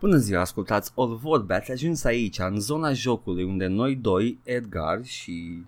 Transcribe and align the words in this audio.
Bună 0.00 0.16
ziua, 0.16 0.40
ascultați 0.40 0.92
All 0.96 1.16
Vorbe, 1.16 1.54
ați 1.54 1.70
ajuns 1.70 2.04
aici, 2.04 2.38
în 2.38 2.60
zona 2.60 2.92
jocului, 2.92 3.44
unde 3.44 3.66
noi 3.66 3.94
doi, 3.96 4.38
Edgar 4.42 5.04
și... 5.04 5.62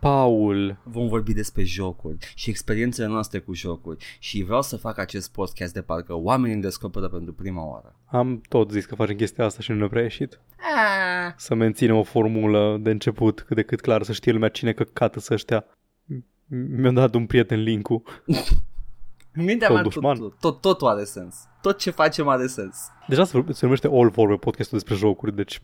Paul. 0.00 0.76
Vom 0.82 1.08
vorbi 1.08 1.32
despre 1.32 1.64
jocuri 1.64 2.32
și 2.34 2.50
experiențele 2.50 3.08
noastre 3.08 3.38
cu 3.38 3.54
jocuri 3.54 4.04
și 4.18 4.42
vreau 4.42 4.62
să 4.62 4.76
fac 4.76 4.98
acest 4.98 5.32
podcast 5.32 5.72
de 5.72 5.82
parcă 5.82 6.14
oamenii 6.14 6.52
îmi 6.52 6.62
descoperă 6.62 7.08
pentru 7.08 7.32
prima 7.32 7.66
oară. 7.66 7.96
Am 8.04 8.40
tot 8.48 8.70
zis 8.70 8.84
că 8.84 8.94
facem 8.94 9.16
chestia 9.16 9.44
asta 9.44 9.60
și 9.60 9.70
nu 9.70 9.76
ne-a 9.76 9.88
prea 9.88 10.02
ieșit. 10.02 10.40
Ah. 10.56 11.32
Să 11.36 11.54
menținem 11.54 11.96
o 11.96 12.02
formulă 12.02 12.78
de 12.80 12.90
început 12.90 13.40
cât 13.40 13.56
de 13.56 13.62
cât 13.62 13.80
clar 13.80 14.02
să 14.02 14.12
știe 14.12 14.32
lumea 14.32 14.48
cine 14.48 14.72
căcată 14.72 15.20
să 15.20 15.34
ăștia. 15.34 15.64
Mi-a 16.76 16.90
dat 16.90 17.14
un 17.14 17.26
prieten 17.26 17.62
link-ul. 17.62 18.02
În 19.32 19.44
mintea 19.44 19.66
Sau 19.66 19.74
mea 19.76 19.84
tot, 19.84 19.92
dușman. 19.92 20.18
tot, 20.18 20.38
tot, 20.40 20.60
totul 20.60 20.86
are 20.88 21.04
sens. 21.04 21.36
Tot 21.62 21.78
ce 21.78 21.90
facem 21.90 22.28
are 22.28 22.46
sens. 22.46 22.76
Deja 23.08 23.24
se, 23.24 23.44
se 23.50 23.64
numește 23.64 23.88
All 23.92 24.08
Vorbe 24.08 24.34
podcastul 24.34 24.78
despre 24.78 24.96
jocuri, 24.96 25.34
deci 25.34 25.62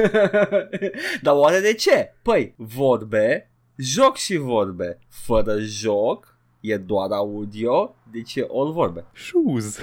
Dar 1.22 1.34
oare 1.34 1.60
de 1.60 1.74
ce? 1.74 2.14
Păi, 2.22 2.54
vorbe, 2.56 3.50
joc 3.76 4.16
și 4.16 4.36
vorbe. 4.36 4.98
Fără 5.08 5.58
joc, 5.58 6.36
e 6.60 6.76
doar 6.76 7.10
audio, 7.10 7.94
deci 8.10 8.34
e 8.34 8.46
all 8.54 8.72
vorbe. 8.72 9.04
shoes. 9.14 9.78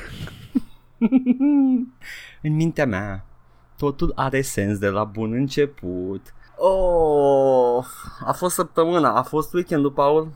În 2.42 2.56
mintea 2.56 2.86
mea, 2.86 3.26
totul 3.78 4.12
are 4.16 4.42
sens 4.42 4.78
de 4.78 4.88
la 4.90 5.04
bun 5.04 5.32
început. 5.34 6.34
Oh, 6.58 7.86
a 8.26 8.32
fost 8.32 8.56
săptămâna, 8.56 9.16
a 9.16 9.22
fost 9.24 9.54
weekendul, 9.54 9.92
Paul. 9.92 10.32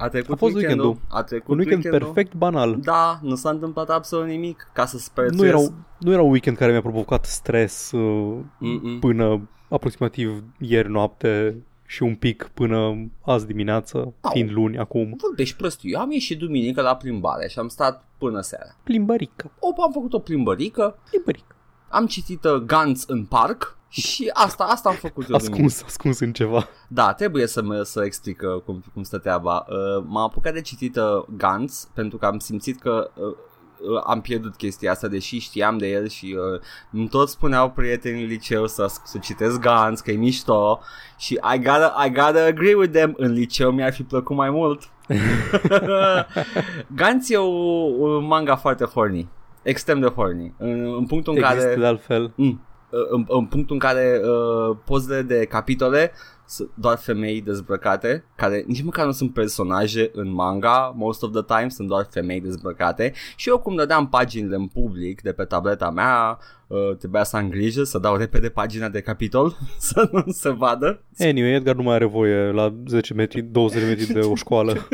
A 0.00 0.08
trecut 0.08 0.34
A 0.34 0.36
fost 0.36 0.54
weekendul. 0.54 0.96
A 1.08 1.22
trecut 1.22 1.48
Un 1.48 1.58
weekend 1.58 1.84
weekendul. 1.84 2.12
perfect 2.12 2.34
banal. 2.36 2.76
Da, 2.80 3.18
nu 3.22 3.34
s-a 3.34 3.50
întâmplat 3.50 3.90
absolut 3.90 4.26
nimic 4.26 4.70
ca 4.72 4.86
să 4.86 4.98
sper 4.98 5.28
Nu 5.30 5.46
era, 5.46 5.58
nu 5.98 6.12
era 6.12 6.22
un 6.22 6.30
weekend 6.30 6.56
care 6.56 6.70
mi-a 6.70 6.80
provocat 6.80 7.24
stres 7.24 7.90
uh, 7.92 8.38
Mm-mm. 8.58 8.98
până 9.00 9.48
aproximativ 9.68 10.44
ieri 10.58 10.90
noapte 10.90 11.56
și 11.86 12.02
un 12.02 12.14
pic 12.14 12.50
până 12.54 13.06
azi 13.24 13.46
dimineață, 13.46 13.98
Au. 14.20 14.30
fiind 14.32 14.50
luni 14.52 14.78
acum. 14.78 15.14
Vorbești 15.20 15.56
prostiu. 15.56 15.90
Eu 15.90 16.00
am 16.00 16.10
ieșit 16.10 16.38
duminică 16.38 16.80
la 16.82 16.96
plimbare 16.96 17.48
și 17.48 17.58
am 17.58 17.68
stat 17.68 18.04
până 18.18 18.40
seara. 18.40 18.76
Plimbărică, 18.82 19.50
O, 19.60 19.82
am 19.82 19.92
făcut 19.92 20.12
o 20.12 20.18
plimbărică, 20.18 20.98
plimbărică. 21.10 21.56
am 21.88 22.06
citit 22.06 22.44
uh, 22.44 22.52
Guns 22.54 23.04
în 23.06 23.24
parc 23.24 23.78
și 23.90 24.30
asta, 24.32 24.64
asta 24.64 24.88
am 24.88 24.94
făcut 24.94 25.28
eu 25.28 25.36
duminică. 25.36 25.52
Ascuns, 25.52 25.82
ascuns 25.82 26.18
în 26.18 26.32
ceva. 26.32 26.68
Da, 26.88 27.12
trebuie 27.12 27.46
să, 27.46 27.62
mă, 27.62 27.82
să 27.82 28.04
explic 28.04 28.42
uh, 28.42 28.62
cum, 28.62 28.84
cum 28.94 29.02
stă 29.02 29.18
treaba. 29.18 29.66
Uh, 29.68 30.04
m-am 30.06 30.22
apucat 30.22 30.52
de 30.52 30.60
citit 30.60 30.96
uh, 30.96 31.24
Guns 31.28 31.88
pentru 31.94 32.18
că 32.18 32.26
am 32.26 32.38
simțit 32.38 32.80
că 32.80 33.10
uh, 33.14 33.24
uh, 33.24 34.02
am 34.06 34.20
pierdut 34.20 34.56
chestia 34.56 34.90
asta, 34.90 35.08
deși 35.08 35.38
știam 35.38 35.78
de 35.78 35.88
el 35.88 36.08
și 36.08 36.36
uh, 36.38 36.60
îmi 36.92 37.08
tot 37.08 37.28
spuneau 37.28 37.70
prietenii 37.70 38.22
în 38.22 38.28
liceu 38.28 38.66
să, 38.66 38.86
să 39.04 39.18
citesc 39.18 39.60
Guns, 39.60 40.00
că 40.00 40.10
e 40.10 40.16
mișto 40.16 40.80
și 41.18 41.32
I 41.54 41.56
gotta, 41.56 42.04
I 42.06 42.08
gotta 42.08 42.44
agree 42.44 42.74
with 42.74 42.92
them. 42.92 43.14
În 43.16 43.32
liceu 43.32 43.70
mi-ar 43.70 43.92
fi 43.92 44.02
plăcut 44.02 44.36
mai 44.36 44.50
mult. 44.50 44.90
Guns 46.98 47.30
e 47.30 47.36
o, 47.36 47.46
un 47.46 48.26
manga 48.26 48.56
foarte 48.56 48.84
horny, 48.84 49.28
extrem 49.62 50.00
de 50.00 50.06
horny. 50.06 50.54
În, 50.58 50.94
în 50.96 51.06
punctul 51.06 51.36
în 51.36 51.42
Există 51.42 51.64
care... 51.64 51.80
de 51.80 51.86
altfel. 51.86 52.32
Mm. 52.34 52.64
În, 52.90 53.24
în 53.28 53.46
punctul 53.46 53.74
în 53.74 53.78
care 53.78 54.20
uh, 54.24 54.76
pozele 54.84 55.22
de 55.22 55.44
capitole 55.44 56.12
sunt 56.46 56.70
doar 56.74 56.96
femei 56.96 57.40
dezbrăcate, 57.40 58.24
care 58.36 58.64
nici 58.66 58.82
măcar 58.82 59.04
nu 59.04 59.12
sunt 59.12 59.32
personaje 59.32 60.10
în 60.12 60.32
manga, 60.32 60.92
most 60.96 61.22
of 61.22 61.30
the 61.32 61.42
time 61.42 61.68
sunt 61.68 61.88
doar 61.88 62.06
femei 62.10 62.40
dezbrăcate. 62.40 63.12
Și 63.36 63.48
eu 63.48 63.58
cum 63.58 63.76
dădeam 63.76 64.08
paginile 64.08 64.56
în 64.56 64.66
public 64.66 65.22
de 65.22 65.32
pe 65.32 65.44
tableta 65.44 65.90
mea, 65.90 66.38
uh, 66.70 66.96
trebuia 66.96 67.24
să 67.24 67.36
am 67.36 67.48
grijă 67.48 67.82
să 67.82 67.98
dau 67.98 68.16
repede 68.16 68.48
pagina 68.48 68.88
de 68.88 69.00
capitol 69.00 69.56
să 69.78 70.08
nu 70.12 70.24
se 70.32 70.50
vadă. 70.50 71.02
Anyway, 71.18 71.52
Edgar 71.52 71.74
nu 71.74 71.82
mai 71.82 71.94
are 71.94 72.04
voie 72.04 72.50
la 72.50 72.74
10 72.86 73.14
metri, 73.14 73.42
20 73.42 73.80
de 73.80 73.88
metri 73.88 74.12
de 74.12 74.18
o 74.20 74.34
școală. 74.34 74.72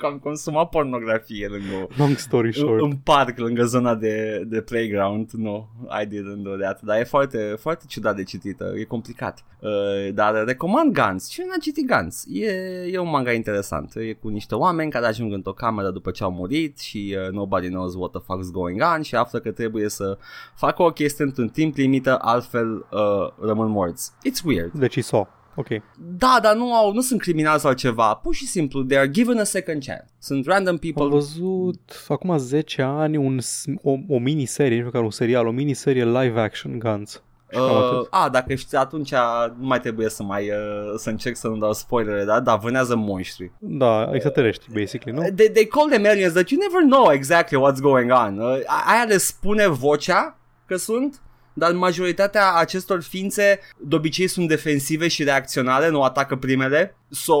că 0.00 0.06
am 0.06 0.18
consumat 0.18 0.68
pornografie 0.68 1.46
lângă 1.46 1.88
Long 1.96 2.16
story 2.16 2.54
short. 2.54 2.82
în 2.82 2.96
parc 2.96 3.38
lângă 3.38 3.64
zona 3.64 3.94
de, 3.94 4.44
de 4.46 4.60
playground. 4.60 5.30
No, 5.30 5.66
I 6.02 6.06
didn't 6.06 6.42
do 6.42 6.56
that. 6.56 6.82
Dar 6.82 6.98
e 6.98 7.04
foarte, 7.04 7.54
foarte 7.58 7.84
ciudat 7.88 8.16
de 8.16 8.22
citită. 8.22 8.72
E 8.76 8.84
complicat. 8.84 9.44
Uh, 9.60 10.14
dar 10.14 10.44
recomand 10.44 10.92
Guns. 10.92 11.28
Cine 11.28 11.46
n-a 11.48 11.56
citit 11.60 11.86
Guns? 11.86 12.24
E, 12.28 12.50
e 12.90 12.98
un 12.98 13.10
manga 13.10 13.32
interesant. 13.32 13.94
E 13.94 14.12
cu 14.12 14.28
niște 14.28 14.54
oameni 14.54 14.90
care 14.90 15.06
ajung 15.06 15.32
într-o 15.32 15.52
cameră 15.52 15.90
după 15.90 16.10
ce 16.10 16.22
au 16.22 16.32
murit 16.32 16.78
și 16.78 17.16
uh, 17.16 17.32
nobody 17.32 17.68
knows 17.68 17.94
what 17.94 18.10
the 18.10 18.20
fuck's 18.20 18.52
going 18.52 18.82
on 18.96 19.02
și 19.02 19.14
află 19.14 19.38
că 19.38 19.50
trebuie 19.50 19.88
să 19.88 20.18
facă 20.54 20.82
o 20.82 20.90
chestie 20.90 21.24
într-un 21.24 21.48
timp 21.48 21.76
limită 21.76 22.18
altfel 22.20 22.86
uh, 22.90 23.46
rămân 23.46 23.68
morți 23.70 24.10
it's 24.28 24.44
weird 24.44 24.72
Deci 24.72 24.96
e 24.96 25.00
so. 25.00 25.26
Ok. 25.54 25.66
da, 25.98 26.38
dar 26.42 26.54
nu, 26.56 26.74
au, 26.74 26.92
nu 26.92 27.00
sunt 27.00 27.20
criminali 27.20 27.60
sau 27.60 27.72
ceva 27.72 28.14
Pur 28.14 28.34
și 28.34 28.46
simplu, 28.46 28.82
they 28.82 28.98
are 28.98 29.08
given 29.08 29.38
a 29.38 29.44
second 29.44 29.84
chance 29.84 30.04
Sunt 30.18 30.46
random 30.46 30.76
people 30.76 31.02
Am 31.02 31.08
văzut 31.10 32.04
acum 32.08 32.38
10 32.38 32.82
ani 32.82 33.16
un, 33.16 33.38
s- 33.40 33.64
o, 33.82 33.94
o 34.08 34.18
miniserie, 34.18 34.76
nici 34.76 34.84
măcar 34.84 35.02
un 35.02 35.10
serial, 35.10 35.46
o 35.46 35.50
miniserie 35.50 36.04
live 36.04 36.40
action 36.40 36.78
Guns. 36.78 37.22
Și 37.50 37.58
cam 37.58 37.70
Uh, 37.76 37.84
atât. 37.92 38.06
a, 38.10 38.28
dacă 38.28 38.54
știi, 38.54 38.78
atunci 38.78 39.10
nu 39.58 39.66
mai 39.66 39.80
trebuie 39.80 40.08
să 40.08 40.22
mai 40.22 40.48
uh, 40.50 40.94
să 40.96 41.10
încerc 41.10 41.36
să 41.36 41.48
nu 41.48 41.56
dau 41.56 41.72
spoilere, 41.72 42.24
da? 42.24 42.40
Dar 42.40 42.58
vânează 42.58 42.96
monștri. 42.96 43.50
Da, 43.58 44.10
extraterestri, 44.12 44.72
basically, 44.80 45.18
nu? 45.18 45.34
They, 45.34 45.48
they 45.50 45.64
call 45.66 45.88
them 45.88 46.04
aliens, 46.06 46.32
but 46.32 46.48
you 46.50 46.60
never 46.60 46.82
know 46.98 47.12
exactly 47.12 47.58
what's 47.58 47.80
going 47.80 48.12
on. 48.12 48.38
Uh, 48.38 48.58
aia 48.86 49.04
le 49.08 49.16
spune 49.16 49.66
vocea 49.66 50.38
că 50.66 50.76
sunt, 50.76 51.20
dar 51.52 51.72
majoritatea 51.72 52.52
acestor 52.54 53.02
ființe 53.02 53.58
de 53.78 53.96
obicei 53.96 54.26
sunt 54.26 54.48
defensive 54.48 55.08
și 55.08 55.24
reacționale, 55.24 55.88
nu 55.88 56.02
atacă 56.02 56.36
primele. 56.36 56.94
So, 57.10 57.34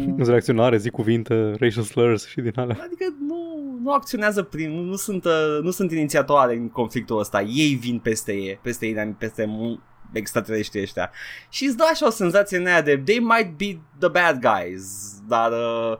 Sunt 0.00 0.26
reacționare, 0.28 0.76
zic 0.76 0.92
cuvinte, 0.92 1.54
racial 1.58 1.84
slurs 1.84 2.26
și 2.28 2.40
din 2.40 2.52
alea. 2.56 2.76
adică 2.84 3.04
nu, 3.26 3.59
nu 3.82 3.92
acționează 3.92 4.42
prim, 4.42 4.70
nu, 4.70 4.82
nu 4.82 4.96
sunt, 4.96 5.24
uh, 5.24 5.58
nu 5.62 5.70
sunt 5.70 5.92
inițiatoare 5.92 6.56
în 6.56 6.68
conflictul 6.68 7.18
ăsta. 7.18 7.40
Ei 7.42 7.74
vin 7.80 7.98
peste 7.98 8.32
ei, 8.32 8.58
peste 8.62 8.86
ei, 8.86 9.14
peste 9.18 9.44
mu- 9.44 9.80
extraterestri 10.12 10.80
ăștia. 10.80 11.10
Și 11.48 11.64
îți 11.64 11.76
dă 11.76 11.84
așa 11.92 12.06
o 12.06 12.10
senzație 12.10 12.58
în 12.58 12.66
aia 12.66 12.82
de 12.82 12.96
they 13.04 13.18
might 13.18 13.56
be 13.56 13.80
the 13.98 14.08
bad 14.08 14.38
guys, 14.40 15.14
dar 15.28 15.50
uh, 15.52 15.96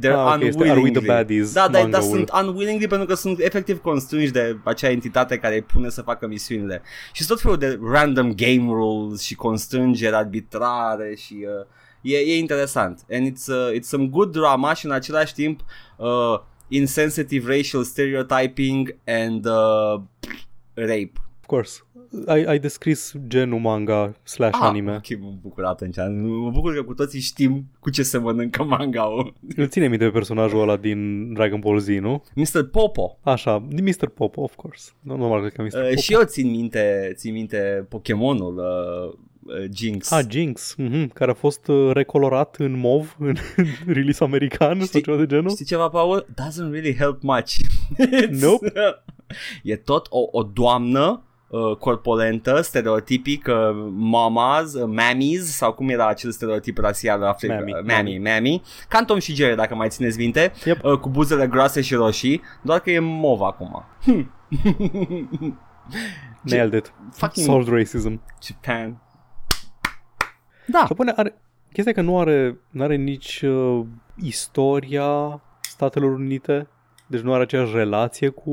they're 0.00 0.14
Ah, 0.16 0.34
ok, 0.34 0.42
este 0.42 0.62
unwillingly. 0.62 0.70
Are 0.70 0.80
We 0.80 0.90
the 0.90 1.06
Baddies, 1.06 1.52
da, 1.52 1.60
dar, 1.60 1.70
dar 1.70 1.82
manga-ul. 1.82 2.02
sunt 2.16 2.30
unwillingly 2.42 2.86
pentru 2.86 3.06
că 3.06 3.14
sunt 3.14 3.38
efectiv 3.40 3.78
constrânși 3.80 4.30
de 4.30 4.58
acea 4.64 4.90
entitate 4.90 5.38
care 5.38 5.54
îi 5.54 5.62
pune 5.62 5.88
să 5.88 6.02
facă 6.02 6.26
misiunile. 6.26 6.82
Și 7.12 7.26
tot 7.26 7.40
felul 7.40 7.56
de 7.58 7.78
random 7.82 8.32
game 8.34 8.66
rules 8.72 9.20
și 9.20 9.34
constrângeri 9.34 10.14
arbitrare 10.14 11.14
și 11.14 11.46
uh, 11.46 11.66
e, 12.00 12.16
e 12.16 12.38
interesant. 12.38 13.04
And 13.12 13.26
it's, 13.30 13.46
uh, 13.46 13.78
it's 13.78 13.88
some 13.88 14.06
good 14.06 14.32
drama 14.32 14.74
și 14.74 14.86
în 14.86 14.92
același 14.92 15.34
timp 15.34 15.60
uh, 15.96 16.40
insensitive 16.76 17.56
racial 17.56 17.82
stereotyping 17.82 18.94
and 19.06 19.46
uh, 19.46 20.00
rape. 20.74 21.12
Of 21.40 21.46
course. 21.46 21.80
Ai, 22.26 22.44
ai 22.44 22.58
descris 22.58 23.14
genul 23.26 23.58
manga 23.58 24.14
slash 24.22 24.58
Ah, 24.60 24.66
anime. 24.68 24.94
Ok, 24.94 25.20
mă 25.20 25.32
bucur 25.42 25.64
atunci. 25.64 25.96
Mă 26.22 26.50
bucur 26.50 26.74
că 26.74 26.82
cu 26.82 26.94
toții 26.94 27.20
știm 27.20 27.64
cu 27.80 27.90
ce 27.90 28.02
se 28.02 28.18
mănâncă 28.18 28.62
manga-ul. 28.62 29.34
Îl 29.56 29.68
ține 29.68 29.88
minte 29.88 30.04
pe 30.04 30.10
personajul 30.10 30.60
ăla 30.60 30.76
din 30.76 31.32
Dragon 31.32 31.60
Ball 31.60 31.78
Z, 31.78 31.86
nu? 31.88 32.22
Mr. 32.34 32.62
Popo. 32.70 33.18
Așa, 33.22 33.64
din 33.68 33.84
Mr. 33.84 34.08
Popo, 34.08 34.40
of 34.42 34.54
course. 34.54 34.90
Nu, 35.00 35.16
normal 35.16 35.40
cred 35.40 35.52
că 35.52 35.62
Mr. 35.62 35.80
Uh, 35.82 35.88
Popo. 35.88 36.00
și 36.00 36.12
eu 36.12 36.22
țin 36.24 36.50
minte, 36.50 37.12
țin 37.14 37.32
minte 37.32 37.86
Pokemonul 37.88 38.56
uh, 38.56 39.12
uh, 39.12 39.18
Jinx. 39.72 40.10
Ah, 40.10 40.24
Jinx, 40.28 40.74
mhm, 40.76 41.08
care 41.08 41.30
a 41.30 41.34
fost 41.34 41.66
uh, 41.68 41.90
recolorat 41.92 42.56
în 42.58 42.78
mov 42.78 43.14
în 43.18 43.34
release 43.86 44.24
american 44.24 44.76
sau 44.76 44.86
Știi- 44.86 45.02
ceva 45.02 45.16
de 45.16 45.26
genul. 45.26 45.50
Știi 45.50 45.64
ceva, 45.64 45.88
Paul? 45.88 46.26
Doesn't 46.30 46.70
really 46.70 46.96
help 46.96 47.22
much. 47.22 47.52
It's- 47.52 48.40
Nope. 48.42 48.72
e 49.62 49.76
tot 49.76 50.06
o, 50.10 50.18
o 50.30 50.42
doamnă 50.42 51.22
uh, 51.48 51.76
corpolentă, 51.76 52.60
stereotipic, 52.60 53.46
uh, 53.48 53.54
mamas, 53.94 54.74
uh, 54.74 54.84
mammies, 54.94 55.56
sau 55.56 55.72
cum 55.72 55.88
era 55.88 56.06
acel 56.08 56.30
stereotip 56.30 56.78
rasial 56.78 57.22
african. 57.22 57.56
Mammy, 57.56 57.72
Mammy, 57.72 57.92
mammy, 57.92 58.18
mammy. 58.18 58.62
Ca 58.88 58.98
în 58.98 59.04
Tom 59.04 59.18
și 59.18 59.34
Jerry, 59.34 59.56
dacă 59.56 59.74
mai 59.74 59.88
țineți 59.88 60.18
minte, 60.18 60.52
Yep. 60.64 60.84
uh, 60.84 60.98
cu 60.98 61.08
buzele 61.08 61.46
groase 61.46 61.80
și 61.80 61.94
roșii, 61.94 62.40
doar 62.62 62.80
că 62.80 62.90
e 62.90 62.98
mov 62.98 63.40
acum. 63.40 63.84
Nailed 66.42 66.72
it. 66.74 66.92
Fucking 67.12 67.46
Solved 67.46 67.74
racism. 67.74 68.20
Japan. 68.46 69.00
Da. 70.66 70.84
Japonia 70.88 71.12
are... 71.16 71.34
Chestia 71.72 71.92
e 71.92 71.94
că 71.94 72.00
nu 72.00 72.18
are, 72.18 72.60
nu 72.70 72.82
are 72.82 72.96
nici 72.96 73.42
uh, 73.42 73.84
istoria 74.16 75.42
Statelor 75.60 76.12
Unite, 76.12 76.68
deci 77.06 77.20
nu 77.20 77.32
are 77.32 77.42
aceeași 77.42 77.74
relație 77.74 78.28
cu 78.28 78.52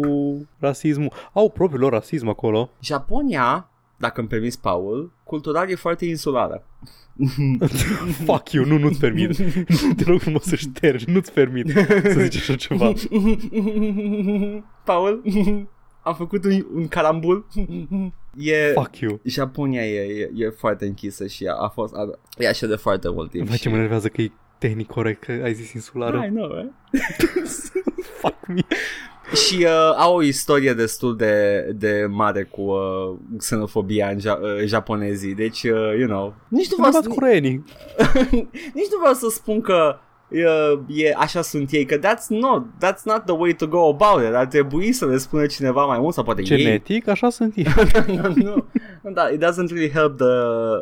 rasismul. 0.59 1.13
Au 1.33 1.49
propriul 1.49 1.81
lor 1.81 1.91
rasism 1.91 2.27
acolo. 2.27 2.69
Japonia, 2.81 3.69
dacă 3.97 4.19
îmi 4.19 4.29
permis, 4.29 4.55
Paul, 4.55 5.13
cultural 5.23 5.69
e 5.69 5.75
foarte 5.75 6.05
insulară. 6.05 6.63
Fuck 8.25 8.51
you, 8.51 8.65
nu, 8.65 8.77
nu-ți 8.77 8.99
permit. 8.99 9.37
Te 9.97 10.03
rog 10.03 10.19
frumos 10.19 10.43
să 10.43 10.55
ștergi, 10.55 11.09
nu-ți 11.09 11.33
permit 11.33 11.69
să 12.03 12.19
zici 12.19 12.35
așa 12.35 12.55
ceva. 12.55 12.91
Paul, 14.83 15.21
Am 16.01 16.15
făcut 16.15 16.43
un, 16.45 16.65
un 16.73 16.87
carambul. 16.87 17.47
E... 18.39 18.71
Fuck 18.73 18.97
you. 18.97 19.19
Japonia 19.23 19.85
e, 19.85 19.99
e, 19.99 20.31
e 20.35 20.49
foarte 20.49 20.85
închisă 20.85 21.27
și 21.27 21.45
a, 21.45 21.53
a 21.53 21.67
fost 21.67 21.93
a, 21.93 22.19
e 22.37 22.47
așa 22.47 22.67
de 22.67 22.75
foarte 22.75 23.09
mult 23.09 23.29
timp. 23.31 23.47
Vai 23.47 23.55
ce 23.55 23.61
și... 23.61 23.67
mă 23.67 23.75
enervează 23.75 24.07
că 24.07 24.21
e 24.21 24.31
tehnic 24.57 24.87
corect 24.87 25.23
că 25.23 25.31
ai 25.43 25.53
zis 25.53 25.73
insulară. 25.73 26.25
I 26.25 26.29
know, 26.29 26.47
right? 26.47 26.73
Fuck 28.21 28.47
me. 28.47 28.61
și 29.47 29.63
uh, 29.63 29.93
au 29.97 30.15
o 30.15 30.21
istorie 30.21 30.73
destul 30.73 31.15
de, 31.15 31.61
de 31.75 32.07
mare 32.09 32.43
cu 32.43 32.61
uh, 32.61 33.17
xenofobia 33.37 34.09
în 34.09 34.17
ja- 34.19 34.39
uh, 34.41 34.65
japonezii. 34.65 35.33
Deci, 35.33 35.63
uh, 35.63 35.95
you 35.97 36.07
know, 36.07 36.35
nici 36.47 36.69
nu, 36.69 36.75
vreau 36.75 36.91
Sunt 36.91 37.03
să, 37.03 37.09
cureenii. 37.09 37.63
nici 38.79 38.91
nu 38.91 38.97
vreau 38.99 39.13
să 39.13 39.27
spun 39.29 39.61
că 39.61 39.99
uh, 40.31 40.79
e, 40.87 41.13
așa 41.17 41.41
sunt 41.41 41.71
ei, 41.71 41.85
că 41.85 41.97
that's 41.97 42.27
not, 42.27 42.63
that's 42.63 43.03
not 43.03 43.25
the 43.25 43.35
way 43.35 43.53
to 43.53 43.67
go 43.67 43.87
about 43.87 44.27
it. 44.27 44.33
Ar 44.33 44.45
trebui 44.45 44.91
să 44.91 45.05
le 45.05 45.17
spună 45.17 45.45
cineva 45.45 45.85
mai 45.85 45.99
mult 45.99 46.13
sau 46.13 46.23
poate 46.23 46.41
ei. 46.41 46.47
Genetic, 46.47 47.07
așa 47.07 47.29
sunt 47.29 47.55
ei. 47.55 47.65
no, 48.21 48.27
no. 48.35 48.55
Da, 49.13 49.29
it 49.29 49.43
doesn't 49.43 49.69
really 49.69 49.91
help 49.91 50.17
the, 50.17 50.25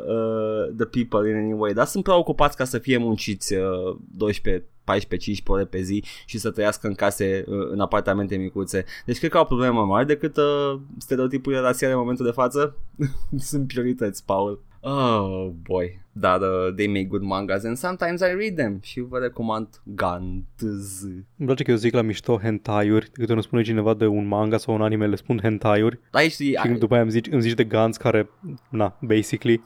uh, 0.07 0.75
the 0.77 0.85
people 0.85 1.29
in 1.29 1.35
any 1.35 1.53
way. 1.53 1.73
Dar 1.73 1.85
sunt 1.85 2.03
prea 2.03 2.17
ocupați 2.17 2.57
ca 2.57 2.63
să 2.63 2.77
fie 2.77 2.97
munciți 2.97 3.53
uh, 3.53 3.97
12 4.15 4.65
14-15 4.87 5.43
ore 5.45 5.65
pe 5.65 5.81
zi 5.81 6.03
și 6.25 6.37
să 6.37 6.51
trăiască 6.51 6.87
în 6.87 6.93
case, 6.93 7.43
uh, 7.47 7.67
în 7.71 7.79
apartamente 7.79 8.35
micuțe. 8.35 8.85
Deci 9.05 9.17
cred 9.17 9.29
că 9.29 9.37
au 9.37 9.43
o 9.43 9.47
problemă 9.47 9.73
mai 9.73 9.85
mare 9.85 10.03
decât 10.03 10.37
uh, 10.37 10.79
stereotipurile 10.97 11.61
rasiale 11.61 11.93
în 11.93 11.99
momentul 11.99 12.25
de 12.25 12.31
față. 12.31 12.75
Sunt 13.49 13.67
priorități, 13.67 14.25
Paul. 14.25 14.61
Oh 14.79 15.51
boy. 15.63 15.99
Dar 16.11 16.41
uh, 16.41 16.73
they 16.75 16.87
make 16.87 17.03
good 17.03 17.21
mangas 17.21 17.63
and 17.63 17.77
sometimes 17.77 18.21
I 18.21 18.33
read 18.37 18.55
them 18.55 18.79
și 18.83 18.99
vă 18.99 19.17
recomand 19.17 19.67
Gantz. 19.83 21.03
Îmi 21.03 21.45
place 21.45 21.63
că 21.63 21.71
eu 21.71 21.77
zic 21.77 21.93
la 21.93 22.01
mișto 22.01 22.39
hentai-uri, 22.41 23.09
câte 23.13 23.33
nu 23.33 23.41
spune 23.41 23.61
cineva 23.61 23.93
de 23.93 24.05
un 24.05 24.27
manga 24.27 24.57
sau 24.57 24.73
un 24.73 24.81
anime, 24.81 25.07
le 25.07 25.15
spun 25.15 25.39
hentai-uri 25.41 25.99
Aici 26.11 26.31
și 26.31 26.57
după 26.79 26.93
aia 26.93 27.01
îmi 27.01 27.11
zici, 27.11 27.27
îmi 27.31 27.41
zici 27.41 27.53
de 27.53 27.63
Guns 27.63 27.97
care, 27.97 28.29
na, 28.69 28.97
basically. 29.01 29.61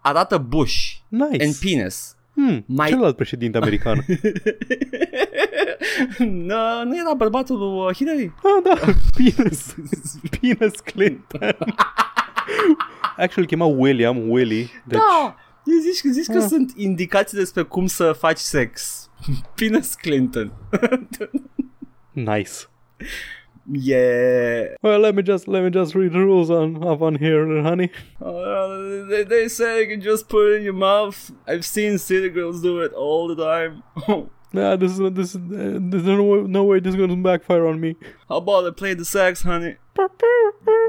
arată 0.00 0.38
bush 0.38 0.74
Nice. 1.08 1.44
and 1.44 1.54
penis. 1.54 2.16
Hmm, 2.34 2.64
Mai- 2.66 2.88
Celălalt 2.88 3.16
președinte 3.16 3.56
american. 3.58 4.04
no, 6.18 6.84
nu 6.84 6.96
era 6.98 7.14
bărbatul 7.16 7.58
lui 7.58 7.86
uh, 7.88 7.94
Hillary? 7.94 8.32
ah, 8.36 8.62
da, 8.64 8.74
Penis. 9.16 9.74
Penis 10.40 10.80
Clinton. 10.80 11.56
Actually, 13.16 13.42
îl 13.42 13.46
chema 13.46 13.64
William, 13.64 14.30
Willy. 14.30 14.70
Deci, 14.86 14.98
Da! 14.98 15.36
Zici, 15.80 16.12
zici 16.12 16.26
că 16.26 16.38
Ah. 16.38 16.44
sunt 16.48 16.72
indicații 16.76 17.38
despre 17.38 17.62
cum 17.62 17.86
să 17.86 18.12
faci 18.12 18.38
sex. 18.38 19.02
Penis 19.56 19.94
Clinton. 19.94 20.52
nice. 22.12 22.52
Yeah. 23.72 24.74
Well, 24.82 25.00
let 25.00 25.14
me 25.14 25.22
just 25.22 25.46
let 25.46 25.62
me 25.62 25.70
just 25.70 25.94
read 25.94 26.12
the 26.12 26.18
rules 26.20 26.50
on 26.50 26.76
up 26.82 27.00
on 27.00 27.16
here, 27.16 27.62
honey. 27.62 27.90
Uh, 28.20 29.08
they, 29.08 29.24
they 29.24 29.48
say 29.48 29.80
you 29.80 29.88
can 29.88 30.00
just 30.00 30.28
put 30.28 30.46
it 30.52 30.58
in 30.58 30.62
your 30.62 30.74
mouth. 30.76 31.16
I've 31.48 31.64
seen 31.64 31.98
city 31.98 32.28
girls 32.30 32.60
do 32.62 32.80
it 32.80 32.92
all 32.92 33.34
the 33.34 33.44
time. 33.44 33.82
Yeah, 34.52 34.76
this 34.76 34.92
is 34.92 34.98
this 35.12 35.34
is 35.34 35.36
uh, 35.36 35.78
there's 35.90 36.04
no 36.04 36.22
way, 36.22 36.40
no 36.46 36.62
way 36.64 36.78
this 36.80 36.90
is 36.94 36.96
going 36.96 37.10
to 37.10 37.16
backfire 37.16 37.66
on 37.66 37.78
me. 37.80 37.96
How 38.28 38.36
about 38.36 38.64
I 38.66 38.70
play 38.70 38.94
the 38.94 39.04
sex, 39.04 39.42
honey? 39.42 39.76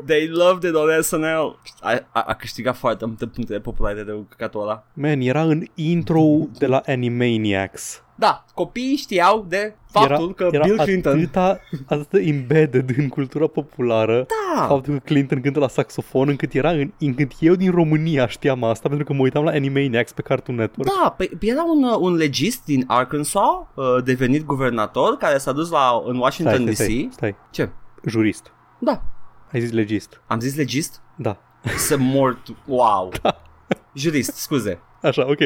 They 0.05 0.27
loved 0.27 0.69
it 0.69 0.75
on 0.75 1.01
SNL. 1.01 1.59
A, 1.81 2.07
a, 2.11 2.23
a 2.27 2.33
câștigat 2.33 2.75
foarte 2.75 3.05
multe 3.05 3.27
puncte 3.27 3.53
de 3.53 3.59
popularitate 3.59 4.11
de 4.11 4.17
căcatul 4.29 4.61
ăla. 4.61 4.83
Man, 4.93 5.19
era 5.19 5.41
în 5.41 5.63
intro 5.75 6.23
de 6.57 6.67
la 6.67 6.81
Animaniacs. 6.85 8.01
Da, 8.19 8.45
copiii 8.53 8.95
știau 8.95 9.45
de 9.49 9.75
faptul 9.91 10.35
era, 10.37 10.49
că 10.49 10.49
era 10.51 10.63
Bill 10.63 10.77
Clinton... 10.77 11.17
Atâta, 11.17 11.59
atâta 11.87 12.19
embedded 12.19 12.97
în 12.97 13.07
cultura 13.07 13.47
populară 13.47 14.25
Da! 14.55 14.65
faptul 14.67 14.93
că 14.93 14.99
Clinton 14.99 15.41
cântă 15.41 15.59
la 15.59 15.67
saxofon 15.67 16.27
încât 16.27 16.53
era 16.53 16.69
în, 16.69 16.91
încât 16.99 17.31
eu 17.39 17.55
din 17.55 17.71
România 17.71 18.27
știam 18.27 18.63
asta 18.63 18.87
pentru 18.87 19.05
că 19.05 19.13
mă 19.13 19.21
uitam 19.21 19.43
la 19.43 19.51
Animaniacs 19.51 20.11
pe 20.11 20.21
Cartoon 20.21 20.57
Network. 20.57 20.91
Da, 21.01 21.09
păi 21.09 21.37
era 21.41 21.63
un, 21.63 21.83
uh, 21.83 21.97
un 21.99 22.13
legist 22.15 22.65
din 22.65 22.83
Arkansas, 22.87 23.43
uh, 23.73 24.03
devenit 24.03 24.45
guvernator, 24.45 25.17
care 25.17 25.37
s-a 25.37 25.51
dus 25.51 25.69
la, 25.69 26.01
în 26.05 26.17
Washington 26.17 26.55
stai, 26.55 26.65
DC. 26.65 26.73
stai, 26.75 26.87
stai, 26.87 27.09
stai. 27.11 27.35
Ce? 27.51 27.69
Jurist. 28.05 28.51
Da. 28.79 29.01
Ai 29.51 29.59
zis 29.59 29.71
legist. 29.71 30.21
Am 30.27 30.39
zis 30.39 30.55
legist? 30.55 31.01
Da. 31.15 31.37
Să 31.77 31.97
mor 31.97 32.33
tu. 32.43 32.57
Wow. 32.65 33.11
Jurist, 33.93 34.33
scuze. 34.35 34.79
Așa, 35.01 35.29
ok. 35.29 35.39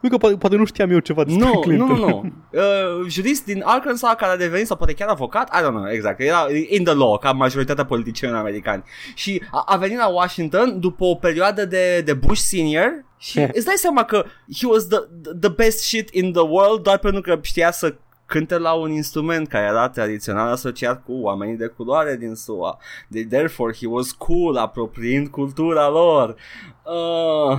Nu 0.00 0.08
că 0.08 0.16
poate, 0.16 0.36
poate 0.36 0.56
nu 0.56 0.64
știam 0.64 0.90
eu 0.90 0.98
ceva 0.98 1.24
despre 1.24 1.44
Nu, 1.44 1.52
nu, 1.52 1.60
Clinton. 1.60 1.86
nu, 1.86 2.06
nu. 2.06 2.32
Uh, 2.52 3.08
jurist 3.08 3.44
din 3.44 3.62
Arkansas 3.64 4.14
care 4.14 4.32
a 4.32 4.36
devenit, 4.36 4.66
sau 4.66 4.76
poate 4.76 4.92
chiar 4.92 5.08
avocat, 5.08 5.54
I 5.56 5.62
don't 5.62 5.70
know, 5.70 5.88
exact. 5.90 6.20
Era 6.20 6.46
in 6.68 6.84
the 6.84 6.94
law, 6.94 7.18
ca 7.18 7.32
majoritatea 7.32 7.84
politicienilor 7.84 8.40
americani. 8.42 8.82
Și 9.14 9.42
a, 9.50 9.62
a 9.66 9.76
venit 9.76 9.96
la 9.98 10.06
Washington 10.06 10.80
după 10.80 11.04
o 11.04 11.14
perioadă 11.14 11.64
de, 11.64 12.00
de 12.00 12.14
Bush 12.14 12.40
senior 12.40 13.04
și 13.18 13.38
îți 13.56 13.64
dai 13.64 13.74
seama 13.76 14.04
că 14.04 14.24
he 14.58 14.66
was 14.66 14.86
the, 14.86 14.98
the 15.40 15.48
best 15.50 15.78
shit 15.78 16.10
in 16.10 16.32
the 16.32 16.42
world 16.42 16.82
doar 16.82 16.98
pentru 16.98 17.20
că 17.20 17.38
știa 17.42 17.70
să 17.70 17.94
cânte 18.26 18.58
la 18.58 18.72
un 18.72 18.90
instrument 18.90 19.48
care 19.48 19.66
era 19.66 19.88
tradițional 19.88 20.48
asociat 20.48 21.04
cu 21.04 21.12
oamenii 21.12 21.56
de 21.56 21.66
culoare 21.66 22.16
din 22.16 22.34
SUA. 22.34 22.78
De, 23.08 23.24
therefore, 23.24 23.74
he 23.80 23.86
was 23.86 24.12
cool, 24.12 24.56
apropiind 24.56 25.28
cultura 25.28 25.88
lor. 25.88 26.36
Uh, 26.84 27.58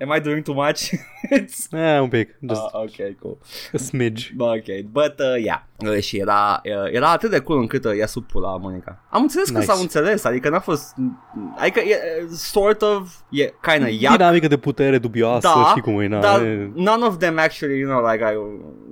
am 0.00 0.12
I 0.16 0.20
doing 0.20 0.42
too 0.42 0.54
much? 0.54 0.90
It's... 1.30 1.66
Eh, 1.72 2.00
un 2.00 2.08
pic. 2.08 2.28
Just 2.48 2.60
Uh, 2.60 2.80
ok, 2.82 3.18
cool. 3.20 3.38
a 3.72 3.76
smidge. 3.76 4.30
Ok, 4.38 4.64
but 4.90 5.14
uh, 5.20 5.42
yeah. 5.44 5.60
Uh, 5.86 5.98
și 6.00 6.16
era, 6.18 6.60
uh, 6.64 6.92
era 6.92 7.10
atât 7.10 7.30
de 7.30 7.38
cool 7.38 7.58
încât 7.60 7.84
uh, 7.84 7.96
i-a 7.96 8.06
sub 8.06 8.24
pula 8.26 8.56
Monica. 8.56 8.98
Am 9.10 9.22
înțeles 9.22 9.48
că 9.50 9.58
Nice. 9.58 9.70
s-au 9.70 9.80
înțeles, 9.80 10.24
adică 10.24 10.48
n-a 10.48 10.58
fost... 10.60 10.94
Adică 11.56 11.80
e 11.80 12.22
uh, 12.22 12.28
sort 12.30 12.82
of, 12.82 13.14
e 13.30 13.42
kind 13.60 13.82
of 13.82 13.88
yuck. 14.00 14.16
Dinamică 14.16 14.46
de 14.48 14.56
putere 14.56 14.98
dubioasă, 14.98 15.48
Da, 15.54 15.64
știi 15.68 15.82
cum 15.82 16.00
e, 16.00 16.06
na, 16.06 16.20
Dar 16.20 16.42
e- 16.42 16.70
none 16.74 17.04
of 17.04 17.16
them 17.18 17.38
actually, 17.38 17.78
you 17.78 17.88
know, 17.90 18.10
like, 18.10 18.24
I, 18.24 18.36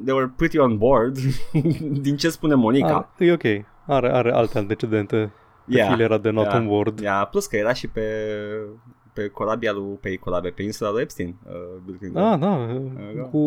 they 0.05 0.15
were 0.15 0.33
pretty 0.37 0.59
on 0.59 0.79
board 0.79 1.17
din 2.07 2.17
ce 2.17 2.29
spune 2.29 2.55
Monica. 2.55 3.09
Are, 3.19 3.27
e 3.27 3.33
ok. 3.33 3.65
Are, 3.87 4.13
are 4.13 4.33
alte 4.33 4.59
antecedente. 4.59 5.17
Pe 5.17 5.77
Yeah, 5.77 5.91
filera 5.93 6.19
de 6.19 6.31
not 6.31 6.45
yeah. 6.45 6.57
on 6.61 6.67
board. 6.67 6.99
Yeah, 7.01 7.29
plus 7.31 7.47
că 7.47 7.57
era 7.57 7.73
și 7.73 7.89
pe 7.89 8.03
pe 9.15 9.29
corabia 9.29 9.73
lui, 9.73 9.99
pe 10.01 10.17
corabia, 10.17 10.53
pe 10.55 10.63
insula 10.63 10.91
lui 10.91 11.03
Epstein. 11.03 11.35
Uh, 11.47 11.53
Bill 11.85 11.97
Clinton. 11.99 12.23
Ah, 12.23 12.39
da, 12.39 12.67
da. 13.17 13.23
cu... 13.23 13.39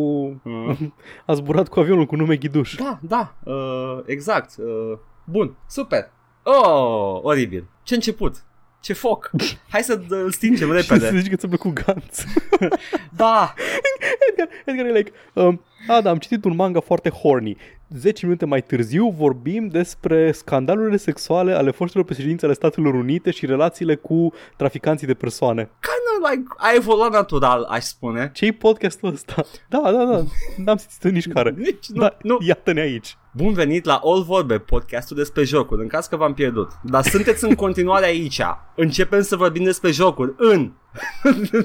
Uh, 0.44 0.78
A 1.25 1.34
zburat 1.34 1.68
cu 1.68 1.80
avionul 1.80 2.06
cu 2.06 2.16
nume 2.16 2.36
Ghiduș. 2.36 2.75
Da, 2.75 3.00
da, 3.02 3.36
uh, 3.44 4.00
exact. 4.06 4.56
Uh, 4.58 4.98
bun, 5.24 5.56
super. 5.68 6.12
Oh, 6.44 7.19
oribil. 7.22 7.68
Ce 7.84 7.94
început. 7.96 8.44
Ce 8.80 8.94
foc. 8.94 9.31
Hai 9.71 9.81
să 9.83 10.02
îl 10.09 10.31
stingem 10.31 10.76
Și 10.76 10.81
să 10.81 10.94
repede. 10.94 11.19
zici 11.19 11.30
că 11.30 11.36
ți-a 11.36 11.47
plăcut 11.47 11.74
Gantz. 11.83 12.24
Da. 13.12 13.54
Edgar, 14.37 14.49
Edgar 14.65 14.85
e 14.85 14.91
like, 14.97 15.11
um, 15.33 15.61
a, 15.87 16.01
da, 16.01 16.09
am 16.09 16.17
citit 16.17 16.45
un 16.45 16.56
manga 16.56 16.79
foarte 16.79 17.09
horny. 17.09 17.57
10 17.89 18.25
minute 18.25 18.45
mai 18.45 18.61
târziu 18.61 19.09
vorbim 19.17 19.67
despre 19.67 20.31
scandalurile 20.31 20.97
sexuale 20.97 21.53
ale 21.53 21.71
foștilor 21.71 22.06
președinți 22.06 22.45
ale 22.45 22.53
Statelor 22.53 22.94
Unite 22.94 23.31
și 23.31 23.45
relațiile 23.45 23.95
cu 23.95 24.33
traficanții 24.56 25.07
de 25.07 25.13
persoane. 25.13 25.61
Kind 25.61 26.23
of 26.23 26.31
like, 26.31 26.44
a 26.57 26.71
evoluat 26.75 27.11
natural, 27.11 27.63
aș 27.63 27.83
spune. 27.83 28.31
Ce-i 28.33 28.51
podcastul 28.51 29.11
ăsta? 29.13 29.45
Da, 29.69 29.81
da, 29.83 30.06
da, 30.06 30.23
n-am 30.57 30.77
simțit 30.77 31.11
nici 31.11 31.27
care. 31.33 31.53
Nici 31.57 31.87
nu, 31.87 31.99
Da, 31.99 32.17
nu. 32.21 32.37
iată-ne 32.41 32.81
aici. 32.81 33.17
Bun 33.31 33.53
venit 33.53 33.85
la 33.85 34.01
All 34.03 34.23
Vorbe, 34.23 34.57
podcastul 34.59 35.17
despre 35.17 35.44
jocuri, 35.44 35.81
în 35.81 35.87
caz 35.87 36.06
că 36.07 36.15
v-am 36.15 36.33
pierdut. 36.33 36.71
Dar 36.83 37.03
sunteți 37.03 37.44
în 37.44 37.56
continuare 37.56 38.06
aici. 38.06 38.41
Începem 38.75 39.21
să 39.21 39.35
vorbim 39.35 39.63
despre 39.63 39.91
jocuri 39.91 40.33
în... 40.37 40.71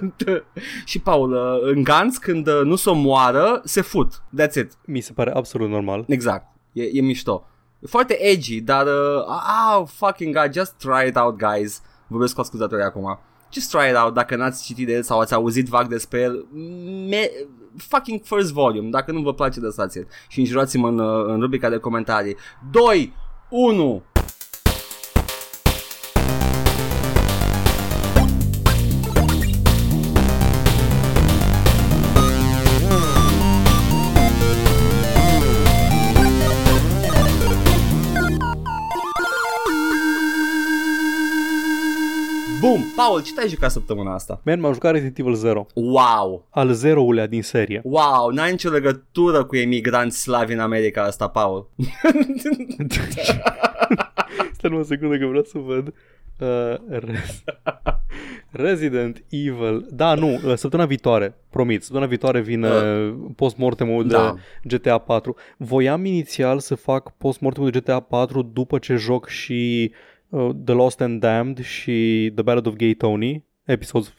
și 0.85 0.99
Paul, 1.01 1.33
uh, 1.33 1.73
în 1.75 1.83
Gantz, 1.83 2.17
când 2.17 2.47
uh, 2.49 2.61
nu 2.65 2.77
se 2.77 2.91
omoară, 2.91 3.61
se 3.65 3.81
fut. 3.81 4.23
That's 4.41 4.55
it. 4.55 4.73
Mi 4.85 5.01
se 5.01 5.13
pare 5.13 5.33
absolut 5.35 5.69
normal. 5.69 6.05
Exact. 6.09 6.47
E, 6.73 6.83
e 6.93 7.01
mișto. 7.01 7.47
E 7.81 7.87
foarte 7.87 8.23
edgy, 8.23 8.61
dar... 8.61 8.87
Uh, 8.87 9.25
ah, 9.27 9.83
fucking 9.87 10.35
god, 10.35 10.53
just 10.53 10.73
try 10.73 11.09
it 11.09 11.17
out, 11.17 11.37
guys. 11.37 11.83
Vorbesc 12.07 12.35
cu 12.35 12.41
ascultătorii 12.41 12.85
acum. 12.85 13.19
Just 13.53 13.71
try 13.71 13.89
it 13.91 13.97
out 13.97 14.15
dacă 14.15 14.37
n-ați 14.37 14.65
citit 14.65 14.87
de 14.87 14.93
el 14.93 15.03
sau 15.03 15.21
ați 15.21 15.35
auzit 15.35 15.67
vag 15.67 15.87
despre 15.87 16.21
el. 16.21 16.47
Me- 17.09 17.31
fucking 17.77 18.21
first 18.25 18.53
volume. 18.53 18.89
Dacă 18.89 19.13
nu 19.13 19.21
vă 19.21 19.35
place, 19.35 19.61
lăsați-l. 19.61 20.07
Și 20.29 20.39
înjurați-mă 20.39 20.89
în, 20.89 20.99
uh, 20.99 21.25
în 21.27 21.41
rubrica 21.41 21.69
de 21.69 21.77
comentarii. 21.77 22.37
2, 22.71 23.13
1... 23.49 24.03
Paul, 43.07 43.23
ce 43.23 43.33
te-ai 43.35 43.49
jucat 43.49 43.71
săptămâna 43.71 44.15
asta? 44.15 44.41
Man, 44.45 44.61
m-am 44.61 44.73
jucat 44.73 44.93
Resident 44.93 45.19
Evil 45.19 45.35
0, 45.35 45.67
Wow! 45.75 46.47
al 46.51 46.73
zeroulea 46.73 47.27
din 47.27 47.43
serie. 47.43 47.81
Wow, 47.85 48.31
n-ai 48.31 48.51
nicio 48.51 48.71
legătură 48.71 49.45
cu 49.45 49.57
emigranți 49.57 50.21
slavi 50.21 50.53
în 50.53 50.59
America 50.59 51.03
asta, 51.03 51.29
Paul. 51.29 51.69
Stai 54.53 54.71
numai 54.71 54.81
o 54.81 54.83
secundă 54.83 55.19
că 55.19 55.27
vreau 55.27 55.43
să 55.45 55.59
văd. 55.59 55.95
Uh, 56.39 56.99
Res- 56.99 57.45
Resident 58.51 59.25
Evil 59.29 59.87
Da, 59.91 60.15
nu, 60.15 60.33
uh, 60.35 60.55
săptămâna 60.55 60.89
viitoare 60.89 61.35
Promit, 61.51 61.81
săptămâna 61.83 62.09
viitoare 62.09 62.41
vine 62.41 62.69
uh, 62.69 63.15
post-mortemul 63.37 64.07
de 64.07 64.15
da. 64.15 64.35
GTA 64.63 64.99
4 64.99 65.37
Voiam 65.57 66.05
inițial 66.05 66.59
să 66.59 66.75
fac 66.75 67.17
post-mortemul 67.17 67.71
de 67.71 67.79
GTA 67.79 68.01
4 68.01 68.43
După 68.43 68.79
ce 68.79 68.95
joc 68.95 69.29
și 69.29 69.91
uh, 69.93 70.12
Uh, 70.33 70.53
the 70.65 70.73
Lost 70.73 71.01
and 71.01 71.21
Damned 71.21 71.59
Și 71.65 72.31
The 72.35 72.43
Ballad 72.43 72.67
of 72.67 72.75
Gay 72.75 72.95
Tony 72.95 73.45
episod, 73.65 74.15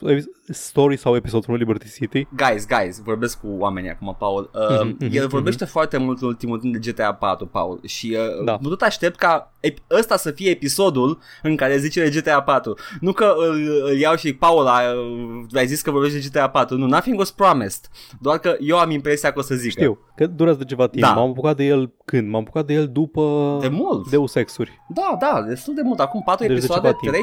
story 0.50 0.98
sau 0.98 1.16
episodul 1.16 1.56
Liberty 1.56 1.90
City. 1.90 2.28
Guys, 2.36 2.68
guys, 2.68 3.02
vorbesc 3.04 3.40
cu 3.40 3.48
oamenii 3.48 3.90
acum, 3.90 4.16
Paul. 4.20 4.50
Uh, 4.54 4.88
mm-hmm, 4.88 5.12
el 5.12 5.28
vorbește 5.28 5.66
mm-hmm. 5.66 5.70
foarte 5.70 5.98
mult 5.98 6.22
în 6.22 6.28
ultimul 6.28 6.60
timp 6.60 6.76
de 6.76 6.92
GTA 6.92 7.14
4, 7.14 7.46
Paul, 7.46 7.80
și 7.86 8.18
uh, 8.20 8.44
da. 8.46 8.58
tot 8.58 8.82
aștept 8.82 9.16
ca 9.16 9.54
ep- 9.68 9.98
ăsta 9.98 10.18
să 10.18 10.32
fie 10.32 10.50
episodul 10.50 11.20
în 11.42 11.56
care 11.56 11.78
zice 11.78 12.10
de 12.10 12.20
GTA 12.20 12.42
4. 12.42 12.78
Nu 13.00 13.12
că 13.12 13.34
îl, 13.38 13.82
îl 13.84 13.98
iau 13.98 14.16
și 14.16 14.34
Paul 14.34 14.64
uh, 14.64 15.58
ai 15.58 15.68
zis 15.68 15.82
că 15.82 15.92
vorbești 15.92 16.20
de 16.20 16.28
GTA 16.28 16.50
4, 16.50 16.78
nu, 16.78 16.86
nothing 16.86 17.20
was 17.20 17.32
promised, 17.32 17.90
doar 18.20 18.38
că 18.38 18.56
eu 18.60 18.78
am 18.78 18.90
impresia 18.90 19.32
că 19.32 19.40
o 19.40 19.42
să 19.42 19.56
zic. 19.56 19.72
Știu, 19.72 20.00
că 20.16 20.28
durează 20.28 20.58
de 20.58 20.66
ceva 20.66 20.88
timp, 20.88 21.04
da. 21.04 21.14
m-am 21.14 21.30
apucat 21.30 21.56
de 21.56 21.64
el 21.64 21.94
când? 22.06 22.30
M-am 22.30 22.42
apucat 22.42 22.66
de 22.66 22.74
el 22.74 22.88
după 22.88 23.58
de 23.62 23.68
mult. 23.68 24.10
Deus 24.10 24.36
Ex-uri. 24.36 24.82
Da, 24.90 25.18
da, 25.20 25.42
destul 25.48 25.74
de 25.74 25.82
mult, 25.82 26.00
acum 26.00 26.22
4 26.26 26.48
deci 26.48 26.58
episoade, 26.58 26.96
de 27.02 27.10
3-4? 27.10 27.14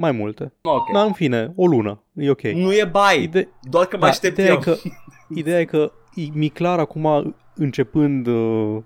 Mai 0.00 0.12
multe 0.12 0.52
Ok. 0.62 0.92
Dar 0.92 1.06
în 1.06 1.12
fine, 1.12 1.52
o 1.56 1.66
lună, 1.66 2.02
e 2.14 2.30
ok 2.30 2.42
Nu 2.42 2.72
e 2.72 2.88
bai, 2.92 3.22
Ide- 3.22 3.48
doar 3.62 3.86
că 3.86 3.96
mă 3.96 4.02
Da, 4.02 4.08
aștept 4.08 4.38
ideea 4.38 4.52
eu. 4.52 4.58
E 4.58 4.60
că, 4.62 4.74
ideea 5.34 5.60
e 5.60 5.64
că 5.64 5.92
e 6.14 6.22
mi 6.34 6.48
clar 6.48 6.78
acum, 6.78 7.34
începând 7.54 8.26
uh, 8.26 8.76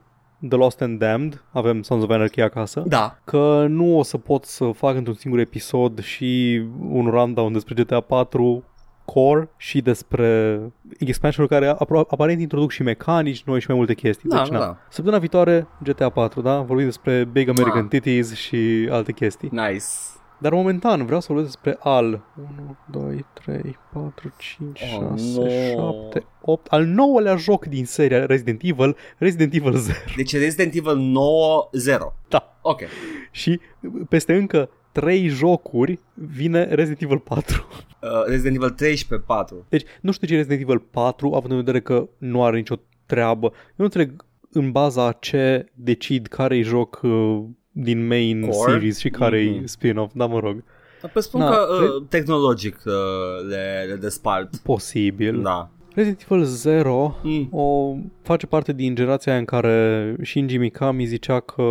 The 0.48 0.56
Lost 0.58 0.80
and 0.80 0.98
Damned, 0.98 1.44
avem 1.52 1.82
Sons 1.82 2.02
of 2.02 2.10
Anarchy 2.10 2.40
acasă, 2.40 2.82
Da, 2.86 3.18
că 3.24 3.66
nu 3.68 3.98
o 3.98 4.02
să 4.02 4.18
pot 4.18 4.44
să 4.44 4.70
fac 4.74 4.96
într-un 4.96 5.14
singur 5.14 5.38
episod 5.40 6.02
și 6.02 6.62
un 6.88 7.06
rundown 7.10 7.52
despre 7.52 7.74
GTA 7.82 8.00
4 8.00 8.64
core 9.04 9.48
și 9.56 9.80
despre 9.80 10.60
expansion 10.98 11.46
care 11.46 11.72
apro- 11.74 12.08
aparent 12.08 12.40
introduc 12.40 12.70
și 12.70 12.82
mecanici 12.82 13.42
noi 13.44 13.60
și 13.60 13.66
mai 13.68 13.76
multe 13.76 13.94
chestii. 13.94 14.28
Da, 14.28 14.36
deci, 14.38 14.48
da, 14.48 14.58
na. 14.58 14.64
da. 14.64 14.76
Săptămâna 14.88 15.18
viitoare 15.18 15.66
GTA 15.82 16.08
4, 16.08 16.40
da? 16.40 16.60
Vorbim 16.60 16.84
despre 16.84 17.24
Big 17.32 17.48
American 17.48 17.82
Ah. 17.82 17.88
Titties 17.88 18.34
și 18.34 18.88
alte 18.90 19.12
chestii. 19.12 19.48
nice. 19.52 19.84
Dar 20.38 20.52
momentan 20.52 21.04
vreau 21.04 21.20
să 21.20 21.26
vorbesc 21.32 21.52
despre 21.52 21.76
al 21.80 22.20
1, 22.58 22.76
2, 22.90 23.24
3, 23.44 23.78
4, 23.92 24.32
5, 24.38 24.80
Oh, 24.82 25.18
6, 25.18 25.74
no. 25.76 25.92
7, 25.92 26.26
8 26.40 26.66
Al 26.66 26.84
nouălea 26.84 27.36
joc 27.36 27.66
din 27.66 27.84
seria 27.84 28.26
Resident 28.26 28.60
Evil 28.62 28.96
Resident 29.18 29.54
Evil 29.54 29.72
0 29.76 29.98
Deci 30.16 30.32
Resident 30.36 30.74
Evil 30.74 30.96
9 30.96 31.68
0. 31.72 32.14
Da 32.28 32.58
Ok. 32.62 32.80
Și 33.30 33.60
peste 34.08 34.34
încă 34.34 34.70
3 34.92 35.26
jocuri 35.28 35.98
vine 36.14 36.64
Resident 36.64 37.02
Evil 37.02 37.18
4 37.18 37.66
Uh, 38.04 38.10
Resident 38.26 38.56
Evil 38.56 38.70
13 38.70 39.26
4. 39.26 39.64
Deci 39.68 39.84
nu 40.00 40.12
știu 40.12 40.26
ce 40.26 40.32
e 40.32 40.36
Resident 40.36 40.60
Evil 40.60 40.78
4 40.78 41.32
Având 41.34 41.50
în 41.50 41.56
vedere 41.58 41.80
că 41.80 42.08
nu 42.18 42.44
are 42.44 42.56
nicio 42.56 42.74
treabă 43.06 43.46
Eu 43.46 43.52
nu 43.74 43.84
înțeleg 43.84 44.24
în 44.52 44.70
baza 44.72 45.06
a 45.06 45.12
ce 45.12 45.66
decid 45.74 46.26
care 46.26 46.56
e 46.56 46.62
joc 46.62 47.00
uh, 47.02 47.44
din 47.76 48.06
main 48.06 48.40
Core? 48.48 48.70
series 48.72 48.98
și 48.98 49.08
care 49.08 49.40
e 49.40 49.50
Mhm. 49.50 49.64
spin-off, 49.66 50.12
da 50.14 50.26
mă 50.26 50.38
rog. 50.38 50.64
Păi 51.12 51.22
spun 51.22 51.40
Na, 51.40 51.48
că 51.50 51.66
re- 51.80 51.84
uh, 51.86 52.02
tehnologic 52.08 52.82
uh, 52.84 52.92
le, 53.48 53.84
le 53.88 53.94
despart. 53.94 54.56
Posibil. 54.56 55.42
Da. 55.42 55.68
Resident 55.94 56.26
Evil 56.30 56.44
0 56.44 57.16
Mm. 57.22 57.48
o 57.50 57.94
face 58.22 58.46
parte 58.46 58.72
din 58.72 58.94
generația 58.94 59.32
aia 59.32 59.40
în 59.40 59.46
care 59.46 60.16
Shinji 60.22 60.56
Mikami 60.56 61.04
zicea 61.04 61.40
că 61.40 61.64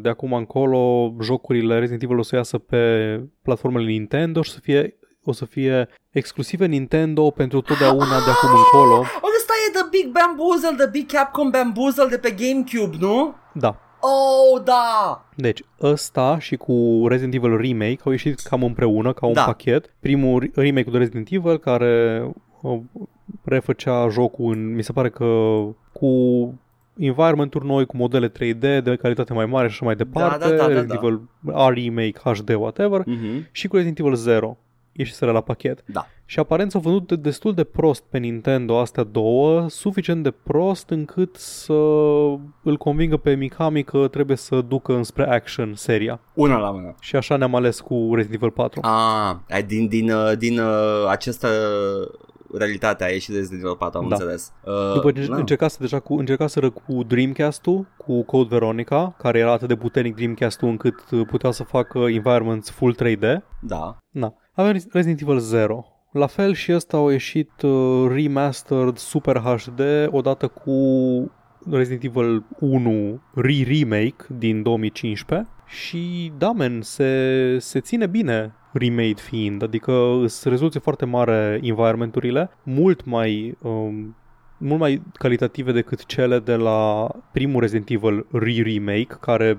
de 0.00 0.08
acum 0.08 0.32
încolo 0.32 1.14
jocurile 1.22 1.74
Resident 1.78 2.02
Evil 2.02 2.18
o 2.18 2.22
să 2.22 2.36
iasă 2.36 2.58
pe 2.58 2.80
platformele 3.42 3.86
Nintendo 3.86 4.42
și 4.42 4.50
să 4.50 4.58
fie, 4.62 4.96
o 5.24 5.32
să 5.32 5.44
fie 5.44 5.88
exclusive 6.10 6.66
Nintendo 6.66 7.30
pentru 7.30 7.60
totdeauna 7.60 8.04
de 8.24 8.30
acum 8.30 8.48
încolo. 8.48 8.98
Oh, 8.98 9.06
ăsta 9.38 9.52
e 9.68 9.72
The 9.72 9.86
Big 9.90 10.12
Bamboozle, 10.12 10.74
The 10.84 10.88
Big 10.90 11.06
Capcom 11.12 11.50
Bamboozle 11.50 12.06
de 12.10 12.18
pe 12.18 12.34
GameCube, 12.38 12.96
nu? 13.00 13.34
Da. 13.54 13.80
Oh, 14.00 14.62
da! 14.64 15.24
Deci 15.34 15.62
ăsta 15.82 16.38
și 16.38 16.56
cu 16.56 17.04
Resident 17.08 17.34
Evil 17.34 17.56
Remake 17.56 17.98
au 18.04 18.10
ieșit 18.10 18.40
cam 18.40 18.62
împreună, 18.62 19.12
ca 19.12 19.26
un 19.26 19.32
Da. 19.32 19.42
pachet. 19.44 19.94
Primul 20.00 20.40
re- 20.40 20.50
remake 20.54 20.90
de 20.90 20.98
Resident 20.98 21.28
Evil 21.30 21.58
care 21.58 22.22
uh, 22.62 22.78
refăcea 23.44 24.08
jocul 24.08 24.52
în, 24.52 24.74
mi 24.74 24.82
se 24.82 24.92
pare 24.92 25.10
că 25.10 25.24
cu 25.92 26.08
environment-uri 26.98 27.66
noi, 27.66 27.86
cu 27.86 27.96
modele 27.96 28.28
3D 28.28 28.58
de 28.82 28.96
calitate 29.02 29.32
mai 29.32 29.46
mare 29.46 29.66
și 29.68 29.72
așa 29.72 29.84
mai 29.84 29.96
departe. 29.96 30.38
da, 30.38 30.50
da, 30.50 30.56
da, 30.56 30.66
Resident 30.66 30.88
da. 30.88 30.94
Evil 30.94 31.20
R-Remake, 31.44 32.18
HD, 32.24 32.48
whatever. 32.54 33.00
Mm-hmm. 33.02 33.50
Și 33.52 33.68
cu 33.68 33.74
Resident 33.74 33.98
Evil 33.98 34.14
0 34.14 34.58
ieșiseră 34.96 35.32
la 35.32 35.40
pachet. 35.40 35.84
Da. 35.86 36.06
Și 36.24 36.38
aparent 36.38 36.70
s-au 36.70 36.80
vândut 36.80 37.08
de- 37.08 37.16
destul 37.16 37.54
de 37.54 37.64
prost 37.64 38.02
pe 38.10 38.18
Nintendo 38.18 38.78
astea 38.78 39.02
două, 39.02 39.68
suficient 39.68 40.22
de 40.22 40.30
prost 40.30 40.90
încât 40.90 41.36
să 41.36 41.72
îl 42.62 42.76
convingă 42.78 43.16
pe 43.16 43.34
Mikami 43.34 43.82
că 43.84 44.08
trebuie 44.08 44.36
să 44.36 44.60
ducă 44.60 44.94
înspre 44.94 45.28
action 45.30 45.74
seria. 45.74 46.20
Una 46.34 46.56
la 46.58 46.70
mână. 46.70 46.94
Și 47.00 47.16
așa 47.16 47.36
ne-am 47.36 47.54
ales 47.54 47.80
cu 47.80 48.10
Resident 48.14 48.42
Evil 48.42 48.50
4. 48.54 48.80
Ah, 48.82 49.36
ai 49.50 49.62
din, 49.62 49.88
din, 49.88 50.10
uh, 50.10 50.32
din 50.38 50.58
uh, 50.58 51.04
această 52.48 52.56
realitate 52.58 53.04
a 53.04 53.08
ieșit 53.08 53.34
Resident 53.34 53.62
Evil 53.62 53.76
4, 53.76 53.98
am 53.98 54.08
Da. 54.08 54.14
înțeles. 54.14 54.52
Uh, 54.64 54.92
După 54.94 55.12
ce 55.12 55.26
da. 55.26 55.36
încercase 55.36 55.76
deja 55.80 55.98
cu, 56.00 56.14
încercaseră 56.14 56.70
cu 56.70 57.02
Dreamcast-ul, 57.02 57.86
cu 57.96 58.22
Code 58.22 58.48
Veronica, 58.50 59.14
care 59.18 59.38
era 59.38 59.52
atât 59.52 59.68
de 59.68 59.76
puternic 59.76 60.14
Dreamcast-ul 60.14 60.68
încât 60.68 61.10
uh, 61.10 61.26
putea 61.26 61.50
să 61.50 61.62
facă 61.62 61.98
environments 61.98 62.70
full 62.70 62.94
3D. 62.94 63.36
Da. 63.60 63.96
Na. 64.10 64.34
Avem 64.52 64.72
Resident 64.90 65.20
Evil 65.20 65.38
0. 65.38 65.84
La 66.12 66.26
fel 66.26 66.54
și 66.54 66.72
ăsta 66.72 66.96
au 66.96 67.08
ieșit 67.08 67.62
uh, 67.62 68.06
remastered 68.08 68.96
Super 68.96 69.36
HD 69.36 69.80
odată 70.10 70.46
cu 70.46 70.72
Resident 71.70 72.04
Evil 72.04 72.44
1 72.58 73.20
re-remake 73.34 74.24
din 74.38 74.62
2015 74.62 75.48
și 75.66 76.32
da, 76.38 76.50
man, 76.50 76.80
se, 76.82 77.56
se 77.58 77.80
ține 77.80 78.06
bine 78.06 78.54
remade 78.72 79.14
fiind, 79.14 79.62
adică 79.62 79.92
sunt 80.26 80.52
rezoluție 80.52 80.80
foarte 80.80 81.04
mare 81.04 81.60
environmenturile, 81.62 82.50
mult 82.62 83.04
mai 83.04 83.56
um, 83.62 84.16
mult 84.58 84.80
mai 84.80 85.02
calitative 85.12 85.72
decât 85.72 86.06
cele 86.06 86.38
de 86.38 86.54
la 86.54 87.08
primul 87.32 87.60
Resident 87.60 87.90
Evil 87.90 88.26
re-remake, 88.30 89.16
care 89.20 89.58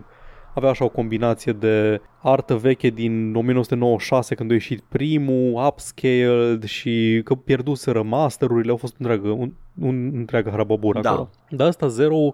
avea 0.54 0.70
așa 0.70 0.86
o 0.86 0.90
combinație 0.90 1.52
de 1.52 2.02
artă 2.22 2.56
veche 2.56 2.90
din 2.90 3.36
1996 3.36 4.36
când 4.36 4.52
a 4.52 4.54
ieșit 4.54 4.84
primul, 4.90 5.66
upscaled 5.66 6.64
și 6.64 7.22
că 7.24 7.36
pierduseră 7.36 8.04
masterurile, 8.04 8.72
au 8.72 8.78
fost 8.78 8.96
întreagă, 8.98 9.30
un, 9.30 9.52
un 9.80 10.12
întreagă 10.14 10.50
harababură 10.50 11.02
Da. 11.02 11.10
acolo. 11.10 11.30
Dar 11.50 11.68
asta 11.68 11.88
Zero 11.88 12.34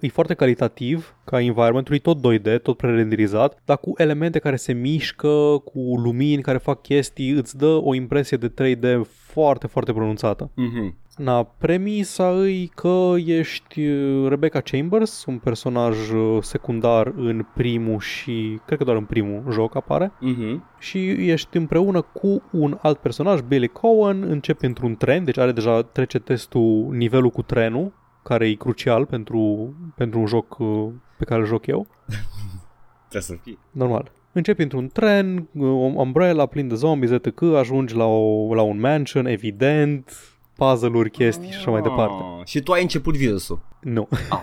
e 0.00 0.08
foarte 0.08 0.34
calitativ 0.34 1.16
ca 1.24 1.40
environment 1.40 1.88
e 1.90 1.98
tot 1.98 2.18
2D, 2.18 2.62
tot 2.62 2.76
prerenderizat, 2.76 3.62
dar 3.64 3.78
cu 3.78 3.92
elemente 3.96 4.38
care 4.38 4.56
se 4.56 4.72
mișcă, 4.72 5.62
cu 5.64 5.78
lumini 5.96 6.42
care 6.42 6.58
fac 6.58 6.82
chestii, 6.82 7.30
îți 7.30 7.56
dă 7.56 7.80
o 7.82 7.94
impresie 7.94 8.36
de 8.36 8.48
3D 8.48 9.00
foarte, 9.06 9.66
foarte 9.66 9.92
pronunțată. 9.92 10.50
Mm-hmm. 10.50 11.01
Na, 11.16 11.42
premisa 11.42 12.30
îi 12.30 12.66
că 12.74 13.14
ești 13.16 13.86
uh, 13.86 14.28
Rebecca 14.28 14.60
Chambers, 14.60 15.24
un 15.24 15.38
personaj 15.38 16.10
uh, 16.10 16.42
secundar 16.42 17.12
în 17.16 17.46
primul 17.54 17.98
și 17.98 18.60
cred 18.66 18.78
că 18.78 18.84
doar 18.84 18.96
în 18.96 19.04
primul 19.04 19.42
joc 19.50 19.76
apare 19.76 20.12
Mm-hmm. 20.12 20.78
și 20.78 21.10
ești 21.30 21.56
împreună 21.56 22.00
cu 22.00 22.42
un 22.52 22.78
alt 22.82 22.98
personaj, 22.98 23.40
Billy 23.40 23.68
Cohen, 23.68 24.22
începe 24.22 24.66
într-un 24.66 24.96
tren, 24.96 25.24
deci 25.24 25.38
are 25.38 25.52
deja 25.52 25.82
trece 25.82 26.18
testul 26.18 26.88
nivelul 26.90 27.30
cu 27.30 27.42
trenul, 27.42 27.92
care 28.22 28.48
e 28.48 28.54
crucial 28.54 29.06
pentru, 29.06 29.74
pentru 29.96 30.18
un 30.18 30.26
joc 30.26 30.58
uh, 30.58 30.88
pe 31.18 31.24
care 31.24 31.40
îl 31.40 31.46
joc 31.46 31.66
eu. 31.66 31.86
Trebuie 33.08 33.22
să 33.22 33.34
fie. 33.42 33.58
Normal. 33.70 34.12
Începi 34.32 34.62
într-un 34.62 34.88
tren, 34.88 35.48
o 35.58 35.64
umbrella 36.02 36.46
plin 36.46 36.68
de 36.68 36.74
zombies, 36.74 37.10
etc. 37.10 37.42
Ajungi 37.42 37.94
la, 37.94 38.04
o, 38.04 38.54
la 38.54 38.62
un 38.62 38.80
mansion, 38.80 39.26
evident, 39.26 40.31
puzzle-uri, 40.56 41.10
chestii 41.10 41.50
și 41.50 41.56
așa 41.56 41.70
mai 41.70 41.82
departe. 41.82 42.22
Ah, 42.40 42.46
Și 42.46 42.60
tu 42.60 42.72
ai 42.72 42.82
început 42.82 43.16
virusul. 43.16 43.60
Nu. 43.80 44.08
Ah. 44.30 44.40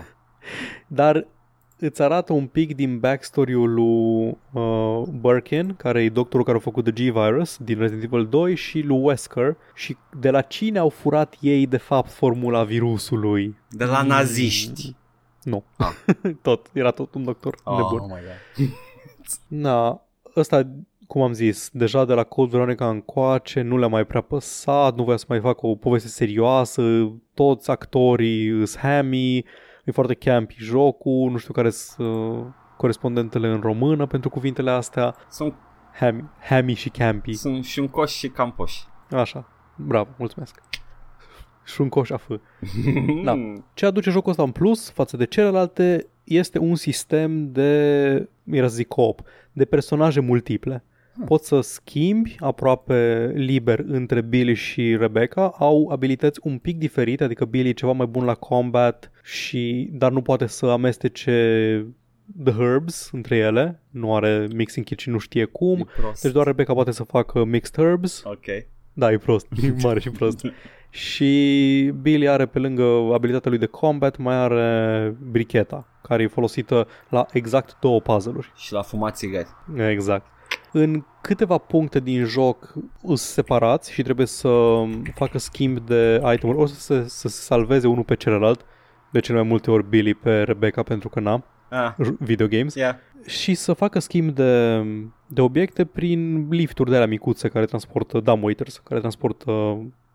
Dar 0.86 1.26
îți 1.78 2.02
arată 2.02 2.32
un 2.32 2.46
pic 2.46 2.74
din 2.74 2.98
backstory-ul 2.98 3.74
lui 3.74 4.36
uh, 4.52 5.02
Birkin, 5.20 5.74
care 5.74 6.02
e 6.02 6.08
doctorul 6.08 6.44
care 6.44 6.56
a 6.56 6.60
făcut 6.60 6.84
The 6.84 6.92
G-Virus 7.10 7.56
din 7.56 7.78
Resident 7.78 8.04
Evil 8.12 8.26
2 8.26 8.54
și 8.54 8.80
lui 8.80 8.98
Wesker 9.02 9.56
și 9.74 9.96
de 10.20 10.30
la 10.30 10.40
cine 10.40 10.78
au 10.78 10.88
furat 10.88 11.34
ei 11.40 11.66
de 11.66 11.76
fapt 11.76 12.10
formula 12.10 12.64
virusului. 12.64 13.56
De 13.70 13.84
la 13.84 14.02
naziști. 14.02 14.94
Nu. 15.42 15.64
Ah. 15.76 15.92
tot. 16.42 16.70
Era 16.72 16.90
tot 16.90 17.14
un 17.14 17.24
doctor 17.24 17.54
Oh, 17.64 17.76
nebun. 17.76 17.98
oh 17.98 18.06
my 18.06 18.20
god. 18.56 18.68
Na, 19.62 20.02
ăsta 20.36 20.66
cum 21.10 21.22
am 21.22 21.32
zis, 21.32 21.70
deja 21.72 22.04
de 22.04 22.14
la 22.14 22.24
Code 22.24 22.50
Veronica 22.50 22.88
încoace 22.88 23.60
nu 23.60 23.78
le-a 23.78 23.88
mai 23.88 24.04
prea 24.04 24.20
păsat, 24.20 24.96
nu 24.96 25.04
voia 25.04 25.16
să 25.16 25.24
mai 25.28 25.40
facă 25.40 25.66
o 25.66 25.74
poveste 25.74 26.08
serioasă, 26.08 27.12
toți 27.34 27.70
actorii 27.70 28.48
îs 28.48 28.76
hammy, 28.76 29.36
e 29.84 29.92
foarte 29.92 30.14
campy 30.14 30.56
jocul, 30.58 31.30
nu 31.30 31.36
știu 31.36 31.52
care 31.52 31.70
sunt 31.70 32.08
uh, 32.08 32.44
corespondentele 32.76 33.48
în 33.48 33.60
română 33.60 34.06
pentru 34.06 34.28
cuvintele 34.28 34.70
astea. 34.70 35.14
Sunt, 35.30 35.54
Hammy, 35.92 36.24
hammy 36.48 36.74
și 36.74 36.88
campy. 36.88 37.32
sunt 37.32 37.64
și 37.64 37.78
un 37.78 37.88
coș 37.88 38.12
și 38.12 38.28
campoș. 38.28 38.74
Așa, 39.10 39.48
bravo, 39.76 40.10
mulțumesc. 40.18 40.62
Și 41.64 41.80
un 41.80 41.88
coș 41.88 42.10
afă. 42.10 42.40
Da. 43.24 43.34
Ce 43.74 43.86
aduce 43.86 44.10
jocul 44.10 44.30
ăsta 44.30 44.42
în 44.42 44.52
plus 44.52 44.90
față 44.90 45.16
de 45.16 45.24
celelalte 45.24 46.06
este 46.24 46.58
un 46.58 46.74
sistem 46.74 47.52
de, 47.52 48.28
era 48.44 48.68
să 48.68 48.74
zic 48.74 48.88
co-op, 48.88 49.20
de 49.52 49.64
personaje 49.64 50.20
multiple. 50.20 50.84
Poți 51.24 51.46
să 51.48 51.60
schimbi 51.60 52.36
aproape 52.38 53.30
liber 53.34 53.78
între 53.86 54.20
Billy 54.20 54.54
și 54.54 54.96
Rebecca, 54.96 55.54
au 55.58 55.88
abilități 55.92 56.40
un 56.42 56.58
pic 56.58 56.78
diferite, 56.78 57.24
adică 57.24 57.44
Billy 57.44 57.68
e 57.68 57.72
ceva 57.72 57.92
mai 57.92 58.06
bun 58.06 58.24
la 58.24 58.34
combat, 58.34 59.10
și, 59.22 59.88
dar 59.92 60.10
nu 60.12 60.22
poate 60.22 60.46
să 60.46 60.66
amestece 60.66 61.86
the 62.44 62.52
herbs 62.54 63.10
între 63.12 63.36
ele, 63.36 63.80
nu 63.90 64.14
are 64.14 64.46
mixing 64.54 64.86
kit 64.86 64.98
și 64.98 65.08
nu 65.08 65.18
știe 65.18 65.44
cum, 65.44 65.78
E 65.78 65.86
prost. 66.00 66.22
deci 66.22 66.32
doar 66.32 66.46
Rebecca 66.46 66.72
poate 66.74 66.90
să 66.90 67.02
facă 67.04 67.44
mixed 67.44 67.74
herbs, 67.84 68.22
Ok. 68.24 68.44
da, 68.92 69.12
e 69.12 69.16
prost, 69.18 69.46
e 69.62 69.74
mare 69.82 70.00
și 70.00 70.10
prost. 70.10 70.40
Și 70.92 71.92
Billy 72.00 72.28
are 72.28 72.46
pe 72.46 72.58
lângă 72.58 72.84
abilitatea 73.12 73.50
lui 73.50 73.58
de 73.60 73.66
combat, 73.66 74.16
mai 74.16 74.34
are 74.34 75.14
bricheta, 75.30 75.88
care 76.02 76.22
e 76.22 76.26
folosită 76.26 76.86
la 77.08 77.26
exact 77.32 77.76
două 77.80 78.00
puzzle-uri. 78.00 78.52
Și 78.56 78.72
la 78.72 78.82
fumat 78.82 79.16
țigări. 79.16 79.46
Exact. 79.90 80.26
În 80.72 81.04
câteva 81.20 81.58
puncte 81.58 82.00
din 82.00 82.24
joc 82.24 82.74
sunt 83.04 83.18
separați 83.18 83.92
și 83.92 84.02
trebuie 84.02 84.26
să 84.26 84.82
facă 85.14 85.38
schimb 85.38 85.78
de 85.78 86.22
itemuri, 86.34 86.58
ori 86.58 86.70
să 86.70 86.80
se, 86.80 87.08
să 87.08 87.28
se 87.28 87.40
salveze 87.42 87.86
unul 87.86 88.04
pe 88.04 88.14
celălalt, 88.16 88.64
de 89.12 89.20
cele 89.20 89.38
mai 89.38 89.48
multe 89.48 89.70
ori 89.70 89.88
Billy 89.88 90.14
pe 90.14 90.42
Rebecca 90.42 90.82
pentru 90.82 91.08
că 91.08 91.20
n-am 91.20 91.44
Ah, 91.72 91.92
j- 92.06 92.16
video 92.18 92.46
games, 92.46 92.74
yeah. 92.74 92.94
și 93.26 93.54
să 93.54 93.72
facă 93.72 93.98
schimb 93.98 94.30
de, 94.34 94.82
de 95.26 95.40
obiecte 95.40 95.84
prin 95.84 96.46
lifturi 96.50 96.90
de 96.90 96.98
la 96.98 97.06
micuțe 97.06 97.48
care 97.48 97.64
transportă 97.64 98.20
dumbwaiters, 98.20 98.76
care 98.84 99.00
transportă 99.00 99.50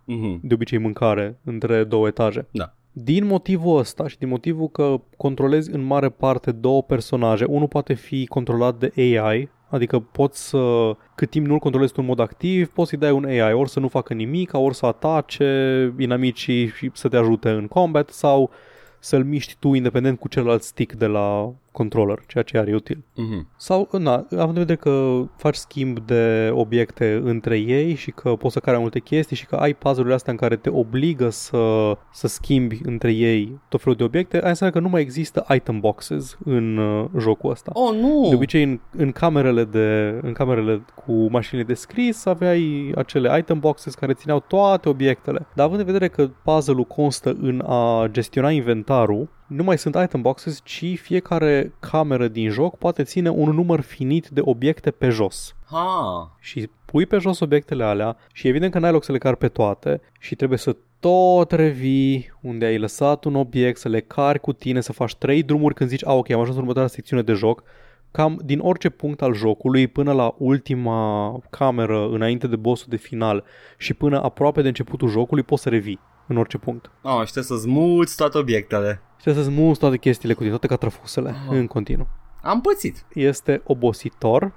Mhm. 0.08 0.40
de 0.44 0.54
obicei 0.54 0.78
mâncare 0.78 1.40
între 1.44 1.84
două 1.84 2.08
etaje. 2.08 2.48
Da. 2.52 2.74
Din 2.92 3.26
motivul 3.26 3.78
ăsta 3.78 4.08
și 4.08 4.18
din 4.18 4.28
motivul 4.28 4.68
că 4.70 5.02
controlezi 5.18 5.72
în 5.72 5.82
mare 5.82 6.10
parte 6.10 6.52
două 6.52 6.84
personaje, 6.84 7.46
unul 7.46 7.68
poate 7.68 7.94
fi 7.94 8.26
controlat 8.28 8.76
de 8.78 8.92
AI, 9.20 9.50
adică 9.76 10.00
poți 10.00 10.48
să, 10.48 10.96
cât 11.16 11.30
timp 11.30 11.46
nu-l 11.46 11.60
controlezi 11.60 11.94
tu 11.94 12.00
în 12.02 12.08
mod 12.08 12.20
activ, 12.20 12.68
poți 12.68 12.90
să-i 12.90 13.00
dai 13.00 13.12
un 13.12 13.26
AI, 13.26 13.54
ori 13.54 13.70
să 13.70 13.80
nu 13.80 13.88
facă 13.88 14.14
nimic, 14.14 14.54
ori 14.54 14.76
să 14.76 14.86
atace 14.86 15.94
inamicii 15.98 16.68
și 16.68 16.92
să 16.94 17.08
te 17.08 17.18
ajute 17.18 17.50
în 17.50 17.68
combat 17.68 18.10
sau 18.10 18.52
să-l 19.00 19.24
miști 19.24 19.56
tu 19.60 19.74
independent 19.74 20.20
cu 20.20 20.28
celălalt 20.28 20.62
stick 20.62 20.94
de 20.94 21.06
la 21.06 21.54
controller, 21.76 22.20
ceea 22.28 22.44
ce 22.44 22.58
are 22.58 22.76
util. 22.76 23.04
Mhm. 23.16 23.48
Sau, 23.58 23.90
na, 23.92 24.14
având 24.14 24.58
în 24.58 24.66
vedere 24.66 24.78
că 24.78 25.24
faci 25.38 25.56
schimb 25.56 26.00
de 26.00 26.50
obiecte 26.54 27.22
între 27.24 27.58
ei 27.58 27.96
și 27.96 28.12
că 28.12 28.36
poți 28.36 28.54
să 28.54 28.60
care 28.60 28.78
multe 28.78 29.00
chestii 29.00 29.36
și 29.36 29.46
că 29.46 29.56
ai 29.56 29.74
puzzle-urile 29.74 30.16
astea 30.16 30.32
în 30.32 30.38
care 30.38 30.56
te 30.56 30.70
obligă 30.70 31.30
să, 31.30 31.98
să 32.12 32.28
schimbi 32.28 32.80
între 32.84 33.12
ei 33.12 33.60
tot 33.70 33.82
felul 33.82 33.98
de 33.98 34.04
obiecte, 34.04 34.38
aia 34.38 34.50
înseamnă 34.50 34.76
că 34.76 34.82
nu 34.82 34.90
mai 34.90 35.02
există 35.02 35.46
item 35.56 35.80
boxes 35.80 36.38
în 36.46 36.78
uh, 36.78 37.06
jocul 37.20 37.52
ăsta. 37.52 37.72
Oh, 37.74 37.96
nu! 37.96 38.26
De 38.30 38.36
obicei 38.36 38.64
în, 38.64 38.80
în, 38.98 39.12
camerele 39.12 39.64
de, 39.64 40.20
în 40.22 40.34
camerele 40.34 40.86
cu 41.06 41.28
mașinile 41.30 41.68
de 41.68 41.74
scris 41.74 42.26
aveai 42.26 42.92
acele 42.96 43.38
item 43.40 43.60
boxes 43.60 43.94
care 43.94 44.14
țineau 44.14 44.40
toate 44.40 44.90
obiectele. 44.90 45.46
Dar 45.54 45.66
având 45.66 45.80
în 45.80 45.86
vedere 45.86 46.08
că 46.08 46.30
puzzle-ul 46.44 46.84
constă 46.84 47.38
în 47.42 47.64
a 47.68 48.08
gestiona 48.12 48.52
inventarul, 48.52 49.30
nu 49.48 49.64
mai 49.64 49.78
sunt 49.78 49.96
item 50.04 50.22
boxes, 50.22 50.62
ci 50.64 51.00
fiecare 51.00 51.74
cameră 51.80 52.28
din 52.28 52.50
joc 52.50 52.78
poate 52.78 53.04
ține 53.04 53.30
un 53.30 53.50
număr 53.50 53.82
finit 53.82 54.28
de 54.28 54.42
obiecte 54.44 54.92
pe 54.92 55.10
jos. 55.10 55.56
Ha. 55.66 56.36
Și 56.40 56.70
pui 56.86 57.06
pe 57.06 57.18
jos 57.18 57.40
obiectele 57.40 57.84
alea 57.84 58.18
și 58.34 58.48
evident 58.48 58.72
că 58.72 58.80
n-ai 58.80 58.92
loc 58.92 59.04
să 59.04 59.12
le 59.12 59.18
cari 59.18 59.38
pe 59.38 59.48
toate 59.48 60.02
și 60.20 60.36
trebuie 60.36 60.58
să 60.58 60.76
tot 61.00 61.52
revii 61.52 62.34
unde 62.42 62.66
ai 62.66 62.78
lăsat 62.78 63.24
un 63.24 63.36
obiect, 63.36 63.80
să 63.80 63.90
le 63.90 64.00
cari 64.00 64.40
cu 64.40 64.54
tine, 64.54 64.82
să 64.82 64.94
faci 64.94 65.16
trei 65.16 65.44
drumuri 65.44 65.74
când 65.74 65.90
zici, 65.90 66.06
a, 66.06 66.14
ok, 66.14 66.30
am 66.30 66.40
ajuns 66.40 66.56
în 66.56 66.62
următoarea 66.62 66.92
secțiune 66.92 67.22
de 67.22 67.34
joc, 67.34 67.64
cam 68.12 68.42
din 68.44 68.60
orice 68.60 68.90
punct 68.90 69.22
al 69.22 69.34
jocului 69.34 69.88
până 69.88 70.12
la 70.14 70.36
ultima 70.38 71.40
cameră 71.50 72.08
înainte 72.12 72.48
de 72.48 72.56
bossul 72.56 72.88
de 72.90 72.96
final 72.96 73.44
și 73.78 73.94
până 73.94 74.24
aproape 74.24 74.62
de 74.62 74.68
începutul 74.68 75.10
jocului 75.10 75.44
poți 75.44 75.62
să 75.62 75.70
revii 75.70 76.00
în 76.28 76.38
orice 76.38 76.58
punct. 76.58 76.92
Oh, 77.02 77.26
și 77.26 77.32
trebuie 77.32 77.58
să-ți 77.60 77.68
muți 77.70 78.16
toate 78.16 78.38
obiectele. 78.38 79.02
Și 79.18 79.22
trebuie 79.24 79.44
să-ți 79.44 79.56
muți 79.56 79.80
toate 79.80 79.98
chestiile 79.98 80.34
cu 80.34 80.40
tine, 80.40 80.52
toate 80.52 80.68
catrafusele, 80.68 81.30
Ah. 81.30 81.36
în 81.58 81.68
continuu. 81.68 82.08
Am 82.42 82.62
pățit. 82.62 83.06
Este 83.14 83.62
obositor, 83.66 84.52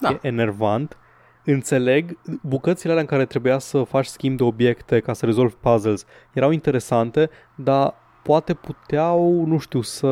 Da. 0.00 0.08
e 0.10 0.18
enervant, 0.22 0.96
înțeleg 1.44 2.18
bucățile 2.42 2.90
alea 2.90 3.02
în 3.02 3.08
care 3.08 3.24
trebuia 3.24 3.58
să 3.58 3.82
faci 3.82 4.06
schimb 4.06 4.36
de 4.36 4.42
obiecte 4.42 5.00
ca 5.00 5.12
să 5.12 5.26
rezolvi 5.26 5.54
puzzles 5.60 6.04
erau 6.32 6.50
interesante, 6.50 7.30
dar 7.54 7.94
poate 8.22 8.54
puteau, 8.54 9.44
nu 9.46 9.58
știu, 9.58 9.80
să 9.80 10.08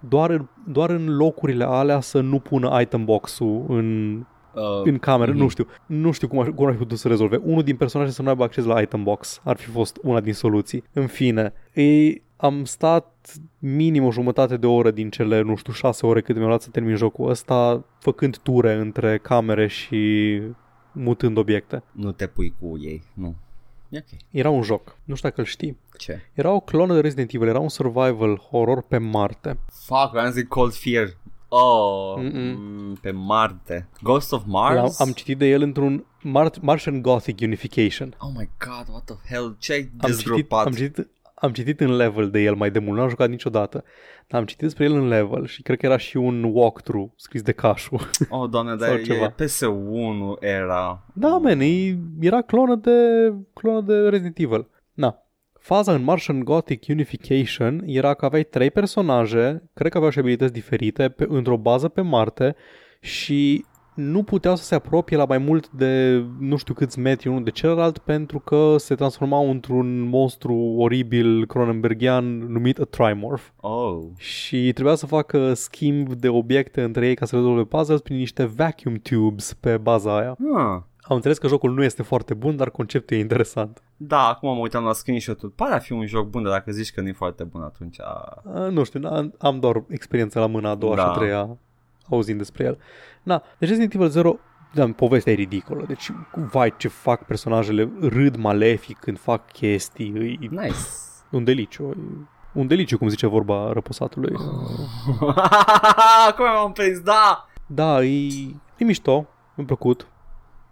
doar 0.00 0.30
în, 0.30 0.46
doar 0.66 0.90
în 0.90 1.16
locurile 1.16 1.64
alea 1.64 2.00
să 2.00 2.20
nu 2.20 2.38
pună 2.38 2.80
item 2.80 3.04
box-ul 3.04 3.64
în, 3.68 4.18
Uh, 4.54 4.82
în 4.84 4.98
cameră, 4.98 5.30
mhm. 5.30 5.40
nu 5.40 5.48
știu. 5.48 5.66
Nu 5.86 6.10
știu 6.10 6.28
cum, 6.28 6.38
ar, 6.38 6.52
cum 6.52 6.66
ar 6.66 6.72
fi 6.72 6.78
putut 6.78 6.98
să 6.98 7.08
rezolve. 7.08 7.36
Unul 7.36 7.62
din 7.62 7.76
personaje 7.76 8.10
să 8.10 8.22
nu 8.22 8.28
aibă 8.28 8.42
acces 8.42 8.64
la 8.64 8.80
item 8.80 9.02
box. 9.02 9.40
Ar 9.44 9.56
fi 9.56 9.68
fost 9.68 9.98
una 10.02 10.20
din 10.20 10.32
soluții. 10.32 10.84
În 10.92 11.06
fine, 11.06 11.52
ei, 11.72 12.22
am 12.36 12.64
stat 12.64 13.34
minim 13.58 14.04
o 14.04 14.10
jumătate 14.10 14.56
de 14.56 14.66
oră 14.66 14.90
din 14.90 15.10
cele, 15.10 15.40
nu 15.40 15.56
știu, 15.56 15.72
șase 15.72 16.06
ore 16.06 16.20
cât 16.20 16.36
mi-a 16.36 16.46
luat 16.46 16.62
să 16.62 16.70
termin 16.70 16.96
jocul 16.96 17.30
ăsta, 17.30 17.84
făcând 17.98 18.36
ture 18.36 18.74
între 18.74 19.18
camere 19.18 19.66
și 19.66 20.40
mutând 20.92 21.36
obiecte. 21.36 21.82
Nu 21.92 22.12
te 22.12 22.26
pui 22.26 22.54
cu 22.60 22.78
ei. 22.80 23.02
Nu. 23.14 23.34
E 23.88 23.98
ok. 23.98 24.20
Era 24.30 24.50
un 24.50 24.62
joc, 24.62 24.96
nu 25.04 25.14
știu 25.14 25.28
dacă 25.28 25.40
îl 25.40 25.46
știi. 25.46 25.78
Ce? 25.98 26.20
Era 26.32 26.50
o 26.52 26.60
clonă 26.60 26.94
de 26.94 27.00
Resident 27.00 27.32
Evil, 27.32 27.48
era 27.48 27.58
un 27.58 27.68
survival 27.68 28.36
horror 28.36 28.82
pe 28.82 28.98
Marte. 28.98 29.58
Fuck, 29.86 30.16
am 30.16 30.30
zis 30.30 30.44
Cold 30.48 30.72
Fear. 30.72 31.16
Oh, 31.56 32.14
Mm-mm. 32.18 32.56
mm, 32.56 32.94
pe 33.00 33.10
Marte. 33.10 33.88
Ghost 34.02 34.32
of 34.32 34.42
L-am, 34.46 34.50
Mars? 34.74 35.00
am 35.00 35.10
citit 35.12 35.38
de 35.38 35.46
el 35.46 35.62
într-un 35.62 36.04
Mar- 36.22 36.60
Martian 36.60 37.02
Gothic 37.02 37.40
Unification. 37.40 38.14
Oh 38.18 38.28
my 38.36 38.48
god, 38.58 38.86
what 38.88 39.04
the 39.04 39.14
hell? 39.34 39.56
Ce 39.58 39.72
ai 39.72 39.78
Am 39.78 39.84
citit, 40.10 40.24
dezgropat? 40.24 40.66
am, 40.66 40.72
citit, 40.72 41.08
am 41.34 41.52
citit 41.52 41.80
în 41.80 41.96
level 41.96 42.30
de 42.30 42.40
el 42.40 42.54
mai 42.54 42.70
de 42.70 42.78
mult, 42.78 42.98
n-am 42.98 43.08
jucat 43.08 43.28
niciodată. 43.28 43.84
Dar 44.28 44.40
am 44.40 44.46
citit 44.46 44.62
despre 44.62 44.84
el 44.84 44.92
în 44.92 45.08
level 45.08 45.46
și 45.46 45.62
cred 45.62 45.78
că 45.78 45.86
era 45.86 45.96
și 45.96 46.16
un 46.16 46.42
walkthrough 46.52 47.10
scris 47.16 47.42
de 47.42 47.52
Cașu. 47.52 47.96
Oh, 48.28 48.50
doamne, 48.50 48.70
Sau 48.78 48.78
dar 48.88 49.00
ceva. 49.02 49.24
e 49.38 49.44
PS1 49.44 50.40
era. 50.40 51.04
da, 51.12 51.28
man, 51.28 51.60
e, 51.60 51.98
era 52.20 52.42
clonă 52.42 52.74
de, 52.74 52.90
clonă 53.54 53.80
de 53.80 53.94
Resident 54.08 54.38
Evil. 54.38 54.66
Na. 54.94 55.18
Faza 55.64 55.94
în 55.94 56.02
Martian 56.02 56.40
Gothic 56.40 56.84
Unification 56.88 57.82
era 57.86 58.14
că 58.14 58.24
aveai 58.24 58.44
trei 58.44 58.70
personaje, 58.70 59.70
cred 59.74 59.90
că 59.90 59.96
aveau 59.96 60.12
și 60.12 60.18
abilități 60.18 60.52
diferite, 60.52 61.08
pe, 61.08 61.26
într-o 61.28 61.56
bază 61.56 61.88
pe 61.88 62.00
Marte 62.00 62.54
și 63.00 63.64
nu 63.94 64.22
puteau 64.22 64.56
să 64.56 64.64
se 64.64 64.74
apropie 64.74 65.16
la 65.16 65.24
mai 65.24 65.38
mult 65.38 65.70
de 65.70 66.24
nu 66.38 66.56
știu 66.56 66.74
câți 66.74 66.98
metri 66.98 67.28
unul 67.28 67.44
de 67.44 67.50
celălalt 67.50 67.98
pentru 67.98 68.38
că 68.38 68.74
se 68.78 68.94
transformau 68.94 69.50
într-un 69.50 70.00
monstru 70.00 70.54
oribil 70.54 71.46
cronenbergian 71.46 72.38
numit 72.38 72.78
a 72.78 72.84
Trimorph. 72.84 73.44
Oh. 73.56 74.02
Și 74.16 74.72
trebuia 74.72 74.94
să 74.94 75.06
facă 75.06 75.54
schimb 75.54 76.12
de 76.12 76.28
obiecte 76.28 76.82
între 76.82 77.06
ei 77.06 77.14
ca 77.14 77.24
să 77.24 77.36
rezolve 77.36 77.64
puzzles 77.64 78.00
prin 78.00 78.16
niște 78.16 78.44
vacuum 78.44 78.94
tubes 78.94 79.54
pe 79.54 79.76
baza 79.76 80.18
aia. 80.18 80.36
Huh. 80.38 80.82
Am 81.08 81.16
înțeles 81.16 81.38
că 81.38 81.46
jocul 81.46 81.70
nu 81.74 81.82
este 81.82 82.02
foarte 82.02 82.34
bun, 82.34 82.56
dar 82.56 82.70
conceptul 82.70 83.16
e 83.16 83.20
interesant. 83.20 83.82
Da, 83.96 84.26
acum 84.28 84.54
mă 84.54 84.60
uitam 84.60 84.84
la 84.84 84.92
screenshot-ul. 84.92 85.48
Pare 85.48 85.74
a 85.74 85.78
fi 85.78 85.92
un 85.92 86.06
joc 86.06 86.26
bun, 86.28 86.42
dar 86.42 86.52
dacă 86.52 86.70
zici 86.70 86.92
că 86.92 87.00
nu 87.00 87.08
e 87.08 87.12
foarte 87.12 87.44
bun 87.44 87.62
atunci... 87.62 88.00
A... 88.00 88.42
A, 88.54 88.58
nu 88.58 88.84
știu, 88.84 89.08
am, 89.08 89.34
am 89.38 89.60
doar 89.60 89.82
experiență 89.88 90.38
la 90.38 90.46
mâna 90.46 90.70
a 90.70 90.74
doua 90.74 90.94
Da. 90.94 91.02
și 91.02 91.08
a 91.08 91.12
treia 91.12 91.56
auzind 92.10 92.38
despre 92.38 92.64
el. 92.64 92.78
Na, 93.22 93.42
deci 93.58 93.68
Resident 93.68 93.94
Evil 93.94 94.08
0 94.08 94.38
da, 94.74 94.90
povestea 94.96 95.32
e 95.32 95.36
ridicolă. 95.36 95.84
Deci, 95.86 96.10
vai 96.34 96.74
ce 96.76 96.88
fac 96.88 97.24
personajele, 97.26 97.92
râd 98.00 98.36
malefic 98.36 98.98
când 98.98 99.18
fac 99.18 99.52
chestii, 99.52 100.38
e 100.40 100.46
Nice. 100.50 100.74
un 101.30 101.44
deliciu. 101.44 101.90
E 102.54 102.60
un 102.60 102.66
deliciu, 102.66 102.98
cum 102.98 103.08
zice 103.08 103.26
vorba 103.26 103.72
răposatului. 103.72 104.32
Acum 106.28 106.44
m-am 106.44 106.72
prins, 106.72 107.00
da! 107.00 107.48
Da, 107.66 108.02
e, 108.04 108.28
e 108.76 108.84
mișto, 108.84 109.26
mi-a 109.54 109.66
plăcut. 109.66 110.06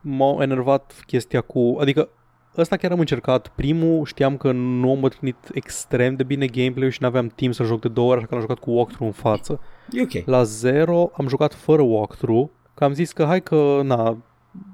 M-a 0.03 0.43
enervat 0.43 1.03
chestia 1.07 1.41
cu... 1.41 1.77
Adică 1.81 2.09
ăsta 2.57 2.77
chiar 2.77 2.91
am 2.91 2.99
încercat. 2.99 3.49
Primul 3.49 4.05
știam 4.05 4.37
că 4.37 4.53
nu 4.53 4.91
am 4.91 5.01
bătrânit 5.01 5.37
extrem 5.53 6.15
de 6.15 6.23
bine 6.23 6.47
gameplay 6.47 6.91
și 6.91 7.03
n-aveam 7.03 7.27
timp 7.27 7.55
să 7.55 7.65
joc 7.65 7.81
de 7.81 7.89
două 7.89 8.09
ori, 8.09 8.17
așa 8.17 8.27
că 8.27 8.35
l-am 8.35 8.43
jucat 8.43 8.59
cu 8.59 8.71
walkthrough 8.71 9.15
în 9.15 9.23
față. 9.23 9.61
E 9.91 10.03
ok. 10.03 10.27
La 10.27 10.43
0 10.43 11.11
am 11.17 11.29
jucat 11.29 11.55
fără 11.55 11.83
walkthrough, 11.83 12.51
Că 12.75 12.85
am 12.85 12.93
zis 12.93 13.13
că 13.13 13.25
hai 13.25 13.43
că, 13.43 13.81
na, 13.83 14.19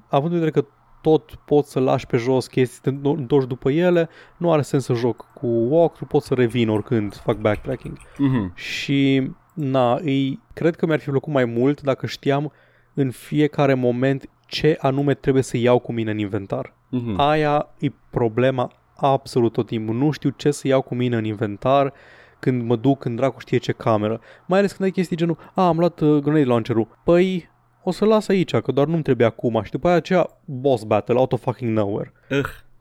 având 0.08 0.32
în 0.32 0.38
vedere 0.38 0.50
că 0.50 0.66
tot 1.00 1.34
poți 1.34 1.70
să 1.70 1.80
lași 1.80 2.06
pe 2.06 2.16
jos 2.16 2.46
chestii, 2.46 2.80
te 2.82 3.08
întorci 3.08 3.48
după 3.48 3.70
ele, 3.70 4.08
nu 4.36 4.52
are 4.52 4.62
sens 4.62 4.84
să 4.84 4.92
joc 4.92 5.26
cu 5.34 5.46
walkthrough, 5.46 6.10
pot 6.10 6.22
să 6.22 6.34
revin 6.34 6.68
oricând, 6.68 7.14
fac 7.14 7.36
backtracking. 7.36 7.98
Mhm. 8.18 8.52
Și, 8.54 9.30
na, 9.54 9.94
îi, 9.94 10.40
cred 10.52 10.76
că 10.76 10.86
mi-ar 10.86 10.98
fi 10.98 11.10
plăcut 11.10 11.32
mai 11.32 11.44
mult 11.44 11.80
dacă 11.80 12.06
știam 12.06 12.52
în 12.94 13.10
fiecare 13.10 13.74
moment 13.74 14.28
ce 14.48 14.76
anume 14.80 15.14
trebuie 15.14 15.42
să 15.42 15.56
iau 15.56 15.78
cu 15.78 15.92
mine 15.92 16.10
în 16.10 16.18
inventar. 16.18 16.74
Mhm. 16.88 17.20
Aia 17.20 17.68
e 17.78 17.88
problema 18.10 18.72
absolut 18.96 19.52
tot 19.52 19.66
timpul. 19.66 19.94
Nu 19.94 20.10
știu 20.10 20.30
ce 20.30 20.50
să 20.50 20.66
iau 20.66 20.82
cu 20.82 20.94
mine 20.94 21.16
în 21.16 21.24
inventar 21.24 21.92
când 22.38 22.62
mă 22.62 22.76
duc 22.76 23.04
în 23.04 23.16
dracu 23.16 23.40
știe 23.40 23.58
ce 23.58 23.72
cameră. 23.72 24.20
Mai 24.46 24.58
ales 24.58 24.70
când 24.70 24.84
ai 24.84 24.90
chestii 24.90 25.16
genul, 25.16 25.38
a, 25.54 25.66
am 25.66 25.78
luat 25.78 26.00
uh, 26.00 26.22
grenade 26.22 26.44
launcher-ul. 26.44 26.88
Păi, 27.04 27.50
o 27.82 27.90
să 27.90 28.04
las 28.04 28.28
aici, 28.28 28.56
că 28.56 28.72
doar 28.72 28.86
nu-mi 28.86 29.02
trebuie 29.02 29.26
acum. 29.26 29.62
Și 29.62 29.70
după 29.70 29.88
aia 29.88 29.96
aceea, 29.96 30.26
boss 30.44 30.82
battle, 30.82 31.14
out 31.14 31.32
of 31.32 31.42
fucking 31.42 31.76
nowhere. 31.76 32.12
Uh. 32.30 32.38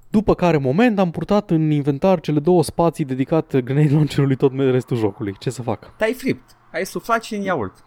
După 0.10 0.36
care 0.36 0.58
moment 0.58 1.00
am 1.00 1.12
purtat 1.12 1.50
în 1.50 1.72
inventar 1.72 2.20
cele 2.20 2.40
două 2.40 2.64
spații 2.64 3.06
dedicate 3.06 3.62
grenade 3.62 3.94
launcher-ului 3.94 4.36
tot 4.36 4.52
restul 4.56 4.98
jocului. 4.98 5.36
Ce 5.40 5.50
să 5.50 5.62
fac? 5.62 5.96
Te-ai 5.98 6.14
fript. 6.14 6.58
Ai 6.72 6.86
suflat 6.86 7.24
și 7.24 7.36
în 7.36 7.42
iaurt. 7.42 7.84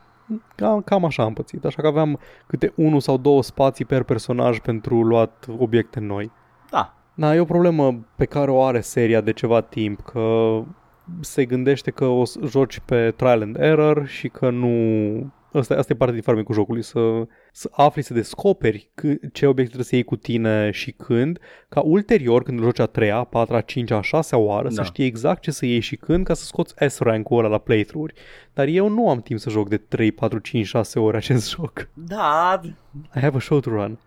Cam, 0.55 0.81
cam 0.81 1.05
așa 1.05 1.23
am 1.23 1.33
pățit, 1.33 1.65
așa 1.65 1.83
că 1.83 1.89
aveam 1.89 2.19
câte 2.47 2.73
unul 2.77 3.01
sau 3.01 3.17
două 3.17 3.43
spații 3.43 3.85
per 3.85 4.03
personaj 4.03 4.59
pentru 4.59 5.03
luat 5.03 5.47
obiecte 5.59 6.01
noi. 6.01 6.31
Da. 6.71 6.95
Da, 7.15 7.35
e 7.35 7.41
o 7.41 7.45
problemă 7.45 7.99
pe 8.17 8.25
care 8.25 8.51
o 8.51 8.63
are 8.63 8.81
seria 8.81 9.21
de 9.21 9.33
ceva 9.33 9.61
timp, 9.61 10.01
că 10.01 10.59
se 11.21 11.45
gândește 11.45 11.91
că 11.91 12.05
o 12.05 12.25
să 12.25 12.39
joci 12.47 12.81
pe 12.85 13.11
trial 13.11 13.43
and 13.43 13.57
error 13.57 14.07
și 14.07 14.29
că 14.29 14.51
nu... 14.51 15.33
Asta, 15.53 15.75
asta 15.75 15.93
e 15.93 15.97
parte 15.97 16.15
din 16.15 16.23
farmecul 16.23 16.55
jocului, 16.55 16.83
să, 16.83 17.27
să 17.53 17.69
afli, 17.73 18.03
să 18.03 18.15
descoperi 18.15 18.91
c- 19.01 19.33
ce 19.33 19.47
obiecte 19.47 19.65
trebuie 19.65 19.85
să 19.85 19.95
iei 19.95 20.05
cu 20.05 20.17
tine 20.17 20.71
și 20.71 20.91
când, 20.93 21.39
ca 21.69 21.81
ulterior, 21.81 22.43
când 22.43 22.61
joci 22.61 22.79
a 22.79 22.87
treia, 22.87 23.17
a 23.17 23.25
patra, 23.25 23.57
a 23.57 23.61
cincea, 23.61 23.97
a 23.97 24.01
șasea 24.03 24.39
oară, 24.39 24.63
da. 24.63 24.71
să 24.71 24.77
Da. 24.81 24.83
știi 24.87 25.05
exact 25.05 25.43
ce 25.43 25.51
să 25.51 25.67
iei 25.67 25.81
și 25.81 25.97
când, 25.97 26.25
ca 26.27 26.35
să 26.35 26.45
scoți 26.45 26.75
S-rank-ul 26.89 27.39
ăla 27.39 27.49
la 27.49 27.59
playthrough-uri. 27.59 28.15
Dar 28.55 28.67
eu 28.67 28.89
nu 28.89 29.11
am 29.11 29.21
timp 29.21 29.39
să 29.39 29.51
joc 29.51 29.69
de 29.69 29.77
3, 29.77 30.13
4, 30.13 30.39
5, 30.39 30.67
6 30.67 30.99
ore 30.99 31.17
acest 31.17 31.49
joc. 31.57 31.89
Da, 31.95 32.61
I 33.15 33.19
have 33.21 33.37
a 33.37 33.41
show 33.41 33.61
to 33.61 33.71
run. 33.71 33.99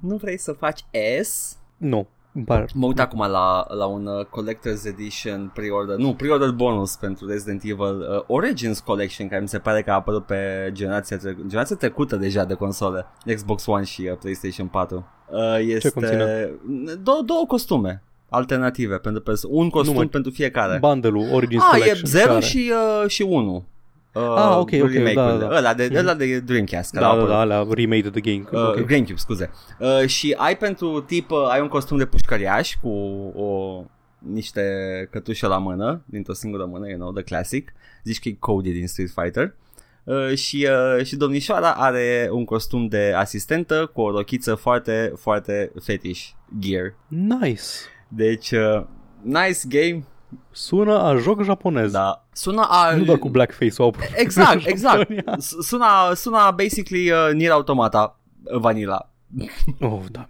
nu 0.00 0.16
vrei 0.16 0.38
să 0.38 0.52
faci 0.52 0.80
S? 1.22 1.58
Nu, 1.76 2.06
îmi 2.36 2.44
pare. 2.44 2.66
Mă 2.74 2.86
uit 2.86 3.00
acum 3.00 3.18
la, 3.18 3.66
la 3.68 3.86
un 3.86 4.06
uh, 4.06 4.24
Collector's 4.26 4.84
Edition 4.86 5.50
pre-order, 5.54 5.96
nu, 5.96 6.14
pre-order 6.14 6.50
bonus 6.50 6.96
pentru 6.96 7.26
Resident 7.26 7.62
Evil 7.64 7.98
uh, 8.00 8.22
Origins 8.26 8.80
Collection, 8.80 9.28
care 9.28 9.40
mi 9.40 9.48
se 9.48 9.58
pare 9.58 9.82
că 9.82 9.90
a 9.90 9.94
apărut 9.94 10.26
pe 10.26 10.70
generația, 10.72 11.16
tre- 11.16 11.36
generația 11.46 11.76
trecută 11.76 12.16
deja 12.16 12.44
de 12.44 12.54
console, 12.54 13.06
Xbox 13.34 13.66
One 13.66 13.84
și 13.84 14.08
uh, 14.12 14.16
PlayStation 14.18 14.66
4. 14.66 15.06
Uh, 15.30 15.38
este 15.60 15.90
conține? 15.90 16.50
două, 17.02 17.22
două 17.24 17.44
costume 17.46 18.02
alternative 18.28 18.96
pentru 18.96 19.22
perso- 19.22 19.48
un 19.50 19.70
costum 19.70 19.94
mă- 19.94 20.06
pentru 20.06 20.30
fiecare. 20.30 20.78
Bundle-ul 20.78 21.28
Origins 21.32 21.62
Ah, 21.62 21.68
Collection. 21.70 22.04
e 22.04 22.08
0 22.08 22.26
care- 22.32 22.44
și, 22.44 22.72
uh, 23.02 23.08
și 23.10 23.22
1. 23.22 23.64
Uh, 24.16 24.34
Ah, 24.36 24.56
ok, 24.58 24.58
ok, 24.60 24.70
remake-urile. 24.70 25.12
da, 25.14 25.36
da. 25.36 25.56
Ăla 25.56 25.74
de, 25.74 25.86
Mhm. 25.90 25.96
ăla 25.98 26.14
de 26.14 26.40
Dreamcast. 26.40 26.92
care 26.92 27.04
Da, 27.04 27.10
a 27.10 27.14
da, 27.14 27.18
apărut. 27.20 27.34
da, 27.34 27.40
alea 27.40 27.66
remade 27.74 28.10
the 28.10 28.20
game. 28.20 28.44
Uh, 28.62 28.68
ok. 28.68 28.74
Gamecube, 28.86 29.14
scuze. 29.16 29.50
Uh, 29.78 30.06
și 30.06 30.34
ai 30.38 30.56
pentru 30.56 31.00
tip, 31.00 31.30
uh, 31.30 31.48
ai 31.50 31.60
un 31.60 31.68
costum 31.68 31.96
de 31.96 32.04
pușcăriaș 32.06 32.74
cu 32.82 32.88
o, 33.36 33.82
niște 34.18 34.62
cătușe 35.10 35.46
la 35.46 35.58
mână, 35.58 36.02
dintr-o 36.04 36.32
singură 36.32 36.64
mână, 36.64 36.88
you 36.88 36.98
know, 36.98 37.12
the 37.12 37.22
classic. 37.22 37.72
Zici 38.04 38.18
că 38.20 38.28
e 38.28 38.36
Cody 38.38 38.70
din 38.72 38.86
Street 38.86 39.10
Fighter. 39.14 39.54
Uh, 40.04 40.34
și, 40.34 40.68
uh, 40.98 41.04
și 41.04 41.16
domnișoara 41.16 41.70
are 41.72 42.28
un 42.32 42.44
costum 42.44 42.86
de 42.86 43.12
asistentă 43.16 43.90
cu 43.94 44.00
o 44.00 44.10
rochiță 44.10 44.54
foarte, 44.54 45.12
foarte 45.16 45.72
fetish 45.82 46.28
gear. 46.58 46.94
Nice. 47.08 47.62
Deci, 48.08 48.50
uh, 48.50 48.82
nice 49.22 49.58
game, 49.68 50.04
Sună 50.50 50.98
a 51.02 51.16
joc 51.16 51.42
japonez. 51.42 51.92
da. 51.92 52.26
Sună 52.32 52.66
a... 52.70 52.94
Nu 52.96 53.04
doar 53.04 53.18
cu 53.18 53.28
blackface-ul. 53.28 53.84
au 53.84 53.94
Exact, 54.16 54.54
în 54.54 54.60
exact. 54.64 54.98
Japonia. 54.98 55.24
S- 55.38 55.56
Suna, 55.60 56.14
suna 56.14 56.50
basically 56.50 57.10
uh, 57.10 57.16
Nier 57.32 57.50
Automata 57.50 58.18
uh, 58.44 58.58
Vanilla. 58.58 59.10
Oh, 59.80 60.00
da. 60.10 60.26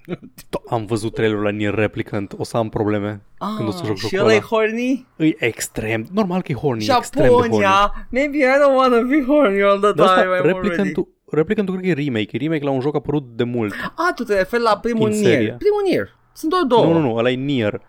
Am 0.68 0.84
văzut 0.86 1.14
trailerul 1.14 1.42
la 1.42 1.50
Nier 1.50 1.74
Replicant. 1.74 2.34
O 2.38 2.44
să 2.44 2.56
am 2.56 2.68
probleme 2.68 3.20
când 3.56 3.68
o 3.68 3.70
să 3.70 3.82
joc 3.84 3.94
Ah, 3.94 3.98
și 4.02 4.08
jocul 4.08 4.18
ăla 4.24 4.34
e 4.34 4.36
ăla. 4.36 4.46
horny? 4.46 5.06
E 5.16 5.44
extrem. 5.44 6.06
Normal 6.12 6.42
că 6.42 6.52
e 6.52 6.54
horny. 6.54 6.84
e 6.86 6.94
extrem 6.96 7.22
de 7.22 7.28
horny. 7.28 7.42
Japonia, 7.44 8.06
maybe 8.10 8.36
I 8.36 8.40
don't 8.40 8.76
wanna 8.76 9.00
be 9.08 9.24
horny 9.26 9.62
all 9.62 9.78
the 9.80 9.92
Dar 9.92 9.92
time. 9.92 10.08
asta, 10.08 10.22
I'm 10.22 10.26
already... 10.26 10.46
Replicantul, 10.52 11.08
Replicantul 11.30 11.74
cred 11.74 11.94
că 11.94 12.00
e 12.00 12.04
remake. 12.04 12.28
E 12.30 12.38
remake 12.38 12.64
la 12.64 12.70
un 12.70 12.80
joc 12.80 12.94
apărut 12.94 13.24
de 13.36 13.44
mult. 13.44 13.72
Ah, 13.94 14.14
tu 14.14 14.24
te 14.24 14.34
referi 14.36 14.62
la 14.62 14.78
primul 14.78 15.10
Din 15.10 15.18
Nier. 15.18 15.30
serie. 15.32 15.48
Primul 15.58 15.82
Nier. 15.88 16.08
Sunt 16.32 16.50
doar 16.50 16.62
două. 16.62 16.84
Nu, 16.84 16.92
nu, 16.92 16.98
nu. 17.00 17.14
Ăla 17.16 17.30
e 17.30 17.34
Nier. 17.34 17.80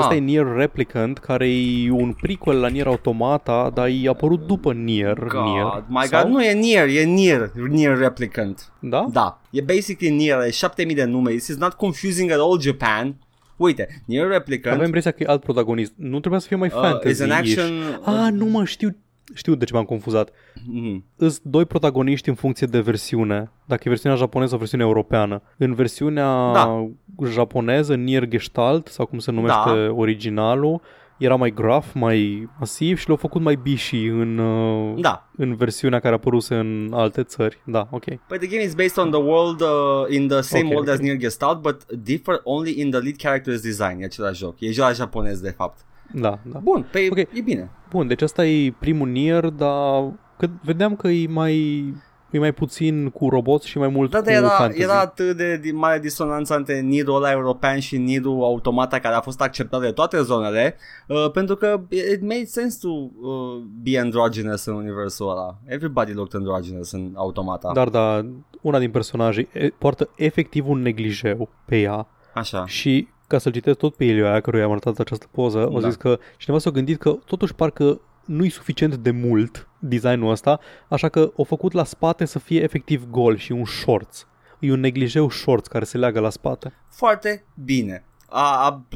Asta 0.00 0.12
Ah. 0.12 0.16
e 0.16 0.18
Nier 0.18 0.46
Replicant, 0.56 1.18
care 1.18 1.48
e 1.48 1.90
un 1.90 2.12
prequel 2.12 2.60
la 2.60 2.68
Nier 2.68 2.86
Automata, 2.86 3.70
dar 3.74 3.88
e 3.88 4.08
apărut 4.08 4.46
după 4.46 4.72
Nier. 4.72 5.18
God, 5.18 5.44
Nier. 5.44 5.84
my 5.88 6.04
Sau? 6.06 6.22
god, 6.22 6.30
nu 6.30 6.42
e 6.44 6.52
Nier, 6.52 6.88
e 6.88 7.02
Nier, 7.04 7.50
Nier 7.70 7.98
Replicant. 7.98 8.72
Da? 8.78 9.06
Da, 9.12 9.40
e 9.50 9.60
basically 9.60 10.16
Nier, 10.16 10.36
are 10.36 10.50
7000 10.50 10.94
de 10.94 11.04
nume. 11.04 11.30
This 11.30 11.48
is 11.48 11.56
not 11.56 11.72
confusing 11.72 12.30
at 12.30 12.38
all 12.38 12.60
Japan. 12.60 13.16
Uite, 13.56 14.02
Nier 14.06 14.28
Replicant 14.28 14.72
Aveam 14.74 14.84
impresia 14.86 15.10
că 15.10 15.22
e 15.22 15.26
alt 15.28 15.42
protagonist. 15.42 15.92
Nu 15.96 16.18
trebuia 16.20 16.40
să 16.40 16.46
fie 16.46 16.56
mai 16.56 16.70
uh, 16.74 16.80
fantasy 16.80 17.08
is 17.08 17.20
an 17.20 17.30
action... 17.30 18.00
Ah, 18.04 18.28
nu 18.32 18.44
mă 18.46 18.64
știu. 18.64 18.96
Știu 19.34 19.54
de 19.54 19.64
ce 19.64 19.72
m-am 19.72 19.84
confuzat. 19.84 20.30
Mhm. 20.66 21.04
Îs 21.16 21.40
doi 21.42 21.64
protagoniști 21.64 22.28
în 22.28 22.34
funcție 22.34 22.66
de 22.66 22.80
versiune. 22.80 23.50
Dacă 23.64 23.82
e 23.84 23.88
versiunea 23.88 24.18
japoneză 24.18 24.50
sau 24.50 24.58
versiunea 24.58 24.86
europeană. 24.86 25.42
În 25.56 25.74
versiunea 25.74 26.52
Da. 26.52 26.88
japoneză, 27.30 27.94
Nier 27.94 28.26
Gestalt, 28.28 28.86
sau 28.86 29.06
cum 29.06 29.18
se 29.18 29.30
numește 29.30 29.86
Da. 29.86 29.92
originalul, 29.92 30.80
era 31.18 31.34
mai 31.36 31.50
gruff, 31.50 31.94
mai 31.94 32.48
masiv 32.58 32.98
și 32.98 33.08
l-au 33.08 33.16
făcut 33.16 33.42
mai 33.42 33.58
bishi 33.62 34.06
în, 34.06 34.38
uh, 34.38 35.00
Da, 35.00 35.28
în 35.36 35.54
versiunea 35.56 35.98
care 35.98 36.14
a 36.14 36.16
apăruse 36.16 36.54
în 36.54 36.90
alte 36.94 37.22
țări. 37.22 37.60
Da, 37.64 37.88
ok. 37.90 38.04
But 38.28 38.38
the 38.38 38.46
game 38.46 38.62
is 38.62 38.74
based 38.74 39.04
on 39.04 39.10
the 39.10 39.20
world 39.20 39.60
uh, 39.60 40.14
in 40.16 40.28
the 40.28 40.40
same 40.40 40.64
Ok, 40.64 40.70
world 40.70 40.88
ok. 40.88 40.94
as 40.94 41.00
Nier 41.00 41.16
Gestalt, 41.16 41.60
but 41.60 41.92
differ 41.92 42.40
only 42.44 42.80
in 42.80 42.90
the 42.90 43.00
lead 43.00 43.16
character's 43.16 43.62
design. 43.62 44.00
E 44.00 44.04
același 44.04 44.38
joc. 44.38 44.54
E 44.60 44.70
joc 44.70 44.94
japonez, 44.94 45.40
de 45.40 45.50
fapt. 45.50 45.78
Da, 46.12 46.38
da. 46.42 46.58
Bun, 46.58 46.86
pe 46.92 47.06
Ok. 47.10 47.16
e 47.18 47.40
bine. 47.44 47.70
Bun, 47.90 48.06
deci 48.06 48.22
asta 48.22 48.46
e 48.46 48.74
primul 48.78 49.08
Nier, 49.08 49.44
dar 49.48 50.12
că 50.38 50.46
vedeam 50.62 50.96
că 50.96 51.08
e 51.08 51.26
mai, 51.28 51.84
e 52.30 52.38
mai 52.38 52.52
puțin 52.52 53.10
cu 53.10 53.28
roboți 53.28 53.68
și 53.68 53.78
mai 53.78 53.88
mult 53.88 54.10
Da, 54.10 54.18
cu 54.18 54.24
dar 54.24 54.34
era, 54.34 54.48
fantasy. 54.48 54.80
era 54.82 55.00
atât 55.00 55.36
de 55.36 55.56
di- 55.58 55.70
mare 55.72 55.98
disonanță 55.98 56.56
între 56.56 56.80
Niro 56.80 57.14
ăla 57.14 57.30
european 57.30 57.78
și 57.78 57.96
Niro 57.96 58.30
automata 58.44 58.98
care 58.98 59.14
a 59.14 59.20
fost 59.20 59.40
acceptat 59.40 59.80
de 59.80 59.90
toate 59.90 60.20
zonele, 60.22 60.76
uh, 61.08 61.30
pentru 61.30 61.56
că 61.56 61.80
it 62.12 62.20
made 62.22 62.44
sense 62.44 62.78
to 62.80 62.88
uh, 62.88 63.62
be 63.82 63.98
androgynous 63.98 64.64
în 64.64 64.74
universul 64.74 65.30
ăla. 65.30 65.58
Everybody 65.66 66.12
looked 66.12 66.34
androgynous 66.40 66.92
în 66.92 67.12
automata. 67.14 67.70
Dar 67.72 67.88
da, 67.88 68.26
una 68.62 68.78
din 68.78 68.90
personaje 68.90 69.48
e, 69.52 69.68
poartă 69.78 70.08
efectiv 70.16 70.68
un 70.68 70.82
neglijeu 70.82 71.48
pe 71.64 71.80
ea 71.80 72.06
Așa. 72.34 72.66
și 72.66 73.08
ca 73.26 73.38
să-l 73.38 73.52
citesc 73.52 73.78
tot 73.78 73.94
pe 73.94 74.04
Ilioaia, 74.04 74.40
căruia 74.40 74.64
am 74.64 74.70
arătat 74.70 74.98
această 74.98 75.26
poză, 75.30 75.68
o 75.72 75.80
Da. 75.80 75.88
zis 75.88 75.96
că 75.96 76.18
cineva 76.36 76.60
s-a 76.60 76.70
gândit 76.70 76.98
că 76.98 77.18
totuși 77.24 77.54
parcă 77.54 78.00
nu-i 78.24 78.48
suficient 78.48 78.94
de 78.94 79.10
mult 79.10 79.68
designul 79.78 80.30
ăsta, 80.30 80.60
așa 80.88 81.08
că 81.08 81.32
o 81.34 81.44
făcut 81.44 81.72
la 81.72 81.84
spate 81.84 82.24
să 82.24 82.38
fie 82.38 82.62
efectiv 82.62 83.06
gol 83.10 83.36
și 83.36 83.52
un 83.52 83.64
shorts. 83.64 84.26
E 84.58 84.72
un 84.72 84.80
neglijeu 84.80 85.30
shorts 85.30 85.68
care 85.68 85.84
se 85.84 85.98
leagă 85.98 86.20
la 86.20 86.30
spate. 86.30 86.72
Foarte 86.90 87.44
bine. 87.64 88.04
A, 88.28 88.64
a, 88.66 88.86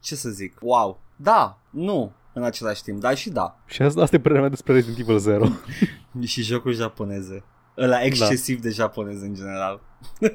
ce 0.00 0.14
să 0.14 0.28
zic? 0.28 0.56
Wow. 0.60 1.00
Da, 1.16 1.58
nu, 1.70 2.12
în 2.32 2.42
același 2.42 2.82
timp, 2.82 3.00
da 3.00 3.14
și 3.14 3.30
da. 3.30 3.58
Și 3.66 3.82
asta, 3.82 4.00
asta 4.02 4.16
e 4.16 4.18
părerea 4.18 4.40
mea 4.40 4.50
despre 4.50 4.72
Resident 4.72 4.98
Evil 4.98 5.18
0. 5.18 5.46
Și 6.26 6.42
jocuri 6.42 6.74
japoneze. 6.74 7.44
Ăla 7.78 8.02
excesiv 8.02 8.60
de 8.60 8.70
japonez 8.70 9.22
în 9.22 9.34
general. 9.34 9.80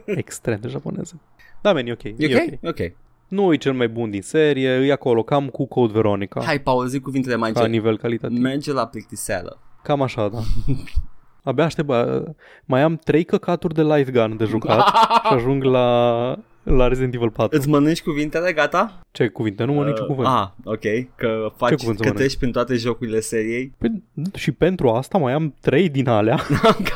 Extrem 0.06 0.60
de 0.60 0.68
japoneză. 0.68 1.22
Da, 1.62 1.74
man, 1.74 1.86
e 1.88 1.92
ok. 1.92 2.04
E 2.04 2.16
E 2.18 2.36
ok? 2.36 2.54
ok. 2.64 2.70
Ok. 2.70 2.96
Nu 3.28 3.54
e 3.54 3.58
cel 3.58 3.74
mai 3.74 3.88
bun 3.88 4.10
din 4.10 4.22
serie, 4.22 4.70
e 4.70 4.92
acolo, 4.92 5.24
cam 5.24 5.48
cu 5.48 5.66
Code 5.66 5.94
Veronica. 5.94 6.44
Hai, 6.44 6.60
Paul, 6.60 6.88
zic 6.88 7.02
cuvintele 7.02 7.36
mai 7.36 7.52
ca 7.52 7.60
încet. 7.60 7.74
nivel 7.76 7.98
calitativ. 7.98 8.38
Merge 8.38 8.72
la 8.74 8.88
plictiseală. 8.88 9.60
Cam 9.84 10.02
așa, 10.02 10.28
da. 10.28 10.40
Abia 11.50 11.64
aștept, 11.64 11.88
bă, 11.88 12.32
mai 12.66 12.82
am 12.82 12.96
trei 12.96 13.24
căcaturi 13.24 13.74
de 13.74 13.84
light 13.84 14.12
gun 14.12 14.38
de 14.38 14.46
jucat 14.46 14.84
și 15.28 15.34
ajung 15.34 15.64
la, 15.64 16.40
la 16.64 16.88
Resident 16.88 17.14
Evil 17.14 17.30
4. 17.30 17.58
Îți 17.58 17.70
mănânci 17.70 18.02
cuvintele, 18.02 18.54
gata? 18.54 19.00
Ce 19.12 19.28
cuvinte? 19.28 19.64
Nu 19.64 19.74
mă 19.74 19.84
niciun 19.86 20.06
cuvânt. 20.06 20.28
Ah, 20.28 20.48
ok. 20.64 21.16
Că 21.16 21.52
faci, 21.56 21.74
cuvânt 21.74 21.98
să 21.98 22.04
că 22.04 22.10
mănânci? 22.10 22.16
treci 22.16 22.38
prin 22.38 22.52
toate 22.52 22.76
jocurile 22.76 23.20
seriei. 23.20 23.74
Păi, 23.78 24.04
și 24.36 24.52
pentru 24.52 24.90
asta 24.90 25.18
mai 25.18 25.34
am 25.34 25.56
trei 25.62 25.90
din 25.90 26.08
alea 26.08 26.40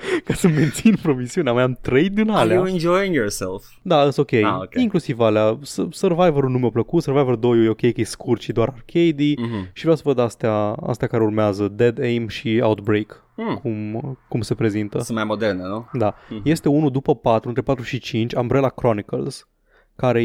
ca 0.24 0.34
să 0.34 0.48
mențin 0.48 0.96
promisiunea. 1.02 1.52
Mai 1.52 1.62
am 1.62 1.78
trei 1.80 2.08
din 2.08 2.30
Are 2.30 2.40
alea. 2.40 2.54
you 2.56 2.66
enjoying 2.66 3.14
yourself? 3.14 3.64
Da, 3.82 4.10
sunt 4.10 4.18
ok. 4.32 4.32
Ah, 4.42 4.56
ok. 4.62 4.74
Inclusiv 4.74 5.20
alea. 5.20 5.58
S- 5.62 5.86
Survivor-ul 5.90 6.50
nu 6.50 6.58
mi-a 6.58 6.70
plăcut, 6.70 7.02
Survivor 7.02 7.36
2 7.36 7.64
e 7.64 7.68
ok, 7.68 7.80
că 7.80 8.00
e 8.00 8.04
scurt 8.04 8.40
și 8.40 8.52
doar 8.52 8.68
arcade 8.68 9.32
Mhm. 9.36 9.68
și 9.72 9.80
vreau 9.80 9.96
să 9.96 10.02
văd 10.04 10.18
astea, 10.18 10.52
astea 10.86 11.06
care 11.08 11.22
urmează, 11.22 11.68
Dead 11.68 12.00
Aim 12.00 12.28
și 12.28 12.60
Outbreak, 12.62 13.24
Hmm. 13.36 13.54
cum, 13.56 14.18
cum 14.28 14.40
se 14.40 14.54
prezintă. 14.54 14.98
Sunt 15.00 15.16
mai 15.16 15.26
moderne, 15.26 15.62
nu? 15.62 15.88
Da. 15.92 16.14
Mhm. 16.28 16.40
Este 16.44 16.68
unul 16.68 16.90
după 16.90 17.14
4, 17.14 17.48
între 17.48 17.62
4 17.62 17.84
și 17.84 17.98
5, 17.98 18.32
Umbrella 18.32 18.68
Chronicles, 18.68 19.48
care 19.96 20.20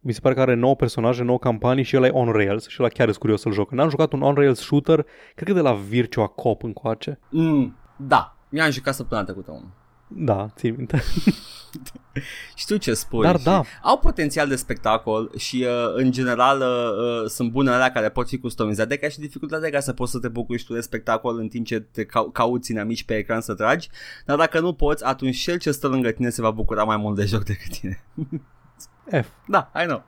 mi 0.00 0.12
se 0.12 0.20
pare 0.22 0.34
că 0.34 0.40
are 0.40 0.54
9 0.54 0.74
personaje, 0.76 1.22
9 1.22 1.38
campanii 1.38 1.84
și 1.84 1.96
ăla 1.96 2.06
e 2.06 2.10
on 2.10 2.30
rails 2.30 2.68
și 2.68 2.76
ăla 2.80 2.88
chiar 2.88 3.08
e 3.08 3.12
curios 3.18 3.40
să-l 3.40 3.52
joc. 3.52 3.72
N-am 3.72 3.88
jucat 3.88 4.12
un 4.12 4.22
on 4.22 4.34
rails 4.34 4.58
shooter, 4.58 5.06
cred 5.34 5.48
că 5.48 5.54
de 5.54 5.60
la 5.60 5.72
Virtua 5.88 6.26
Cop 6.26 6.62
încoace. 6.62 7.18
Mm, 7.30 7.76
da, 7.96 8.33
mi-am 8.54 8.70
jucat 8.70 8.94
săptămâna 8.94 9.26
trecută 9.26 9.50
unul. 9.50 9.70
Da, 10.08 10.48
țin 10.56 10.74
minte. 10.76 11.02
Știu 12.54 12.76
ce 12.76 12.94
spui. 12.94 13.22
Dar 13.22 13.38
și 13.38 13.44
da. 13.44 13.62
Au 13.82 13.98
potențial 13.98 14.48
de 14.48 14.56
spectacol 14.56 15.32
și 15.36 15.66
uh, 15.68 15.92
în 15.94 16.10
general 16.10 16.60
uh, 16.60 17.22
uh, 17.22 17.30
sunt 17.30 17.50
bune 17.50 17.70
alea 17.70 17.92
care 17.92 18.08
pot 18.08 18.28
fi 18.28 18.38
customizate 18.38 18.96
ca 18.96 19.08
și 19.08 19.18
dificultatea 19.18 19.70
ca 19.70 19.80
să 19.80 19.92
poți 19.92 20.10
să 20.10 20.18
te 20.18 20.28
bucuri 20.28 20.58
și 20.58 20.66
tu 20.66 20.74
de 20.74 20.80
spectacol 20.80 21.38
în 21.38 21.48
timp 21.48 21.66
ce 21.66 21.80
te 21.80 22.04
cau- 22.04 22.30
cauți 22.30 22.70
inamici 22.70 23.04
pe 23.04 23.16
ecran 23.16 23.40
să 23.40 23.54
tragi. 23.54 23.88
Dar 24.26 24.36
dacă 24.36 24.60
nu 24.60 24.72
poți, 24.72 25.04
atunci 25.04 25.36
cel 25.36 25.58
ce 25.58 25.70
stă 25.70 25.86
lângă 25.86 26.10
tine 26.10 26.30
se 26.30 26.42
va 26.42 26.50
bucura 26.50 26.84
mai 26.84 26.96
mult 26.96 27.16
de 27.16 27.24
joc 27.24 27.44
decât 27.44 27.78
tine. 27.78 28.04
F. 29.22 29.26
da, 29.46 29.70
I 29.82 29.84
know. 29.84 30.02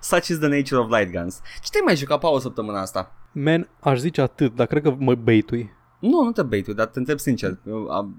Such 0.00 0.26
is 0.26 0.38
the 0.38 0.48
nature 0.48 0.76
of 0.76 0.90
light 0.90 1.12
guns. 1.12 1.40
Ce 1.62 1.70
te-ai 1.70 1.82
mai 1.84 1.96
jucat, 1.96 2.18
Paul, 2.18 2.40
săptămâna 2.40 2.80
asta? 2.80 3.12
Man, 3.32 3.68
aș 3.80 3.98
zice 3.98 4.20
atât, 4.20 4.54
dar 4.54 4.66
cred 4.66 4.82
că 4.82 4.94
mă 4.98 5.14
baitui. 5.14 5.75
Nu, 5.98 6.22
nu 6.22 6.30
te 6.32 6.42
bait 6.42 6.66
dar 6.66 6.86
te 6.86 6.98
întreb 6.98 7.18
sincer. 7.18 7.56
Eu 7.68 7.88
am- 7.90 8.14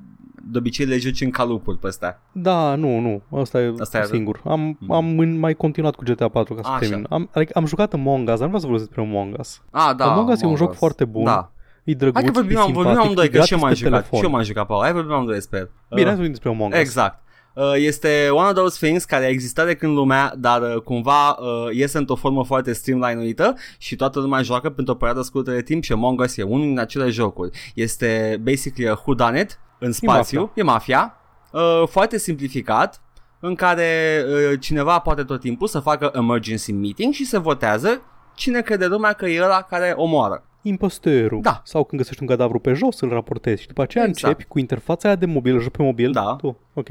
De 0.52 0.58
obicei 0.58 0.86
le 0.86 0.98
joci 0.98 1.22
în 1.22 1.30
calupuri 1.30 1.78
pe 1.78 1.88
astea. 1.88 2.22
Da, 2.32 2.76
nu, 2.76 3.00
nu, 3.00 3.22
asta 3.40 3.62
e 3.62 3.74
Asta 3.80 3.98
e- 3.98 4.04
singur. 4.06 4.42
Am, 4.46 4.78
Mm. 4.80 4.92
am 4.92 5.20
în- 5.20 5.40
mai 5.40 5.54
continuat 5.54 5.96
cu 5.96 6.04
GTA 6.04 6.28
4 6.28 6.54
ca 6.54 6.62
să 6.64 6.70
Așa. 6.70 6.80
termin. 6.80 7.06
Am, 7.10 7.30
adică 7.34 7.52
am 7.56 7.66
jucat 7.66 7.94
Among 7.94 8.20
Us, 8.20 8.26
dar 8.26 8.38
nu 8.38 8.46
vreau 8.46 8.60
să 8.60 8.66
vorbesc 8.68 8.86
despre 8.86 9.02
Among 9.06 9.36
Us. 9.40 9.62
Ah, 9.72 9.96
da. 9.98 10.12
Among 10.12 10.30
Us 10.30 10.36
e 10.42 10.46
un 10.46 10.52
Among 10.52 10.58
joc 10.58 10.70
Us. 10.70 10.78
foarte 10.78 11.06
bun. 11.06 11.24
Da. 11.24 11.52
E 11.84 11.94
drăguț, 11.94 12.16
Hai 12.16 12.24
că 12.24 12.32
vorbim, 12.32 12.56
e 12.56 12.60
am, 12.60 12.66
simpatic, 12.66 12.86
vorbim 12.88 13.04
amândoi, 13.04 13.26
e 13.26 13.28
că 13.30 13.42
și 13.42 13.54
eu 13.54 13.60
gratis 13.60 13.62
m-am 13.62 13.70
pe 13.70 13.76
jucat. 13.76 13.92
telefon. 13.92 14.20
Și 14.20 14.26
eu 14.26 14.32
m-am 14.32 14.44
jucat, 14.44 14.66
Paul. 14.68 14.82
Hai 14.84 14.94
vorbim 14.94 15.12
amândoi 15.14 15.34
despre 15.36 15.58
el. 15.60 15.70
Bine, 15.90 16.02
hai 16.02 16.04
Uh, 16.04 16.10
să 16.10 16.16
vorbim 16.16 16.32
despre 16.32 16.50
Among 16.50 16.74
Us. 16.74 16.80
Exact. 16.80 17.22
Uh, 17.58 17.74
Este 17.76 18.30
one 18.32 18.48
of 18.48 18.54
those 18.54 18.86
things 18.86 19.06
care 19.06 19.26
a 19.26 19.30
existat 19.30 19.66
de 19.66 19.76
când 19.76 19.96
lumea, 19.96 20.34
dar 20.38 20.62
uh, 20.62 20.82
cumva 20.82 21.30
uh, 21.30 21.76
iese 21.76 21.98
într-o 21.98 22.16
formă 22.16 22.44
foarte 22.44 22.74
streamline-uită 22.74 23.56
și 23.78 23.96
toată 23.96 24.20
lumea 24.20 24.42
joacă 24.42 24.70
pentru 24.70 24.94
o 24.94 24.98
perioadă 24.98 25.22
scurtă 25.22 25.52
de 25.52 25.62
timp 25.62 25.84
și 25.84 25.92
Among 25.92 26.20
Us 26.20 26.38
e 26.38 26.44
unul 26.44 26.66
din 26.66 26.80
acele 26.80 27.10
jocuri. 27.10 27.72
Este 27.76 28.40
basically 28.44 28.90
a 28.90 29.02
whodunit 29.06 29.60
în 29.80 29.92
spațiu, 29.92 30.40
mafia. 30.40 30.62
e 30.62 30.64
mafia, 30.64 31.18
uh, 31.52 31.84
foarte 31.90 32.18
simplificat, 32.18 33.02
în 33.40 33.56
care 33.56 34.24
uh, 34.28 34.60
cineva 34.60 35.00
poate 35.00 35.24
tot 35.24 35.40
timpul 35.40 35.68
să 35.68 35.80
facă 35.80 36.12
emergency 36.16 36.72
meeting 36.72 37.14
și 37.14 37.26
se 37.26 37.38
votează 37.38 38.02
cine 38.36 38.62
crede 38.62 38.86
lumea 38.86 39.14
că 39.14 39.26
e 39.26 39.44
ăla 39.44 39.62
care 39.62 39.94
omoară. 39.96 40.47
Impostorul. 40.62 41.42
Da. 41.42 41.62
Sau 41.66 41.84
când 41.84 42.02
găsești 42.02 42.22
un 42.22 42.28
cadavru 42.28 42.60
pe 42.60 42.74
jos, 42.74 43.00
îl 43.00 43.10
raportezi 43.10 43.62
și 43.62 43.68
după 43.68 43.82
aceea 43.82 44.04
Exact. 44.06 44.26
începi 44.28 44.50
cu 44.50 44.60
interfața 44.60 45.08
aia 45.08 45.18
de 45.18 45.26
mobil, 45.26 45.54
îl 45.54 45.62
joci 45.62 45.72
pe 45.72 45.84
mobil, 45.84 46.12
Da. 46.12 46.36
tu, 46.36 46.60
ok, 46.74 46.88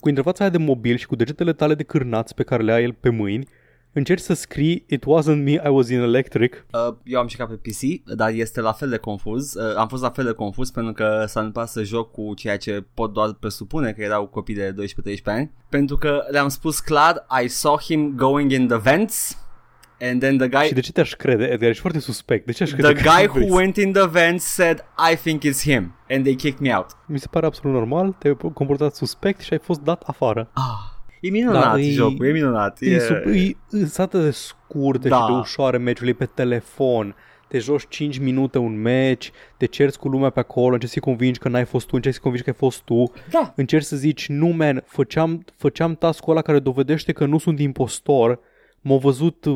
cu 0.00 0.08
interfața 0.08 0.44
aia 0.44 0.52
de 0.52 0.58
mobil 0.58 0.96
și 0.96 1.06
cu 1.06 1.16
degetele 1.16 1.52
tale 1.52 1.74
de 1.74 1.82
cârnați 1.82 2.34
pe 2.34 2.42
care 2.42 2.62
le 2.62 2.72
ai 2.72 2.82
el 2.82 2.92
pe 3.00 3.08
mâini, 3.08 3.46
încerci 3.92 4.20
să 4.22 4.34
scrii 4.34 4.84
It 4.88 5.04
wasn't 5.04 5.42
me, 5.44 5.50
I 5.52 5.68
was 5.68 5.88
in 5.88 5.98
electric. 6.00 6.66
Uh, 6.88 6.94
eu 7.04 7.20
am 7.20 7.28
jucat 7.28 7.48
pe 7.48 7.54
PC, 7.70 8.12
dar 8.14 8.30
este 8.30 8.60
la 8.60 8.72
fel 8.72 8.88
de 8.88 8.96
confuz. 8.96 9.54
Uh, 9.54 9.76
am 9.76 9.88
fost 9.88 10.02
la 10.02 10.10
fel 10.10 10.24
de 10.24 10.32
confuz 10.32 10.70
pentru 10.70 10.92
că 10.92 11.24
s-a 11.26 11.40
întâmplat 11.40 11.68
să 11.68 11.82
joc 11.82 12.10
cu 12.10 12.34
ceea 12.34 12.56
ce 12.58 12.84
pot 12.94 13.12
doar 13.12 13.32
presupune 13.40 13.92
că 13.92 14.02
erau 14.02 14.26
copii 14.26 14.54
de 14.54 14.74
12-13 14.74 15.22
ani. 15.24 15.50
Pentru 15.68 15.96
că 15.96 16.24
le-am 16.30 16.48
spus 16.48 16.80
clar, 16.80 17.26
I 17.44 17.48
saw 17.48 17.78
him 17.78 18.12
going 18.16 18.50
in 18.50 18.66
the 18.68 18.78
vents 18.78 19.38
and 20.00 20.20
then 20.20 20.36
the 20.38 20.48
guy... 20.48 20.66
Și 20.66 20.74
de 20.74 20.80
ce 20.80 20.92
te-aș 20.92 21.12
crede, 21.14 21.44
Edgar? 21.44 21.68
Ești 21.68 21.80
foarte 21.80 21.98
suspect. 22.00 22.46
De 22.46 22.52
ce 22.52 22.62
aș 22.62 22.70
crede 22.72 22.92
The 22.92 23.02
că 23.02 23.08
guy 23.16 23.26
vrei 23.26 23.42
who 23.42 23.48
să- 23.48 23.54
went 23.60 23.76
in 23.76 23.92
the 23.92 24.06
vents 24.08 24.44
said, 24.44 24.84
I 25.12 25.16
think 25.16 25.42
it's 25.44 25.60
him. 25.62 25.94
And 26.08 26.22
they 26.22 26.34
kicked 26.34 26.58
me 26.60 26.74
out. 26.74 26.86
Mi 27.06 27.18
se 27.18 27.26
pare 27.30 27.46
absolut 27.46 27.76
normal, 27.76 28.16
te-ai 28.18 28.36
comportat 28.54 28.94
suspect 28.94 29.40
și 29.40 29.52
ai 29.52 29.58
fost 29.62 29.80
dat 29.80 30.02
afară. 30.06 30.50
Ah, 30.54 30.62
e 31.20 31.30
minunat 31.30 31.62
Da, 31.62 31.70
da, 31.70 31.80
e- 31.80 31.90
jocul, 31.90 32.26
e 32.26 32.32
minunat. 32.32 32.76
E, 32.80 32.98
sub, 32.98 33.16
e, 33.16 33.50
sunt 33.68 33.98
atât 33.98 34.22
de 34.22 34.30
scurte 34.30 35.08
Da. 35.08 35.16
și 35.20 35.26
de 35.26 35.32
ușoare 35.38 35.76
meciurile 35.78 36.14
pe 36.16 36.24
telefon. 36.24 37.14
Te 37.48 37.58
joci 37.58 37.84
5 37.88 38.18
minute 38.18 38.58
un 38.58 38.80
match, 38.82 39.28
te 39.56 39.66
cerți 39.66 39.98
cu 39.98 40.08
lumea 40.08 40.30
pe 40.30 40.40
acolo, 40.40 40.72
încerci 40.72 40.92
să-i 40.92 41.00
convingi 41.02 41.38
că 41.38 41.48
n-ai 41.48 41.64
fost 41.64 41.86
tu, 41.86 41.94
încerci 41.94 42.14
să-i 42.14 42.22
convingi 42.22 42.46
că 42.48 42.52
ai 42.54 42.68
fost 42.68 42.82
tu, 42.82 43.12
Da. 43.30 43.52
încerci 43.56 43.84
să 43.84 43.96
zici, 43.96 44.28
nu 44.28 44.46
man, 44.48 44.82
făceam, 44.86 45.44
făceam 45.56 45.94
task-ul 45.94 46.32
ăla 46.32 46.42
care 46.42 46.58
dovedește 46.58 47.12
că 47.12 47.26
nu 47.26 47.38
sunt 47.38 47.60
impostor, 47.60 48.38
m-a 48.80 48.96
văzut, 48.96 49.46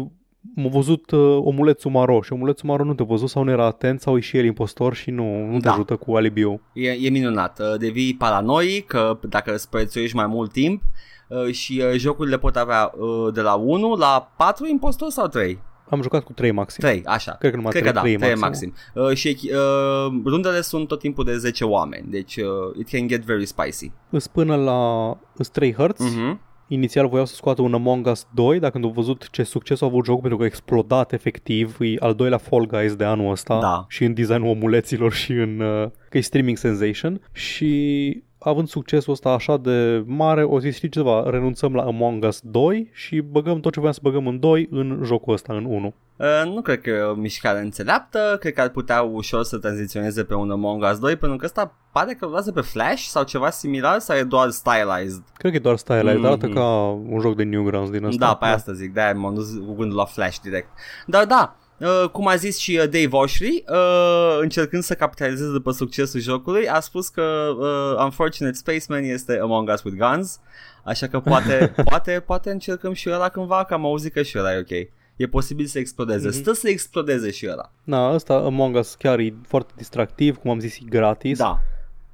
m-a 0.54 0.68
văzut 0.68 1.10
uh, 1.10 1.38
omulețul 1.40 1.90
maro 1.90 2.22
și 2.22 2.32
omulețul 2.32 2.68
maro 2.68 2.84
nu 2.84 2.94
te-a 2.94 3.04
văzut 3.04 3.28
sau 3.28 3.42
nu 3.42 3.50
era 3.50 3.64
atent 3.66 4.00
sau 4.00 4.16
e 4.16 4.20
și 4.20 4.36
el 4.36 4.44
impostor 4.44 4.94
și 4.94 5.10
nu, 5.10 5.44
nu 5.46 5.52
te 5.58 5.66
Da. 5.66 5.72
ajută 5.72 5.96
cu 5.96 6.14
alibiu. 6.16 6.60
E, 6.72 6.90
e 6.90 7.08
minunat. 7.10 7.58
Uh, 7.60 7.78
Devii 7.78 8.14
paranoic 8.14 8.86
că 8.86 9.18
dacă 9.28 9.54
îți 9.54 9.68
prețuiești 9.70 10.16
mai 10.16 10.26
mult 10.26 10.52
timp 10.52 10.82
uh, 11.28 11.52
și 11.52 11.82
uh, 11.84 11.98
jocurile 11.98 12.38
pot 12.38 12.56
avea 12.56 12.92
uh, 12.98 13.32
de 13.32 13.40
la 13.40 13.54
1 13.54 13.94
la 13.96 14.32
4 14.36 14.66
impostori 14.66 15.12
sau 15.12 15.26
3? 15.26 15.58
Am 15.90 16.02
jucat 16.02 16.24
cu 16.24 16.32
3 16.32 16.50
maxim. 16.50 16.84
3, 16.84 17.02
așa. 17.04 17.32
Cred 17.32 17.50
că 17.50 17.56
numai 17.56 17.72
Cred 17.72 17.84
că 17.84 17.90
trei- 17.90 18.16
da, 18.16 18.18
trei 18.18 18.30
3 18.30 18.34
maxim. 18.40 18.72
maxim. 18.94 19.04
Uh, 19.10 19.16
și 19.16 19.50
uh, 19.52 20.20
rundele 20.24 20.60
sunt 20.60 20.88
tot 20.88 20.98
timpul 20.98 21.24
de 21.24 21.36
10 21.36 21.64
oameni, 21.64 22.06
deci 22.10 22.36
uh, 22.36 22.44
it 22.78 22.88
can 22.88 23.06
get 23.06 23.24
very 23.24 23.46
spicy. 23.46 23.90
Îs 24.10 24.26
până 24.26 24.56
la 24.56 25.08
îs 25.36 25.48
3 25.48 25.72
hărți, 25.74 26.04
Uh-huh. 26.08 26.36
Inițial 26.74 27.08
voiau 27.08 27.26
să 27.26 27.34
scoată 27.34 27.62
un 27.62 27.74
Among 27.74 28.06
Us 28.06 28.26
2, 28.34 28.58
dar 28.58 28.70
când 28.70 28.84
au 28.84 28.90
văzut 28.90 29.30
ce 29.30 29.42
succes 29.42 29.80
a 29.80 29.86
avut 29.86 30.04
jocul 30.04 30.20
pentru 30.20 30.38
că 30.38 30.44
a 30.44 30.46
explodat 30.46 31.12
efectiv, 31.12 31.76
e 31.80 31.94
al 31.98 32.14
doilea 32.14 32.38
Fall 32.38 32.66
Guys 32.66 32.94
de 32.94 33.04
anul 33.04 33.30
ăsta 33.30 33.60
Da. 33.60 33.84
și 33.88 34.04
în 34.04 34.14
designul 34.14 34.48
omuleților 34.48 35.12
și 35.12 35.32
în 35.32 35.60
uh, 35.60 35.90
că 36.10 36.18
e 36.18 36.20
streaming 36.20 36.56
sensation 36.56 37.20
și 37.32 38.22
având 38.44 38.68
succesul 38.68 39.12
ăsta 39.12 39.30
așa 39.30 39.56
de 39.56 40.02
mare, 40.06 40.42
o 40.42 40.58
zis 40.60 40.74
știi 40.76 40.88
ceva, 40.88 41.30
renunțăm 41.30 41.74
la 41.74 41.82
Among 41.82 42.24
Us 42.24 42.40
2 42.42 42.90
și 42.92 43.20
băgăm 43.20 43.60
tot 43.60 43.72
ce 43.72 43.78
voiam 43.78 43.94
să 43.94 44.00
băgăm 44.02 44.26
în 44.26 44.40
2 44.40 44.68
în 44.70 45.00
jocul 45.04 45.32
ăsta, 45.32 45.52
în 45.52 45.64
1. 45.64 45.94
Uh, 46.16 46.26
nu 46.44 46.60
cred 46.60 46.80
că 46.80 46.90
e 46.90 47.00
o 47.00 47.14
mișcare 47.14 47.60
înțeleaptă, 47.60 48.36
cred 48.40 48.52
că 48.52 48.60
ar 48.60 48.68
putea 48.68 49.02
ușor 49.02 49.42
să 49.42 49.58
tranziționeze 49.58 50.24
pe 50.24 50.34
un 50.34 50.50
Among 50.50 50.82
Us 50.82 50.98
2 50.98 51.16
pentru 51.16 51.38
că 51.38 51.44
ăsta 51.44 51.74
pare 51.92 52.14
că 52.14 52.26
luează 52.26 52.52
pe 52.52 52.60
Flash 52.60 53.02
sau 53.02 53.22
ceva 53.22 53.50
similar 53.50 53.98
sau 53.98 54.16
e 54.16 54.22
doar 54.22 54.50
stylized. 54.50 55.22
Cred 55.36 55.50
că 55.50 55.56
e 55.56 55.60
doar 55.60 55.76
stylized, 55.76 56.18
mm-hmm. 56.18 56.24
arată 56.24 56.46
Mhm. 56.46 56.54
ca 56.54 56.66
un 56.88 57.20
joc 57.20 57.36
de 57.36 57.42
Newgrounds 57.42 57.90
din 57.90 58.04
ăsta. 58.04 58.26
Da, 58.26 58.34
pe 58.34 58.44
asta 58.44 58.72
zic, 58.72 58.92
de-aia 58.92 59.14
m-am 59.14 59.34
dus 59.34 59.52
cu 59.66 59.74
gândul 59.74 59.96
la 59.96 60.04
Flash 60.04 60.38
direct. 60.42 60.68
Dar 61.06 61.24
da, 61.24 61.56
uh, 61.78 62.08
cum 62.12 62.26
a 62.28 62.34
zis 62.34 62.58
și 62.58 62.78
uh, 62.82 62.88
Dave 62.88 63.08
Oshry, 63.10 63.64
uh, 63.68 64.38
încercând 64.40 64.82
să 64.82 64.94
capitalizeze 64.94 65.50
după 65.52 65.70
succesul 65.70 66.20
jocului, 66.20 66.68
a 66.68 66.80
spus 66.80 67.08
că 67.08 67.54
uh, 67.58 68.02
Unfortunate 68.04 68.56
Spaceman 68.56 69.04
este 69.04 69.38
Among 69.38 69.70
Us 69.72 69.82
with 69.82 69.96
Guns, 69.98 70.40
așa 70.84 71.06
că 71.06 71.20
poate, 71.20 71.74
poate, 71.88 72.22
poate 72.26 72.50
încercăm 72.50 72.92
și 72.92 73.10
ăla 73.10 73.28
cândva, 73.28 73.64
că 73.64 73.74
am 73.74 73.84
auzit 73.84 74.12
că 74.12 74.22
și 74.22 74.38
ăla 74.38 74.54
e 74.54 74.58
ok. 74.58 74.88
E 75.16 75.26
posibil 75.26 75.66
să 75.66 75.78
explodeze. 75.78 76.28
Mhm. 76.28 76.36
Stă 76.36 76.52
să 76.52 76.68
explodeze 76.68 77.30
și 77.30 77.48
ăla. 77.50 77.70
Na, 77.84 78.14
ăsta 78.14 78.34
Among 78.34 78.76
Us 78.76 78.94
chiar 78.94 79.18
e 79.18 79.34
foarte 79.46 79.72
distractiv, 79.76 80.36
cum 80.36 80.50
am 80.50 80.58
zis, 80.58 80.76
e 80.76 80.84
gratis. 80.88 81.38
Da. 81.38 81.60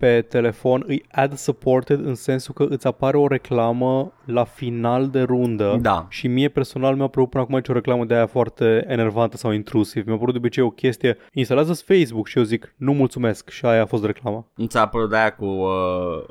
Pe 0.01 0.21
telefon 0.29 0.85
îi 0.87 1.05
ad 1.11 1.37
supported 1.37 2.05
în 2.07 2.15
sensul 2.15 2.55
că 2.55 2.67
îți 2.69 2.87
apare 2.87 3.17
o 3.17 3.27
reclamă 3.27 4.13
la 4.25 4.45
final 4.45 5.09
de 5.09 5.23
rundă 5.23 5.79
Da. 5.81 6.07
și 6.09 6.29
mie 6.29 6.49
personal 6.49 6.95
mi-a 6.97 7.07
părut 7.07 7.31
până 7.31 7.43
acum 7.43 7.55
aici 7.55 7.69
o 7.69 7.73
reclamă 7.73 8.05
de 8.05 8.15
aia 8.15 8.27
foarte 8.27 8.85
enervantă 8.89 9.37
sau 9.37 9.51
intrusiv. 9.51 10.07
Mi-a 10.07 10.17
părut 10.17 10.33
de 10.33 10.39
obicei 10.39 10.63
o 10.63 10.71
chestie, 10.71 11.17
instalează 11.33 11.73
Facebook 11.75 12.27
și 12.27 12.39
eu 12.39 12.45
zic 12.45 12.75
nu 12.77 12.93
mulțumesc 12.93 13.49
și 13.51 13.65
aia 13.65 13.83
a 13.83 13.87
fost 13.87 14.05
reclama. 14.05 14.47
Nu 14.55 14.67
ți-a 14.67 14.81
apărut 14.81 15.11
de 15.11 15.17
aia 15.17 15.33
cu 15.35 15.45
uh, 15.45 15.69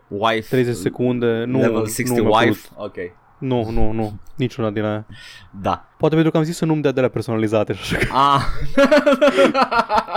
wife 0.07 0.47
30 0.49 0.75
secunde, 0.75 1.43
nu, 1.47 1.57
level 1.59 1.71
nu 1.79 1.85
60 1.85 2.09
mi-a 2.09 2.23
părut. 2.29 2.35
wife? 2.47 2.67
Ok. 2.75 2.95
Nu, 3.39 3.69
nu, 3.71 3.91
nu, 3.91 4.13
niciuna 4.35 4.69
din 4.69 4.83
aia. 4.83 5.05
Da. 5.61 5.85
Poate 5.97 6.13
pentru 6.13 6.31
că 6.31 6.37
am 6.37 6.43
zis 6.43 6.57
să 6.57 6.65
nu-mi 6.65 6.81
dea 6.81 6.91
de 6.91 7.01
la 7.01 7.07
personalizate, 7.07 7.71
așa 7.71 7.97
că, 7.97 8.05
Ah. 8.13 8.41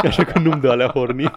așa 0.08 0.24
că 0.24 0.38
nu-mi 0.38 0.60
dă 0.60 0.70
alea 0.70 0.88
horny. 0.88 1.30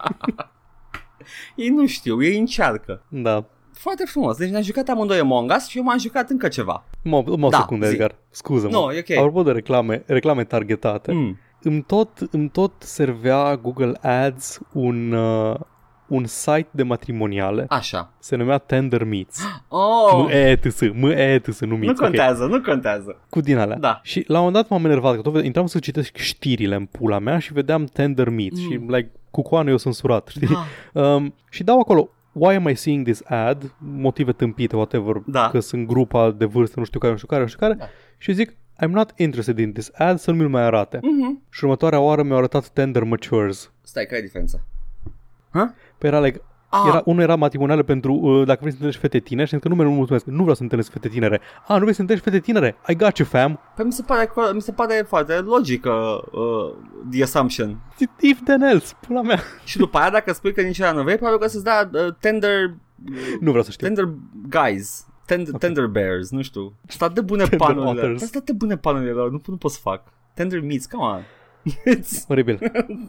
Ei 1.54 1.68
nu 1.68 1.86
știu, 1.86 2.22
ei 2.22 2.38
încearcă. 2.38 3.02
Da. 3.08 3.44
Foarte 3.72 4.04
frumos. 4.04 4.36
Deci 4.36 4.48
ne-am 4.48 4.62
jucat 4.62 4.88
amândoi 4.88 5.18
Among 5.18 5.52
Us 5.56 5.66
și 5.66 5.78
eu 5.78 5.84
m-am 5.84 5.98
jucat 5.98 6.30
încă 6.30 6.48
ceva. 6.48 6.84
Mă, 7.02 7.22
mă 7.26 7.36
Da, 7.36 7.48
da, 7.48 7.56
secundă, 7.56 7.86
zi. 7.86 7.92
Edgar. 7.92 8.14
Scuză-mă. 8.30 8.72
No, 8.72 8.92
e 8.92 8.98
ok. 8.98 9.16
Apropo 9.16 9.42
de 9.42 9.50
reclame, 9.50 10.02
reclame 10.06 10.44
targetate. 10.44 11.12
Mm. 11.12 11.38
îmi 11.62 11.82
tot, 11.82 12.18
îmi 12.30 12.48
tot 12.48 12.72
servea 12.78 13.56
Google 13.56 13.92
Ads 14.02 14.60
un, 14.72 15.12
uh, 15.12 15.56
un 16.08 16.24
site 16.26 16.66
de 16.70 16.82
matrimoniale. 16.82 17.66
Așa. 17.68 18.12
Se 18.18 18.36
numea 18.36 18.58
Tender 18.58 19.04
Meets. 19.04 19.40
Oh, 19.68 20.24
M 20.24 20.28
e 20.30 20.56
t 20.56 20.72
s 20.72 20.80
m 20.92 21.04
e 21.04 21.38
t 21.38 21.52
s 21.52 21.60
nu 21.60 21.66
nu 21.66 21.76
Meets. 21.76 21.92
ok. 21.98 22.04
contează, 22.06 22.44
nu 22.44 22.60
contează. 22.60 23.20
Cu 23.28 23.40
din 23.40 23.56
alea. 23.58 23.76
Da. 23.76 24.00
Și 24.02 24.24
la 24.26 24.38
un 24.38 24.44
moment 24.44 24.62
dat 24.62 24.68
m-am 24.78 24.84
enervat, 24.90 25.14
că 25.14 25.20
tot 25.20 25.32
vede- 25.32 25.46
intram 25.46 25.66
să 25.66 25.78
citesc 25.78 26.16
știrile 26.16 26.74
în 26.74 26.84
pula 26.84 27.18
mea 27.18 27.38
și 27.38 27.52
vedeam 27.52 27.84
Tender 27.84 28.28
Meets 28.28 28.58
Mm. 28.60 28.70
și 28.70 28.80
like, 28.86 29.10
cu 29.30 29.42
coană 29.42 29.70
eu 29.70 29.76
sunt 29.76 29.94
surat, 29.94 30.26
știi? 30.28 30.48
Ah. 30.92 31.02
Um, 31.02 31.34
și 31.50 31.64
dau 31.64 31.78
acolo 31.80 32.08
why 32.32 32.54
am 32.54 32.68
I 32.68 32.74
seeing 32.74 33.04
this 33.04 33.22
ad? 33.24 33.74
Motive 33.78 34.32
tâmpite, 34.32 34.76
whatever, 34.76 35.22
Da. 35.26 35.48
că 35.50 35.60
sunt 35.60 35.86
grupa 35.86 36.30
de 36.30 36.44
vârstă, 36.44 36.74
nu 36.78 36.84
știu 36.84 36.98
care, 36.98 37.12
nu 37.12 37.18
știu 37.18 37.28
care, 37.28 37.42
nu 37.42 37.48
știu 37.48 37.60
care. 37.60 37.74
Da. 37.74 37.84
Și 38.18 38.32
zic, 38.32 38.50
I'm 38.52 38.88
not 38.90 39.12
interested 39.16 39.58
in 39.58 39.72
this 39.72 39.90
ad, 39.94 40.18
să 40.18 40.30
nu 40.30 40.36
mi-l 40.36 40.48
mai 40.48 40.62
arate. 40.62 40.98
Mhm. 41.02 41.42
Și 41.50 41.64
următoarea 41.64 42.00
oară 42.00 42.22
mi-au 42.22 42.38
arătat 42.38 42.68
Tender 42.68 43.02
Matures. 43.04 43.72
Stai, 43.82 44.04
care 44.04 44.18
e 44.18 44.22
diferența? 44.24 44.58
Păi 45.98 46.08
era 46.08 46.20
like, 46.20 46.40
Ah, 46.68 46.82
era, 46.88 47.02
unul 47.04 47.22
era 47.22 47.36
matrimonială 47.36 47.82
pentru 47.82 48.12
uh, 48.12 48.46
dacă 48.46 48.58
vrei 48.60 48.70
să 48.70 48.76
întâlnești 48.76 49.00
fete 49.00 49.18
tinere 49.18 49.46
și 49.46 49.54
am 49.54 49.60
zis 49.60 49.70
că 49.70 49.74
nu, 49.82 49.88
nu 49.88 49.96
mulțumesc, 49.96 50.24
nu 50.24 50.40
vreau 50.40 50.54
să 50.54 50.62
întâlnesc 50.62 50.90
fete 50.90 51.08
tinere. 51.08 51.40
A, 51.66 51.74
nu 51.74 51.80
vrei 51.80 51.94
să 51.94 52.00
întâlnești 52.00 52.30
fete 52.30 52.42
tinere? 52.42 52.76
I 52.88 52.94
got 52.96 53.16
you, 53.18 53.28
fam. 53.28 53.60
Păi 53.76 53.84
mi 53.84 53.92
se 53.92 54.02
pare, 54.02 54.26
co- 54.26 54.52
mi 54.54 54.60
se 54.62 54.72
pare 54.72 55.04
foarte 55.08 55.34
logică 55.34 55.90
uh, 56.32 56.74
the 57.10 57.22
assumption. 57.22 57.78
If 58.20 58.40
then 58.44 58.62
else, 58.62 58.94
pula 59.06 59.22
mea. 59.22 59.38
Și 59.64 59.76
după 59.76 59.98
aia 59.98 60.10
dacă 60.10 60.32
spui 60.32 60.52
că 60.52 60.60
nici 60.60 60.78
ea 60.78 60.92
nu 60.92 61.02
vrei, 61.02 61.16
probabil 61.16 61.40
că 61.40 61.48
să-ți 61.48 61.64
dea 61.64 61.90
uh, 61.92 62.14
tender, 62.20 62.74
Nu 63.44 63.48
vreau 63.48 63.62
să 63.62 63.70
știu. 63.70 63.86
tender 63.86 64.08
guys. 64.48 65.06
Tender, 65.26 65.54
okay. 65.54 65.58
tender 65.68 65.86
bears, 65.86 66.30
nu 66.30 66.42
știu. 66.42 66.72
Sunt 66.86 67.02
atât 67.02 67.14
de 67.14 67.20
bune 67.20 67.42
Tender 67.42 67.58
panurile. 67.66 67.90
otters. 67.90 68.18
Sunt 68.18 68.34
atât 68.34 68.44
de 68.44 68.52
bune 68.52 68.76
panurile 68.76 69.10
lor, 69.10 69.30
nu, 69.30 69.40
nu 69.46 69.56
pot 69.56 69.70
să 69.70 69.78
fac. 69.82 70.02
Tender 70.34 70.60
meats, 70.60 70.86
come 70.86 71.04
on. 71.04 71.20
It's- 71.70 72.26
Oribil. 72.28 72.58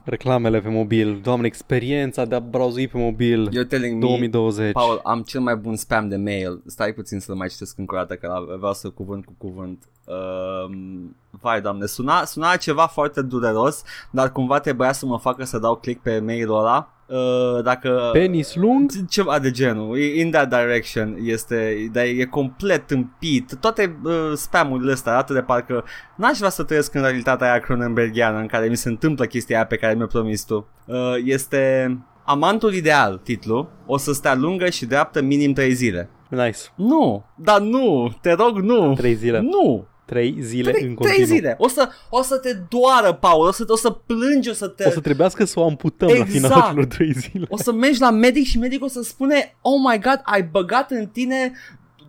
Reclamele 0.03 0.59
pe 0.61 0.69
mobil. 0.69 1.19
Doamne, 1.21 1.45
experiența 1.47 2.25
de 2.25 2.35
a 2.35 2.39
brauzui 2.39 2.87
pe 2.87 2.97
mobil. 2.97 3.49
You're 3.49 3.67
telling 3.67 3.93
me 3.93 3.99
2020. 3.99 4.71
Paul, 4.71 4.99
am 5.03 5.21
cel 5.21 5.41
mai 5.41 5.55
bun 5.55 5.75
spam 5.75 6.07
de 6.07 6.15
mail. 6.15 6.61
Stai 6.65 6.93
puțin 6.93 7.19
să 7.19 7.35
mai 7.35 7.47
citesc 7.47 7.77
încă 7.77 7.95
o 7.95 7.97
dată, 7.97 8.15
că 8.15 8.45
vreau 8.57 8.73
să 8.73 8.89
cuvânt 8.89 9.25
cu 9.25 9.33
cuvânt. 9.37 9.83
Um, 10.05 11.15
vai, 11.41 11.61
doamne, 11.61 11.85
suna, 11.85 12.25
suna 12.25 12.55
ceva 12.55 12.87
foarte 12.87 13.21
dureros, 13.21 13.83
dar 14.11 14.31
cumva 14.31 14.59
trebuia 14.59 14.91
să 14.91 15.05
mă 15.05 15.17
facă 15.17 15.45
să 15.45 15.59
dau 15.59 15.75
click 15.75 16.01
pe 16.01 16.19
mailul 16.19 16.57
ăla. 16.57 16.91
Uh, 17.05 17.63
dacă 17.63 18.09
Penis 18.13 18.55
lung. 18.55 18.91
ceva 19.09 19.39
de 19.39 19.51
genul, 19.51 19.97
e 19.97 20.19
in 20.21 20.31
that 20.31 20.49
direction 20.49 21.17
este, 21.23 21.89
dar 21.91 22.03
e 22.03 22.25
complet 22.25 22.91
împit. 22.91 23.55
Toate 23.59 23.99
uh, 24.03 24.31
spamurile 24.35 24.91
astea 24.91 25.11
arată 25.11 25.33
de 25.33 25.41
parcă 25.41 25.83
n-aș 26.15 26.37
vrea 26.37 26.49
să 26.49 26.63
trăiesc 26.63 26.93
în 26.93 27.01
realitatea 27.01 27.51
aia 27.51 27.59
cronenbergiană 27.59 28.39
în 28.39 28.47
care 28.47 28.67
mi 28.67 28.77
se 28.77 28.89
întâmplă 28.89 29.25
chestia 29.25 29.55
aia 29.55 29.65
pe 29.65 29.75
care 29.75 29.93
mi-o 29.93 30.05
promis 30.05 30.43
tu. 30.43 30.67
Uh, 30.85 30.95
este 31.23 31.91
Amantul 32.29 32.73
ideal, 32.73 33.19
titlu, 33.23 33.69
o 33.85 33.97
să 33.97 34.13
stea 34.13 34.35
lungă 34.35 34.69
și 34.69 34.85
dreaptă 34.85 35.21
minim 35.21 35.53
3 35.53 35.73
zile. 35.73 36.09
Nice. 36.29 36.59
Nu, 36.75 37.25
dar 37.35 37.59
nu, 37.59 38.15
te 38.21 38.31
rog 38.31 38.57
nu. 38.57 38.93
Trei 38.93 39.13
zile. 39.13 39.39
Nu, 39.39 39.87
Trei 40.07 40.37
zile 40.39 40.69
în 40.69 40.73
trei, 40.75 40.93
continuu. 40.93 41.13
trei 41.13 41.25
zile. 41.25 41.55
O 41.57 41.67
să, 41.67 41.89
o 42.09 42.21
să 42.21 42.37
te 42.37 42.53
doară, 42.53 43.13
Paul, 43.13 43.47
o 43.47 43.51
să, 43.51 43.63
o 43.67 43.75
să 43.75 43.89
plângi, 43.89 44.49
o 44.49 44.53
să 44.53 44.67
te... 44.67 44.87
O 44.87 44.89
să 44.89 44.99
trebuiască 44.99 45.45
să 45.45 45.59
o 45.59 45.63
amputăm 45.63 46.07
la 46.07 46.13
Exact. 46.13 46.31
finalul 46.31 46.63
celor 46.69 46.85
trei 46.85 47.11
zile. 47.13 47.45
O 47.49 47.57
să 47.57 47.71
mergi 47.73 47.99
la 47.99 48.11
medic 48.11 48.45
și 48.45 48.57
medicul 48.57 48.85
o 48.85 48.89
să 48.89 49.01
spune 49.01 49.55
Oh 49.61 49.79
my 49.89 49.99
god, 49.99 50.21
ai 50.23 50.43
băgat 50.43 50.91
în 50.91 51.07
tine 51.07 51.51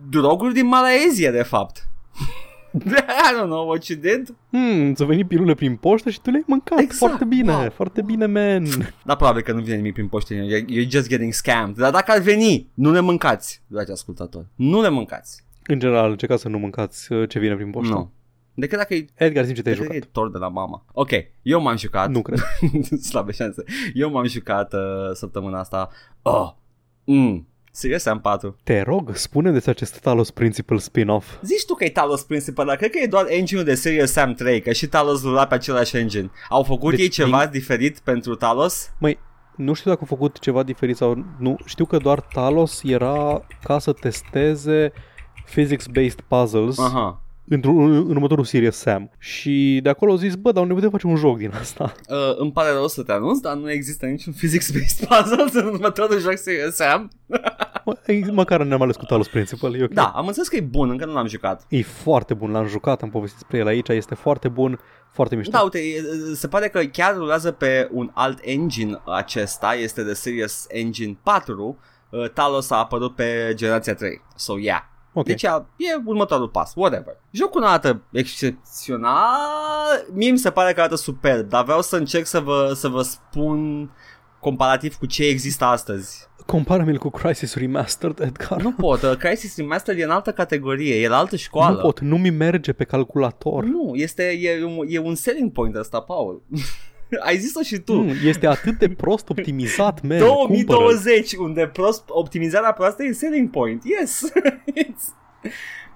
droguri 0.09 0.53
din 0.53 0.65
Malaezia, 0.65 1.31
de 1.31 1.43
fapt. 1.43 1.87
I 3.29 3.33
don't 3.39 3.45
know 3.49 3.67
what 3.67 3.85
you 3.85 3.99
did. 3.99 4.35
Hmm, 4.49 4.93
ți-a 4.93 5.05
venit 5.05 5.27
pilule 5.27 5.53
prin 5.53 5.75
poștă 5.75 6.09
și 6.09 6.21
tu 6.21 6.29
le-ai 6.29 6.43
mâncat. 6.47 6.79
Exact, 6.79 6.97
Foarte 6.97 7.25
bine, 7.25 7.53
wow. 7.53 7.69
foarte 7.69 8.01
bine, 8.01 8.25
man. 8.25 8.65
Dar 9.03 9.15
probabil 9.15 9.41
că 9.41 9.51
nu 9.51 9.61
vine 9.61 9.75
nimic 9.75 9.93
prin 9.93 10.07
poștă, 10.07 10.33
you're, 10.33 10.65
you're 10.65 10.89
just 10.89 11.07
getting 11.07 11.33
scammed. 11.33 11.75
Dar 11.75 11.91
dacă 11.91 12.11
ar 12.11 12.19
veni, 12.19 12.67
nu 12.73 12.91
le 12.91 12.99
mâncați, 12.99 13.61
dragi 13.67 13.91
ascultători. 13.91 14.45
Nu 14.55 14.81
le 14.81 14.89
mâncați. 14.89 15.43
În 15.71 15.79
general, 15.79 16.09
încercați 16.09 16.41
să 16.41 16.47
nu 16.49 16.57
mâncați 16.57 17.11
uh, 17.11 17.29
ce 17.29 17.39
vine 17.39 17.55
prin 17.55 17.69
poștă. 17.71 17.93
Nu. 17.93 18.11
Decât 18.53 18.77
dacă 18.77 18.93
e, 18.93 19.05
Edgar, 19.15 19.43
zi 19.45 19.53
ce 19.53 19.61
te-ai 19.61 19.73
decât 19.75 19.89
că 19.89 19.93
jucat. 19.95 20.07
e 20.09 20.11
tor 20.13 20.31
de 20.31 20.37
la 20.37 20.47
mama. 20.47 20.85
Ok, 20.93 21.09
eu 21.41 21.61
m-am 21.61 21.77
jucat. 21.77 22.09
Nu 22.09 22.21
cred. 22.21 22.39
Slabe 23.09 23.31
șanse. 23.31 23.63
Eu 23.93 24.11
m-am 24.11 24.25
jucat 24.25 24.73
uh, 24.73 24.79
săptămâna 25.13 25.59
asta. 25.59 25.89
Oh. 26.21 26.51
Mm. 27.03 27.47
Serios, 27.71 28.05
am 28.05 28.19
4. 28.21 28.55
Te 28.63 28.81
rog, 28.81 29.15
spune 29.15 29.51
despre 29.51 29.71
acest 29.71 29.99
Talos 29.99 30.31
Principal 30.31 30.77
spin-off. 30.77 31.35
Zici 31.43 31.65
tu 31.65 31.73
că 31.73 31.83
e 31.83 31.89
Talos 31.89 32.23
Principal, 32.23 32.65
dar 32.65 32.75
cred 32.75 32.89
că 32.91 32.99
e 33.01 33.07
doar 33.07 33.25
engine-ul 33.29 33.65
de 33.65 33.75
Serious 33.75 34.11
Sam 34.11 34.33
3, 34.33 34.61
că 34.61 34.71
și 34.71 34.87
Talos 34.87 35.23
rula 35.23 35.47
pe 35.47 35.53
același 35.53 35.97
engine. 35.97 36.31
Au 36.49 36.63
făcut 36.63 36.89
Deci, 36.91 36.99
ei 36.99 37.07
ceva 37.09 37.39
din- 37.41 37.51
diferit 37.51 37.99
pentru 37.99 38.35
Talos? 38.35 38.91
Măi, 38.99 39.19
nu 39.55 39.73
știu 39.73 39.89
dacă 39.89 40.01
au 40.09 40.15
făcut 40.15 40.39
ceva 40.39 40.63
diferit 40.63 40.95
sau 40.95 41.25
nu. 41.39 41.55
Știu 41.65 41.85
că 41.85 41.97
doar 41.97 42.21
Talos 42.21 42.81
era 42.83 43.45
ca 43.63 43.79
să 43.79 43.93
testeze 43.93 44.91
physics-based 45.55 46.19
puzzles 46.27 46.79
Aha. 46.79 47.21
într-un, 47.47 47.91
în 47.91 48.09
următorul 48.09 48.43
Serious 48.43 48.75
Sam. 48.75 49.11
Și 49.17 49.79
de 49.83 49.89
acolo 49.89 50.11
au 50.11 50.17
zis, 50.17 50.35
bă, 50.35 50.51
dar 50.51 50.65
ne 50.65 50.73
putem 50.73 50.89
face 50.89 51.07
un 51.07 51.15
joc 51.15 51.37
din 51.37 51.51
asta. 51.59 51.91
Uh, 52.09 52.35
îmi 52.37 52.51
pare 52.51 52.71
rău 52.71 52.87
să 52.87 53.03
te 53.03 53.11
anunț, 53.11 53.39
dar 53.39 53.55
nu 53.55 53.71
există 53.71 54.05
niciun 54.05 54.33
physics-based 54.33 55.05
puzzle 55.07 55.61
în 55.61 55.67
următorul 55.67 56.19
joc 56.19 56.37
Serious 56.37 56.75
Sam. 56.75 57.11
Mă, 57.85 57.97
măcar 58.31 58.63
ne-am 58.63 58.81
ales 58.81 58.95
cu 58.95 59.05
Talos 59.05 59.27
Principal, 59.27 59.75
e 59.75 59.83
ok. 59.83 59.91
Da, 59.91 60.11
am 60.15 60.27
înțeles 60.27 60.47
că 60.47 60.55
e 60.55 60.61
bun, 60.61 60.89
încă 60.89 61.05
nu 61.05 61.13
l-am 61.13 61.27
jucat. 61.27 61.65
E 61.69 61.81
foarte 61.81 62.33
bun, 62.33 62.51
l-am 62.51 62.67
jucat, 62.67 63.01
am 63.01 63.09
povestit 63.09 63.39
despre 63.39 63.57
el 63.57 63.67
aici, 63.67 63.87
este 63.87 64.15
foarte 64.15 64.47
bun, 64.47 64.79
foarte 65.11 65.35
mișto. 65.35 65.51
Da, 65.51 65.59
uite, 65.59 65.79
e- 65.79 66.33
se 66.33 66.47
pare 66.47 66.67
că 66.67 66.79
chiar 66.79 67.15
rulează 67.15 67.51
pe 67.51 67.89
un 67.91 68.11
alt 68.13 68.39
engine 68.41 69.01
acesta, 69.05 69.73
este 69.73 70.03
de 70.03 70.13
Serious 70.13 70.65
Engine 70.67 71.17
4. 71.23 71.77
Uh, 72.09 72.29
Talos 72.29 72.69
a 72.69 72.75
apărut 72.75 73.15
pe 73.15 73.51
generația 73.55 73.95
3. 73.95 74.21
So, 74.35 74.59
yeah. 74.59 74.88
Ok. 75.13 75.25
Deci 75.25 75.43
e 75.43 76.01
următorul 76.05 76.49
pas, 76.49 76.73
whatever. 76.75 77.17
Jocul 77.31 77.61
nu 77.61 77.67
arată 77.67 78.01
excepțional, 78.11 80.05
mie 80.13 80.31
mi 80.31 80.37
se 80.37 80.49
pare 80.49 80.73
că 80.73 80.79
arată 80.79 80.95
superb, 80.95 81.49
dar 81.49 81.63
vreau 81.63 81.81
să 81.81 81.95
încerc 81.95 82.25
să 82.25 82.39
vă, 82.39 82.71
să 82.75 82.87
vă 82.87 83.01
spun 83.01 83.89
comparativ 84.39 84.95
cu 84.95 85.05
ce 85.05 85.25
există 85.25 85.65
astăzi. 85.65 86.27
Compară-mi 86.45 86.97
cu 86.97 87.09
Crisis 87.09 87.55
Remastered, 87.55 88.19
Edgar. 88.19 88.61
Nu 88.61 88.71
pot, 88.71 89.01
uh, 89.01 89.15
Crisis 89.17 89.57
Remastered 89.57 89.99
e 89.99 90.03
în 90.03 90.09
altă 90.09 90.31
categorie, 90.31 91.01
e 91.01 91.07
la 91.07 91.17
altă 91.17 91.35
școală. 91.35 91.75
nu 91.75 91.81
pot, 91.81 91.99
nu 91.99 92.17
mi 92.17 92.29
merge 92.29 92.73
pe 92.73 92.83
calculator. 92.83 93.63
Nu, 93.63 93.95
este, 93.95 94.23
e, 94.23 94.63
un, 94.63 94.85
e 94.87 94.99
un 94.99 95.15
selling 95.15 95.51
point 95.51 95.75
ăsta, 95.75 95.99
Paul. 95.99 96.43
Ai 97.27 97.37
zis-o 97.37 97.61
și 97.61 97.77
tu. 97.77 97.93
Mm, 97.93 98.13
este 98.25 98.47
atât 98.47 98.77
de 98.77 98.89
prost 98.89 99.29
optimizat, 99.29 100.01
man. 100.01 100.19
Cumpără. 100.19 100.77
2020, 100.77 101.33
unde 101.33 101.67
prost, 101.67 102.03
optimizarea 102.07 102.71
proastă 102.71 103.03
e 103.03 103.11
selling 103.11 103.49
point. 103.49 103.83
Yes. 103.83 104.31
It's... 104.83 105.13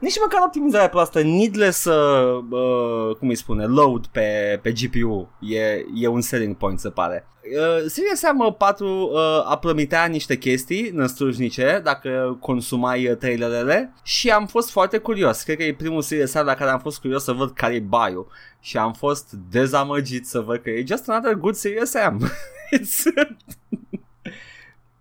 Nici 0.04 0.20
măcar 0.20 0.42
optimizarea 0.46 0.90
proastă, 0.90 1.22
needless, 1.22 1.86
uh, 1.86 2.44
uh, 2.50 3.16
cum 3.16 3.28
îi 3.30 3.36
spune, 3.36 3.66
load 3.66 4.06
pe, 4.06 4.60
pe 4.62 4.72
GPU 4.72 5.30
e, 5.40 5.86
e 5.96 6.08
un 6.08 6.22
selling 6.22 6.56
point, 6.56 6.80
se 6.80 6.90
pare. 6.90 7.28
Uh, 7.44 7.86
Serious 7.88 8.20
Sam 8.20 8.56
4 8.58 8.88
uh, 8.88 9.52
a 9.52 9.58
promitea 9.58 10.06
niște 10.06 10.38
chestii 10.38 10.90
năstrușnice 10.90 11.82
dacă 11.84 12.38
consumai 12.40 13.10
uh, 13.10 13.18
trailerele 13.18 13.94
și 14.04 14.30
am 14.30 14.48
fost 14.48 14.70
foarte 14.70 14.98
curios. 14.98 15.42
Cred 15.42 15.58
că 15.58 15.64
e 15.64 15.74
primul 15.74 16.02
Serious 16.02 16.30
Sam 16.32 16.46
la 16.46 16.54
care 16.54 16.70
am 16.70 16.80
fost 16.80 17.00
curios 17.00 17.24
să 17.24 17.32
văd 17.32 17.52
care 17.54 17.74
e 17.74 17.80
bio 17.80 18.28
și 18.60 18.78
am 18.78 18.94
fost 18.94 19.32
dezamăgit 19.50 20.28
să 20.28 20.40
văd 20.40 20.62
că 20.62 20.70
e 20.70 20.86
just 20.88 21.10
another 21.10 21.34
good 21.34 21.56
Serious 21.56 21.90
Sam. 21.90 22.32
It's... 22.78 23.04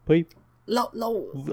Păi, 0.05 0.27
la, 0.73 0.91
la, 0.93 1.07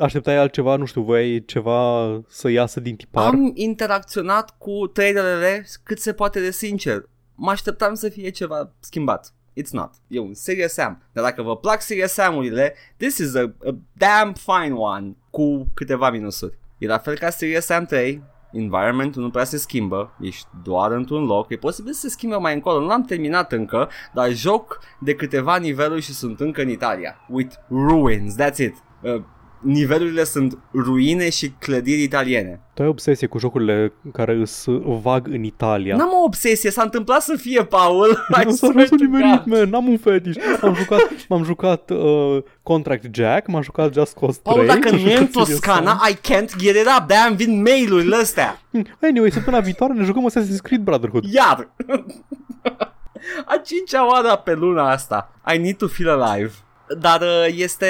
așteptai 0.03 0.37
altceva, 0.37 0.75
nu 0.75 0.85
știu, 0.85 1.01
voiai 1.01 1.43
ceva 1.45 2.07
să 2.27 2.49
iasă 2.49 2.79
din 2.79 2.95
tipar? 2.95 3.25
am 3.25 3.51
interacționat 3.53 4.57
cu 4.57 4.87
trailerele 4.93 5.65
cât 5.83 5.99
se 5.99 6.13
poate 6.13 6.39
de 6.39 6.51
sincer. 6.51 7.09
Mă 7.35 7.49
așteptam 7.49 7.93
să 7.93 8.09
fie 8.09 8.29
ceva 8.29 8.71
schimbat. 8.79 9.33
It's 9.61 9.69
not. 9.71 9.91
E 10.07 10.19
un 10.19 10.33
Serious 10.33 10.71
Sam. 10.71 11.01
Dar 11.11 11.23
dacă 11.23 11.41
vă 11.41 11.57
plac 11.57 11.81
Serious 11.81 12.11
Sam-urile, 12.11 12.73
this 12.97 13.17
is 13.17 13.35
a, 13.35 13.53
a 13.65 13.77
damn 13.93 14.33
fine 14.33 14.73
one 14.73 15.15
cu 15.29 15.67
câteva 15.73 16.09
minusuri. 16.09 16.57
E 16.77 16.87
la 16.87 16.97
fel 16.97 17.17
ca 17.17 17.29
Serious 17.29 17.65
Sam 17.65 17.85
3, 17.85 18.23
environmentul 18.51 19.21
nu 19.21 19.29
prea 19.29 19.43
se 19.43 19.57
schimbă, 19.57 20.15
ești 20.19 20.47
doar 20.63 20.91
într-un 20.91 21.25
loc, 21.25 21.51
e 21.51 21.55
posibil 21.55 21.93
să 21.93 21.99
se 21.99 22.09
schimbe 22.09 22.35
mai 22.35 22.53
încolo, 22.53 22.79
nu 22.79 22.87
l-am 22.87 23.03
terminat 23.03 23.51
încă, 23.51 23.89
dar 24.13 24.31
joc 24.31 24.79
de 24.99 25.15
câteva 25.15 25.57
niveluri 25.57 26.01
și 26.01 26.13
sunt 26.13 26.39
încă 26.39 26.61
în 26.61 26.69
Italia. 26.69 27.15
With 27.29 27.55
ruins, 27.69 28.35
that's 28.41 28.57
it. 28.57 28.75
Uh, 29.01 29.21
nivelurile 29.61 30.23
sunt 30.23 30.57
ruine 30.73 31.29
și 31.29 31.49
clădiri 31.59 32.01
italiene. 32.01 32.61
Tu 32.73 32.81
ai 32.81 32.87
obsesie 32.87 33.27
cu 33.27 33.39
jocurile 33.39 33.93
care 34.13 34.33
îs 34.33 34.65
vag 35.01 35.27
în 35.27 35.43
Italia. 35.43 35.95
N-am 35.95 36.09
o 36.21 36.23
obsesie, 36.23 36.71
s-a 36.71 36.81
întâmplat 36.81 37.21
să 37.21 37.35
fie, 37.35 37.63
Paul. 37.63 38.07
I 38.41 38.45
Nu 38.45 38.51
s-a 38.51 38.67
swear 38.67 38.87
să 38.87 38.95
to 38.95 39.03
nimerit, 39.03 39.43
God. 39.43 39.45
man, 39.45 39.69
n-am 39.69 39.87
un 39.87 39.97
fetiș. 39.97 40.35
M-am 40.61 40.73
jucat, 40.75 40.99
m-am 41.27 41.43
jucat 41.43 41.89
uh, 41.89 42.37
Contract 42.63 43.05
Jack, 43.15 43.47
m-am 43.47 43.61
jucat 43.61 43.93
Just 43.93 44.13
Cause 44.19 44.39
3. 44.43 44.55
Paul, 44.55 44.67
dacă 44.67 44.89
m-am 44.91 45.01
nu 45.01 45.09
e 45.09 45.17
în 45.17 45.25
jucat 45.25 45.31
Serious 45.31 45.49
Toscana, 45.59 45.97
Sam. 46.01 46.09
I 46.11 46.15
can't 46.15 46.57
get 46.57 46.75
it 46.75 46.87
up, 46.99 47.07
de-aia 47.07 47.25
îmi 47.27 47.35
vin 47.35 47.61
mail-urile 47.61 48.15
astea. 48.15 48.61
Hmm, 48.71 48.85
Anyway, 49.09 49.31
săptămâna 49.31 49.61
viitoare 49.63 49.93
ne 49.93 50.03
jucăm 50.03 50.29
Assassin's 50.29 50.61
Creed 50.63 50.81
Brotherhood. 50.81 51.23
Iar. 51.33 51.69
A 53.45 53.61
cincea 53.63 54.07
oară 54.07 54.35
pe 54.43 54.53
luna 54.53 54.91
asta. 54.91 55.31
I 55.53 55.57
need 55.57 55.75
to 55.75 55.87
feel 55.87 56.21
alive. 56.21 56.51
Dar 56.99 57.21
uh, 57.21 57.45
este, 57.55 57.85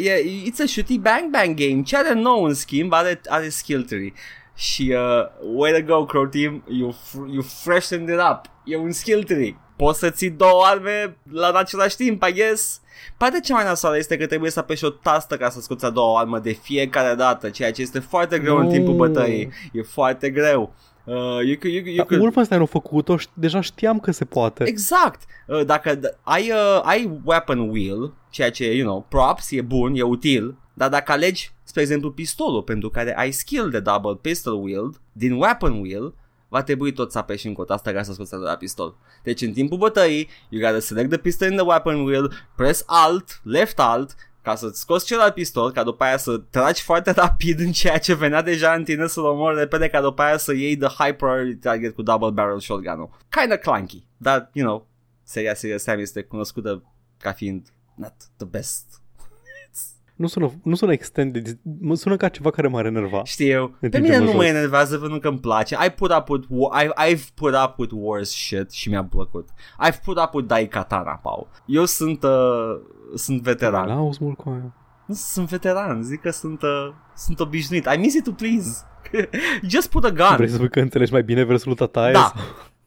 e, 0.00 0.22
it's 0.50 0.60
a 0.62 0.66
shooty 0.66 0.98
bang 0.98 1.30
bang 1.30 1.54
game. 1.54 1.82
Ce 1.82 1.96
are 1.96 2.12
nou 2.14 2.44
în 2.44 2.54
schimb 2.54 2.92
are, 2.92 3.20
are 3.28 3.48
skill 3.48 3.82
tree. 3.82 4.12
Și 4.54 4.94
uh, 4.96 5.26
way 5.54 5.72
to 5.72 5.82
go 5.94 6.04
Crow 6.04 6.26
Team, 6.26 6.64
you, 6.68 6.92
f- 6.94 7.32
you 7.32 7.42
freshened 7.62 8.08
it 8.08 8.20
up. 8.30 8.40
E 8.64 8.76
un 8.76 8.92
skill 8.92 9.22
tree. 9.22 9.56
poți 9.76 9.98
să 9.98 10.10
ții 10.10 10.30
două 10.30 10.64
arme 10.64 11.16
la 11.32 11.48
în 11.48 11.56
același 11.56 11.96
timp, 11.96 12.22
I 12.28 12.32
guess. 12.32 12.80
Partea 13.16 13.40
cea 13.40 13.54
mai 13.54 13.64
nasoală 13.64 13.96
este 13.96 14.16
că 14.16 14.26
trebuie 14.26 14.50
să 14.50 14.58
apeși 14.58 14.84
o 14.84 14.88
tastă 14.88 15.36
ca 15.36 15.48
să 15.50 15.60
scoți 15.60 15.84
a 15.84 15.90
doua 15.90 16.20
armă 16.20 16.38
de 16.38 16.52
fiecare 16.52 17.14
dată, 17.14 17.50
ceea 17.50 17.72
ce 17.72 17.82
este 17.82 17.98
foarte 17.98 18.38
greu 18.38 18.56
în 18.56 18.68
timpul 18.68 18.94
bătăii. 18.94 19.48
E 19.72 19.82
foarte 19.82 20.30
greu. 20.30 20.74
Uh, 21.04 21.14
you, 21.14 21.40
you, 21.42 21.58
you, 21.62 21.84
you 21.86 22.06
Dar 22.08 22.18
Wolfenstein 22.20 22.60
a 22.60 22.64
făcut-o, 22.64 23.16
ș- 23.16 23.30
deja 23.34 23.60
știam 23.60 23.98
că 24.00 24.10
se 24.10 24.24
poate. 24.24 24.64
Exact. 24.64 25.20
Uh, 25.46 25.64
dacă 25.64 25.94
d- 25.98 26.20
ai, 26.22 26.50
uh, 26.50 26.80
ai 26.82 27.20
weapon 27.24 27.58
wheel, 27.70 28.12
ceea 28.36 28.50
ce, 28.50 28.74
you 28.74 28.86
know, 28.86 29.06
props, 29.08 29.50
e 29.50 29.60
bun, 29.60 29.94
e 29.94 30.02
util, 30.02 30.56
dar 30.74 30.88
dacă 30.88 31.12
alegi, 31.12 31.52
spre 31.62 31.80
exemplu, 31.80 32.10
pistolul 32.10 32.62
pentru 32.62 32.90
care 32.90 33.16
ai 33.16 33.30
skill 33.30 33.70
de 33.70 33.80
double 33.80 34.14
pistol 34.14 34.62
wield, 34.62 35.00
din 35.12 35.32
weapon 35.32 35.80
wheel, 35.80 36.14
va 36.48 36.62
trebui 36.62 36.92
tot 36.92 37.12
să 37.12 37.18
apeși 37.18 37.46
încă 37.46 37.60
o 37.60 37.64
tastă 37.64 37.92
ca 37.92 38.02
să 38.02 38.12
scoți 38.12 38.30
de 38.30 38.36
la 38.36 38.56
pistol. 38.56 38.96
Deci 39.22 39.40
în 39.40 39.52
timpul 39.52 39.78
bătăii, 39.78 40.28
you 40.48 40.62
gotta 40.62 40.80
select 40.80 41.08
the 41.08 41.18
pistol 41.18 41.48
in 41.48 41.56
the 41.56 41.64
weapon 41.64 42.04
wheel, 42.04 42.32
press 42.56 42.82
alt, 42.86 43.40
left 43.42 43.78
alt, 43.78 44.14
ca 44.42 44.54
să-ți 44.54 44.80
scoți 44.80 45.06
celălalt 45.06 45.34
pistol, 45.34 45.72
ca 45.72 45.82
după 45.82 46.04
aia 46.04 46.16
să 46.16 46.38
tragi 46.50 46.82
foarte 46.82 47.10
rapid 47.10 47.60
în 47.60 47.72
ceea 47.72 47.98
ce 47.98 48.14
venea 48.14 48.42
deja 48.42 48.72
în 48.72 48.84
tine 48.84 49.06
să-l 49.06 49.24
omori 49.24 49.58
repede, 49.58 49.88
ca 49.88 50.00
după 50.00 50.22
aia 50.22 50.36
să 50.36 50.54
iei 50.54 50.76
the 50.76 51.04
high 51.04 51.16
priority 51.16 51.60
target 51.60 51.94
cu 51.94 52.02
double 52.02 52.30
barrel 52.30 52.60
shotgun-ul. 52.60 53.10
Kinda 53.28 53.56
clunky, 53.56 54.04
dar, 54.16 54.50
you 54.52 54.66
know, 54.66 54.86
seria 55.22 55.54
Serious 55.54 55.82
Sam 55.82 55.98
este 55.98 56.22
cunoscută 56.22 56.82
ca 57.18 57.32
fiind 57.32 57.66
not 57.96 58.14
the 58.36 58.46
best. 58.46 59.00
Nu 60.16 60.26
sună, 60.26 60.52
nu 60.62 60.74
sună 60.74 60.92
extended, 60.92 61.58
mă 61.80 61.94
sună 61.94 62.16
ca 62.16 62.28
ceva 62.28 62.50
care 62.50 62.68
m-ar 62.68 62.84
enerva. 62.86 63.24
Știu. 63.24 63.62
În 63.62 63.70
Pe 63.80 63.88
timp 63.88 64.02
mine 64.02 64.14
ce 64.14 64.20
mă 64.20 64.26
nu 64.26 64.32
mă 64.36 64.42
joc. 64.42 64.50
enervează 64.54 64.98
pentru 64.98 65.18
că 65.18 65.28
îmi 65.28 65.38
place. 65.38 65.76
I 65.86 65.90
put 65.90 66.12
up 66.12 66.28
with, 66.28 66.46
wa- 66.50 66.82
I, 66.84 67.14
I've 67.14 67.24
put 67.34 67.54
up 67.64 67.78
with 67.78 67.92
worse 67.96 68.30
shit 68.30 68.70
și 68.70 68.88
mi-a 68.88 69.04
plăcut. 69.04 69.48
I've 69.88 70.02
put 70.04 70.18
up 70.18 70.34
with 70.34 70.46
Daikatana, 70.48 71.10
Pau. 71.12 71.48
Eu 71.66 71.84
sunt, 71.84 72.22
uh, 72.22 72.30
sunt 73.14 73.42
veteran. 73.42 73.86
Lauzi 73.88 74.18
mult 74.22 74.36
cu 74.36 74.48
aia. 74.48 74.74
Nu 75.06 75.14
sunt 75.14 75.48
veteran, 75.48 76.02
zic 76.02 76.20
că 76.20 76.30
sunt, 76.30 76.62
uh, 76.62 76.92
sunt 77.16 77.40
obișnuit. 77.40 77.84
I 77.94 77.98
miss 77.98 78.14
it 78.14 78.24
to 78.24 78.32
please. 78.32 78.84
Just 79.68 79.88
put 79.90 80.04
a 80.04 80.10
gun. 80.10 80.36
Vrei 80.36 80.48
să 80.48 80.54
spui 80.54 80.70
că 80.70 80.80
înțelegi 80.80 81.12
mai 81.12 81.22
bine 81.22 81.44
versul 81.44 81.68
lui 81.68 81.76
tataie? 81.76 82.12
Da. 82.12 82.32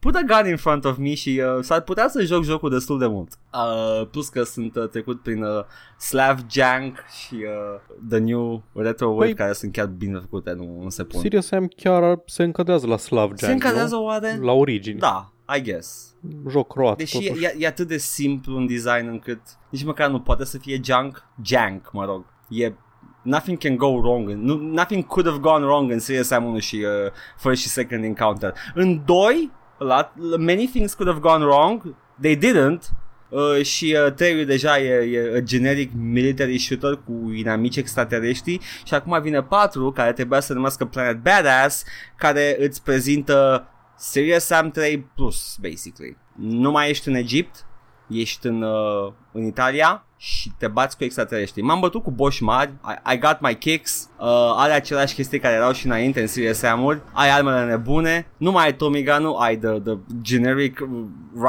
Sau- 0.02 0.12
Put 0.12 0.16
a 0.16 0.22
gun 0.41 0.50
in 0.50 0.58
front 0.58 0.86
of 0.86 0.97
me 0.97 1.14
și 1.14 1.41
uh, 1.58 1.64
s-ar 1.64 1.82
putea 1.82 2.08
să 2.08 2.22
joc 2.24 2.43
jocul 2.43 2.70
destul 2.70 3.00
de 3.00 3.08
mult. 3.08 3.32
Uh, 3.54 4.08
plus 4.12 4.30
că 4.30 4.43
sunt 4.43 4.76
uh, 4.76 4.88
trecut 4.89 5.22
prin 5.22 5.43
uh, 5.43 5.64
Slav 5.97 6.39
Jank 6.50 6.97
și 7.26 7.34
uh, 7.36 7.80
The 8.10 8.18
New 8.18 8.64
Retro 8.74 9.08
Wave 9.10 9.32
Păi- 9.32 9.36
care 9.36 9.54
sunt 9.54 9.72
chiar 9.72 9.86
bine 9.86 10.20
făcute, 10.20 10.52
nu, 10.52 10.80
nu 10.84 10.89
se 10.89 11.04
pun. 11.04 11.20
Serious 11.22 11.45
Sam 11.45 11.68
chiar 11.76 12.04
ar- 12.04 12.22
se 12.26 12.43
încadrează 12.43 12.88
la 12.88 12.97
Slav 12.97 13.32
Se 13.36 13.45
Jank, 13.45 13.62
încadrează 13.64 13.95
nu? 13.95 14.04
oare? 14.04 14.39
La 14.41 14.52
origini. 14.52 15.00
Da, 15.00 15.32
I 15.58 15.62
guess. 15.62 16.16
Joc 16.50 16.68
croat, 16.74 16.97
Deși 16.97 17.18
e, 17.18 17.28
totuși. 17.28 17.45
e, 17.45 17.56
e 17.58 17.68
atât 17.68 17.88
de 17.88 17.97
simplu 17.97 18.56
în 18.58 18.68
design 18.68 19.08
încât 19.08 19.41
nici 19.70 19.84
măcar 19.84 20.10
nu 20.10 20.20
poate 20.20 20.45
să 20.45 20.58
fie 20.58 20.80
junk. 20.84 21.26
Jank, 21.43 21.89
mă 21.91 22.06
rog. 22.06 22.26
E 22.50 22.74
Nothing 23.22 23.58
can 23.58 23.76
go 23.76 23.88
wrong. 23.88 24.30
Nu, 24.30 24.56
nothing 24.58 25.06
could 25.06 25.28
have 25.28 25.39
gone 25.41 25.66
wrong 25.66 25.91
în 25.91 26.00
Serious 26.00 26.28
Sam 26.28 26.45
1 26.45 26.60
și 26.60 26.76
uh, 26.76 27.12
first 27.38 27.62
și 27.62 27.68
second 27.68 28.04
encounter. 28.04 28.54
În 28.74 29.02
2, 29.06 29.52
la, 29.80 30.11
many 30.38 30.67
things 30.67 30.93
could 30.93 31.07
have 31.07 31.21
gone 31.21 31.43
wrong. 31.43 31.95
They 32.21 32.38
didn't. 32.38 32.91
Uh, 33.30 33.63
și 33.63 33.97
uh, 34.05 34.13
3 34.13 34.45
deja 34.45 34.80
e, 34.80 34.88
e 34.89 35.38
a 35.38 35.39
generic 35.39 35.91
military 35.93 36.57
shooter 36.57 36.99
cu 37.05 37.32
inamici 37.36 37.75
extraterestri 37.75 38.59
și 38.84 38.93
acum 38.93 39.21
vine 39.21 39.41
4 39.41 39.91
care 39.91 40.13
trebuia 40.13 40.39
să 40.39 40.53
numească 40.53 40.86
Planet 40.86 41.21
Badass 41.21 41.84
care 42.15 42.55
îți 42.59 42.84
prezintă 42.84 43.67
Serious 43.97 44.43
Sam 44.43 44.71
3 44.71 44.99
Plus 45.15 45.57
basically. 45.61 46.17
Nu 46.36 46.71
mai 46.71 46.89
ești 46.89 47.07
în 47.07 47.15
Egipt, 47.15 47.65
ești 48.10 48.47
în, 48.47 48.62
uh, 48.62 49.12
în 49.32 49.45
Italia 49.45 50.03
și 50.18 50.51
te 50.57 50.68
bați 50.68 50.97
cu 50.97 51.03
extraterestri. 51.03 51.62
M-am 51.62 51.80
bătut 51.80 52.03
cu 52.03 52.12
boși 52.12 52.43
mari, 52.43 52.72
I, 52.72 53.14
I 53.14 53.18
got 53.18 53.38
my 53.41 53.57
kicks, 53.57 54.10
uh, 54.18 54.53
are 54.55 54.72
aceleași 54.72 55.16
chestii 55.16 55.39
care 55.39 55.55
erau 55.55 55.72
și 55.72 55.86
înainte 55.86 56.22
în 56.22 56.28
Serious 56.28 56.57
Sam-uri, 56.57 57.01
ai 57.14 57.30
armele 57.30 57.66
nebune, 57.66 58.28
nu 58.38 58.51
mai 58.51 58.66
ai 58.66 58.76
Tommy 58.76 59.03
gun 59.03 59.36
ai 59.39 59.57
the, 59.57 59.80
the 59.80 59.97
generic 60.22 60.80
uh, 60.80 60.88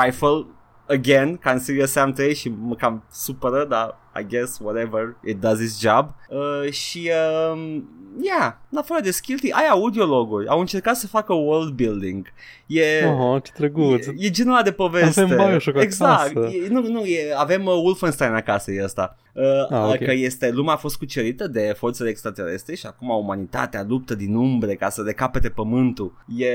rifle 0.02 0.46
again, 0.90 1.36
ca 1.36 1.50
în 1.50 1.58
Serious 1.58 1.90
Sam 1.90 2.12
3 2.12 2.34
și 2.34 2.48
mă 2.48 2.74
cam 2.74 3.04
supără, 3.12 3.64
dar 3.68 3.98
I 4.20 4.26
guess 4.28 4.58
whatever, 4.58 5.16
it 5.24 5.40
does 5.40 5.60
its 5.60 5.80
job. 5.80 6.14
Uh, 6.28 6.72
și, 6.72 7.10
um, 7.52 7.88
yeah, 8.22 8.52
în 8.70 8.78
afară 8.78 9.00
de 9.00 9.10
skill 9.10 9.38
ai 9.50 9.66
audiologuri, 9.70 10.48
au 10.48 10.60
încercat 10.60 10.96
să 10.96 11.06
facă 11.06 11.32
world 11.32 11.72
building. 11.72 12.26
E, 12.66 13.06
Oh, 13.06 13.42
ce 13.42 13.52
drăguț. 13.56 14.06
E, 14.06 14.14
e 14.16 14.30
genul 14.30 14.52
ăla 14.52 14.62
de 14.62 14.72
poveste. 14.72 15.20
Avem 15.20 15.36
Bioshock 15.36 15.78
exact. 15.80 16.36
acasă. 16.36 16.54
E, 16.54 16.68
nu, 16.68 16.80
nu, 16.80 17.04
e, 17.04 17.34
avem 17.36 17.64
uh, 17.66 17.72
Wolfenstein 17.72 18.32
acasă, 18.32 18.72
e 18.72 18.84
ăsta. 18.84 19.16
Uh, 19.34 19.44
Ah, 19.70 19.88
ok. 19.92 20.04
Că 20.04 20.12
este, 20.12 20.50
lumea 20.50 20.74
a 20.74 20.76
fost 20.76 20.96
cucerită 20.96 21.48
de 21.48 21.74
forțele 21.76 22.08
extraterestre 22.08 22.74
și 22.74 22.86
acum 22.86 23.08
umanitatea 23.08 23.84
luptă 23.88 24.14
din 24.14 24.34
umbre 24.34 24.74
ca 24.74 24.88
să 24.88 25.02
decapete 25.02 25.48
pământul. 25.48 26.24
E, 26.36 26.46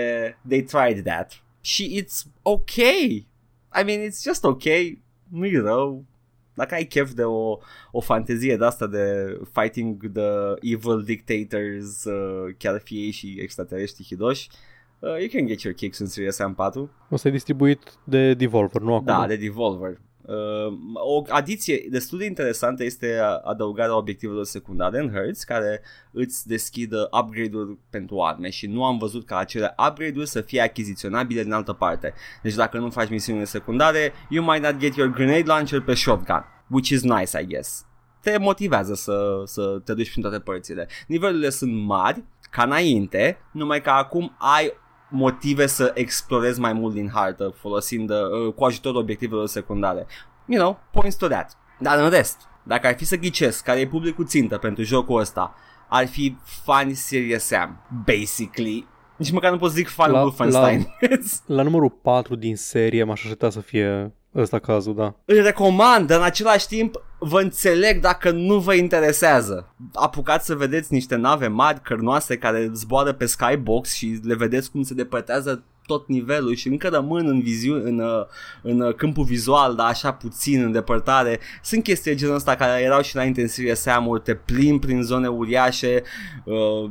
they 0.47 0.61
tried 0.61 1.03
that. 1.03 1.43
Și 1.61 2.03
it's 2.03 2.31
okay. 2.41 3.27
I 3.79 3.83
mean, 3.83 4.09
it's 4.09 4.23
just 4.23 4.43
okay. 4.43 5.01
Nu-i 5.29 5.55
rău. 5.55 6.05
Dacă 6.53 6.73
ai 6.73 6.85
chef 6.85 7.11
de 7.11 7.23
o, 7.23 7.57
o 7.91 7.99
fantezie 7.99 8.57
de 8.57 8.65
asta 8.65 8.87
de 8.87 9.37
fighting 9.51 10.11
the 10.11 10.53
evil 10.61 11.03
dictators, 11.03 12.03
uh, 12.03 12.53
chiar 12.57 12.81
fie 12.83 12.99
ei 12.99 13.11
și 13.11 13.37
extraterestri 13.39 14.03
hidoși, 14.03 14.49
uh, 14.99 15.09
you 15.19 15.27
can 15.31 15.47
get 15.47 15.61
your 15.61 15.75
kicks 15.75 15.99
în 15.99 16.05
Serious 16.05 16.35
Sam 16.35 16.53
4. 16.53 16.91
O 17.09 17.15
să 17.15 17.27
e 17.27 17.31
distribuit 17.31 17.97
de 18.03 18.33
Devolver, 18.33 18.81
nu 18.81 18.93
acum. 18.93 19.05
Da, 19.05 19.27
de 19.27 19.35
Devolver. 19.35 19.97
Uh, 20.27 20.73
o 20.93 21.23
adiție 21.29 21.87
destul 21.89 22.17
de 22.17 22.25
interesantă 22.25 22.83
este 22.83 23.19
adăugarea 23.43 23.97
obiectivelor 23.97 24.43
secundare 24.43 24.99
în 24.99 25.11
Hertz 25.11 25.43
care 25.43 25.81
îți 26.11 26.47
deschidă 26.47 27.09
upgrade-uri 27.21 27.77
pentru 27.89 28.21
arme 28.21 28.49
și 28.49 28.67
nu 28.67 28.85
am 28.85 28.97
văzut 28.97 29.25
ca 29.25 29.37
acele 29.37 29.75
upgrade-uri 29.87 30.27
să 30.27 30.41
fie 30.41 30.61
achiziționabile 30.61 31.43
din 31.43 31.51
altă 31.51 31.73
parte. 31.73 32.13
Deci 32.41 32.53
dacă 32.53 32.77
nu 32.77 32.89
faci 32.89 33.09
misiunile 33.09 33.45
secundare, 33.45 34.13
you 34.29 34.45
might 34.45 34.63
not 34.63 34.77
get 34.77 34.95
your 34.95 35.11
grenade 35.11 35.43
launcher 35.45 35.81
pe 35.81 35.93
shotgun, 35.93 36.45
which 36.69 36.89
is 36.89 37.01
nice, 37.01 37.41
I 37.41 37.45
guess. 37.45 37.85
Te 38.21 38.37
motivează 38.37 38.93
să, 38.93 39.41
să 39.45 39.81
te 39.83 39.93
duci 39.93 40.09
prin 40.09 40.21
toate 40.21 40.39
părțile. 40.39 40.87
Nivelurile 41.07 41.49
sunt 41.49 41.85
mari, 41.85 42.23
ca 42.51 42.63
înainte, 42.63 43.37
numai 43.51 43.81
că 43.81 43.89
acum 43.89 44.35
ai 44.37 44.73
motive 45.09 45.65
să 45.65 45.91
explorezi 45.93 46.59
mai 46.59 46.73
mult 46.73 46.93
din 46.93 47.09
hartă 47.13 47.53
folosind 47.57 48.09
uh, 48.09 48.53
cu 48.55 48.63
ajutorul 48.63 48.99
obiectivelor 49.01 49.47
secundare. 49.47 50.05
You 50.45 50.61
know, 50.61 50.79
points 50.91 51.15
to 51.15 51.27
that. 51.27 51.57
Dar 51.79 51.99
în 51.99 52.09
rest, 52.09 52.37
dacă 52.63 52.87
ar 52.87 52.95
fi 52.97 53.05
să 53.05 53.15
ghicesc 53.15 53.63
care 53.63 53.79
e 53.79 53.87
publicul 53.87 54.25
țintă 54.25 54.57
pentru 54.57 54.83
jocul 54.83 55.19
ăsta, 55.19 55.55
ar 55.89 56.07
fi 56.07 56.37
fani 56.43 56.93
Serious 56.93 57.43
Sam, 57.43 57.79
basically. 58.05 58.87
Nici 59.15 59.31
măcar 59.31 59.51
nu 59.51 59.57
pot 59.57 59.69
să 59.69 59.75
zic 59.75 59.87
fan 59.87 60.11
La- 60.11 60.19
Wolfenstein. 60.21 60.87
La 61.45 61.61
numărul 61.69 61.89
4 61.89 62.35
din 62.35 62.55
serie 62.55 63.03
m-aș 63.03 63.23
aștepta 63.23 63.49
să 63.49 63.59
fie 63.59 64.13
ăsta 64.35 64.59
cazul, 64.59 64.95
da. 64.95 65.15
Îl 65.25 65.43
recomand, 65.43 66.07
dar 66.07 66.17
în 66.17 66.23
același 66.23 66.67
timp 66.67 67.01
vă 67.19 67.41
înțeleg 67.41 68.01
dacă 68.01 68.31
nu 68.31 68.59
vă 68.59 68.73
interesează. 68.73 69.75
Apucați 69.93 70.45
să 70.45 70.55
vedeți 70.55 70.93
niște 70.93 71.15
nave 71.15 71.47
mari, 71.47 71.81
cărnoase, 71.81 72.37
care 72.37 72.69
zboară 72.73 73.13
pe 73.13 73.25
skybox 73.25 73.93
și 73.93 74.19
le 74.23 74.35
vedeți 74.35 74.71
cum 74.71 74.83
se 74.83 74.93
depărtează 74.93 75.63
tot 75.85 76.07
nivelul 76.07 76.55
și 76.55 76.67
încă 76.67 76.87
rămân 76.87 77.27
în, 77.27 77.41
viziu- 77.41 77.83
în, 77.83 77.99
uh, 77.99 78.25
în 78.61 78.79
uh, 78.81 78.93
câmpul 78.95 79.23
vizual, 79.23 79.75
dar 79.75 79.87
așa 79.87 80.13
puțin 80.13 80.63
în 80.63 80.71
depărtare. 80.71 81.39
Sunt 81.63 81.83
chestii 81.83 82.11
de 82.11 82.17
genul 82.17 82.35
ăsta 82.35 82.55
care 82.55 82.81
erau 82.81 83.01
și 83.01 83.15
înainte 83.15 83.41
în 83.41 83.47
Serious 83.47 83.79
Sam-uri, 83.79 84.21
te 84.21 84.33
plimbi 84.33 84.85
prin 84.85 85.01
zone 85.01 85.27
uriașe, 85.27 86.03
uh, 86.43 86.89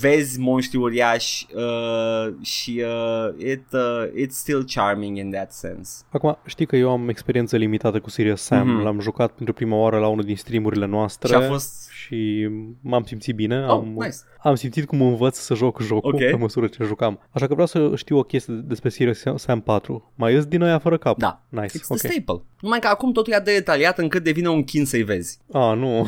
vezi 0.00 0.40
monștri 0.40 0.78
uriași 0.78 1.46
uh, 1.54 2.34
și 2.40 2.82
uh, 2.84 3.46
it, 3.50 3.64
uh, 3.72 4.24
it's 4.24 4.30
still 4.30 4.64
charming 4.74 5.16
in 5.16 5.30
that 5.30 5.52
sense. 5.52 6.02
Acum, 6.10 6.38
știi 6.46 6.66
că 6.66 6.76
eu 6.76 6.90
am 6.90 7.08
experiență 7.08 7.56
limitată 7.56 8.00
cu 8.00 8.10
Serious 8.10 8.42
Sam. 8.42 8.68
Mhm. 8.68 8.82
L-am 8.82 9.00
jucat 9.00 9.30
pentru 9.32 9.54
prima 9.54 9.76
oară 9.76 9.98
la 9.98 10.08
unul 10.08 10.24
din 10.24 10.36
streamurile 10.36 10.86
noastre 10.86 11.28
Și 11.28 11.34
a 11.34 11.48
fost... 11.48 11.88
și 11.90 12.48
m-am 12.80 13.02
simțit 13.04 13.34
bine. 13.34 13.64
Oh, 13.64 13.70
am, 13.70 13.94
nice. 13.98 14.16
am 14.42 14.54
simțit 14.54 14.86
cum 14.86 15.02
învăț 15.02 15.38
să 15.38 15.54
joc 15.54 15.80
jocul 15.80 16.14
Ok. 16.14 16.18
pe 16.20 16.36
măsură 16.36 16.66
ce 16.66 16.84
jucam. 16.84 17.20
Așa 17.30 17.46
că 17.46 17.52
vreau 17.52 17.66
să 17.66 17.77
știu 17.96 18.18
o 18.18 18.22
chestie 18.22 18.54
despre 18.54 18.88
Serious 18.88 19.22
Sam 19.36 19.60
4. 19.60 20.12
Mai 20.14 20.32
ies 20.32 20.44
din 20.44 20.62
aia 20.62 20.78
fără 20.78 20.96
cap? 20.98 21.18
Da. 21.18 21.42
Nice, 21.48 21.78
It's 21.78 21.86
ok. 21.88 21.98
the 21.98 22.08
staple. 22.08 22.42
Numai 22.60 22.78
că 22.78 22.86
acum 22.88 23.12
totul 23.12 23.32
e 23.32 23.36
atât 23.36 23.46
de 23.46 23.52
detaliat 23.54 23.98
încât 23.98 24.22
devine 24.22 24.48
un 24.48 24.64
chin 24.64 24.86
să-i 24.86 25.02
vezi. 25.02 25.38
A, 25.52 25.72
nu. 25.74 26.06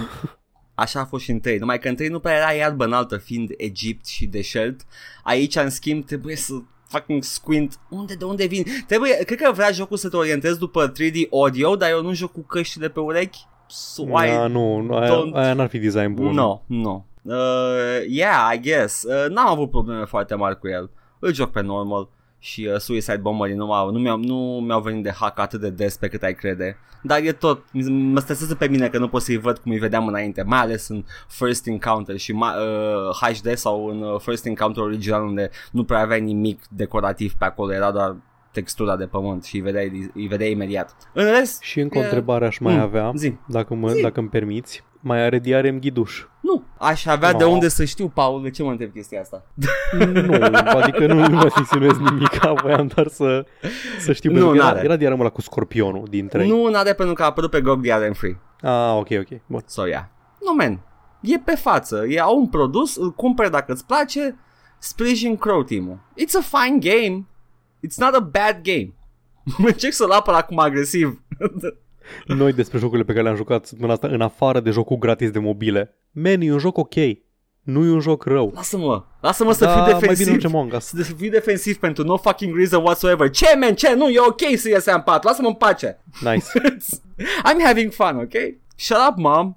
Așa 0.75 1.01
a 1.01 1.05
fost 1.05 1.25
și 1.25 1.31
în 1.31 1.41
3. 1.41 1.59
Numai 1.59 1.79
că 1.79 1.89
în 1.89 1.95
3 1.95 2.09
nu 2.09 2.19
prea 2.19 2.37
era 2.37 2.51
iarbă 2.53 2.85
înaltă 2.85 3.17
fiind 3.17 3.51
Egipt 3.57 4.07
și 4.07 4.27
deșert. 4.27 4.81
Aici, 5.25 5.57
în 5.57 5.71
schimb, 5.71 6.05
trebuie 6.05 6.37
să 6.37 6.53
fucking 6.87 7.23
squint. 7.23 7.79
Unde, 7.91 8.15
de 8.15 8.25
unde 8.25 8.47
vin? 8.47 8.65
Trebuie, 8.87 9.17
cred 9.25 9.41
că 9.41 9.53
vrea 9.53 9.71
jocul 9.71 9.97
să 9.97 10.09
te 10.09 10.17
orientezi 10.17 10.59
după 10.59 10.93
3D 10.93 11.29
audio, 11.31 11.77
dar 11.77 11.91
eu 11.91 12.03
nu 12.03 12.13
joc 12.13 12.33
cu 12.33 12.41
căștile 12.41 12.89
pe 12.89 13.01
urechi. 13.01 13.39
So 13.67 14.05
Da, 14.05 14.25
I 14.27 14.49
nu, 14.53 14.81
nu, 14.81 14.95
aia, 14.97 15.11
don't- 15.11 15.33
aia 15.35 15.55
n-ar 15.55 15.69
fi 15.69 15.79
design 15.79 16.15
bun. 16.15 16.33
No, 16.35 16.61
no. 16.67 17.05
Uh, 17.23 17.35
yeah, 18.09 18.51
I 18.55 18.61
guess. 18.61 19.03
Uh, 19.03 19.27
n-am 19.29 19.47
avut 19.49 19.71
probleme 19.71 20.05
foarte 20.05 20.35
mari 20.35 20.59
cu 20.59 20.69
el. 20.69 20.91
Îl 21.21 21.35
joc 21.35 21.51
pe 21.51 21.61
normal 21.61 22.09
și 22.39 22.69
uh, 22.73 22.79
Suicide 22.79 23.17
Bomber 23.17 23.51
nu, 23.51 23.67
m-au, 23.67 23.91
nu, 23.91 23.99
mi-au, 23.99 24.19
nu 24.19 24.37
mi-au 24.67 24.81
venit 24.81 25.03
de 25.03 25.11
hack 25.11 25.39
atât 25.39 25.61
de 25.61 25.71
des 25.71 25.97
pe 25.97 26.09
cât 26.09 26.23
ai 26.23 26.35
crede. 26.35 26.79
Dar 27.03 27.23
e 27.23 27.33
tot, 27.33 27.65
mă 27.89 28.21
stresează 28.21 28.55
pe 28.55 28.69
mine 28.69 28.89
că 28.89 28.99
nu 28.99 29.09
pot 29.09 29.23
să-i 29.23 29.37
văd 29.37 29.59
cum 29.59 29.73
îi 29.73 29.79
vedeam 29.79 30.07
înainte, 30.07 30.43
mai 30.43 30.59
ales 30.59 30.89
în 30.89 31.05
First 31.29 31.67
Encounter 31.67 32.17
și 32.17 32.33
uh, 32.33 32.49
HD 33.21 33.57
sau 33.57 33.87
în 33.87 34.03
uh, 34.03 34.21
First 34.21 34.47
Encounter 34.47 34.83
original 34.83 35.25
unde 35.25 35.51
nu 35.71 35.85
prea 35.85 36.01
aveai 36.01 36.21
nimic 36.21 36.63
decorativ 36.71 37.33
pe 37.33 37.45
acolo, 37.45 37.73
era 37.73 37.91
doar 37.91 38.17
textura 38.53 38.97
de 38.97 39.07
pământ 39.07 39.45
și 39.45 39.55
îi 39.57 39.63
vedeai, 39.63 40.11
îi 40.15 40.27
vedeai 40.27 40.51
imediat. 40.51 40.95
În 41.13 41.25
rest... 41.25 41.63
Și 41.63 41.81
încă 41.81 41.99
o 41.99 42.01
întrebare 42.01 42.47
aș 42.47 42.59
mai 42.59 42.75
Mm, 42.75 42.81
avea, 42.81 43.13
zi. 43.17 43.35
dacă, 43.47 43.75
mă, 43.75 43.89
Zi. 43.93 44.03
dacă 44.03 44.21
îmi 44.21 44.29
permiți. 44.29 44.85
Mai 45.03 45.23
are 45.25 45.39
DRM 45.39 45.79
ghiduș? 45.79 46.25
Nu, 46.41 46.65
aș 46.79 47.07
avea 47.07 47.31
No. 47.31 47.39
de 47.39 47.45
unde 47.45 47.69
să 47.69 47.85
știu, 47.85 48.09
Paul, 48.09 48.43
de 48.43 48.51
ce 48.51 48.63
mă 48.63 48.71
întreb 48.71 48.93
chestia 48.93 49.21
asta? 49.21 49.43
nu, 50.15 50.35
adică 50.81 51.07
nu, 51.07 51.27
nu 51.29 51.37
mă 51.37 51.49
insinuez 51.59 51.99
nimic, 51.99 52.31
voiam 52.63 52.87
doar 52.95 53.07
să, 53.07 53.45
să 53.99 54.13
știu. 54.13 54.31
Nu, 54.31 54.37
pentru 54.37 54.53
că 54.53 54.57
era, 54.65 54.73
n-are. 54.73 54.85
era 54.85 54.97
DRM 54.97 55.21
ăla 55.21 55.29
cu 55.29 55.41
scorpionul 55.41 56.07
din 56.11 56.27
3. 56.29 56.49
Nu, 56.49 56.69
n-are 56.71 56.93
pentru 56.93 57.15
că 57.15 57.23
a 57.23 57.27
apărut 57.27 57.51
pe 57.51 57.61
GOG 57.61 57.81
DRM 57.81 58.13
Free. 58.13 58.39
Ah, 58.61 58.95
ok, 58.97 59.09
ok. 59.11 59.41
Bun. 59.47 59.63
So, 59.67 59.87
yeah. 59.87 60.05
Nu, 60.45 60.55
man. 60.55 60.81
E 61.21 61.39
pe 61.39 61.55
față. 61.55 62.05
E 62.09 62.21
au 62.21 62.39
un 62.39 62.47
produs, 62.49 62.97
îl 62.97 63.11
cumperi 63.13 63.51
dacă 63.51 63.73
îți 63.73 63.87
place, 63.87 64.37
sprijin 64.79 65.37
Crow 65.37 65.63
Team-ul. 65.63 65.99
It's 66.13 66.35
a 66.51 66.59
fine 66.59 66.79
game. 66.79 67.25
It's 67.87 67.97
not 67.97 68.15
a 68.15 68.21
bad 68.21 68.61
game. 68.63 68.95
Încerc 69.73 69.93
să-l 69.93 70.11
apăr 70.11 70.35
acum 70.35 70.59
agresiv. 70.59 71.23
Noi 72.27 72.53
despre 72.53 72.79
jocurile 72.79 73.05
pe 73.05 73.13
care 73.13 73.25
le-am 73.25 73.37
jucat 73.37 73.67
săptămâna 73.67 73.93
asta, 73.95 74.09
în 74.09 74.21
afară 74.21 74.61
de 74.61 74.71
jocul 74.71 74.97
gratis 74.97 75.31
de 75.31 75.39
mobile. 75.39 75.95
Man, 76.11 76.41
e 76.41 76.53
un 76.53 76.59
joc 76.59 76.79
ok. 76.79 76.95
Nu 77.63 77.85
e 77.85 77.91
un 77.91 78.01
joc 78.01 78.25
rău. 78.25 78.53
Lasă-mă. 78.55 79.05
Lasă-mă 79.21 79.53
să 79.53 79.65
Da, 79.65 79.71
fiu 79.71 79.81
mai 79.81 79.91
bine 79.93 80.01
defensiv. 80.09 80.33
orice 80.33 80.47
Among 80.47 80.73
Us. 80.73 80.85
Să 80.85 81.03
fiu 81.03 81.31
defensiv 81.31 81.77
pentru 81.77 82.05
no 82.05 82.17
fucking 82.17 82.57
reason 82.57 82.83
whatsoever. 82.83 83.31
Ce, 83.31 83.57
man? 83.61 83.75
Ce? 83.75 83.95
Nu, 83.95 84.09
e 84.09 84.21
ok 84.21 84.41
să 84.57 84.69
iese 84.69 84.91
în 84.93 85.01
pat. 85.01 85.25
Lasă-mă 85.25 85.49
în 85.49 85.55
pace. 85.55 86.05
Nice. 86.21 86.47
I'm 87.51 87.65
having 87.65 87.93
fun, 87.93 88.17
ok? 88.17 88.33
Shut 88.77 88.97
up, 89.11 89.17
mom. 89.17 89.55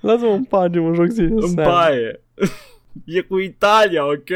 Lasă-mă 0.00 0.32
în 0.32 0.44
pace, 0.44 0.78
mă 0.78 0.94
joc 0.94 1.12
serios. 1.12 1.44
În 1.44 1.54
baie. 1.54 2.22
E 3.04 3.20
cu 3.20 3.38
Italia, 3.38 4.06
ok? 4.06 4.28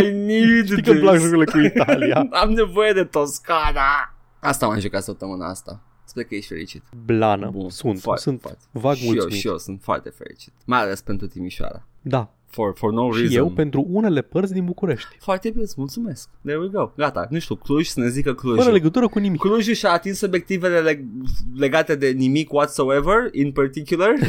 I 0.00 0.10
need 0.10 0.64
Știi 0.64 0.82
că 0.82 0.90
îmi 0.90 1.00
plac 1.00 1.18
jocurile 1.18 1.44
cu 1.44 1.58
Italia. 1.58 2.28
Am 2.42 2.50
nevoie 2.50 2.92
de 2.92 3.04
Toscana. 3.04 4.14
Asta 4.40 4.66
m-am 4.66 4.78
jucat 4.78 5.02
săptămâna 5.02 5.48
asta. 5.48 5.82
Sper 6.04 6.24
că 6.24 6.34
ești 6.34 6.48
fericit. 6.52 6.82
Blană. 7.04 7.50
Bun, 7.52 7.70
sunt, 7.70 8.00
foarte, 8.00 8.22
sunt 8.22 8.40
foarte. 8.40 8.64
vag 8.70 8.94
și 8.94 9.04
eu, 9.06 9.10
mulțumit. 9.12 9.34
și 9.36 9.46
eu 9.46 9.58
sunt 9.58 9.80
foarte 9.82 10.08
fericit. 10.10 10.52
Mai 10.64 10.80
ales 10.80 11.00
pentru 11.02 11.26
Timișoara. 11.26 11.86
Da. 12.02 12.34
For, 12.46 12.72
for 12.76 12.92
no 12.92 13.12
Și 13.12 13.18
reason. 13.20 13.36
eu 13.36 13.50
pentru 13.50 13.86
unele 13.88 14.22
părți 14.22 14.52
din 14.52 14.64
București. 14.64 15.16
Foarte 15.20 15.50
bine, 15.50 15.62
îți 15.62 15.74
mulțumesc. 15.76 16.28
There 16.44 16.58
we 16.58 16.68
go. 16.68 16.92
Gata, 16.96 17.26
nu 17.30 17.38
știu, 17.38 17.54
Cluj, 17.54 17.86
să 17.86 18.00
ne 18.00 18.08
zică 18.08 18.32
Fără 18.32 18.52
Clujul. 18.54 18.72
legătură 18.72 19.08
cu 19.08 19.18
nimic. 19.18 19.40
Clujul 19.40 19.74
și-a 19.74 19.90
atins 19.90 20.20
obiectivele 20.20 20.92
leg- 20.94 21.04
legate 21.54 21.94
de 21.94 22.08
nimic 22.10 22.52
whatsoever, 22.52 23.28
in 23.32 23.52
particular. 23.52 24.12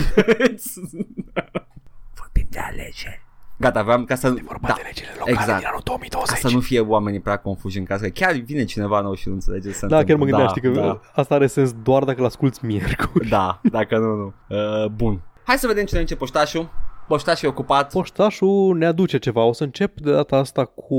Vorbim 2.19 2.47
de 2.49 2.59
alegeri. 2.59 3.21
Gata, 3.57 3.79
aveam 3.79 4.05
ca 4.05 4.15
să... 4.15 4.29
da, 4.61 4.75
legile 4.85 5.07
exact. 5.25 5.57
din 5.57 5.67
anul 5.67 5.81
2020. 5.83 6.39
Ca 6.39 6.47
să 6.47 6.55
nu 6.55 6.59
fie 6.59 6.79
oamenii 6.79 7.19
prea 7.19 7.37
confuși 7.37 7.77
în 7.77 7.83
casă. 7.85 8.09
Chiar 8.09 8.33
vine 8.33 8.63
cineva 8.63 9.01
nou 9.01 9.13
și 9.13 9.27
nu 9.27 9.33
înțelege 9.33 9.69
ce 9.69 9.75
se 9.75 9.87
Da, 9.87 10.03
chiar 10.03 10.15
mă 10.17 10.23
întâmplă. 10.23 10.37
gândeam, 10.37 10.47
știi 10.47 10.61
că 10.61 10.79
da, 10.79 11.21
asta 11.21 11.35
are 11.35 11.47
sens 11.47 11.73
doar 11.83 12.03
dacă 12.03 12.21
l-asculti 12.21 12.65
miercuri. 12.65 13.27
da, 13.29 13.59
dacă 13.63 13.97
nu, 13.97 14.15
nu. 14.15 14.33
Uh, 14.47 14.85
bun. 14.85 15.21
Hai 15.43 15.57
să 15.57 15.67
vedem 15.67 15.85
cine 15.85 15.99
începe 15.99 16.19
poștașul. 16.19 16.69
Poștașul 17.07 17.47
e 17.47 17.51
ocupat. 17.51 17.91
Poștașul 17.91 18.77
ne 18.77 18.85
aduce 18.85 19.17
ceva. 19.17 19.43
O 19.43 19.53
să 19.53 19.63
încep 19.63 19.99
de 19.99 20.11
data 20.11 20.37
asta 20.37 20.65
cu 20.65 20.97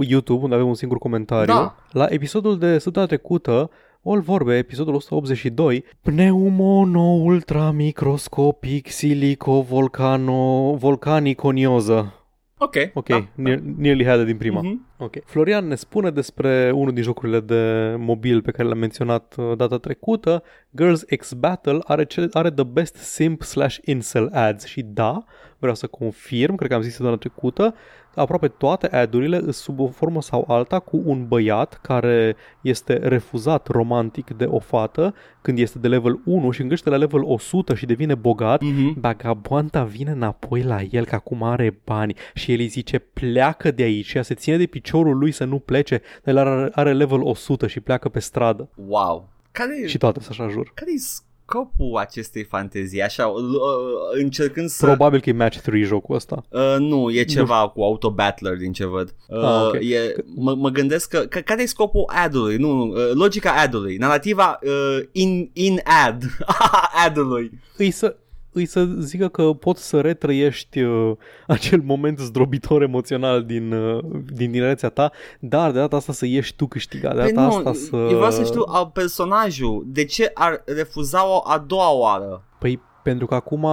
YouTube, 0.00 0.42
unde 0.42 0.54
avem 0.54 0.66
un 0.66 0.74
singur 0.74 0.98
comentariu. 0.98 1.54
Da. 1.54 1.74
La 1.90 2.06
episodul 2.08 2.58
de 2.58 2.78
săptămâna 2.78 3.10
trecută, 3.10 3.70
All 4.04 4.20
vorbe, 4.20 4.56
episodul 4.56 4.94
182, 4.94 5.84
pneumono 6.02 7.00
ultramicroscopic 7.00 8.88
silico 8.90 9.60
volcano 9.62 10.74
volcaniconioză. 10.74 12.12
ok. 12.58 12.74
Ok, 12.94 13.08
Da, 13.08 13.28
ne- 13.34 13.60
nearly 13.76 14.04
had 14.04 14.20
it 14.20 14.26
din 14.26 14.36
prima. 14.36 14.60
Mhm. 14.60 14.86
Ok. 14.98 15.14
Florian 15.24 15.66
ne 15.66 15.74
spune 15.74 16.10
despre 16.10 16.70
unul 16.74 16.92
din 16.92 17.02
jocurile 17.02 17.40
de 17.40 17.94
mobil 17.98 18.42
pe 18.42 18.50
care 18.50 18.68
l-am 18.68 18.78
menționat 18.78 19.34
uh, 19.38 19.56
data 19.56 19.78
trecută. 19.78 20.42
Girls 20.76 21.04
X 21.18 21.32
Battle 21.32 21.78
are, 21.84 22.04
cele, 22.04 22.28
are 22.32 22.50
the 22.50 22.64
best 22.64 22.94
simp 22.96 23.42
slash 23.42 23.76
incel 23.84 24.28
ads 24.32 24.64
și 24.64 24.82
da, 24.82 25.24
vreau 25.58 25.74
să 25.74 25.86
confirm, 25.86 26.54
cred 26.54 26.68
că 26.68 26.74
am 26.76 26.82
zis 26.82 26.98
data 26.98 27.16
trecută, 27.16 27.74
aproape 28.18 28.48
toate 28.48 28.86
ad-urile 28.96 29.38
sunt 29.40 29.54
sub 29.54 29.80
o 29.80 29.86
formă 29.88 30.22
sau 30.22 30.44
alta 30.48 30.78
cu 30.78 31.02
un 31.04 31.26
băiat 31.28 31.78
care 31.82 32.36
este 32.60 32.94
refuzat 32.94 33.66
romantic 33.66 34.30
de 34.36 34.44
o 34.44 34.58
fată 34.58 35.14
când 35.40 35.58
este 35.58 35.78
de 35.78 35.88
level 35.88 36.20
1 36.24 36.50
și 36.50 36.62
îngește 36.62 36.90
la 36.90 36.96
level 36.96 37.22
100 37.24 37.74
și 37.74 37.86
devine 37.86 38.14
bogat, 38.14 38.62
Mhm. 38.62 39.00
Vagabonda 39.00 39.84
vine 39.84 40.10
înapoi 40.10 40.62
la 40.62 40.78
el 40.90 41.04
că 41.04 41.14
acum 41.14 41.42
are 41.42 41.78
bani 41.84 42.14
și 42.34 42.52
el 42.52 42.58
îi 42.58 42.66
zice 42.66 42.98
pleacă 42.98 43.70
de 43.70 43.82
aici 43.82 44.06
și 44.06 44.16
ea 44.16 44.22
se 44.22 44.34
ține 44.34 44.56
de 44.56 44.66
piciorul 44.66 45.18
lui 45.18 45.30
să 45.32 45.44
nu 45.44 45.58
plece, 45.58 46.00
dar 46.24 46.36
el 46.36 46.40
are, 46.48 46.68
are 46.72 46.92
level 46.92 47.20
100 47.22 47.66
și 47.66 47.80
pleacă 47.80 48.08
pe 48.08 48.18
stradă. 48.20 48.68
Wow. 48.86 49.28
Care 49.52 49.80
e, 49.82 49.86
Și 49.86 49.98
toate 49.98 50.20
să 50.20 50.28
așa 50.30 50.48
jur. 50.48 50.70
care 50.74 50.90
e 50.90 50.98
scopul 51.48 51.96
acestei 51.96 52.44
fantezii? 52.44 53.02
Așa, 53.02 53.26
uh, 53.26 53.42
încercând 54.20 54.68
să... 54.68 54.86
Probabil 54.86 55.20
că 55.20 55.28
e 55.28 55.32
match 55.32 55.58
3 55.58 55.82
jocul 55.82 56.14
ăsta. 56.14 56.44
Uh, 56.50 56.76
nu, 56.78 57.10
e 57.10 57.22
ceva 57.24 57.68
cu 57.74 57.82
autobattler 57.82 58.56
din 58.56 58.72
ce 58.72 58.86
văd. 58.86 59.14
Uh, 59.28 59.38
Ah, 59.42 59.66
ok. 59.66 59.74
e, 59.74 60.14
mă, 60.34 60.54
mă 60.54 60.68
gândesc 60.68 61.08
că, 61.08 61.18
că 61.18 61.38
care 61.38 61.62
e 61.62 61.66
scopul 61.66 62.04
ad-ului? 62.06 62.56
Nu, 62.56 62.72
nu, 62.72 62.86
uh, 62.86 63.10
logica 63.12 63.52
ad-ului, 63.52 63.96
narrativa 63.96 64.58
uh, 64.62 65.04
in, 65.12 65.50
in 65.52 65.80
ad 66.06 66.22
ad-ului. 67.06 67.50
Îi 67.76 67.90
să, 67.90 68.16
îi 68.58 68.66
să 68.66 68.84
zică 68.98 69.28
că 69.28 69.42
poți 69.42 69.88
să 69.88 70.00
retrăiești 70.00 70.80
uh, 70.80 71.12
acel 71.56 71.80
moment 71.84 72.18
zdrobitor 72.18 72.82
emoțional 72.82 73.44
din, 73.44 73.72
uh, 73.72 74.04
din 74.32 74.50
tinerețea 74.50 74.88
ta, 74.88 75.12
dar 75.40 75.70
de 75.70 75.78
data 75.78 75.96
asta 75.96 76.12
să 76.12 76.26
ieși 76.26 76.56
tu 76.56 76.66
câștigat. 76.66 77.14
De 77.14 77.22
Păi 77.22 77.32
data 77.32 77.46
nu, 77.46 77.56
asta 77.56 77.72
să... 77.72 77.96
eu 77.96 78.16
vreau 78.16 78.30
să 78.30 78.44
știu 78.44 78.64
a, 78.66 78.86
personajul, 78.86 79.84
de 79.86 80.04
ce 80.04 80.30
ar 80.34 80.62
refuza-o 80.66 81.42
a 81.44 81.58
doua 81.58 81.92
oară? 81.92 82.44
Păi 82.58 82.80
pentru 83.02 83.26
că 83.26 83.34
acum 83.34 83.66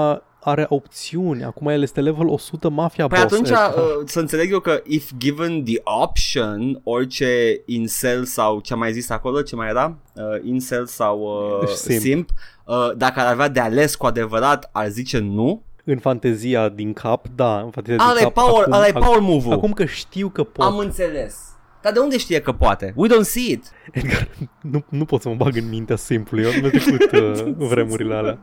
are 0.47 0.65
opțiuni, 0.69 1.43
acum 1.43 1.67
el 1.67 1.81
este 1.81 2.01
level 2.01 2.27
100 2.27 2.69
mafia 2.69 3.07
Păi 3.07 3.19
boss. 3.21 3.33
atunci 3.33 3.49
Edgar. 3.49 3.73
uh, 3.73 3.81
să 4.05 4.19
înțeleg 4.19 4.51
eu 4.51 4.59
că 4.59 4.81
if 4.85 5.11
given 5.17 5.63
the 5.63 5.81
option, 5.83 6.79
orice 6.83 7.61
incel 7.65 8.23
sau 8.25 8.59
ce 8.59 8.73
am 8.73 8.79
mai 8.79 8.91
zis 8.93 9.09
acolo, 9.09 9.41
ce 9.41 9.55
mai 9.55 9.67
era? 9.69 9.97
Uh, 10.15 10.23
incel 10.43 10.85
sau 10.85 11.19
uh, 11.61 11.67
Simp. 11.67 12.01
simp, 12.01 12.29
uh, 12.65 12.91
dacă 12.97 13.19
ar 13.19 13.31
avea 13.31 13.47
de 13.47 13.59
ales 13.59 13.95
cu 13.95 14.05
adevărat, 14.05 14.69
ar 14.71 14.87
zice 14.87 15.17
nu. 15.19 15.63
În 15.83 15.97
fantezia 15.97 16.69
din 16.69 16.93
cap, 16.93 17.25
da, 17.35 17.59
în 17.59 17.69
fantezia 17.69 18.03
Ăla 18.03 18.13
din 18.13 18.21
e 18.25 18.29
cap. 18.31 18.33
power, 18.33 18.61
acum, 18.61 18.73
ăla 18.73 18.87
e 18.87 18.91
ac- 18.91 18.93
power 18.93 19.19
move 19.19 19.53
acum 19.53 19.73
că 19.73 19.85
știu 19.85 20.29
că 20.29 20.43
pot. 20.43 20.65
Am 20.65 20.77
înțeles. 20.77 21.37
Dar 21.81 21.93
de 21.93 21.99
unde 21.99 22.17
știe 22.17 22.39
că 22.41 22.51
poate? 22.51 22.93
We 22.95 23.07
don't 23.07 23.21
see 23.27 23.51
it. 23.51 23.71
Edgar, 23.91 24.27
nu, 24.61 24.83
nu 24.89 25.05
pot 25.05 25.21
să 25.21 25.29
mă 25.29 25.35
bag 25.35 25.55
în 25.55 25.69
mintea 25.69 25.95
simplu. 25.95 26.41
Eu 26.41 26.49
am 26.49 26.69
trecut 26.69 27.11
uh, 27.21 27.53
vremurile 27.67 28.15
alea. 28.15 28.39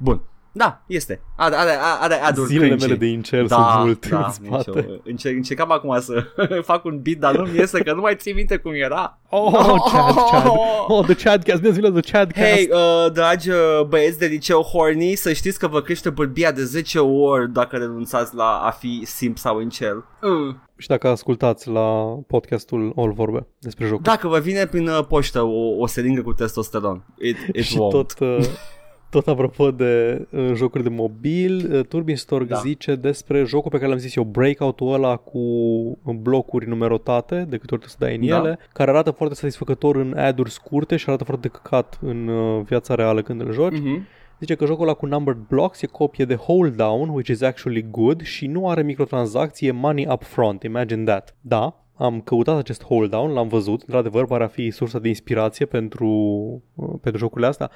Bun. 0.00 0.22
Da, 0.56 0.82
este. 0.86 1.20
Are, 1.36 1.54
are, 1.54 1.70
are 2.00 2.14
aduri 2.14 2.46
Zilele 2.46 2.66
cringy. 2.66 2.84
mele 2.84 2.96
de 2.98 3.06
incel 3.06 3.46
da, 3.46 3.68
sunt 3.72 3.84
mult 3.84 4.08
da, 4.08 4.24
în 4.24 4.30
spate. 4.32 4.70
nicio- 4.80 5.00
Încerc, 5.04 5.36
încercam 5.36 5.72
acum 5.72 6.00
să 6.00 6.24
fac 6.70 6.84
un 6.84 7.00
beat, 7.02 7.16
dar 7.18 7.36
nu-mi 7.36 7.56
iese 7.58 7.78
că 7.82 7.92
nu 7.92 8.00
mai 8.00 8.16
ții 8.16 8.32
minte 8.32 8.56
cum 8.56 8.72
era. 8.74 9.18
Oh, 9.28 9.52
Chad, 9.92 10.14
Chad. 10.30 10.46
Oh, 10.88 11.04
the 11.04 11.14
Chadcast. 11.14 11.60
Bine 11.60 11.70
ați 11.72 11.80
venit 11.80 11.94
la 11.94 12.00
The 12.00 12.10
Chadcast. 12.12 12.46
Hei, 12.46 12.68
uh, 12.72 13.12
dragi 13.12 13.50
uh, 13.50 13.56
băieți 13.88 14.18
de 14.18 14.26
liceu 14.26 14.60
horny, 14.62 15.14
să 15.14 15.32
știți 15.32 15.58
că 15.58 15.66
vă 15.66 15.80
crește 15.80 16.10
bărbia 16.10 16.52
de 16.52 16.64
10 16.64 16.98
ori 16.98 17.52
dacă 17.52 17.76
renunțați 17.76 18.34
la 18.34 18.60
a 18.64 18.70
fi 18.70 19.02
simp 19.04 19.38
sau 19.38 19.60
incel. 19.60 20.04
Mm. 20.22 20.62
Și 20.76 20.88
dacă 20.88 21.08
ascultați 21.08 21.68
la 21.68 21.90
podcastul 22.26 22.92
All 22.96 23.12
Vorbe 23.12 23.46
despre 23.58 23.84
jocuri. 23.86 24.02
Dacă 24.04 24.28
vă 24.28 24.38
vine 24.38 24.66
prin 24.66 24.88
uh, 24.88 25.04
poștă 25.08 25.42
o, 25.42 25.76
o 25.78 25.86
seringă 25.86 26.22
cu 26.22 26.32
testosteron, 26.32 27.04
it, 27.18 27.36
it 27.52 27.64
și 27.64 27.74
won't. 27.76 27.90
tot, 27.90 28.12
uh, 28.20 28.38
tot 29.14 29.28
apropo 29.28 29.70
de 29.70 30.26
uh, 30.30 30.52
jocuri 30.54 30.82
de 30.82 30.88
mobil, 30.88 31.70
uh, 31.72 31.86
Turbin 31.86 32.16
Stork 32.16 32.48
Da. 32.48 32.56
zice 32.56 32.94
despre 32.94 33.44
jocul 33.44 33.70
pe 33.70 33.76
care 33.76 33.88
l-am 33.88 33.98
zis 33.98 34.16
eu, 34.16 34.24
Breakout-ul 34.24 34.92
ăla 34.92 35.16
cu 35.16 35.40
blocuri 36.20 36.68
numerotate, 36.68 37.46
de 37.48 37.56
câte 37.56 37.74
ori 37.74 37.82
tu 37.82 37.88
să 37.88 37.96
dai 37.98 38.16
în 38.16 38.26
Da. 38.26 38.36
ele, 38.36 38.58
care 38.72 38.90
arată 38.90 39.10
foarte 39.10 39.34
satisfăcător 39.34 39.96
în 39.96 40.16
ad-uri 40.16 40.50
scurte 40.50 40.96
și 40.96 41.04
arată 41.08 41.24
foarte 41.24 41.48
căcat 41.48 41.98
în 42.02 42.28
uh, 42.28 42.62
viața 42.64 42.94
reală 42.94 43.22
când 43.22 43.40
îl 43.40 43.52
joci. 43.52 43.78
Mhm. 43.78 44.06
Zice 44.38 44.54
că 44.54 44.66
jocul 44.66 44.82
ăla 44.82 44.94
cu 44.94 45.06
numbered 45.06 45.40
blocks 45.48 45.82
e 45.82 45.86
copie 45.86 46.24
de 46.24 46.34
Hold 46.34 46.76
Down, 46.76 47.08
which 47.08 47.28
is 47.28 47.42
actually 47.42 47.86
good, 47.90 48.22
și 48.22 48.46
nu 48.46 48.68
are 48.68 48.82
microtransacții, 48.82 49.68
e 49.68 49.70
money 49.70 50.06
up 50.10 50.22
front. 50.22 50.62
Imagine 50.62 51.04
that. 51.04 51.36
Da, 51.40 51.84
am 51.96 52.20
căutat 52.20 52.58
acest 52.58 52.82
Hold 52.82 53.10
Down, 53.10 53.32
l-am 53.32 53.48
văzut, 53.48 53.80
într-adevăr 53.80 54.26
pare 54.26 54.44
a 54.44 54.46
fi 54.46 54.70
sursa 54.70 54.98
de 54.98 55.08
inspirație 55.08 55.66
pentru, 55.66 56.08
uh, 56.74 56.88
pentru 57.00 57.20
jocurile 57.20 57.48
astea. 57.48 57.70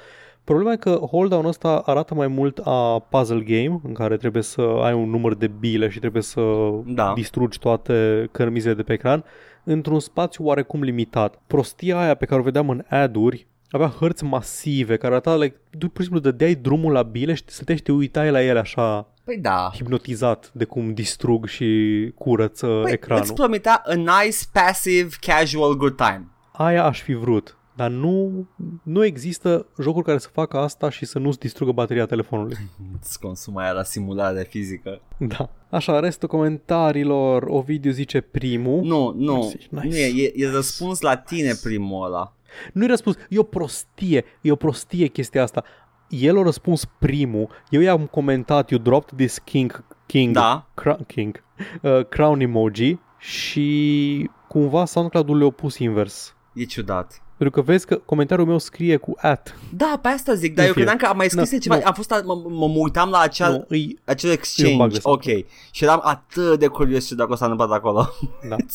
Problema 0.45 0.73
e 0.73 0.77
că 0.77 1.01
hold-down 1.11 1.45
ăsta 1.45 1.83
arată 1.87 2.15
mai 2.15 2.27
mult 2.27 2.61
a 2.65 2.99
puzzle 3.11 3.41
game, 3.41 3.81
în 3.85 3.93
care 3.93 4.17
trebuie 4.17 4.43
să 4.43 4.61
ai 4.61 4.93
un 4.93 5.11
număr 5.11 5.35
de 5.35 5.47
bile 5.47 5.89
și 5.89 5.99
trebuie 5.99 6.23
să 6.23 6.43
Da. 6.85 7.13
distrugi 7.15 7.59
toate 7.59 8.29
cărmizele 8.33 8.75
de 8.75 8.83
pe 8.83 8.93
ecran 8.93 9.25
într-un 9.65 10.01
spațiu 10.01 10.45
oarecum 10.45 10.83
limitat. 10.83 11.41
Prostia 11.47 11.99
aia 12.01 12.15
pe 12.15 12.25
care 12.27 12.41
o 12.41 12.45
vedeam 12.45 12.69
în 12.71 12.85
ad-uri 12.89 13.47
avea 13.71 13.87
hărți 13.89 14.25
masive 14.25 14.97
care 14.97 15.13
arăta 15.13 15.37
like, 15.37 15.57
tu 15.79 15.89
pur 15.89 16.03
și 16.03 16.09
simplu 16.09 16.19
dădeai 16.31 16.55
drumul 16.55 16.93
la 16.93 17.03
bile 17.03 17.35
și 17.35 17.43
stăteai 17.47 17.77
și 17.77 17.83
te 17.83 17.93
uitai 17.93 18.31
la 18.31 18.43
ele 18.43 18.59
așa 18.59 19.07
Păi 19.25 19.39
da. 19.39 19.71
hipnotizat 19.75 20.51
de 20.55 20.65
cum 20.65 20.95
distrug 20.95 21.47
și 21.47 22.13
curăță 22.15 22.67
Păi, 22.83 22.93
ecranul. 22.93 23.23
îți 23.23 23.35
promitea 23.35 23.83
a 23.87 23.95
nice, 23.95 24.39
passive, 24.53 25.09
casual 25.21 25.77
good 25.77 25.97
time. 25.97 26.29
Aia 26.53 26.85
aș 26.85 27.01
fi 27.03 27.13
vrut. 27.15 27.57
Dar 27.79 27.91
nu, 27.91 28.47
nu 28.83 29.05
există 29.05 29.67
jocuri 29.81 30.05
care 30.05 30.19
să 30.19 30.29
facă 30.33 30.57
asta 30.59 30.91
și 30.91 31.05
să 31.05 31.19
nu-ți 31.19 31.39
distrugă 31.39 31.73
bateria 31.73 32.07
telefonului. 32.07 32.57
Îți 33.03 33.21
consumă 33.21 33.61
aia 33.61 33.73
la 33.73 33.83
simulare 33.83 34.43
fizică. 34.43 35.01
Da. 35.19 35.51
Așa, 35.71 36.01
restul 36.01 36.29
comentariilor, 36.29 37.43
Ovidiu 37.43 37.91
zice 37.91 38.21
primul. 38.21 38.83
Nu, 38.83 39.13
nu, 39.17 39.35
Mersi, 39.35 39.69
nice. 39.71 39.87
nu 39.89 39.97
e, 39.97 40.23
e, 40.25 40.33
e 40.35 40.51
răspuns 40.51 41.01
la 41.01 41.17
tine 41.17 41.53
primul 41.63 42.05
ăla. 42.07 42.33
Nu-i 42.73 42.87
răspuns. 42.87 43.17
E 43.29 43.39
o 43.39 43.43
prostie. 43.43 44.25
E 44.41 44.51
o 44.53 44.57
prostie 44.57 45.07
chestia 45.07 45.43
asta. 45.43 45.65
El 46.09 46.39
a 46.39 46.43
răspuns 46.43 46.85
primul. 46.99 47.49
Eu 47.71 47.81
i-am 47.81 48.07
comentat, 48.07 48.71
you 48.71 48.81
dropped 48.81 49.19
this 49.19 49.39
king, 49.39 49.85
king, 50.07 50.35
Da. 50.35 50.67
cra- 50.83 51.07
king 51.07 51.45
uh, 51.83 52.05
crown 52.09 52.41
emoji 52.41 52.99
și 53.19 54.31
cumva 54.49 54.85
SoundCloud-ul 54.85 55.39
le-a 55.39 55.51
pus 55.51 55.79
invers. 55.79 56.37
E 56.55 56.65
ciudat. 56.65 57.23
Pentru 57.39 57.61
că 57.61 57.71
vezi 57.71 57.87
că 57.87 57.97
comentariul 58.05 58.47
meu 58.47 58.59
scrie 58.59 58.97
cu 58.97 59.15
at. 59.17 59.59
Da, 59.77 59.99
pe 60.03 60.09
asta 60.09 60.35
zic, 60.35 60.55
dar 60.55 60.65
În 60.65 60.67
eu 60.69 60.73
fine. 60.73 60.85
credeam 60.85 60.97
că 60.97 61.07
am 61.07 61.17
mai 61.17 61.29
scris 61.29 61.53
Nu, 61.53 61.59
ceva, 61.59 61.77
nu. 61.77 61.83
am 61.85 61.93
fost, 61.93 62.23
mă, 62.25 62.35
mă, 62.49 62.67
mă 62.67 62.79
uitam 62.79 63.11
la 63.11 63.19
acel, 63.19 63.51
Nu, 63.53 63.65
îi, 63.69 63.99
acel 64.05 64.31
E 64.31 64.33
un 64.33 64.77
bug 64.77 64.87
exchange, 64.87 64.95
de 64.95 65.01
ok, 65.03 65.47
și 65.71 65.85
eram 65.85 66.01
atât 66.05 66.59
de 66.59 66.67
curios 66.67 67.07
și 67.07 67.15
dacă 67.15 67.33
o 67.33 67.35
s-a 67.35 67.47
întâmplat 67.47 67.79
acolo. 67.79 68.09
da. 68.49 68.57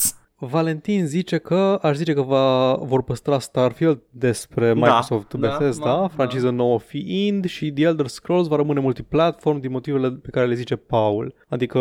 Valentin 0.46 1.06
zice 1.06 1.38
că 1.38 1.80
aș 1.82 1.96
zice 1.96 2.14
că 2.14 2.22
va, 2.22 2.74
vor 2.76 3.04
păstra 3.04 3.40
Starfield 3.40 4.02
despre 4.10 4.74
Microsoft 4.74 5.34
da, 5.34 5.48
Bethesda, 5.48 5.86
da, 5.86 6.08
franciză 6.08 6.50
nouă 6.50 6.80
fiind 6.80 7.46
și 7.46 7.72
The 7.72 7.84
Elder 7.84 8.08
Scrolls 8.08 8.48
va 8.48 8.56
rămâne 8.56 8.80
multiplatform 8.80 9.60
din 9.60 9.72
motivele 9.72 10.12
pe 10.12 10.30
care 10.30 10.46
le 10.46 10.54
zice 10.54 10.76
Paul. 10.76 11.36
Adică 11.50 11.80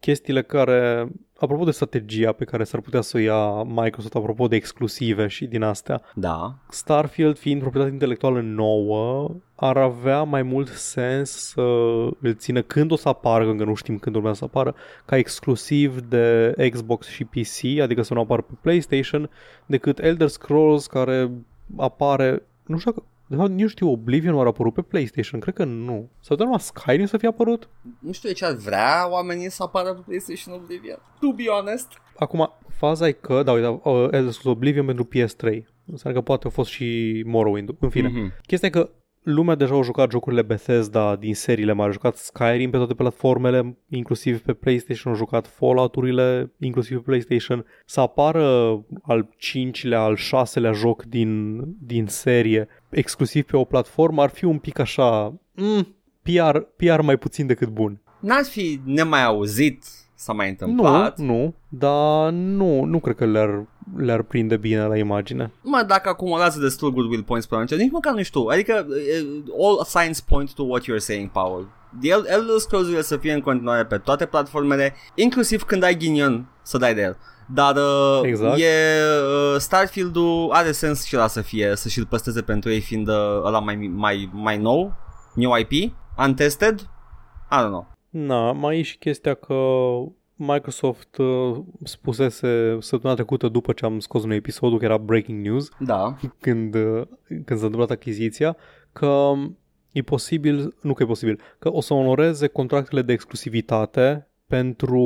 chestiile 0.00 0.42
care, 0.42 1.08
apropo 1.44 1.64
de 1.64 1.70
strategia 1.70 2.32
pe 2.32 2.44
care 2.44 2.64
s-ar 2.64 2.80
putea 2.80 3.00
să 3.00 3.16
o 3.16 3.20
ia 3.20 3.62
Microsoft, 3.62 4.14
apropo 4.14 4.48
de 4.48 4.56
exclusive 4.56 5.26
și 5.26 5.46
din 5.46 5.62
astea, 5.62 6.02
Da, 6.14 6.54
Starfield 6.70 7.38
fiind 7.38 7.60
proprietate 7.60 7.92
intelectuală 7.92 8.40
nouă, 8.40 9.34
ar 9.56 9.76
avea 9.76 10.22
mai 10.22 10.42
mult 10.42 10.68
sens 10.68 11.30
să 11.30 11.60
îl 12.20 12.34
țină 12.34 12.62
când 12.62 12.90
o 12.90 12.96
să 12.96 13.08
apară, 13.08 13.44
că 13.44 13.50
încă 13.50 13.64
nu 13.64 13.74
știm 13.74 13.98
când 13.98 14.16
urmează 14.16 14.38
să 14.38 14.44
apară, 14.44 14.74
ca 15.04 15.16
exclusiv 15.16 16.00
de 16.00 16.54
Xbox 16.70 17.06
și 17.06 17.24
PC, 17.24 17.80
adică 17.82 18.02
să 18.02 18.14
nu 18.14 18.20
apară 18.20 18.42
pe 18.42 18.52
PlayStation, 18.60 19.30
decât 19.66 19.98
Elder 19.98 20.28
Scrolls 20.28 20.86
care 20.86 21.30
apare, 21.76 22.42
nu 22.66 22.78
știu 22.78 22.90
dacă, 22.90 23.04
de 23.26 23.36
fapt, 23.36 23.50
nu 23.50 23.66
știu, 23.66 23.90
Oblivion 23.90 24.36
a 24.38 24.46
apărut 24.46 24.74
pe 24.74 24.82
PlayStation, 24.82 25.40
cred 25.40 25.54
că 25.54 25.64
nu. 25.64 26.10
Sau 26.20 26.36
doar 26.36 26.48
numai 26.48 26.60
Skyrim 26.60 27.06
să 27.06 27.16
fie 27.16 27.28
apărut? 27.28 27.68
nu 27.98 28.12
știu 28.12 28.28
de 28.28 28.34
ce 28.34 28.44
ar 28.44 28.54
vrea 28.54 29.06
oamenii 29.10 29.50
să 29.50 29.62
apară 29.62 29.94
pe 29.94 30.00
PlayStation 30.06 30.54
Oblivion. 30.62 30.98
To 31.20 31.32
be 31.32 31.44
honest. 31.44 31.88
Acum, 32.18 32.52
faza 32.68 33.08
e 33.08 33.12
că, 33.12 33.42
da, 33.42 33.52
uite, 33.52 33.66
uh, 33.66 33.94
Elder 34.10 34.30
Scrolls 34.30 34.56
Oblivion 34.56 34.86
pentru 34.86 35.04
PS3. 35.04 35.64
Înseamnă 35.86 36.18
că 36.18 36.24
poate 36.24 36.46
a 36.46 36.50
fost 36.50 36.70
și 36.70 37.22
Morrowind. 37.26 37.70
În 37.78 37.88
fine, 37.88 38.08
Mhm. 38.08 38.32
Chestia 38.46 38.68
e 38.68 38.70
că 38.70 38.90
lumea 39.24 39.54
deja 39.54 39.78
a 39.78 39.82
jucat 39.82 40.10
jocurile 40.10 40.42
Bethesda 40.42 41.16
din 41.16 41.34
seriile 41.34 41.72
mari, 41.72 41.88
a 41.88 41.92
jucat 41.92 42.16
Skyrim 42.16 42.70
pe 42.70 42.76
toate 42.76 42.94
platformele, 42.94 43.78
inclusiv 43.88 44.40
pe 44.40 44.52
PlayStation, 44.52 45.12
a 45.12 45.16
jucat 45.16 45.46
Fallout-urile, 45.46 46.52
inclusiv 46.58 46.96
pe 46.96 47.02
PlayStation. 47.04 47.64
Să 47.86 48.00
apară 48.00 48.44
al 49.02 49.28
cincilea, 49.38 50.00
al 50.00 50.16
șaselea 50.16 50.72
joc 50.72 51.02
din, 51.02 51.60
din 51.80 52.06
serie, 52.06 52.68
exclusiv 52.90 53.44
pe 53.44 53.56
o 53.56 53.64
platformă, 53.64 54.22
ar 54.22 54.30
fi 54.30 54.44
un 54.44 54.58
pic 54.58 54.78
așa... 54.78 55.34
Mm, 55.54 55.96
PR, 56.22 56.58
PR 56.58 57.00
mai 57.00 57.16
puțin 57.16 57.46
decât 57.46 57.68
bun. 57.68 58.00
N-ar 58.20 58.44
fi 58.44 58.80
nemai 58.84 59.24
auzit, 59.24 59.84
s-a 60.14 60.32
mai 60.32 60.46
Nu, 60.46 60.50
întâmplat. 60.66 61.18
nu, 61.18 61.54
dar 61.68 62.30
nu, 62.32 62.84
nu 62.84 62.98
cred 63.00 63.16
că 63.16 63.24
le-ar, 63.24 63.66
le-ar 63.96 64.22
prinde 64.22 64.56
bine 64.56 64.86
la 64.86 64.96
imagine. 64.96 65.52
Mă, 65.62 65.84
dacă 65.86 66.08
acumulează 66.08 66.60
destul 66.60 66.92
goodwill 66.92 67.22
points 67.22 67.46
pe 67.46 67.54
atunci, 67.54 67.80
nici 67.80 67.90
măcar 67.92 68.14
nu 68.14 68.22
știu. 68.22 68.40
Adică, 68.46 68.86
eh, 69.12 69.26
all 69.60 69.84
signs 69.84 70.20
point 70.20 70.54
to 70.54 70.62
what 70.62 70.82
you're 70.82 70.96
saying, 70.98 71.30
Paul. 71.30 71.68
The 72.00 72.10
El- 72.10 72.24
Elder 72.28 72.58
Scrolls 72.58 73.06
să 73.06 73.16
fie 73.16 73.32
în 73.32 73.40
continuare 73.40 73.84
pe 73.84 73.98
toate 73.98 74.26
platformele, 74.26 74.94
inclusiv 75.14 75.62
când 75.62 75.82
ai 75.82 75.96
ghinion 75.96 76.46
să 76.62 76.78
dai 76.78 76.94
de 76.94 77.00
el. 77.02 77.16
Dar 77.46 77.76
uh, 77.76 78.20
Exact. 78.22 78.58
e, 78.58 78.64
uh, 78.64 79.58
Starfield-ul 79.58 80.50
are 80.52 80.72
sens 80.72 81.04
și 81.04 81.14
la 81.14 81.26
să 81.26 81.40
fie, 81.40 81.72
să 81.76 81.88
și-l 81.88 82.06
păstreze 82.06 82.42
pentru 82.42 82.70
ei 82.70 82.80
fiind 82.80 83.08
uh, 83.08 83.14
ăla 83.44 83.58
mai, 83.58 83.90
mai, 83.94 84.30
mai 84.32 84.58
nou, 84.58 84.92
new 85.34 85.50
IP, 85.56 85.94
untested, 86.18 86.80
I 87.50 87.56
don't 87.62 87.66
know. 87.66 87.86
Na, 88.10 88.52
mai 88.52 88.78
e 88.78 88.82
și 88.82 88.96
chestia 88.98 89.34
că 89.34 89.54
Microsoft 90.36 91.16
uh, 91.16 91.56
spusese 91.84 92.76
săptămâna 92.80 93.14
trecută 93.14 93.48
după 93.48 93.72
ce 93.72 93.84
am 93.84 93.98
scos 93.98 94.24
un 94.24 94.30
episodul 94.30 94.78
că 94.78 94.84
era 94.84 94.98
breaking 94.98 95.46
news 95.46 95.68
Da, 95.78 96.16
când, 96.40 96.74
uh, 96.74 97.02
când 97.28 97.58
s-a 97.58 97.64
întâmplat 97.64 97.90
achiziția 97.90 98.56
că 98.92 99.32
e 99.92 100.02
posibil, 100.02 100.74
nu 100.82 100.92
că 100.92 101.02
e 101.02 101.06
posibil, 101.06 101.40
că 101.58 101.72
o 101.72 101.80
să 101.80 101.94
onoreze 101.94 102.46
contractele 102.46 103.02
de 103.02 103.12
exclusivitate 103.12 104.28
pentru, 104.46 105.00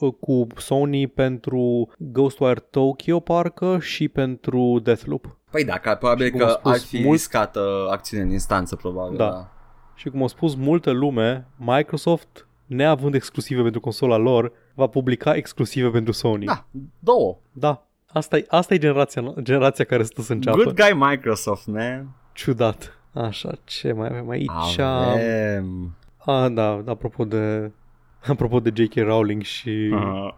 uh, 0.00 0.12
cu 0.20 0.46
Sony 0.56 1.06
pentru 1.06 1.88
Ghostwire 1.98 2.60
Tokyo 2.70 3.20
parcă 3.20 3.78
și 3.80 4.08
pentru 4.08 4.80
Deathloop. 4.82 5.36
Păi 5.50 5.64
da, 5.64 5.78
că 5.78 5.96
probabil 5.98 6.24
Și 6.26 6.30
cum 6.32 6.40
am 6.40 6.46
că 6.46 6.52
spus, 6.52 6.72
ar 6.72 6.78
fi 6.78 6.98
mult- 7.02 7.10
riscată 7.16 7.86
acțiune 7.90 8.22
în 8.22 8.30
instanță, 8.30 8.76
probabil. 8.76 9.16
Da. 9.16 9.28
Da. 9.30 9.52
Și 9.94 10.08
cum 10.10 10.22
a 10.22 10.26
spus 10.26 10.54
multă 10.54 10.90
lume, 10.90 11.46
Microsoft, 11.56 12.48
neavând 12.76 13.14
exclusive 13.14 13.62
pentru 13.62 13.80
consola 13.80 14.16
lor, 14.16 14.52
va 14.74 14.86
publica 14.86 15.34
exclusive 15.36 15.88
pentru 15.88 16.12
Sony. 16.12 16.44
da 16.44 16.66
două. 16.98 17.36
Da. 17.52 17.86
Asta 18.12 18.36
e, 18.36 18.44
asta 18.48 18.74
e 18.74 18.78
generația, 18.78 19.34
generația 19.42 19.84
care 19.84 20.02
stă 20.02 20.22
să 20.22 20.32
înceapă. 20.32 20.62
Good 20.62 20.74
guy 20.80 20.92
Microsoft, 20.98 21.66
man. 21.66 22.08
Ciudat. 22.32 22.98
Așa, 23.12 23.50
ce 23.64 23.92
mai 23.92 24.08
avem 24.08 24.28
aici? 24.28 24.78
Avem. 24.78 25.96
A, 26.16 26.48
da, 26.48 26.82
apropo 26.86 27.24
de 27.24 27.70
apropo 28.32 28.60
de 28.60 28.70
J.K. 28.74 28.94
Rowling 28.94 29.42
și 29.42 29.90
Uh, 29.92 29.98
con- 30.32 30.34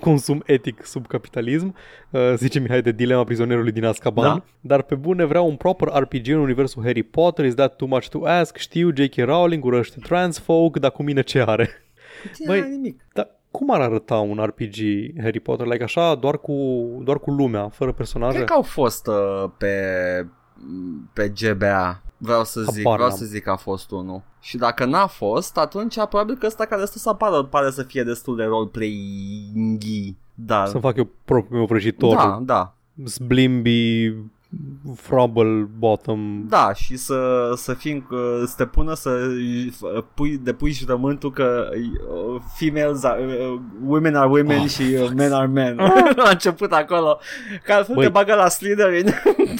consum 0.00 0.42
etic 0.46 0.84
sub 0.84 1.06
capitalism, 1.06 1.74
uh, 2.10 2.32
zice 2.36 2.58
Mihai 2.58 2.82
de 2.82 2.92
dilema 2.92 3.24
prizonerului 3.24 3.72
din 3.72 3.84
Azkaban, 3.84 4.24
Da. 4.24 4.44
dar 4.60 4.82
pe 4.82 4.94
bune 4.94 5.24
vreau 5.24 5.46
un 5.48 5.56
proper 5.56 5.88
RPG 5.88 6.26
în 6.28 6.38
universul 6.38 6.82
Harry 6.82 7.02
Potter, 7.02 7.44
is 7.44 7.54
that 7.54 7.76
too 7.76 7.88
much 7.88 8.08
to 8.08 8.24
ask? 8.24 8.56
Știu, 8.56 8.90
J.K. 8.94 9.14
Rowling 9.16 9.64
urăște 9.64 9.98
transfolk, 10.02 10.78
dar 10.78 10.90
cu 10.90 11.02
mine 11.02 11.22
ce 11.22 11.40
are? 11.46 11.68
Băi, 12.46 12.60
Băi, 12.60 12.70
nimic. 12.70 13.00
Dar 13.12 13.30
cum 13.50 13.70
ar 13.70 13.80
arăta 13.80 14.16
un 14.16 14.42
RPG 14.44 14.76
Harry 15.22 15.40
Potter? 15.40 15.66
Like 15.66 15.82
așa, 15.82 16.14
doar 16.14 16.38
cu, 16.38 16.54
doar 17.04 17.18
cu 17.18 17.30
lumea, 17.30 17.68
fără 17.68 17.92
personaje? 17.92 18.34
Cred 18.34 18.48
că 18.48 18.52
au 18.52 18.62
fost 18.62 19.06
uh, 19.06 19.50
pe 19.58 19.74
pe 21.12 21.28
GBA. 21.28 22.02
Vreau 22.22 22.44
să 22.44 22.60
zic, 22.60 22.82
Habar 22.84 22.94
vreau 22.94 23.08
n-am. 23.08 23.18
să 23.18 23.24
zic 23.24 23.42
că 23.42 23.50
a 23.50 23.56
fost 23.56 23.90
unul. 23.90 24.22
Și 24.40 24.56
dacă 24.56 24.84
n-a 24.84 25.06
fost, 25.06 25.58
atunci 25.58 25.94
probabil 25.94 26.36
că 26.36 26.46
ăsta 26.46 26.64
care 26.64 26.84
stă 26.84 26.98
să 26.98 27.08
apară 27.08 27.42
pare 27.42 27.70
să 27.70 27.82
fie 27.82 28.02
destul 28.02 28.36
de 28.36 28.44
roleplaying 28.44 29.82
Dar 30.34 30.66
Să 30.68 30.78
fac 30.78 30.96
eu 30.96 31.08
propriul 31.24 31.58
meu 31.58 31.66
vrăjitor. 31.66 32.16
Da, 32.16 32.38
da. 32.42 32.74
Sblimby, 33.04 34.14
Frobble, 34.94 35.68
Bottom. 35.78 36.46
Da, 36.48 36.72
și 36.74 36.96
să, 36.96 37.50
să 37.56 37.74
fim, 37.74 38.06
uh, 38.10 38.42
să 38.46 38.54
te 38.56 38.64
pună 38.66 38.94
să 38.94 39.10
uh, 39.96 40.02
pui, 40.14 40.36
depui 40.38 40.70
jurământul 40.72 41.30
că 41.32 41.68
uh, 42.34 42.40
females 42.56 43.04
are, 43.04 43.22
uh, 43.24 43.60
women 43.86 44.14
are 44.14 44.28
women 44.28 44.58
Oh, 44.60 44.66
și 44.68 44.82
uh, 44.82 45.08
men 45.16 45.32
are 45.32 45.46
men. 45.46 45.76
La 46.24 46.28
început 46.30 46.72
acolo. 46.72 47.18
Că 47.64 47.72
altfel 47.72 47.94
Băi. 47.94 48.04
te 48.04 48.10
bagă 48.10 48.34
la 48.34 48.48
Slytherin. 48.48 49.06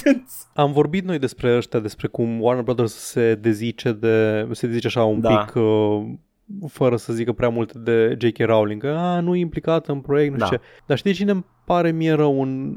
Am 0.53 0.71
vorbit 0.71 1.05
noi 1.05 1.19
despre 1.19 1.55
ăștia, 1.57 1.79
despre 1.79 2.07
cum 2.07 2.41
Warner 2.41 2.63
Brothers 2.63 2.93
se 2.93 3.35
dezice 3.35 3.91
de, 3.91 4.47
se 4.51 4.67
dezice 4.67 4.87
așa 4.87 5.03
un 5.03 5.21
Da. 5.21 5.35
pic 5.37 5.55
uh, 5.55 6.01
fără 6.67 6.95
să 6.95 7.13
zică 7.13 7.31
prea 7.31 7.49
multe 7.49 7.79
de 7.79 8.17
J.K. 8.19 8.37
Rowling, 8.45 8.81
că 8.81 8.87
a, 8.87 9.19
nu 9.19 9.35
e 9.35 9.39
implicat 9.39 9.87
în 9.87 9.99
proiect, 9.99 10.31
nu 10.31 10.37
Da. 10.37 10.45
știu 10.45 10.57
ce. 10.57 10.63
Dar 10.85 10.97
știi 10.97 11.13
cine 11.13 11.31
îmi 11.31 11.45
pare 11.65 11.91
mie 11.91 12.11
rău 12.13 12.41
în 12.41 12.73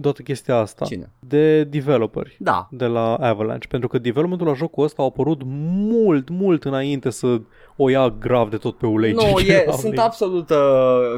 toată 0.00 0.22
chestia 0.22 0.56
asta? 0.56 0.84
Cine? 0.84 1.10
De 1.18 1.64
developeri. 1.64 2.36
Da. 2.38 2.68
de 2.70 2.86
la 2.86 3.14
Avalanche, 3.14 3.66
pentru 3.68 3.88
că 3.88 3.98
developmentul 3.98 4.46
la 4.46 4.54
jocul 4.54 4.84
ăsta 4.84 5.02
a 5.02 5.04
apărut 5.04 5.40
mult, 5.44 6.28
mult 6.28 6.64
înainte 6.64 7.10
să 7.10 7.40
o 7.76 7.88
ia 7.88 8.08
grav 8.08 8.50
de 8.50 8.56
tot 8.56 8.76
pe 8.76 8.86
ulei. 8.86 9.12
Nu, 9.12 9.20
J.K. 9.20 9.48
e, 9.48 9.56
Rowling. 9.56 9.80
sunt 9.80 9.98
absolut 9.98 10.50
uh, 10.50 10.56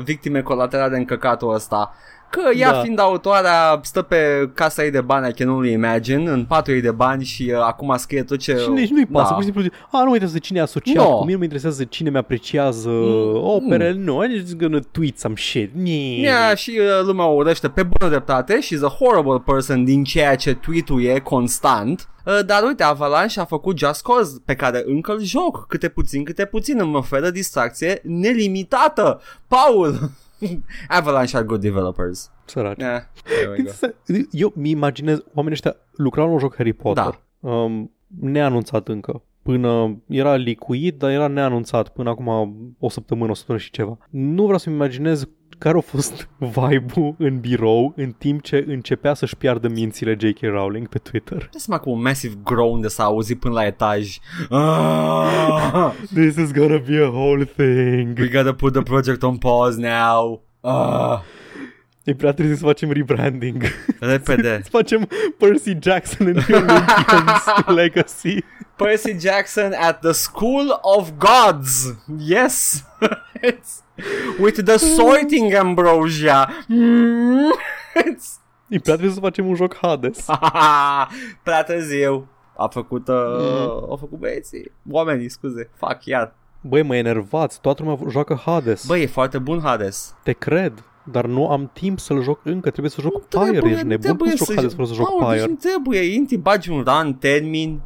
victime 0.04 0.40
colaterale 0.42 0.96
în 0.96 1.04
căcatul 1.04 1.54
ăsta. 1.54 1.94
Că 2.34 2.56
ea 2.56 2.72
Da. 2.72 2.80
fiind 2.80 2.98
autoarea 2.98 3.80
stă 3.82 4.02
pe 4.02 4.50
casa 4.54 4.84
ei 4.84 4.90
de 4.90 5.00
bani, 5.00 5.28
I 5.28 5.32
can 5.32 5.48
only 5.48 5.72
imagine, 5.72 6.30
în 6.30 6.44
patul 6.44 6.74
ei 6.74 6.80
de 6.80 6.90
bani 6.90 7.24
și 7.24 7.52
uh, 7.54 7.60
acum 7.60 7.94
scrie 7.96 8.22
tot 8.22 8.38
ce... 8.38 8.56
Și 8.56 8.68
nici 8.68 8.90
nu-i 8.90 9.06
pasă, 9.06 9.26
Da. 9.28 9.34
pur 9.34 9.38
și 9.38 9.44
simplu 9.44 9.62
zice, 9.62 9.74
a, 9.90 9.98
nu 9.98 10.04
mă 10.04 10.12
interesează 10.12 10.38
cine 10.38 10.58
e 10.58 10.62
asociat 10.62 11.04
No. 11.04 11.16
cu 11.16 11.20
mine, 11.20 11.32
nu 11.32 11.38
mă 11.38 11.44
interesează 11.44 11.84
cine 11.84 12.10
mi-apreciază 12.10 12.88
Mm. 12.90 13.44
opere, 13.44 13.92
nu, 13.92 14.22
I'm 14.24 14.38
just 14.38 14.56
gonna 14.56 14.78
tweet 14.90 15.18
some 15.18 15.34
shit. 15.36 15.70
Nye. 15.74 16.20
Yeah, 16.20 16.56
și 16.56 16.70
uh, 16.78 17.06
lumea 17.06 17.24
o 17.26 17.34
urăște 17.34 17.68
pe 17.68 17.82
bună 17.82 18.10
dreptate 18.10 18.58
She's 18.62 18.82
a 18.82 18.88
horrible 18.88 19.42
person 19.44 19.84
din 19.84 20.04
ceea 20.04 20.36
ce 20.36 20.54
tweet-uie 20.54 21.18
constant 21.20 22.08
Uh, 22.26 22.44
Dar 22.46 22.62
uite, 22.66 22.82
Avalanche 22.82 23.40
a 23.40 23.44
făcut 23.44 23.78
Just 23.78 24.02
Cause 24.02 24.42
Pe 24.44 24.54
care 24.54 24.82
încă 24.86 25.12
îl 25.12 25.22
joc 25.22 25.66
Câte 25.68 25.88
puțin, 25.88 26.24
câte 26.24 26.44
puțin 26.44 26.78
Îmi 26.80 26.94
oferă 26.96 27.30
distracție 27.30 28.00
nelimitată 28.02 29.20
Paul 29.48 30.10
Avalanche 30.88 31.36
are 31.36 31.44
good 31.46 31.60
developers 31.60 32.30
Săraci. 32.44 32.80
yeah, 32.80 33.02
there 33.24 33.48
we 33.48 33.62
go. 33.62 33.70
Eu 34.30 34.52
mi 34.56 34.70
imaginez, 34.70 35.18
oamenii 35.34 35.52
ăștia 35.52 35.76
lucrau 35.96 36.26
la 36.26 36.32
un 36.32 36.38
joc 36.38 36.54
Harry 36.56 36.72
Potter, 36.72 37.20
Da. 37.40 37.48
um, 37.50 37.92
neanunțat 38.20 38.88
încă. 38.88 39.22
Până 39.42 39.96
era 40.08 40.34
licuit, 40.34 40.98
dar 40.98 41.10
era 41.10 41.26
neanunțat 41.26 41.88
până 41.88 42.10
acum 42.10 42.28
o 42.78 42.88
săptămână, 42.88 43.30
o 43.30 43.34
săptămână 43.34 43.64
și 43.64 43.70
ceva. 43.70 43.98
Nu 44.10 44.42
vreau 44.42 44.58
să-mi 44.58 44.74
imaginez 44.74 45.28
care 45.64 45.78
a 45.78 45.80
fost 45.80 46.28
vibe-ul 46.38 47.14
în 47.18 47.40
birou 47.40 47.92
în 47.96 48.14
timp 48.18 48.42
ce 48.42 48.64
începea 48.68 49.14
să-și 49.14 49.36
piardă 49.36 49.68
mințile 49.68 50.16
J.K. 50.20 50.40
Rowling 50.40 50.88
pe 50.88 50.98
Twitter. 50.98 51.48
Dă 51.52 51.58
seama 51.58 51.80
cu 51.80 51.90
un 51.90 52.02
massive 52.02 52.34
groan 52.44 52.80
de 52.80 52.88
s-a 52.88 53.04
auzit 53.04 53.38
până 53.38 53.54
la 53.54 53.66
etaj 53.66 54.18
ah, 54.50 55.92
This 56.14 56.36
is 56.36 56.52
gonna 56.52 56.82
be 56.88 56.96
a 56.96 57.08
whole 57.08 57.44
thing. 57.44 58.18
We 58.18 58.28
gotta 58.28 58.52
put 58.52 58.72
the 58.72 58.82
project 58.82 59.22
on 59.22 59.36
pause 59.36 59.80
now 59.80 60.42
ah, 60.60 61.20
E 62.04 62.14
prea 62.14 62.32
târziu 62.32 62.54
să 62.54 62.64
facem 62.64 62.92
rebranding. 62.92 63.62
Repede 64.00 64.60
să 64.64 64.68
facem 64.70 65.08
Percy 65.38 65.76
Jackson 65.80 66.26
în 66.26 66.34
The 66.34 66.54
Olympians 66.54 67.44
Legacy. 67.66 68.44
Percy 68.76 69.18
Jackson 69.18 69.72
at 69.72 70.00
the 70.00 70.12
School 70.12 70.78
of 70.80 71.10
Gods. 71.18 71.94
Yes. 72.18 72.84
it's 73.50 73.82
with 74.38 74.62
the 74.62 74.76
sorting 74.76 75.54
ambrosia. 75.54 76.50
Mm. 76.68 77.52
It's 77.94 78.42
E 78.68 78.78
prea 78.78 78.94
târziu 78.94 79.12
să 79.12 79.20
facem 79.20 79.46
un 79.46 79.54
joc 79.54 79.76
Hades. 79.76 80.26
prea 81.44 81.62
târziu. 81.62 82.28
A 82.56 82.66
făcut, 82.66 83.08
uh, 83.08 83.92
a 83.92 83.96
făcut 83.98 84.18
băieții. 84.18 84.72
Oamenii, 84.90 85.28
scuze. 85.28 85.70
Fac 85.74 86.04
iar. 86.04 86.34
Băi, 86.60 86.82
mă 86.82 86.96
enervați, 86.96 87.60
toată 87.60 87.82
lumea 87.82 88.10
joacă 88.10 88.40
Hades. 88.44 88.86
Băi, 88.86 89.02
e 89.02 89.06
foarte 89.06 89.38
bun 89.38 89.60
Hades. 89.60 90.14
Te 90.22 90.32
cred, 90.32 90.84
dar 91.10 91.26
nu 91.26 91.48
am 91.48 91.70
timp 91.72 91.98
să-l 91.98 92.22
joc 92.22 92.40
încă, 92.44 92.70
trebuie 92.70 92.90
să 92.90 93.00
joc 93.00 93.28
Trebuie, 93.28 93.50
Pyre, 93.50 93.70
ești 93.70 93.82
nu 93.82 93.88
nebun, 93.88 94.16
cum 94.16 94.16
trebuie 94.16 94.36
să 94.36 94.44
joc 94.44 94.54
Hades 94.54 94.74
fără 94.74 94.86
să 94.86 94.94
joc 94.94 95.08
Paul, 95.08 95.30
deci 95.30 95.40
Pyre? 95.40 95.50
nu 95.50 95.56
trebuie, 95.56 96.00
intri, 96.00 96.36
bagi 96.36 96.70
un 96.70 96.84
run, 96.86 97.14
termin. 97.14 97.80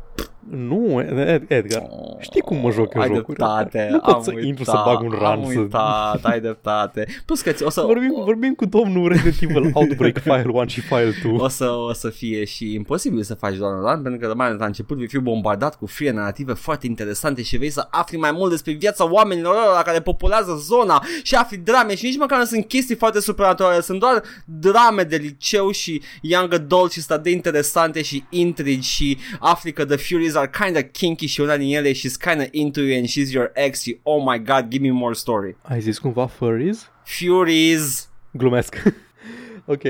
Nu, 0.50 1.02
Ed- 1.02 1.44
Edgar, 1.48 1.82
știi 2.20 2.40
cum 2.40 2.56
mă 2.56 2.70
joc 2.70 2.94
eu 2.94 3.00
ai 3.00 3.06
jocuri 3.14 3.36
dreptate, 3.36 3.88
Nu 3.90 3.98
pot 3.98 4.14
am 4.14 4.22
să 4.22 4.30
uitat, 4.30 4.44
intru 4.46 4.64
să 4.64 4.82
bag 4.84 5.00
un 5.00 5.08
run 5.08 5.24
Am 5.24 5.50
să... 5.52 5.58
uitat, 5.58 6.24
ai 6.24 6.40
dreptate. 6.40 7.06
Plus 7.26 7.40
că 7.40 7.52
ți- 7.52 7.62
o 7.62 7.70
să... 7.70 7.80
Vorbim, 7.80 8.12
vorbim 8.24 8.54
cu 8.54 8.64
domnul 8.66 9.08
Resident 9.08 9.36
Evil 9.42 9.70
Outbreak 9.74 10.18
File 10.22 10.44
1 10.52 10.66
și 10.66 10.80
File 10.80 11.12
2. 11.22 11.36
o 11.38 11.48
să, 11.48 11.70
o 11.70 11.92
să 11.92 12.08
fie 12.08 12.44
și 12.44 12.74
imposibil 12.74 13.22
să 13.22 13.34
faci 13.34 13.54
doar 13.54 13.72
un 13.72 13.80
run 13.80 14.02
pentru 14.02 14.28
că 14.28 14.34
mai 14.34 14.46
ales 14.46 14.58
la 14.58 14.66
început 14.66 14.96
vei 14.96 15.06
fi 15.06 15.18
bombardat 15.18 15.76
cu 15.78 15.86
frie 15.86 16.10
narrative 16.10 16.52
foarte 16.52 16.86
interesante 16.86 17.42
și 17.42 17.56
vei 17.56 17.70
să 17.70 17.86
afli 17.90 18.18
mai 18.18 18.32
mult 18.32 18.50
despre 18.50 18.72
viața 18.72 19.10
oamenilor 19.10 19.54
ăla 19.70 19.82
care 19.82 20.00
populează 20.00 20.54
zona 20.60 21.04
și 21.22 21.34
afli 21.34 21.56
drame 21.56 21.94
și 21.94 22.04
nici 22.04 22.16
măcar 22.18 22.38
nu 22.38 22.44
sunt 22.44 22.66
chestii 22.66 22.94
foarte 22.94 23.20
supernaturale, 23.20 23.80
sunt 23.80 24.00
doar 24.00 24.22
drame 24.44 25.02
de 25.02 25.16
liceu 25.16 25.70
și 25.70 26.02
young 26.22 26.54
adult 26.54 26.92
și 26.92 27.00
stat 27.00 27.22
de 27.22 27.30
interesante 27.30 28.02
și 28.02 28.24
intrigi 28.30 28.88
și 28.88 29.18
afli 29.40 29.72
că 29.72 29.84
the 29.84 29.96
Furies 29.96 30.34
are 30.38 30.50
kinda 30.64 30.82
kinky 30.82 31.26
și 31.26 31.40
una 31.40 31.56
din 31.56 31.76
ele 31.76 31.92
she's 31.92 32.16
kinda 32.28 32.44
into 32.50 32.80
you 32.80 32.96
and 32.98 33.06
she's 33.08 33.32
your 33.32 33.50
ex 33.54 33.82
și 33.82 33.98
oh 34.02 34.22
my 34.26 34.42
god 34.42 34.68
give 34.68 34.82
me 34.82 34.90
more 34.92 35.14
story. 35.14 35.56
Ai 35.62 35.80
zis 35.80 35.98
cumva 35.98 36.26
furries? 36.26 36.90
Furies 37.04 38.10
Glumesc. 38.30 38.82
ok. 39.64 39.82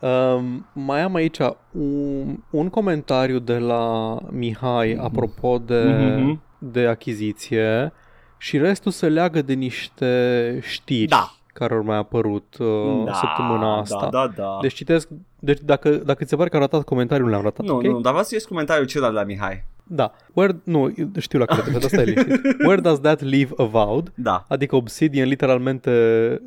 Um, 0.00 0.66
mai 0.72 1.00
am 1.02 1.14
aici 1.14 1.38
un, 1.72 2.36
un 2.50 2.68
comentariu 2.68 3.38
de 3.38 3.58
la 3.58 4.16
Mihai 4.30 4.92
apropo 5.00 5.58
de, 5.58 5.82
Mhm. 6.18 6.42
de 6.58 6.86
achiziție 6.86 7.92
și 8.38 8.58
restul 8.58 8.92
se 8.92 9.08
leagă 9.08 9.42
de 9.42 9.52
niște 9.52 10.58
știri 10.62 11.08
Da. 11.08 11.32
care 11.52 11.74
au 11.74 11.82
mai 11.82 11.96
apărut 11.96 12.56
uh, 12.58 13.02
da, 13.04 13.12
săptămâna 13.12 13.78
asta. 13.78 14.08
Da, 14.10 14.26
da, 14.26 14.32
da. 14.36 14.58
Deci 14.60 14.74
citesc, 14.74 15.08
deci 15.38 15.58
dacă, 15.60 15.90
dacă 15.90 16.22
ți 16.24 16.30
se 16.30 16.36
pare 16.36 16.48
că 16.48 16.56
a 16.56 16.58
ratat 16.60 16.82
comentariul, 16.82 17.26
nu 17.28 17.34
l-am 17.34 17.42
ratat, 17.42 17.66
Nu, 17.66 17.74
ok? 17.74 17.82
nu, 17.82 17.92
dar 17.92 18.00
vreau 18.12 18.22
să 18.22 18.28
citesc 18.28 18.48
comentariul 18.48 18.86
celălalt 18.86 19.14
la 19.14 19.22
Mihai. 19.24 19.64
Da. 19.86 20.12
Where, 20.32 20.60
nu, 20.64 20.94
știu 21.18 21.38
la 21.38 21.44
care 21.44 21.60
te 21.60 21.70
dar 21.70 21.82
stai 21.82 22.04
liniștit. 22.04 22.40
Where 22.66 22.80
does 22.80 23.00
that 23.00 23.20
leave 23.20 23.52
Avowed? 23.56 24.12
Da. 24.14 24.44
Adică 24.48 24.76
Obsidian 24.76 25.28
literalmente 25.28 25.90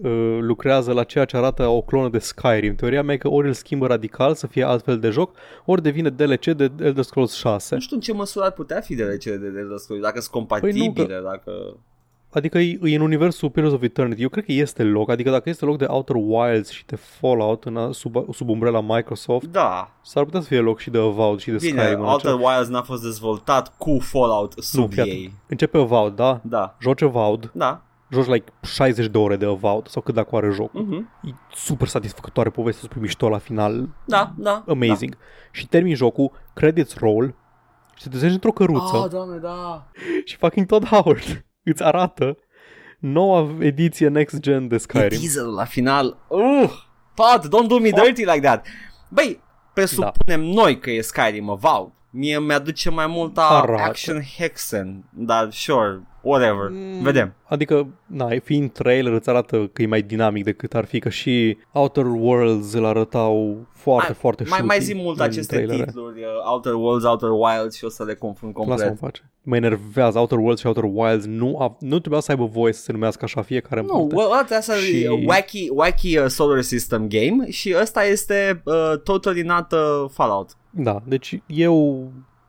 uh, 0.02 0.38
lucrează 0.42 0.92
la 0.94 1.04
ceea 1.04 1.26
ce 1.26 1.38
arată 1.38 1.68
o 1.68 1.82
clonă 1.82 2.10
de 2.10 2.20
Skyrim. 2.20 2.76
Teoria 2.76 3.04
mea 3.04 3.14
e 3.14 3.18
că 3.18 3.30
ori 3.30 3.48
îl 3.48 3.54
schimbă 3.54 3.88
radical 3.88 4.36
să 4.36 4.48
fie 4.48 4.64
altfel 4.64 5.00
de 5.00 5.10
joc, 5.10 5.36
ori 5.66 5.82
devine 5.82 6.10
DLC 6.10 6.46
de 6.46 6.72
Elder 6.80 7.04
Scrolls 7.04 7.34
6. 7.34 7.76
Nu 7.76 7.82
știu 7.82 7.96
în 7.96 8.02
ce 8.02 8.14
măsură 8.14 8.46
ar 8.46 8.52
putea 8.52 8.82
fi 8.82 8.96
de 8.96 9.18
cele 9.18 9.36
de 9.36 9.46
Elder 9.46 9.78
Scrolls, 9.78 10.02
dacă 10.02 10.20
sunt 10.20 10.48
Păi 10.48 10.72
nu, 10.72 10.78
compatibile, 10.78 11.22
dacă... 11.24 11.52
Adică 12.36 12.58
e, 12.58 12.80
e 12.84 12.96
în 12.96 13.02
universul 13.02 13.50
Pillars 13.50 13.74
of 13.74 13.82
Eternity. 13.82 14.22
Eu 14.22 14.30
cred 14.30 14.46
că 14.46 14.52
este 14.52 14.84
loc. 14.84 15.10
Adică 15.10 15.30
dacă 15.30 15.50
este 15.50 15.66
loc 15.66 15.78
de 15.78 15.86
Outer 15.86 16.16
Wilds 16.20 16.70
și 16.70 16.86
de 16.86 16.96
Fallout 16.96 17.64
în, 17.64 17.92
sub, 17.92 18.34
sub 18.34 18.50
umbrela 18.50 18.82
Microsoft, 18.82 19.46
Da, 19.46 19.92
s-ar 20.02 20.24
putea 20.24 20.40
să 20.42 20.48
fie 20.48 20.60
loc 20.60 20.80
și 20.80 20.90
de 20.90 20.98
Avowed 20.98 21.40
și 21.40 21.50
de 21.52 21.58
bine, 21.62 21.82
Skyrim. 21.82 22.00
în 22.00 22.06
Outer 22.06 22.32
acela. 22.32 22.50
Wilds 22.52 22.70
n-a 22.70 22.82
fost 22.82 23.02
dezvoltat 23.04 23.78
cu 23.78 24.00
Fallout 24.00 24.54
sub 24.58 24.92
fii 24.92 25.02
ei. 25.02 25.10
atent. 25.12 25.32
Începe 25.48 25.78
Avowed, 25.78 26.14
da? 26.14 26.40
Da, 26.44 26.76
Joci 26.82 27.02
Avowed, 27.02 27.50
da. 27.54 27.82
joci 28.12 28.26
like 28.28 28.52
60 28.62 29.06
de 29.08 29.18
ore 29.18 29.36
de 29.36 29.46
Avowed 29.46 29.88
sau 29.88 30.02
cât 30.02 30.14
dacă 30.14 30.36
are 30.36 30.50
jocul. 30.52 30.82
Mhm. 30.82 31.10
E 31.24 31.30
super 31.54 31.88
satisfăcătoare 31.88 32.50
povestea, 32.50 32.82
super 32.84 33.02
mișto 33.02 33.30
la 33.30 33.38
final, 33.38 33.90
Da, 34.06 34.34
da. 34.38 34.64
amazing. 34.68 35.12
Da. 35.12 35.22
Și 35.52 35.68
termin 35.68 35.96
jocul, 35.96 36.32
credits 36.54 36.96
roll 36.98 37.36
și 37.96 38.04
te 38.04 38.10
trezești 38.10 38.34
într-o 38.34 38.50
Da. 38.50 38.56
căruță 38.66 38.98
Ah, 39.04 39.10
doamne, 39.10 39.38
da. 39.38 39.88
și 40.26 40.36
fucking 40.38 40.66
Todd 40.66 40.86
Howard 40.86 41.46
îți 41.66 41.84
arată 41.84 42.38
noua 43.00 43.56
ediție 43.60 44.08
next 44.08 44.40
gen 44.40 44.68
de 44.68 44.76
E 44.76 44.78
Skyrim. 44.78 45.08
teaserul 45.20 45.54
la 45.54 45.66
final. 45.66 46.18
Uh, 46.28 46.72
Pod, 47.14 47.46
don't 47.48 47.68
do 47.68 47.80
me 47.80 47.90
Fuck. 47.90 48.04
dirty 48.04 48.24
like 48.26 48.40
that. 48.40 48.66
Băi, 49.10 49.42
presupunem 49.74 50.42
noi 50.42 50.80
că 50.80 50.92
e 50.92 51.02
Skyrim 51.02 51.50
Avowed. 51.50 51.92
Mie 52.10 52.40
mi-aduce 52.40 52.90
mai 52.90 53.08
mult 53.08 53.38
a 53.38 53.42
Arată. 53.42 53.82
Action 53.84 54.22
Hexen, 54.38 55.04
dar 55.14 55.52
sure, 55.52 56.02
whatever. 56.26 56.70
Mm. 56.72 57.02
Vedem. 57.04 57.34
Adică, 57.44 57.88
na, 58.06 58.28
fiind 58.44 58.72
trailer 58.72 59.14
îți 59.14 59.30
arată 59.30 59.70
că 59.74 59.82
e 59.82 59.86
mai 59.88 60.02
dinamic 60.02 60.44
decât 60.44 60.74
ar 60.74 60.86
fi, 60.86 61.00
că 61.00 61.10
și 61.10 61.58
Outer 61.72 62.06
Worlds 62.06 62.74
îl 62.74 62.86
arătau 62.86 63.58
foarte, 63.74 64.08
Mai- 64.08 64.18
foarte 64.20 64.44
Mai, 64.50 64.60
mai 64.62 64.76
shooty 64.76 64.92
zi 65.00 65.04
mult 65.06 65.18
în 65.20 65.24
aceste 65.24 65.56
trailere. 65.56 65.84
titluri, 65.86 66.20
uh, 66.20 66.52
Outer 66.52 66.74
Worlds, 66.74 67.06
Outer 67.06 67.30
Wilds 67.30 67.76
și 67.76 67.86
o 67.86 67.90
să 67.90 68.04
le 68.04 68.14
confund 68.16 68.54
Lasă-mă 68.56 68.70
complet. 68.76 68.90
în 68.90 68.96
pace. 69.08 69.30
Mă 69.42 69.56
enervează 69.56 70.20
Outer 70.20 70.38
Worlds 70.38 70.60
și 70.60 70.68
Outer 70.68 70.84
Wilds 70.94 71.26
nu, 71.26 71.58
a, 71.60 71.78
nu 71.80 72.00
trebuia 72.00 72.20
să 72.20 72.32
aibă 72.32 72.46
voie 72.46 72.74
să 72.74 72.82
se 72.82 72.92
numească 72.92 73.24
așa 73.24 73.42
fiecare 73.42 73.80
în 73.80 73.86
Nu, 73.86 73.94
parte. 73.98 74.16
well, 74.16 74.40
ăsta 74.42 74.56
asta 74.56 74.74
Și- 74.74 75.02
e 75.04 75.10
wacky, 75.26 75.68
wacky 75.72 76.18
uh, 76.18 76.26
solar 76.28 76.62
system 76.62 77.08
game 77.08 77.50
și 77.50 77.76
ăsta 77.82 78.04
este 78.04 78.62
uh, 78.66 79.00
totally 79.04 79.42
not 79.42 79.72
uh, 79.72 80.10
Fallout. 80.12 80.50
Da, 80.70 81.02
deci 81.08 81.42
eu 81.48 82.08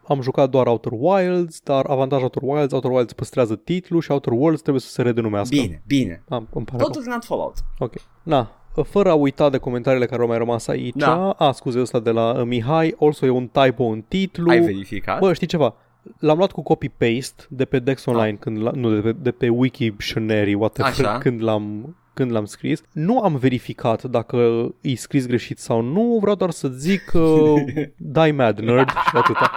am 0.09 0.21
jucat 0.21 0.51
doar 0.51 0.67
Outer 0.67 0.93
Wilds, 0.95 1.61
dar 1.61 1.85
avantajul 1.89 2.25
Outer 2.25 2.43
Wilds, 2.43 2.73
Outer 2.73 2.91
Wilds 2.91 3.13
păstrează 3.13 3.57
titlul 3.57 4.01
și 4.01 4.11
Outer 4.11 4.33
Worlds 4.33 4.61
trebuie 4.61 4.83
să 4.83 4.91
se 4.91 5.03
redenumească. 5.03 5.57
Bine, 5.57 5.83
bine. 5.87 6.23
Am, 6.29 6.49
îmi 6.55 6.65
pare 6.65 6.79
rău. 6.79 6.87
Totally 6.87 7.09
not 7.09 7.25
Fallout. 7.25 7.55
Ok. 7.79 7.93
Na, 8.23 8.51
fără 8.83 9.11
a 9.11 9.15
uita 9.15 9.51
de 9.51 9.59
comentariile 9.59 10.07
care 10.07 10.23
au 10.23 10.29
mai 10.29 10.39
rămas 10.39 10.67
aici, 10.67 10.95
Da. 10.97 11.31
a, 11.31 11.53
scuze, 11.53 11.81
ăsta 11.81 12.01
de 12.01 12.11
la 12.11 12.31
uh, 12.39 12.43
Mihai, 12.45 12.95
also 13.01 13.27
e 13.27 13.31
un 13.31 13.49
typo 13.53 13.85
în 13.85 14.05
titlu. 14.09 14.51
Ai 14.51 14.61
verificat? 14.61 15.19
Bă, 15.19 15.33
știi 15.33 15.47
ceva? 15.47 15.75
L-am 16.19 16.37
luat 16.37 16.53
cu 16.53 16.63
copy-paste 16.63 17.45
de 17.49 17.65
pe 17.65 17.79
Dex 17.79 18.05
Online, 18.05 18.37
când 18.41 18.63
la, 18.63 18.71
nu, 18.75 18.95
de 18.95 19.01
pe, 19.01 19.13
de 19.13 19.31
pe 19.31 19.49
Wiktionary, 19.49 20.55
whatever, 20.55 20.91
Așa. 20.91 21.19
când 21.25 21.43
l-am, 21.43 21.97
când 22.15 22.33
l-am 22.33 22.45
scris. 22.45 22.83
Nu 22.93 23.21
am 23.21 23.37
verificat 23.37 24.03
dacă 24.03 24.69
e 24.81 24.95
scris 24.95 25.27
greșit 25.27 25.59
sau 25.59 25.81
nu, 25.81 26.19
vreau 26.21 26.37
doar 26.37 26.51
să 26.51 26.69
zic 26.69 27.13
uh, 27.15 27.63
die 27.97 28.33
mad 28.33 28.59
nerd 28.59 28.89
și 28.89 29.17
atâta. 29.17 29.51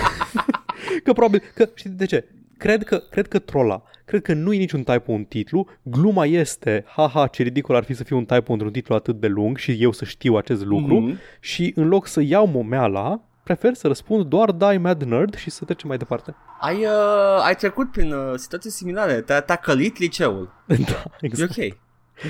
că 1.04 1.12
probabil, 1.12 1.42
că 1.54 1.68
știi 1.74 1.90
de 1.90 2.06
ce? 2.06 2.28
Cred 2.58 2.84
că, 2.84 3.02
cred 3.10 3.28
că 3.28 3.38
trola. 3.38 3.82
Cred 4.04 4.22
că 4.22 4.34
nu 4.34 4.52
e 4.52 4.58
niciun 4.58 4.82
typo 4.82 5.12
în 5.12 5.24
titlu. 5.24 5.66
Gluma 5.82 6.24
este, 6.26 6.84
haha, 6.86 7.26
ce 7.26 7.42
ridicol 7.42 7.76
ar 7.76 7.84
fi 7.84 7.94
să 7.94 8.04
fie 8.04 8.16
un 8.16 8.24
typo 8.24 8.52
într-un 8.52 8.72
titlu 8.72 8.94
atât 8.94 9.20
de 9.20 9.26
lung 9.26 9.56
și 9.56 9.76
eu 9.82 9.92
să 9.92 10.04
știu 10.04 10.34
acest 10.34 10.64
lucru. 10.64 11.00
Mhm. 11.00 11.18
Și 11.40 11.72
în 11.76 11.88
loc 11.88 12.06
să 12.06 12.20
iau 12.20 12.46
momeala, 12.46 13.20
prefer 13.42 13.74
să 13.74 13.86
răspund 13.86 14.24
doar 14.24 14.50
die 14.50 14.78
mad 14.78 15.02
nerd 15.02 15.36
și 15.36 15.50
să 15.50 15.64
trecem 15.64 15.88
mai 15.88 15.96
departe. 15.98 16.34
Ai, 16.60 16.76
uh, 16.76 17.42
ai 17.44 17.54
trecut 17.54 17.90
prin 17.90 18.12
uh, 18.12 18.32
situații 18.36 18.70
similare, 18.70 19.20
te-a, 19.20 19.40
te-a 19.40 19.56
călit 19.56 19.98
liceul. 19.98 20.52
da, 20.66 21.02
E 21.20 21.26
exact. 21.26 21.50
ok. 21.50 21.56
E 21.56 21.74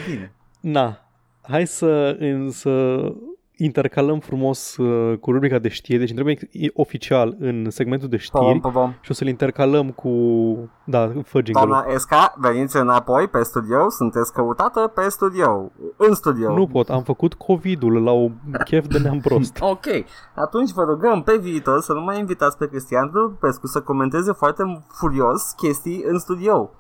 bine. 0.09 0.33
Na, 0.61 1.07
hai 1.43 1.67
să, 1.67 2.17
în, 2.19 2.51
să 2.51 3.01
intercalăm 3.65 4.19
frumos 4.19 4.77
uh, 4.77 5.19
cu 5.19 5.33
rubrica 5.33 5.59
de 5.59 5.69
știri, 5.69 5.99
deci 5.99 6.09
intrăm 6.09 6.29
e- 6.29 6.39
oficial 6.73 7.37
în 7.39 7.71
segmentul 7.71 8.09
de 8.09 8.17
știri 8.17 8.45
Pom, 8.45 8.61
pom, 8.61 8.73
pom. 8.73 8.95
și 9.01 9.11
o 9.11 9.15
să-l 9.15 9.27
intercalăm 9.27 9.91
cu... 9.91 10.11
Da, 10.85 11.07
fă 11.25 11.41
jingle 11.45 11.53
Doamna 11.53 11.85
Esca, 11.95 12.35
veniți 12.39 12.77
înapoi 12.77 13.29
pe 13.29 13.43
studio, 13.43 13.91
sunteți 13.91 14.33
căutată 14.33 14.93
pe 14.95 15.09
studio, 15.09 15.73
în 15.97 16.15
studio. 16.15 16.55
Nu 16.55 16.67
pot, 16.67 16.91
am 16.91 17.03
făcut 17.03 17.35
COVID-ul 17.35 18.03
la 18.03 18.11
o 18.13 18.29
chef 18.65 18.87
de 18.87 18.99
neam 18.99 19.21
prost. 19.21 19.59
Ok, 19.73 19.87
atunci 20.35 20.71
vă 20.71 20.83
rugăm 20.83 21.23
pe 21.23 21.37
viitor 21.37 21.81
să 21.81 21.93
nu 21.93 22.01
mai 22.01 22.19
invitați 22.19 22.57
pe 22.57 22.69
Cristian 22.69 23.09
Popescu 23.11 23.67
să 23.67 23.81
comenteze 23.81 24.33
foarte 24.33 24.83
furios 24.93 25.51
chestii 25.57 26.03
în 26.07 26.19
studio. 26.19 26.71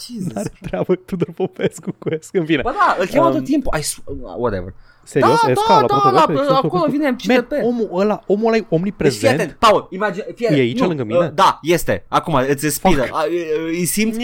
Jesus. 0.00 0.32
N-are 0.34 0.52
treabă 0.60 0.94
Tudor 0.94 1.28
Popescu 1.34 1.90
cu 1.98 2.08
Esc. 2.14 2.34
În 2.34 2.44
fine, 2.44 2.62
Bă 2.62 2.70
da, 2.70 2.96
îl 3.00 3.06
cheamă 3.06 3.26
Um, 3.28 3.32
tot 3.34 3.44
timpul. 3.44 3.72
I 3.78 3.82
sw- 3.82 4.04
whatever. 4.36 4.74
Serios, 5.08 5.40
da, 5.44 5.50
Esca 5.50 5.66
da, 5.68 5.74
la 5.80 5.86
da, 5.86 5.94
Poate 5.94 6.10
la- 6.14 6.24
Verde, 6.26 6.32
Tudor 6.42 6.56
acolo 6.56 6.68
Popescu? 6.82 6.90
vine 6.90 7.04
Man, 7.28 7.36
CTP. 7.36 7.52
omul 7.64 7.88
ăla, 7.92 8.22
omul 8.26 8.46
ăla 8.46 8.56
e 8.56 8.58
Deci 8.58 8.66
fii 8.68 8.76
omniprezent. 8.78 9.40
atent, 9.40 9.56
Paul, 9.58 9.88
imagine, 9.90 10.24
fii 10.34 10.46
atent. 10.46 10.60
E 10.60 10.62
aici 10.62 10.78
nu, 10.80 10.86
lângă 10.86 11.04
mine? 11.04 11.18
uh, 11.18 11.30
Da, 11.34 11.58
este. 11.62 12.04
Acum 12.08 12.34
îți 12.34 12.64
respiră. 12.64 13.06
A, 13.12 13.24
e, 13.26 13.38
e, 13.38 13.68
Îi 13.68 13.84
simți 13.84 14.18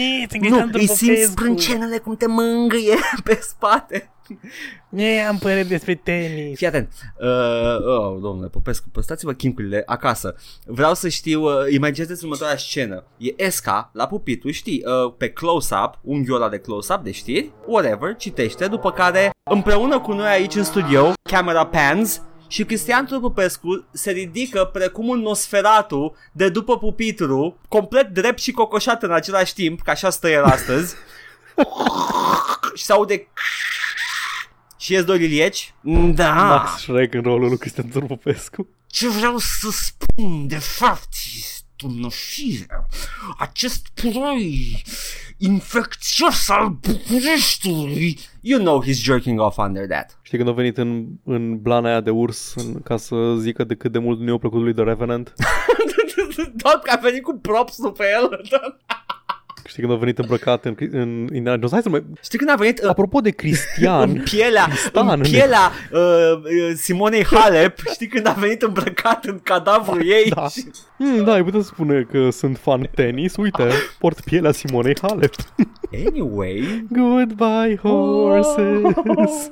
nu, 0.49 0.69
îi 0.71 0.87
simți 0.87 1.21
sprâncenele 1.23 1.97
cum 1.97 2.15
te 2.15 2.27
mângâie 2.27 2.95
pe 3.23 3.39
spate. 3.41 4.09
Ne, 4.89 5.25
am 5.27 5.37
părere 5.37 5.63
despre 5.63 5.95
tenis. 5.95 6.57
Fii 6.57 6.67
atent. 6.67 6.91
Uh, 7.19 7.85
oh, 7.85 8.21
domnule 8.21 8.47
Popescu, 8.47 8.89
păstrați-vă 8.89 9.33
chimpurile 9.33 9.83
acasă. 9.85 10.35
Vreau 10.65 10.93
să 10.93 11.07
știu, 11.07 11.43
uh, 11.43 11.73
imagineți 11.73 12.23
următoarea 12.23 12.57
scenă. 12.57 13.03
E 13.17 13.43
Esca 13.43 13.89
la 13.93 14.07
pupitru, 14.07 14.51
știi, 14.51 14.83
uh, 14.85 15.13
pe 15.17 15.29
close-up, 15.29 15.99
unghiul 16.01 16.35
ăla 16.35 16.49
de 16.49 16.59
close-up 16.59 17.03
de 17.03 17.11
știri, 17.11 17.51
whatever, 17.65 18.15
citește, 18.15 18.67
după 18.67 18.91
care 18.91 19.29
împreună 19.51 19.99
cu 19.99 20.13
noi 20.13 20.27
aici 20.27 20.55
în 20.55 20.63
studio, 20.63 21.13
camera 21.29 21.65
pans, 21.65 22.21
și 22.47 22.63
Cristian 22.63 23.05
Popescu 23.21 23.87
se 23.91 24.11
ridică 24.11 24.69
precum 24.73 25.07
un 25.07 25.19
Nosferatu 25.19 26.15
de 26.31 26.49
după 26.49 26.77
pupitru, 26.77 27.59
complet 27.67 28.07
drept 28.07 28.39
și 28.39 28.51
cocoșat 28.51 29.03
în 29.03 29.11
același 29.11 29.53
timp, 29.53 29.81
că 29.81 29.89
așa 29.89 30.09
stă 30.09 30.29
el 30.29 30.43
astăzi. 30.43 30.95
și 32.75 32.83
se 32.83 32.93
aude 32.93 33.27
și 34.85 34.93
ies 34.93 35.03
doi 35.03 35.17
lilieci. 35.17 35.73
Da. 36.13 36.33
Max 36.33 36.81
Shrek 36.81 37.13
în 37.13 37.21
rolul 37.21 37.47
lui 37.47 37.57
Cristian 37.57 37.87
Tudor 37.87 38.07
Popescu. 38.07 38.67
Ce 38.87 39.09
vreau 39.09 39.37
să 39.37 39.69
spun 39.71 40.47
de 40.47 40.57
fapt 40.57 41.09
este 41.37 41.65
înășire. 41.83 42.87
Acest 43.37 43.87
puroi 43.93 44.81
infecțios 45.37 46.49
al 46.49 46.69
Bucureștiului. 46.69 48.19
You 48.41 48.59
know 48.59 48.83
he's 48.83 49.01
jerking 49.01 49.39
off 49.39 49.57
under 49.57 49.87
that. 49.87 50.19
Știi 50.21 50.37
când 50.37 50.49
a 50.49 50.53
venit 50.53 50.77
în, 50.77 51.05
în 51.23 51.61
blana 51.61 51.89
aia 51.89 52.01
de 52.01 52.09
urs 52.09 52.53
în, 52.55 52.81
ca 52.81 52.97
să 52.97 53.35
zică 53.39 53.63
de 53.63 53.75
cât 53.75 53.91
de 53.91 53.99
mult 53.99 54.19
nu 54.19 54.31
i-a 54.31 54.37
plăcut 54.37 54.61
lui 54.61 54.73
The 54.73 54.83
Revenant? 54.83 55.33
Doar 56.55 56.79
că 56.79 56.91
a 56.91 56.99
venit 57.01 57.23
cu 57.23 57.37
props 57.37 57.77
pe 57.97 58.05
el. 58.21 58.41
Știi 59.67 59.81
când 59.83 59.93
a 59.95 59.99
venit 59.99 60.17
îmbrăcat 60.17 60.65
în, 60.65 60.75
în 60.91 61.09
Indiana 61.33 61.53
Jones? 61.55 61.71
Hai 61.71 61.81
să 61.81 61.89
mai... 61.89 62.03
Știi 62.23 62.37
când 62.37 62.49
a 62.49 62.55
venit 62.55 62.81
uh, 62.83 62.89
Apropo 62.89 63.19
de 63.19 63.29
în 63.33 63.35
Cristian, 63.35 64.21
pielea, 64.23 64.65
Tristan, 64.65 65.07
în 65.07 65.13
în- 65.13 65.21
pielea 65.21 65.71
uh, 65.91 65.99
uh, 66.33 66.71
Simonei 66.75 67.25
Halep, 67.25 67.77
știi 67.93 68.07
când 68.07 68.27
a 68.27 68.31
venit 68.31 68.61
îmbrăcat 68.61 69.25
în 69.25 69.39
cadavrul 69.43 70.05
ei? 70.07 70.29
Da. 70.35 70.47
Și- 70.47 70.65
hmm, 70.97 71.23
da, 71.23 71.33
ai 71.33 71.43
putea 71.43 71.61
spune 71.61 72.07
că 72.11 72.29
sunt 72.29 72.57
fan 72.57 72.89
tenis. 72.95 73.35
Uite, 73.35 73.67
port 73.99 74.21
pielea 74.21 74.51
Simonei 74.51 74.95
Halep. 75.01 75.33
Anyway, 76.07 76.85
Goodbye, 76.91 77.75
horses. 77.81 79.51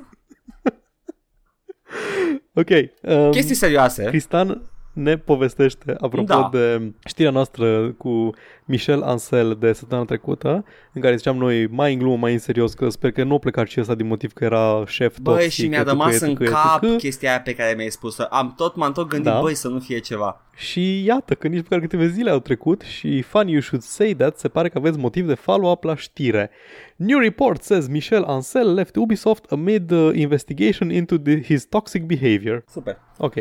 ok. 2.54 2.68
Um, 3.02 3.30
chestii 3.30 3.54
serioase. 3.54 4.04
Cristian 4.04 4.62
ne 4.94 5.16
povestește, 5.16 5.94
apropo 6.00 6.26
Da. 6.26 6.48
de 6.52 6.92
știrea 7.06 7.30
noastră 7.30 7.92
cu 7.92 8.30
Michel 8.64 9.02
Ansel 9.02 9.56
de 9.60 9.72
săptămâna 9.72 10.06
trecută, 10.06 10.64
în 10.92 11.00
care 11.00 11.16
ziceam 11.16 11.36
noi 11.36 11.66
mai 11.66 11.92
în 11.92 11.98
glumă, 11.98 12.16
mai 12.16 12.32
în 12.32 12.38
serios, 12.38 12.74
că 12.74 12.88
sper 12.88 13.10
că 13.12 13.24
nu 13.24 13.34
a 13.34 13.38
plecat 13.38 13.68
și 13.68 13.80
ăsta 13.80 13.94
din 13.94 14.06
motiv 14.06 14.32
că 14.32 14.44
era 14.44 14.82
șef 14.86 15.18
Băi, 15.18 15.34
toxic. 15.34 15.50
și 15.52 15.68
mi-a 15.68 15.78
etc., 15.78 15.90
rămas 15.90 16.12
etc., 16.14 16.22
în 16.22 16.30
etc., 16.30 16.48
cap 16.50 16.82
etc. 16.82 16.96
chestia 16.98 17.30
aia 17.30 17.40
pe 17.40 17.54
care 17.54 17.74
mi-ai 17.76 17.90
spus-o. 17.90 18.22
Am 18.30 18.54
tot, 18.56 18.76
m-am 18.76 18.92
tot 18.92 19.08
gândit, 19.08 19.32
Da. 19.32 19.40
băi, 19.40 19.54
să 19.54 19.68
nu 19.68 19.78
fie 19.78 19.98
ceva. 19.98 20.40
Și 20.56 21.04
iată 21.04 21.34
că 21.34 21.48
nici 21.48 21.62
măcar 21.62 21.80
câteva 21.80 22.06
zile 22.06 22.30
au 22.30 22.38
trecut 22.38 22.80
și 22.82 23.22
funny 23.22 23.52
you 23.52 23.60
should 23.60 23.82
say 23.84 24.14
that, 24.14 24.38
se 24.38 24.48
pare 24.48 24.68
că 24.68 24.78
aveți 24.78 24.98
motiv 24.98 25.26
de 25.26 25.34
follow-up 25.34 25.84
la 25.84 25.96
știre. 25.96 26.50
New 26.96 27.18
report 27.18 27.62
says 27.62 27.88
Michel 27.88 28.24
Ansel 28.24 28.74
left 28.74 28.96
Ubisoft 28.96 29.44
amid 29.50 29.90
uh, 29.90 30.10
investigation 30.14 30.90
into 30.90 31.16
the, 31.18 31.42
his 31.42 31.64
toxic 31.64 32.02
behavior. 32.02 32.64
Super. 32.68 32.98
Ok. 33.18 33.34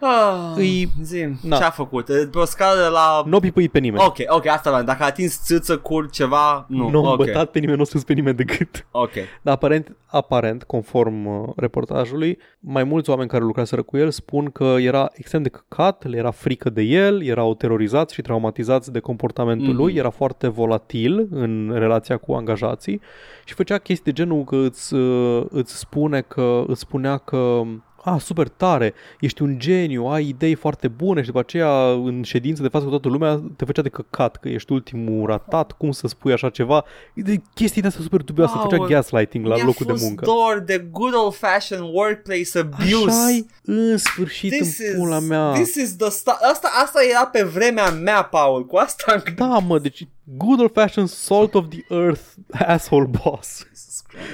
Ah, 0.00 0.52
Îi- 0.56 0.88
Zim, 1.02 1.38
Na. 1.42 1.56
ce-a 1.56 1.70
făcut? 1.70 2.04
Pe 2.04 2.38
o 2.38 2.44
scară 2.44 2.80
de 2.80 2.86
la... 2.86 3.22
Nu 3.26 3.36
a 3.36 3.40
pipăit 3.40 3.70
pe 3.70 3.78
nimeni. 3.78 4.04
Ok, 4.06 4.16
ok, 4.28 4.46
asta 4.46 4.70
la 4.70 4.82
Dacă 4.82 5.02
a 5.02 5.06
atins 5.06 5.40
țâță, 5.44 5.78
cur, 5.78 6.10
ceva, 6.10 6.64
nu. 6.68 6.88
Nu 6.90 7.06
a 7.06 7.12
ok, 7.12 7.18
îmbătat 7.20 7.50
pe 7.50 7.58
nimeni, 7.58 7.76
nu 7.76 7.82
a 7.82 7.86
spus 7.86 8.04
pe 8.04 8.12
nimeni 8.12 8.36
de 8.36 8.44
gât. 8.44 8.86
ok. 8.90 9.12
Dar 9.42 9.54
aparent, 9.54 9.96
aparent, 10.06 10.62
conform 10.64 11.26
uh, 11.26 11.48
reportajului, 11.56 12.38
mai 12.60 12.84
mulți 12.84 13.10
oameni 13.10 13.28
care 13.28 13.44
lucraseră 13.44 13.82
cu 13.82 13.96
el 13.96 14.10
spun 14.10 14.50
că 14.50 14.74
era 14.78 15.08
extrem 15.12 15.42
de 15.42 15.48
căcat, 15.48 16.04
le 16.06 16.16
era 16.16 16.30
frică 16.30 16.70
de 16.70 16.82
el, 16.82 17.22
erau 17.24 17.54
terorizați 17.54 18.14
și 18.14 18.22
traumatizați 18.22 18.92
de 18.92 18.98
comportamentul 18.98 19.66
Mhm. 19.68 19.76
lui, 19.76 19.94
era 19.94 20.10
foarte 20.10 20.48
volatil 20.48 21.28
în 21.30 21.72
relația 21.74 22.16
cu 22.16 22.32
angajații 22.32 23.00
și 23.44 23.54
făcea 23.54 23.78
chestii 23.78 24.12
de 24.12 24.22
genul 24.22 24.44
că 24.44 24.56
îți, 24.56 24.94
uh, 24.94 25.44
îți 25.50 25.78
spune 25.78 26.20
că, 26.20 26.64
îți 26.66 26.80
spunea 26.80 27.16
că 27.16 27.60
ah, 28.04 28.20
super 28.20 28.48
tare, 28.48 28.94
ești 29.20 29.42
un 29.42 29.58
geniu, 29.58 30.04
ai 30.04 30.28
idei 30.28 30.54
foarte 30.54 30.88
bune 30.88 31.20
și 31.20 31.26
după 31.26 31.38
aceea 31.38 31.90
în 31.90 32.22
ședință 32.22 32.62
de 32.62 32.68
față 32.68 32.84
cu 32.84 32.90
toată 32.90 33.08
lumea 33.08 33.42
te 33.56 33.64
făcea 33.64 33.82
de 33.82 33.88
căcat, 33.88 34.36
că 34.36 34.48
ești 34.48 34.72
ultimul 34.72 35.26
ratat, 35.26 35.72
cum 35.72 35.90
să 35.90 36.06
spui 36.06 36.32
așa 36.32 36.50
ceva. 36.50 36.84
De 37.14 37.42
chestii 37.54 37.80
de 37.80 37.86
astea 37.86 38.02
super 38.02 38.20
dubioase, 38.22 38.52
Wow, 38.56 38.68
făcea 38.68 38.84
gaslighting 38.86 39.46
la 39.46 39.54
Mi-a 39.54 39.64
locul 39.64 39.86
de 39.86 39.92
fost 39.92 40.04
muncă. 40.04 40.24
dor 40.24 40.62
de 40.66 40.88
good 40.90 41.14
old-fashioned 41.14 41.94
workplace 41.94 42.58
abuse. 42.58 43.04
Așa 43.04 43.44
în 43.64 43.96
sfârșit 43.96 44.50
This 44.50 44.78
în 44.92 44.98
pula 44.98 45.16
is, 45.16 45.26
mea. 45.28 45.52
this 45.52 45.74
is 45.74 45.96
the 45.96 46.10
sta- 46.10 46.38
asta, 46.52 46.70
asta 46.84 47.00
era 47.10 47.26
pe 47.26 47.42
vremea 47.42 47.90
mea, 47.90 48.22
Paul. 48.22 48.66
Cu 48.66 48.76
asta 48.76 49.12
am 49.12 49.22
Da, 49.36 49.58
mă, 49.58 49.78
deci 49.78 50.06
good 50.36 50.60
old 50.60 50.72
fashioned 50.72 51.10
salt 51.10 51.54
of 51.54 51.64
the 51.68 51.84
earth 51.94 52.22
asshole 52.66 53.10
boss. 53.22 53.66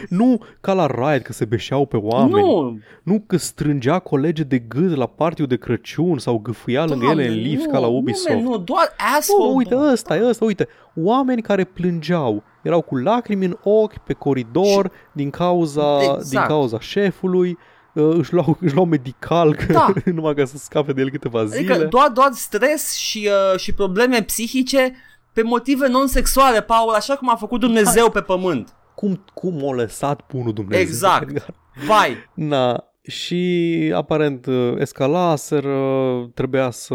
Nu 0.08 0.40
ca 0.60 0.72
la 0.72 0.86
Riot 0.86 1.22
că 1.22 1.32
se 1.32 1.44
beșeau 1.44 1.86
pe 1.86 1.96
oameni. 1.96 2.46
Nu, 2.48 2.78
Nu 3.02 3.22
că 3.26 3.36
strângea 3.36 3.98
colegi 3.98 4.44
de 4.44 4.58
gât 4.58 4.96
la 4.96 5.06
partiu 5.06 5.46
de 5.46 5.56
Crăciun 5.56 6.18
sau 6.18 6.38
gâfâia 6.38 6.84
lângă 6.84 7.04
ele 7.04 7.22
în 7.26 7.28
Doamne, 7.28 7.42
lift 7.48 7.64
nu, 7.64 7.70
ca 7.70 7.78
la 7.78 7.86
Nu, 7.86 7.96
Ubisoft. 7.96 8.28
man, 8.34 8.42
nu, 8.42 8.58
doar 8.58 8.94
asshole. 9.16 9.48
Nu, 9.50 9.56
uite, 9.56 9.76
ăsta 9.76 10.16
e 10.16 10.28
ăsta, 10.28 10.44
uite. 10.44 10.68
Oameni 10.96 11.42
care 11.42 11.64
plângeau, 11.64 12.42
erau 12.62 12.80
cu 12.80 12.96
lacrimi 12.96 13.44
în 13.44 13.56
ochi 13.62 13.98
pe 13.98 14.12
coridor 14.12 14.90
din 15.12 15.30
cauza, 15.30 15.98
Exact. 16.02 16.28
din 16.28 16.40
cauza 16.46 16.80
șefului, 16.80 17.58
uh, 17.94 18.14
își 18.18 18.32
luau, 18.32 18.56
își 18.60 18.74
luau 18.74 18.86
medical 18.86 19.54
că, 19.54 19.72
Da. 19.72 19.92
numai 20.14 20.34
ca 20.34 20.44
să 20.44 20.56
scape 20.56 20.92
de 20.92 21.00
el 21.00 21.10
câteva 21.10 21.44
zile. 21.44 21.72
Adică 21.72 21.86
doar, 21.88 22.08
doar 22.08 22.30
stres 22.32 22.94
și, 22.94 23.28
uh, 23.52 23.58
și 23.58 23.72
probleme 23.74 24.22
psihice 24.22 24.94
pe 25.32 25.42
motive 25.42 25.88
non-sexuale, 25.88 26.60
Paul, 26.62 26.92
așa 26.92 27.16
cum 27.16 27.30
a 27.30 27.34
făcut 27.36 27.60
Dumnezeu 27.60 28.10
pe 28.10 28.20
pământ. 28.20 28.74
Cum, 28.94 29.24
cum 29.34 29.62
o 29.62 29.72
lăsat 29.72 30.20
punul 30.20 30.52
Dumnezeu. 30.52 30.82
Exact. 30.82 31.28
Edgar. 31.28 31.54
Vai, 31.88 32.16
Na, 32.34 32.84
și 33.02 33.92
aparent 33.94 34.46
uh, 34.46 34.74
escalaseră, 34.78 35.78
trebuia 36.34 36.70
să, 36.70 36.94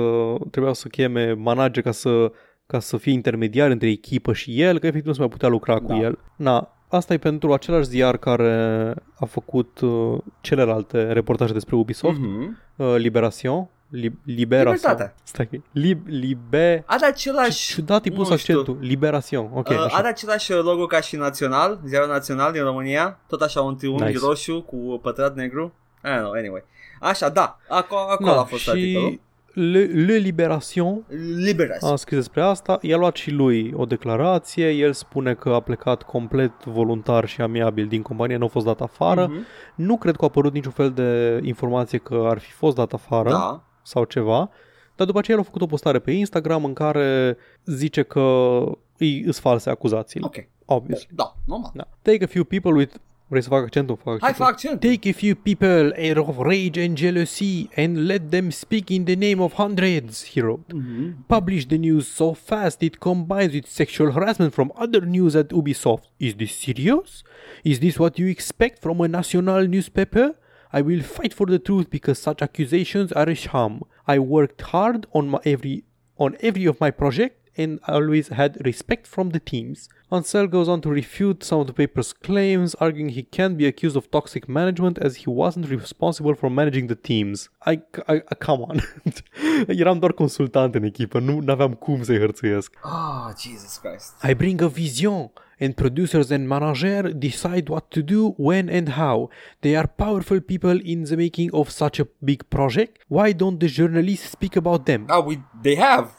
trebuia 0.52 0.74
să 0.74 0.88
cheme 0.88 1.34
manager 1.34 1.84
ca 1.84 1.92
să, 1.92 2.32
ca 2.66 2.80
să 2.80 2.98
fie 2.98 3.12
intermediar 3.12 3.70
între 3.70 3.90
echipă 3.90 4.34
și 4.34 4.62
el, 4.62 4.80
că 4.80 4.86
efectiv 4.86 5.08
nu 5.08 5.14
se 5.14 5.20
mai 5.20 5.30
putea 5.30 5.50
lucra 5.50 5.80
Da. 5.80 5.86
cu 5.86 6.02
el. 6.02 6.20
Na, 6.36 6.74
asta 6.88 7.14
e 7.14 7.18
pentru 7.18 7.54
același 7.54 7.88
ziar 7.88 8.18
care 8.18 8.94
a 9.16 9.26
făcut 9.26 9.80
uh, 9.80 10.18
celelalte 10.42 11.12
reportaje 11.12 11.54
despre 11.54 11.76
Ubisoft, 11.76 12.20
mm-hmm. 12.20 12.76
uh, 12.76 12.96
Liberation, 12.98 13.70
Li- 13.90 14.18
Liberation. 14.26 14.74
Libertate. 14.74 15.14
Stai, 15.24 15.50
lib, 15.72 16.08
libe... 16.08 16.84
are 16.86 17.06
același... 17.06 17.74
Ciudat 17.74 18.06
i 18.06 18.12
pus 18.12 18.30
nu 18.30 18.38
știu. 18.38 18.60
accentul. 18.60 18.88
Liberation. 18.88 19.50
Ok, 19.54 19.68
uh, 19.70 19.78
așa. 19.86 19.98
are 19.98 20.08
același 20.08 20.54
logo 20.54 20.86
ca 20.86 21.02
și 21.02 21.16
Național, 21.16 21.80
ziarul 21.86 22.08
Național 22.10 22.52
din 22.52 22.64
România, 22.64 23.20
tot 23.28 23.42
așa 23.42 23.62
un 23.62 23.76
triunghi 23.78 24.04
Nice. 24.04 24.20
roșu 24.26 24.62
cu 24.62 25.00
pătrat 25.02 25.36
negru. 25.36 25.74
I 26.04 26.08
don't 26.08 26.18
know, 26.20 26.32
anyway. 26.32 26.64
Așa, 27.00 27.30
da, 27.30 27.58
acolo, 27.68 28.02
acolo 28.02 28.32
Na, 28.34 28.40
a 28.40 28.44
fost 28.44 28.68
articolul. 28.70 29.10
și 29.10 29.20
Le, 29.54 29.80
Le 29.84 30.14
Liberation 30.16 31.04
Liberas. 31.36 31.84
a 31.84 31.96
scris 31.96 32.18
despre 32.18 32.42
asta, 32.42 32.78
i-a 32.82 32.98
luat 32.98 33.16
și 33.16 33.32
lui 33.32 33.74
o 33.76 33.86
declarație, 33.86 34.70
el 34.70 34.94
spune 34.94 35.34
că 35.34 35.50
a 35.50 35.60
plecat 35.60 36.04
complet 36.04 36.64
voluntar 36.66 37.28
și 37.28 37.42
amiabil 37.42 37.88
din 37.88 38.02
companie, 38.02 38.38
nu 38.38 38.46
a 38.46 38.48
fost 38.48 38.66
dat 38.66 38.82
afară. 38.82 39.28
Mhm. 39.28 39.46
Nu 39.76 39.98
cred 39.98 40.16
că 40.16 40.22
a 40.24 40.28
apărut 40.28 40.54
niciun 40.54 40.72
fel 40.72 40.92
de 40.92 41.40
informație 41.44 41.98
că 41.98 42.26
ar 42.30 42.40
fi 42.40 42.52
fost 42.52 42.76
dat 42.76 42.94
afară 42.94 43.30
Da. 43.30 43.64
Sau 43.84 44.04
ceva, 44.04 44.50
dar 44.96 45.08
după 45.08 45.20
aceea 45.20 45.38
el 45.38 45.44
a 45.44 45.46
făcut 45.46 45.62
o 45.62 45.66
postare 45.66 46.00
pe 46.00 46.12
Instagram 46.12 46.66
în 46.66 46.74
care 46.74 47.38
zice 47.66 48.02
că 48.02 48.62
îi 48.98 49.22
îs 49.22 49.40
false 49.40 49.70
acuzațiile. 49.70 50.26
Ok. 50.26 50.36
Obviously. 50.66 51.10
Da, 51.16 51.36
normal. 51.46 51.72
Da. 51.74 51.88
Take 52.02 52.24
a 52.24 52.28
few 52.28 52.44
people 52.44 52.72
with 52.72 52.96
Vrei 53.32 53.42
să 53.42 53.50
fac 53.50 53.64
accentul? 53.64 53.96
Fac 53.96 54.06
Hai, 54.06 54.30
accentul. 54.30 54.46
fac 54.46 54.54
accent. 54.54 54.80
Take 54.80 55.10
a 55.10 55.14
few 55.14 55.36
people 55.36 56.20
of 56.22 56.38
rage 56.40 56.82
and 56.84 56.98
jealousy 56.98 57.70
and 57.76 58.06
let 58.06 58.30
them 58.30 58.50
speak 58.50 58.90
in 58.90 59.04
the 59.04 59.14
name 59.16 59.42
of 59.42 59.54
hundreds, 59.54 60.30
he 60.34 60.42
wrote. 60.42 60.74
Mhm. 60.74 61.16
Publish 61.28 61.66
the 61.66 61.76
news 61.76 62.08
so 62.08 62.32
fast 62.34 62.82
it 62.82 62.96
combines 62.96 63.54
with 63.54 63.66
sexual 63.68 64.12
harassment 64.12 64.54
from 64.54 64.72
other 64.76 65.06
news 65.06 65.36
at 65.36 65.52
Ubisoft. 65.54 66.04
Is 66.18 66.34
this 66.36 66.52
serious? 66.60 67.24
Is 67.64 67.80
this 67.80 67.98
what 68.00 68.18
you 68.18 68.28
expect 68.30 68.80
from 68.82 69.02
a 69.02 69.08
national 69.08 69.68
newspaper? 69.68 70.36
I 70.72 70.82
will 70.82 71.02
fight 71.02 71.34
for 71.34 71.48
the 71.48 71.60
truth 71.60 71.90
because 71.90 72.20
such 72.20 72.42
accusations 72.42 73.12
are 73.12 73.30
a 73.30 73.36
sham. 73.36 73.82
I 74.08 74.20
worked 74.20 74.62
hard 74.62 75.08
on 75.14 75.30
my 75.30 75.40
every 75.46 75.84
on 76.18 76.36
every 76.42 76.66
of 76.66 76.80
my 76.80 76.92
project 76.92 77.40
and 77.58 77.80
always 77.88 78.30
had 78.30 78.66
respect 78.66 79.06
from 79.06 79.32
the 79.32 79.40
teams. 79.40 79.90
Ansel 80.12 80.48
goes 80.48 80.68
on 80.68 80.82
to 80.82 80.90
refute 80.90 81.44
some 81.44 81.60
of 81.60 81.68
the 81.68 81.74
paper's 81.74 82.14
claims, 82.14 82.74
arguing 82.76 83.10
he 83.10 83.24
can't 83.24 83.58
be 83.58 83.68
accused 83.68 83.96
of 83.96 84.10
toxic 84.10 84.48
management 84.48 84.98
as 84.98 85.18
he 85.18 85.30
wasn't 85.30 85.70
responsible 85.70 86.36
for 86.36 86.50
managing 86.50 86.88
the 86.88 86.96
teams. 86.96 87.50
I, 87.66 87.82
I, 88.08 88.16
I 88.32 88.36
come 88.36 88.64
on. 88.64 88.82
Eram 89.68 90.00
doar 90.00 90.14
consultant 90.14 90.76
în 90.76 90.84
echipă, 90.84 91.20
nu 91.20 91.42
aveam 91.48 91.74
cum 91.74 92.04
să-i 92.04 92.20
hărțuiesc. 92.20 92.74
Oh, 92.84 93.30
Jesus 93.40 93.78
Christ. 93.78 94.14
I 94.30 94.34
bring 94.34 94.62
a 94.62 94.68
vision, 94.68 95.32
and 95.60 95.76
producers 95.76 96.32
and 96.32 96.48
managers 96.48 97.14
decide 97.16 97.70
what 97.70 97.92
to 97.92 98.02
do, 98.02 98.32
when, 98.38 98.70
and 98.70 98.90
how. 98.90 99.30
They 99.62 99.76
are 99.76 99.88
powerful 99.88 100.40
people 100.40 100.80
in 100.82 101.04
the 101.04 101.18
making 101.18 101.52
of 101.54 101.70
such 101.70 102.00
a 102.00 102.08
big 102.24 102.50
project. 102.50 103.00
Why 103.08 103.32
don't 103.32 103.60
the 103.60 103.68
journalists 103.68 104.30
speak 104.30 104.56
about 104.56 104.86
them? 104.86 105.08
Ah, 105.10 105.20
we, 105.20 105.42
they 105.62 105.76
have. 105.76 106.14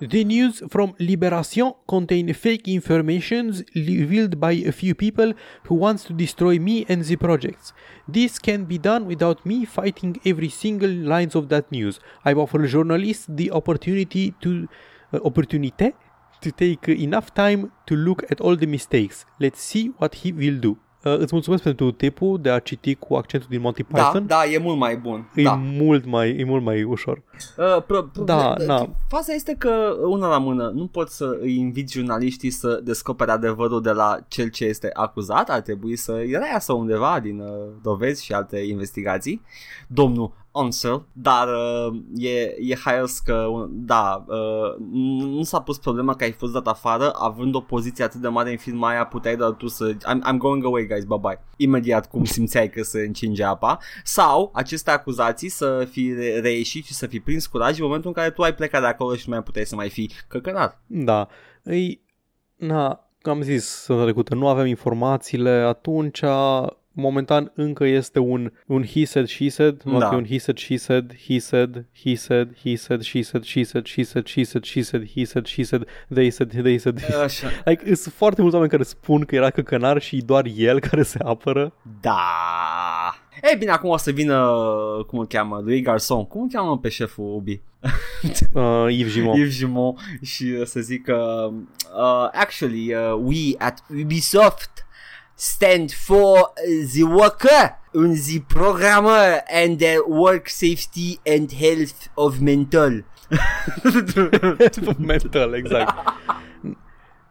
The 0.00 0.24
news 0.24 0.62
from 0.70 0.94
Liberation 0.98 1.74
contain 1.86 2.32
fake 2.32 2.66
informations 2.68 3.62
revealed 3.74 4.40
by 4.40 4.52
a 4.52 4.72
few 4.72 4.94
people 4.94 5.34
who 5.64 5.74
wants 5.74 6.04
to 6.04 6.12
destroy 6.14 6.58
me 6.58 6.86
and 6.88 7.04
the 7.04 7.16
projects. 7.16 7.72
This 8.08 8.38
can 8.38 8.64
be 8.64 8.78
done 8.78 9.06
without 9.06 9.44
me 9.44 9.66
fighting 9.66 10.20
every 10.24 10.48
single 10.48 10.90
lines 10.90 11.34
of 11.34 11.48
that 11.50 11.70
news. 11.70 12.00
I 12.24 12.32
offer 12.32 12.66
journalists 12.66 13.26
the 13.28 13.50
opportunity 13.50 14.34
to 14.40 14.68
uh, 15.12 15.18
opportunity 15.24 15.92
to 16.44 16.50
take 16.64 16.90
enough 17.02 17.26
time 17.32 17.72
to 17.84 17.94
look 17.94 18.22
at 18.30 18.40
all 18.40 18.56
the 18.56 18.66
mistakes. 18.66 19.24
Let's 19.38 19.60
see 19.60 19.92
what 19.98 20.16
he 20.16 20.32
will 20.36 20.58
do. 20.58 20.76
Uh, 21.04 21.18
îți 21.18 21.32
mulțumesc 21.32 21.62
pentru 21.62 21.90
tipul 21.90 22.38
de 22.40 22.50
a 22.50 22.58
citi 22.58 22.94
cu 22.94 23.14
accentul 23.14 23.48
din 23.50 23.60
Monty 23.60 23.84
Da, 23.90 24.02
Python. 24.02 24.26
da, 24.26 24.44
e 24.44 24.58
mult 24.58 24.78
mai 24.78 24.96
bun. 24.96 25.30
E 25.34 25.42
da. 25.42 25.54
mult 25.62 26.04
mai 26.06 26.36
e 26.38 26.44
mult 26.44 26.62
mai 26.62 26.82
ușor. 26.82 27.22
Uh, 27.58 27.82
pro, 27.86 28.02
pro, 28.02 28.24
Da, 28.24 28.54
de- 28.58 28.64
na. 28.66 28.88
Faza 29.08 29.32
este 29.32 29.54
că, 29.58 29.96
una 30.06 30.28
la 30.28 30.38
mână, 30.38 30.70
nu 30.74 30.86
poți 30.86 31.16
să 31.16 31.38
îi 31.40 31.56
inviți 31.56 31.92
jurnaliștii 31.92 32.50
să 32.50 32.80
descopere 32.84 33.30
adevărul 33.30 33.82
de 33.82 33.90
la 33.90 34.18
cel 34.28 34.48
ce 34.48 34.64
este 34.64 34.90
acuzat, 34.92 35.50
ar 35.50 35.60
trebui 35.60 35.96
să 35.96 36.12
îi 36.12 36.30
reiasă 36.30 36.72
undeva 36.72 37.20
din 37.20 37.40
uh, 37.40 37.48
dovezi 37.82 38.24
și 38.24 38.32
alte 38.32 38.58
investigații, 38.58 39.42
domnul 39.86 40.32
Ansel, 40.56 41.06
dar 41.12 41.48
uh, 41.48 42.00
e, 42.16 42.54
e 42.60 42.76
haios 42.84 43.18
că, 43.18 43.46
da, 43.68 44.24
uh, 44.28 44.74
nu 45.36 45.42
s-a 45.42 45.60
pus 45.60 45.78
problema 45.78 46.14
că 46.14 46.24
ai 46.24 46.32
fost 46.32 46.52
dat 46.52 46.66
afară, 46.66 47.12
având 47.14 47.54
o 47.54 47.60
poziție 47.60 48.04
atât 48.04 48.20
de 48.20 48.28
mare 48.28 48.50
în 48.50 48.56
firma 48.56 48.88
aia, 48.88 49.06
puteai 49.06 49.36
doar 49.36 49.50
tu 49.50 49.66
să, 49.66 49.92
I'm, 49.92 50.32
I'm 50.32 50.36
going 50.36 50.64
away 50.64 50.86
guys, 50.86 51.04
bye-bye, 51.04 51.40
imediat 51.56 52.10
cum 52.10 52.24
simțeai 52.24 52.70
că 52.70 52.82
se 52.82 53.00
încinge 53.00 53.44
apa, 53.44 53.78
sau 54.04 54.50
aceste 54.54 54.90
acuzații 54.90 55.48
să 55.48 55.86
fi 55.90 56.12
re- 56.12 56.40
reieșit 56.40 56.84
și 56.84 56.94
să 56.94 57.06
fi 57.06 57.20
prins 57.20 57.46
curaj 57.46 57.78
în 57.78 57.84
momentul 57.84 58.08
în 58.08 58.14
care 58.14 58.30
tu 58.30 58.42
ai 58.42 58.54
plecat 58.54 58.80
de 58.80 58.86
acolo 58.86 59.14
și 59.14 59.28
nu 59.28 59.34
mai 59.34 59.42
puteai 59.42 59.64
să 59.64 59.74
mai 59.74 59.90
fii 59.90 60.10
căcănat. 60.28 60.82
Da. 60.86 61.28
Îi, 61.62 62.04
na, 62.56 63.08
am 63.22 63.42
zis 63.42 63.64
săptămâna 63.64 64.04
trecută, 64.04 64.34
nu 64.34 64.48
avem 64.48 64.66
informațiile, 64.66 65.50
atunci 65.50 66.20
momentan 66.96 67.52
încă 67.54 67.84
este 67.84 68.18
un, 68.18 68.52
un 68.66 68.84
he 68.84 69.04
said, 69.04 69.26
she 69.26 69.48
said, 69.48 69.80
nu 69.82 69.98
Da. 69.98 70.08
da. 70.08 70.16
un 70.16 70.24
he 70.26 70.38
said, 70.38 70.58
she 70.58 70.76
said, 70.76 71.14
he 71.26 71.38
said, 71.38 71.86
he 72.04 72.14
said, 72.16 72.56
he 72.56 72.76
said, 72.76 73.02
she 73.02 73.22
said, 73.22 73.44
she 73.44 73.62
said, 73.62 73.86
she 73.86 74.02
said, 74.04 74.26
she 74.26 74.42
said, 74.44 74.64
she 74.64 74.82
said, 74.82 75.08
he 75.14 75.24
said, 75.24 75.46
she 75.46 75.62
said, 75.64 75.86
they 76.14 76.30
said, 76.30 76.50
they 76.50 76.78
said. 76.78 76.98
they 76.98 77.08
said. 77.10 77.22
Așa. 77.22 77.48
Like, 77.64 77.94
sunt 77.94 78.14
foarte 78.14 78.40
mulți 78.40 78.54
oameni 78.54 78.72
care 78.72 78.82
spun 78.82 79.24
că 79.24 79.34
era 79.34 79.50
căcănar 79.50 80.00
și 80.02 80.16
doar 80.16 80.44
el 80.56 80.80
care 80.80 81.02
se 81.02 81.18
apără. 81.24 81.72
Da. 82.00 82.18
Ei 83.50 83.56
bine, 83.58 83.70
acum 83.70 83.88
o 83.90 83.96
să 83.96 84.10
vină, 84.10 84.50
cum 85.06 85.18
îl 85.18 85.26
cheamă, 85.26 85.60
lui 85.64 85.80
Garson. 85.80 86.24
Cum 86.24 86.42
îl 86.42 86.48
cheamă 86.52 86.78
pe 86.78 86.88
șeful 86.88 87.34
Ubi? 87.34 87.60
Uh, 88.52 88.86
Yves 88.88 89.12
Gimon. 89.12 89.36
Yves 89.36 89.56
Gimon 89.56 89.94
și 90.22 90.44
uh, 90.58 90.66
să 90.66 90.80
zic 90.80 91.04
că 91.04 91.50
uh, 91.96 92.28
actually 92.32 92.94
uh, 92.94 93.12
we 93.22 93.54
at 93.58 93.84
Ubisoft 94.02 94.83
stand 95.36 95.92
for 95.92 96.52
the 96.64 97.04
worker 97.04 97.76
in 97.94 98.14
the 98.14 98.40
programmer 98.48 99.42
and 99.48 99.78
the 99.78 100.02
work 100.06 100.48
safety 100.48 101.20
and 101.26 101.52
health 101.52 102.08
of 102.16 102.40
mental. 102.40 103.02
Mental, 104.98 105.54
exact. 105.54 105.92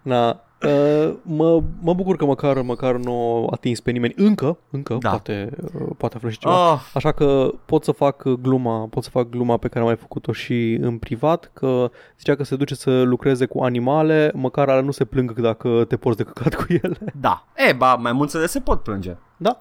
Na, 0.06 0.36
uh, 0.66 1.14
mă, 1.22 1.61
mă 1.82 1.93
bucur 1.93 2.16
că 2.16 2.26
măcar, 2.26 2.61
măcar 2.61 2.95
nu 2.95 3.45
a 3.45 3.47
atins 3.51 3.80
pe 3.80 3.91
nimeni 3.91 4.14
încă, 4.18 4.57
încă, 4.70 4.93
Da. 4.93 4.99
da. 4.99 5.09
poate, 5.09 5.49
uh, 5.80 5.88
poate 5.97 6.16
află 6.16 6.30
și 6.30 6.38
ceva. 6.38 6.72
Oh, 6.74 6.80
Așa 6.93 7.11
că 7.11 7.53
pot 7.66 7.84
să 7.84 7.91
fac 7.91 8.24
gluma, 8.28 8.88
pot 8.89 9.03
să 9.03 9.09
fac 9.09 9.30
gluma 9.30 9.57
pe 9.57 9.68
care 9.68 9.80
am 9.80 9.86
mai 9.86 9.95
făcut-o 9.95 10.32
și 10.32 10.78
în 10.82 10.97
privat, 10.97 11.49
că 11.53 11.91
zicea 12.18 12.36
că 12.36 12.43
se 12.43 12.55
duce 12.55 12.76
să 12.76 13.01
lucreze 13.01 13.45
cu 13.45 13.64
animale, 13.64 14.32
măcar 14.36 14.70
alea 14.70 14.82
nu 14.82 14.91
se 14.91 15.05
plângă 15.05 15.41
dacă 15.41 15.86
te 15.88 15.97
porți 15.97 16.18
de 16.18 16.24
căcat 16.24 16.53
cu 16.55 16.66
ele. 16.68 16.97
da. 17.20 17.45
E, 17.70 17.74
ba, 17.74 17.95
mai 17.95 18.11
mulțele 18.11 18.45
se 18.45 18.59
pot 18.59 18.84
plânge. 18.84 19.16
Da, 19.38 19.57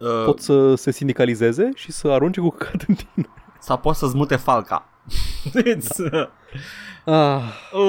Uh, 0.00 0.24
pot 0.24 0.40
să 0.40 0.74
se 0.74 0.90
sindicalizeze 0.90 1.70
și 1.74 1.92
să 1.92 2.08
arunce 2.08 2.40
cu 2.40 2.48
căcat 2.48 2.82
în 2.88 2.94
tine. 2.94 3.28
Sau 3.60 3.78
poți 3.78 3.98
să-ți 3.98 4.16
mute 4.16 4.36
falca. 4.36 4.84
It's, 5.48 5.96
uh, 6.12 6.28
Ah, 7.14 7.42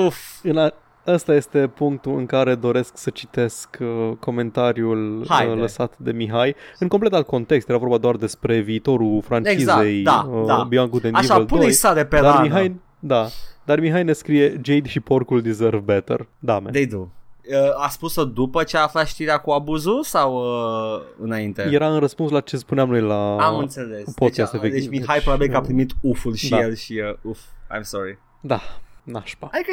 uf. 0.06 0.18
în 0.44 0.58
a, 0.58 0.74
ăsta 1.08 1.34
este 1.34 1.68
punctul 1.68 2.18
în 2.18 2.26
care 2.26 2.56
doresc 2.56 2.98
să 2.98 3.10
citesc 3.10 3.78
uh, 3.82 4.12
comentariul 4.20 5.26
Haide. 5.28 5.52
uh, 5.52 5.60
lăsat 5.60 5.98
de 5.98 6.12
Mihai. 6.12 6.56
În 6.80 6.88
complet 6.88 7.14
alt 7.14 7.26
context, 7.26 7.70
era 7.70 7.78
vorba 7.78 7.98
doar 7.98 8.16
despre 8.16 8.60
viitorul 8.60 9.22
francizei 9.22 10.00
Exact, 10.00 10.04
da, 10.04 10.30
uh, 10.32 10.46
da. 10.46 10.66
Beyond 10.70 10.90
Good 10.90 11.06
and 11.06 11.16
Așa, 11.16 11.34
Evil 11.34 11.46
pune-i 11.46 11.64
2. 11.64 11.74
sare 11.74 12.06
pe 12.06 12.20
Dar 12.20 12.34
rană. 12.34 12.42
Mihai, 12.44 12.80
da, 13.00 13.28
dar 13.64 13.80
Mihai 13.80 14.04
ne 14.04 14.14
scrie 14.14 14.50
Jade 14.64 14.88
și 14.88 15.00
porcul 15.00 15.42
deserve 15.42 15.78
better. 15.78 16.28
Da, 16.40 16.60
man. 16.60 16.72
They 16.72 16.86
do. 16.86 16.98
Uh, 16.98 17.84
a 17.86 17.88
spus-o 17.90 18.26
după 18.26 18.64
ce 18.64 18.78
a 18.78 18.82
aflat 18.82 19.08
știrea 19.08 19.38
cu 19.38 19.52
abuzul 19.52 20.04
sau 20.04 20.36
uh, 20.36 21.02
înainte? 21.22 21.70
Era 21.72 21.94
în 21.94 22.00
răspuns 22.00 22.32
la 22.32 22.40
ce 22.40 22.58
spuneam 22.58 22.90
noi 22.90 23.02
la 23.02 23.36
Am 23.36 23.58
înțeles. 23.58 24.04
Deci, 24.06 24.16
podcast 24.16 24.54
uh, 24.54 24.60
vechi. 24.60 24.72
deci 24.72 24.90
Mihai 24.90 25.16
Deci, 25.16 25.24
probabil 25.24 25.48
că 25.50 25.56
a 25.56 25.60
uh, 25.60 25.66
primit 25.66 25.92
uful 26.02 26.36
și 26.36 26.50
da. 26.50 26.60
el 26.60 26.76
și 26.76 27.02
uh, 27.10 27.16
uf, 27.22 27.40
I'm 27.78 27.82
sorry. 27.82 28.20
Da, 28.42 28.60
nașpa. 29.04 29.50
Adică, 29.52 29.72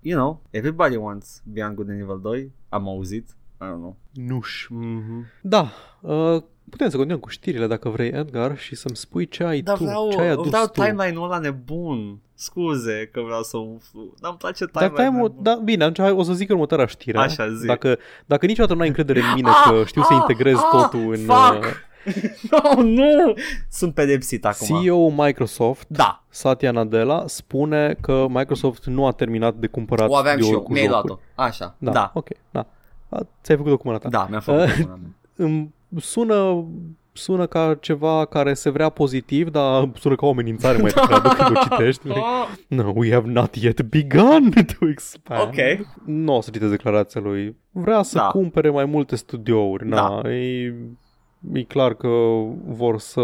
you 0.00 0.18
know, 0.18 0.42
everybody 0.50 0.96
wants 0.96 1.42
Beyond 1.52 1.74
Good 1.74 1.88
and 1.88 2.00
Evil 2.00 2.20
2. 2.22 2.50
Am 2.68 2.88
auzit. 2.88 3.28
I 3.60 3.64
don't 3.64 3.76
know. 3.78 3.96
Nuș. 4.12 4.66
Mm-hmm. 4.70 5.40
Da, 5.40 5.68
uh, 6.00 6.42
putem 6.70 6.88
să 6.88 6.96
continuăm 6.96 7.18
cu 7.20 7.28
știrile 7.28 7.66
dacă 7.66 7.88
vrei, 7.88 8.08
Edgar, 8.10 8.58
și 8.58 8.74
să-mi 8.74 8.96
spui 8.96 9.28
ce 9.28 9.44
ai 9.44 9.60
Dar 9.60 9.76
tu, 9.76 9.84
vreau, 9.84 10.10
ce 10.10 10.20
ai 10.20 10.28
adus 10.28 10.46
vreau 10.48 10.66
tu. 10.66 10.82
timeline-ul 10.82 11.24
ăla 11.24 11.38
nebun. 11.38 12.18
Scuze 12.34 13.08
că 13.12 13.20
vreau 13.20 13.42
să 13.42 13.56
umflu. 13.56 14.14
Dar 14.20 14.30
îmi 14.30 14.38
place 14.38 14.64
Dar 14.72 14.88
timeline 14.88 15.08
time 15.08 15.20
nebun. 15.22 15.42
da, 15.42 15.54
bine, 15.64 15.82
atunci 15.84 16.06
hai, 16.06 16.10
o 16.16 16.22
să 16.22 16.32
zic 16.32 16.50
următoarea 16.50 16.86
știre. 16.86 17.18
Așa, 17.18 17.50
zi. 17.54 17.66
Dacă, 17.66 17.98
dacă 18.26 18.46
niciodată 18.46 18.74
nu 18.74 18.80
ai 18.80 18.86
încredere 18.86 19.20
în 19.20 19.32
mine 19.34 19.48
Ah, 19.48 19.70
că 19.70 19.84
știu 19.84 20.02
să 20.02 20.12
ah, 20.12 20.18
integrez 20.20 20.56
ah, 20.56 20.68
totul 20.70 21.12
în 21.12 21.18
fuck! 21.18 21.64
Uh, 22.06 22.14
No, 22.76 22.82
nu! 22.82 23.34
Sunt 23.70 23.94
pedepsit 23.94 24.44
acum. 24.44 24.66
CEO 24.82 25.10
Microsoft, 25.10 25.86
Da, 25.88 26.24
Satya 26.28 26.70
Nadella, 26.70 27.24
spune 27.26 27.96
că 28.00 28.26
Microsoft 28.28 28.84
nu 28.86 29.06
a 29.06 29.12
terminat 29.12 29.54
de 29.54 29.66
cumpărat 29.66 30.08
o 30.08 30.14
aveam 30.16 30.36
și 30.36 30.42
studio-uri 30.42 30.60
eu. 30.60 30.66
cu 30.66 30.72
Mi-ai 30.72 30.86
jocuri. 30.86 31.06
luat-o. 31.08 31.42
Așa, 31.42 31.74
Da, 31.78 31.90
da. 31.92 32.10
ok, 32.14 32.28
da. 32.50 32.66
A, 33.08 33.26
Ți-ai 33.42 33.56
făcut-o 33.56 33.76
cu 33.76 33.82
mâna 33.86 33.98
ta. 33.98 34.08
Da, 34.08 34.26
mi-a 34.30 34.40
făcut 34.40 34.60
Uh, 34.60 34.78
uh, 34.88 34.98
Îmi 35.36 35.74
sună 36.00 36.64
sună 37.16 37.46
ca 37.46 37.76
ceva 37.80 38.24
care 38.24 38.54
se 38.54 38.70
vrea 38.70 38.88
pozitiv, 38.88 39.48
dar 39.50 39.90
sună 39.98 40.14
ca 40.16 40.26
o 40.26 40.30
amenințare 40.30 40.78
mai 40.78 40.90
degrabă 41.00 41.28
când 41.28 41.56
o 41.56 41.60
citești. 41.60 42.06
No, 42.68 42.92
we 42.94 43.12
have 43.12 43.28
not 43.30 43.54
yet 43.56 43.82
begun 43.82 44.50
to 44.78 44.86
expand. 44.88 45.40
Ok. 45.42 45.86
Nu 46.04 46.36
o 46.36 46.40
să 46.40 46.50
citesc 46.50 46.70
declarația 46.70 47.20
lui. 47.20 47.56
Vrea 47.70 48.02
să 48.02 48.16
Da. 48.18 48.26
cumpere 48.26 48.70
mai 48.70 48.84
multe 48.84 49.16
studiouri. 49.16 49.88
Na, 49.88 50.20
e, 50.30 50.74
e 51.52 51.62
clar 51.62 51.94
că 51.94 52.08
vor 52.66 52.98
să... 52.98 53.20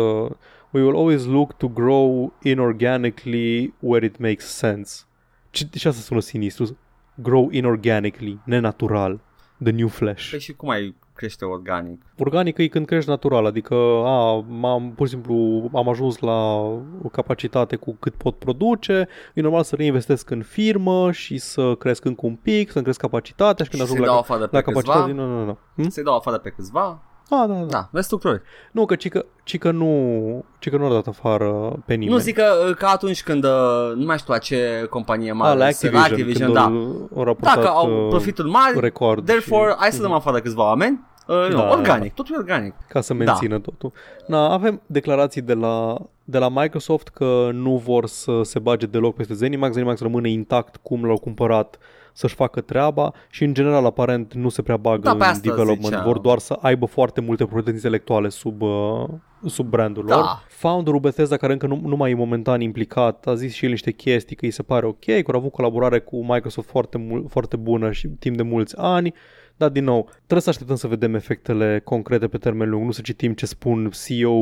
We 0.70 0.82
will 0.82 0.96
always 0.96 1.24
look 1.24 1.52
to 1.52 1.68
grow 1.68 2.32
inorganically 2.42 3.74
where 3.78 4.06
it 4.06 4.18
makes 4.18 4.46
sense. 4.46 5.02
Ce, 5.50 5.68
și 5.74 5.86
asta 5.86 6.00
sună 6.00 6.20
sinistru. 6.20 6.78
Grow 7.14 7.48
inorganically, 7.50 8.38
nenatural. 8.44 9.20
The 9.62 9.72
new 9.72 9.88
flesh. 9.88 10.30
Păi 10.30 10.40
și 10.40 10.52
cum 10.52 10.68
ai 10.68 10.94
crește 11.12 11.44
organic? 11.44 12.02
Organic 12.18 12.58
e 12.58 12.68
când 12.68 12.86
crești 12.86 13.08
natural, 13.08 13.46
adică 13.46 13.74
a, 14.04 14.44
m-am, 14.48 14.92
pur 14.92 15.06
și 15.06 15.12
simplu 15.12 15.68
am 15.74 15.88
ajuns 15.88 16.18
la 16.18 16.54
o 17.02 17.08
capacitate 17.12 17.76
cu 17.76 17.96
cât 18.00 18.14
pot 18.14 18.36
produce, 18.36 19.08
e 19.34 19.40
normal 19.40 19.62
să 19.62 19.76
reinvestesc 19.76 20.30
în 20.30 20.42
firmă 20.42 21.12
și 21.12 21.38
să 21.38 21.74
cresc 21.74 22.04
încă 22.04 22.26
un 22.26 22.34
pic, 22.34 22.70
să-mi 22.70 22.84
cresc 22.84 23.00
capacitatea 23.00 23.64
și 23.64 23.70
când 23.70 23.82
Și 23.82 23.88
ajung 23.88 23.98
să-i 23.98 24.06
dau 24.06 24.14
la, 24.14 24.20
afară 24.20 24.46
pe 24.46 24.56
la 24.56 24.62
câțiva? 24.62 24.80
capacitate, 24.80 25.12
nu, 25.12 25.26
nu, 25.26 25.44
nu. 25.44 25.58
Hm? 25.74 25.88
Să-i 25.88 26.04
dau 26.04 26.16
afară 26.16 26.38
pe 26.38 26.50
câțiva? 26.50 27.02
A, 27.30 27.46
da, 27.46 27.54
da. 27.54 27.64
Da, 27.64 27.88
restructurări. 27.92 28.42
Nu, 28.72 28.86
că 28.86 28.94
cică, 28.94 29.24
cică 29.44 29.70
nu, 29.70 30.44
cică 30.58 30.76
nu 30.76 30.86
a 30.86 30.92
dat 30.92 31.06
afară 31.06 31.82
pe 31.86 31.94
nimeni. 31.94 32.12
Nu 32.12 32.18
zic 32.18 32.34
că, 32.34 32.72
că 32.78 32.86
atunci 32.86 33.22
când, 33.22 33.44
uh, 33.44 33.50
nu 33.94 34.04
mai 34.04 34.18
știu 34.18 34.32
la 34.32 34.38
ce 34.38 34.86
companie 34.90 35.30
a, 35.30 35.34
mare, 35.34 35.58
la 35.58 35.64
Activision, 35.64 36.02
Activision 36.02 36.42
când 36.44 36.54
da. 36.54 36.64
au, 36.64 37.08
au 37.16 37.24
raportat 37.24 37.54
Dacă 37.54 37.68
au 37.68 38.02
uh, 38.02 38.08
profituri 38.08 38.48
mari, 38.48 38.80
record 38.80 39.24
therefore, 39.24 39.70
și, 39.70 39.76
hai 39.78 39.92
să 39.92 40.02
dăm 40.02 40.12
afară 40.12 40.40
câțiva 40.40 40.62
oameni. 40.62 41.08
Uh, 41.26 41.48
Da, 41.50 41.64
nu, 41.64 41.70
organic, 41.70 42.14
totul 42.14 42.34
e 42.34 42.38
organic. 42.38 42.74
ca 42.88 43.00
să 43.00 43.14
Da. 43.14 43.24
mențină 43.24 43.58
totul. 43.58 43.92
Na, 44.26 44.48
avem 44.52 44.82
declarații 44.86 45.40
de 45.40 45.54
la, 45.54 45.96
de 46.24 46.38
la 46.38 46.48
Microsoft 46.48 47.08
că 47.08 47.50
nu 47.52 47.76
vor 47.76 48.06
să 48.06 48.40
se 48.42 48.58
bage 48.58 48.86
deloc 48.86 49.14
peste 49.14 49.34
Zenimax, 49.34 49.72
Zenimax 49.72 50.00
rămâne 50.00 50.30
intact 50.30 50.76
cum 50.76 51.04
l-au 51.04 51.18
cumpărat 51.18 51.78
să-și 52.12 52.34
facă 52.34 52.60
treaba 52.60 53.12
și 53.30 53.44
în 53.44 53.54
general 53.54 53.84
aparent 53.84 54.34
nu 54.34 54.48
se 54.48 54.62
prea 54.62 54.76
bagă 54.76 55.00
Da, 55.00 55.10
pe 55.10 55.16
în 55.16 55.22
asta 55.22 55.40
development, 55.48 55.84
ziceam. 55.84 56.04
vor 56.04 56.18
doar 56.18 56.38
să 56.38 56.58
aibă 56.60 56.86
foarte 56.86 57.20
multe 57.20 57.42
proprietăți 57.44 57.74
intelectuale 57.76 58.28
sub, 58.28 58.62
uh, 58.62 59.04
sub 59.46 59.66
brandul 59.66 60.06
Da. 60.06 60.14
lor. 60.16 60.24
Founderul 60.48 61.00
Bethesda, 61.00 61.36
care 61.36 61.52
încă 61.52 61.66
nu, 61.66 61.80
nu 61.84 61.96
mai 61.96 62.10
e 62.10 62.14
momentan 62.14 62.60
implicat, 62.60 63.26
a 63.26 63.34
zis 63.34 63.54
și 63.54 63.64
el 63.64 63.70
niște 63.70 63.90
chestii 63.90 64.36
că 64.36 64.44
îi 64.44 64.50
se 64.50 64.62
pare 64.62 64.86
ok, 64.86 65.04
că 65.04 65.30
au 65.32 65.38
avut 65.38 65.52
colaborare 65.52 65.98
cu 66.00 66.24
Microsoft 66.24 66.68
foarte, 66.68 66.98
mul- 66.98 67.26
foarte 67.28 67.56
bună 67.56 67.90
și 67.92 68.08
timp 68.08 68.36
de 68.36 68.42
mulți 68.42 68.74
ani, 68.78 69.14
dar 69.60 69.70
din 69.70 69.84
nou, 69.84 70.02
trebuie 70.16 70.40
să 70.40 70.48
așteptăm 70.48 70.76
să 70.76 70.86
vedem 70.86 71.14
efectele 71.14 71.80
concrete 71.84 72.28
pe 72.28 72.38
termen 72.38 72.70
lung, 72.70 72.84
nu 72.84 72.90
să 72.90 73.00
citim 73.00 73.34
ce 73.34 73.46
spun 73.46 73.90
CEO 74.06 74.40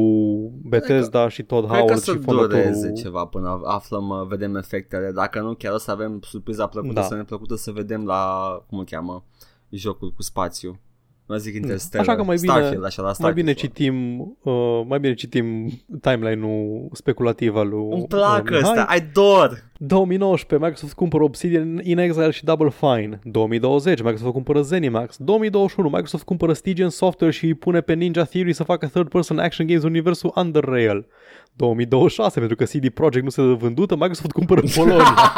Bethesda 0.63 1.29
și 1.29 1.43
Todd 1.43 1.65
Cred 1.67 1.77
că 1.79 1.85
Howard 1.85 2.03
să 2.03 2.13
și 2.13 2.19
fondatorul. 2.19 2.49
dureze 2.63 2.93
ceva 2.93 3.25
până 3.25 3.61
aflăm, 3.65 4.09
uh, 4.09 4.27
vedem 4.27 4.57
efectele. 4.57 5.11
Dacă 5.13 5.41
nu, 5.41 5.55
chiar 5.55 5.73
o 5.73 5.79
să 5.79 5.91
avem 5.91 6.21
surpriza 6.23 6.67
plăcută 6.67 6.93
Da. 6.93 7.03
să 7.03 7.15
ne 7.15 7.25
plăcută 7.25 7.55
să 7.57 7.71
vedem 7.71 8.05
la, 8.05 8.49
cum 8.69 8.79
îl 8.79 8.85
cheamă, 8.85 9.25
jocul 9.71 10.11
cu 10.13 10.23
spațiu. 10.23 10.81
Nu 11.29 11.37
zic 11.37 11.55
Interstellar, 11.55 12.07
Așa 12.09 12.17
că 12.17 12.25
mai 12.25 12.37
bine, 12.41 12.53
Starfield, 12.53 12.85
așa, 12.85 13.01
la 13.03 13.07
mai 13.07 13.15
Starfield. 13.15 13.47
bine 13.47 13.53
citim, 13.59 14.19
uh, 14.43 14.81
mai 14.87 14.99
bine 15.01 15.15
citim 15.15 15.71
timeline-ul 16.01 16.89
speculativ 16.93 17.57
al 17.57 17.69
lui 17.69 17.89
Îmi 17.91 18.07
plac 18.07 18.43
uh, 18.43 18.51
Mihai. 18.51 18.61
ăsta, 18.61 18.83
ai 18.89 19.09
dor! 19.13 19.67
2019 19.81 20.67
Microsoft 20.69 20.95
cumpără 20.97 21.23
Obsidian 21.23 21.81
in 21.83 21.99
Exile 21.99 22.31
și 22.31 22.45
Double 22.45 22.71
Fine 22.71 23.19
2020 23.23 24.03
Microsoft 24.03 24.33
cumpără 24.33 24.63
Zenimax 24.63 25.17
2021 25.19 25.89
Microsoft 25.89 26.25
cumpără 26.25 26.53
Stygian 26.53 26.89
Software 26.89 27.33
și 27.33 27.45
îi 27.45 27.55
pune 27.55 27.81
pe 27.81 27.95
Ninja 27.95 28.25
Theory 28.25 28.53
să 28.53 28.63
facă 28.65 28.87
third 28.87 29.09
person 29.09 29.39
action 29.39 29.67
games 29.67 29.83
în 29.83 29.89
universul 29.89 30.33
Underrail 30.35 31.07
2026 31.53 32.39
pentru 32.39 32.57
că 32.57 32.65
CD 32.65 32.89
Projekt 32.89 33.25
nu 33.25 33.31
se 33.31 33.43
dă 33.43 33.53
vândută 33.53 33.95
Microsoft 33.95 34.31
cumpără 34.33 34.61
Polonia 34.77 35.15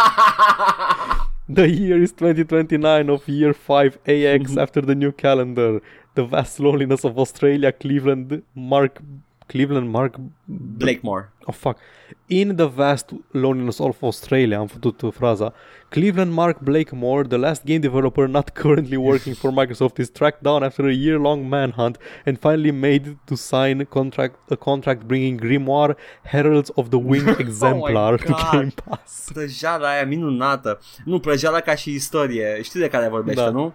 The 1.52 1.68
year 1.68 2.00
is 2.00 2.12
2029 2.12 3.10
of 3.10 3.28
year 3.28 3.52
5 3.52 3.96
AX 3.96 4.04
mm-hmm. 4.06 4.58
after 4.60 4.80
the 4.80 4.94
new 4.94 5.10
calendar. 5.10 5.82
The 6.14 6.24
vast 6.24 6.60
loneliness 6.60 7.04
of 7.04 7.18
Australia 7.18 7.72
Cleveland 7.72 8.44
Mark 8.54 9.02
Cleveland 9.50 9.88
Mark 9.90 10.14
Blakemore. 10.78 11.28
Oh, 11.46 11.52
fuck. 11.52 11.76
In 12.26 12.56
the 12.56 12.66
vast 12.66 13.10
loneliness 13.30 13.78
of 13.78 14.02
Australia, 14.02 14.58
am 14.58 14.66
făcut 14.66 15.00
uh, 15.00 15.12
fraza. 15.12 15.52
Cleveland 15.88 16.32
Mark 16.32 16.58
Blakemore, 16.60 17.26
the 17.28 17.36
last 17.36 17.64
game 17.64 17.78
developer 17.78 18.28
not 18.28 18.50
currently 18.62 18.96
working 18.96 19.34
for 19.34 19.50
Microsoft, 19.52 19.98
is 19.98 20.10
tracked 20.10 20.42
down 20.42 20.62
after 20.62 20.84
a 20.86 20.92
year-long 20.92 21.48
manhunt 21.48 21.98
and 22.26 22.38
finally 22.38 22.70
made 22.70 23.16
to 23.24 23.34
sign 23.34 23.84
contract 23.84 24.50
a 24.50 24.56
contract 24.56 25.06
bringing 25.06 25.40
Grimoire 25.40 25.94
Heralds 26.22 26.70
of 26.74 26.88
the 26.88 26.98
Wing 26.98 27.28
exemplar 27.46 28.16
to 28.18 28.32
Oh 28.32 28.36
God. 28.42 28.52
Game 28.52 28.72
Pass. 28.84 29.30
Prăjeala 29.32 29.88
aia 29.88 30.04
minunată. 30.06 30.78
Nu, 31.04 31.18
prăjeala 31.20 31.60
ca 31.60 31.74
și 31.74 31.94
istorie. 31.94 32.62
Știi 32.62 32.80
de 32.80 32.88
care 32.88 33.08
vorbește, 33.08 33.40
Da. 33.42 33.50
nu? 33.50 33.72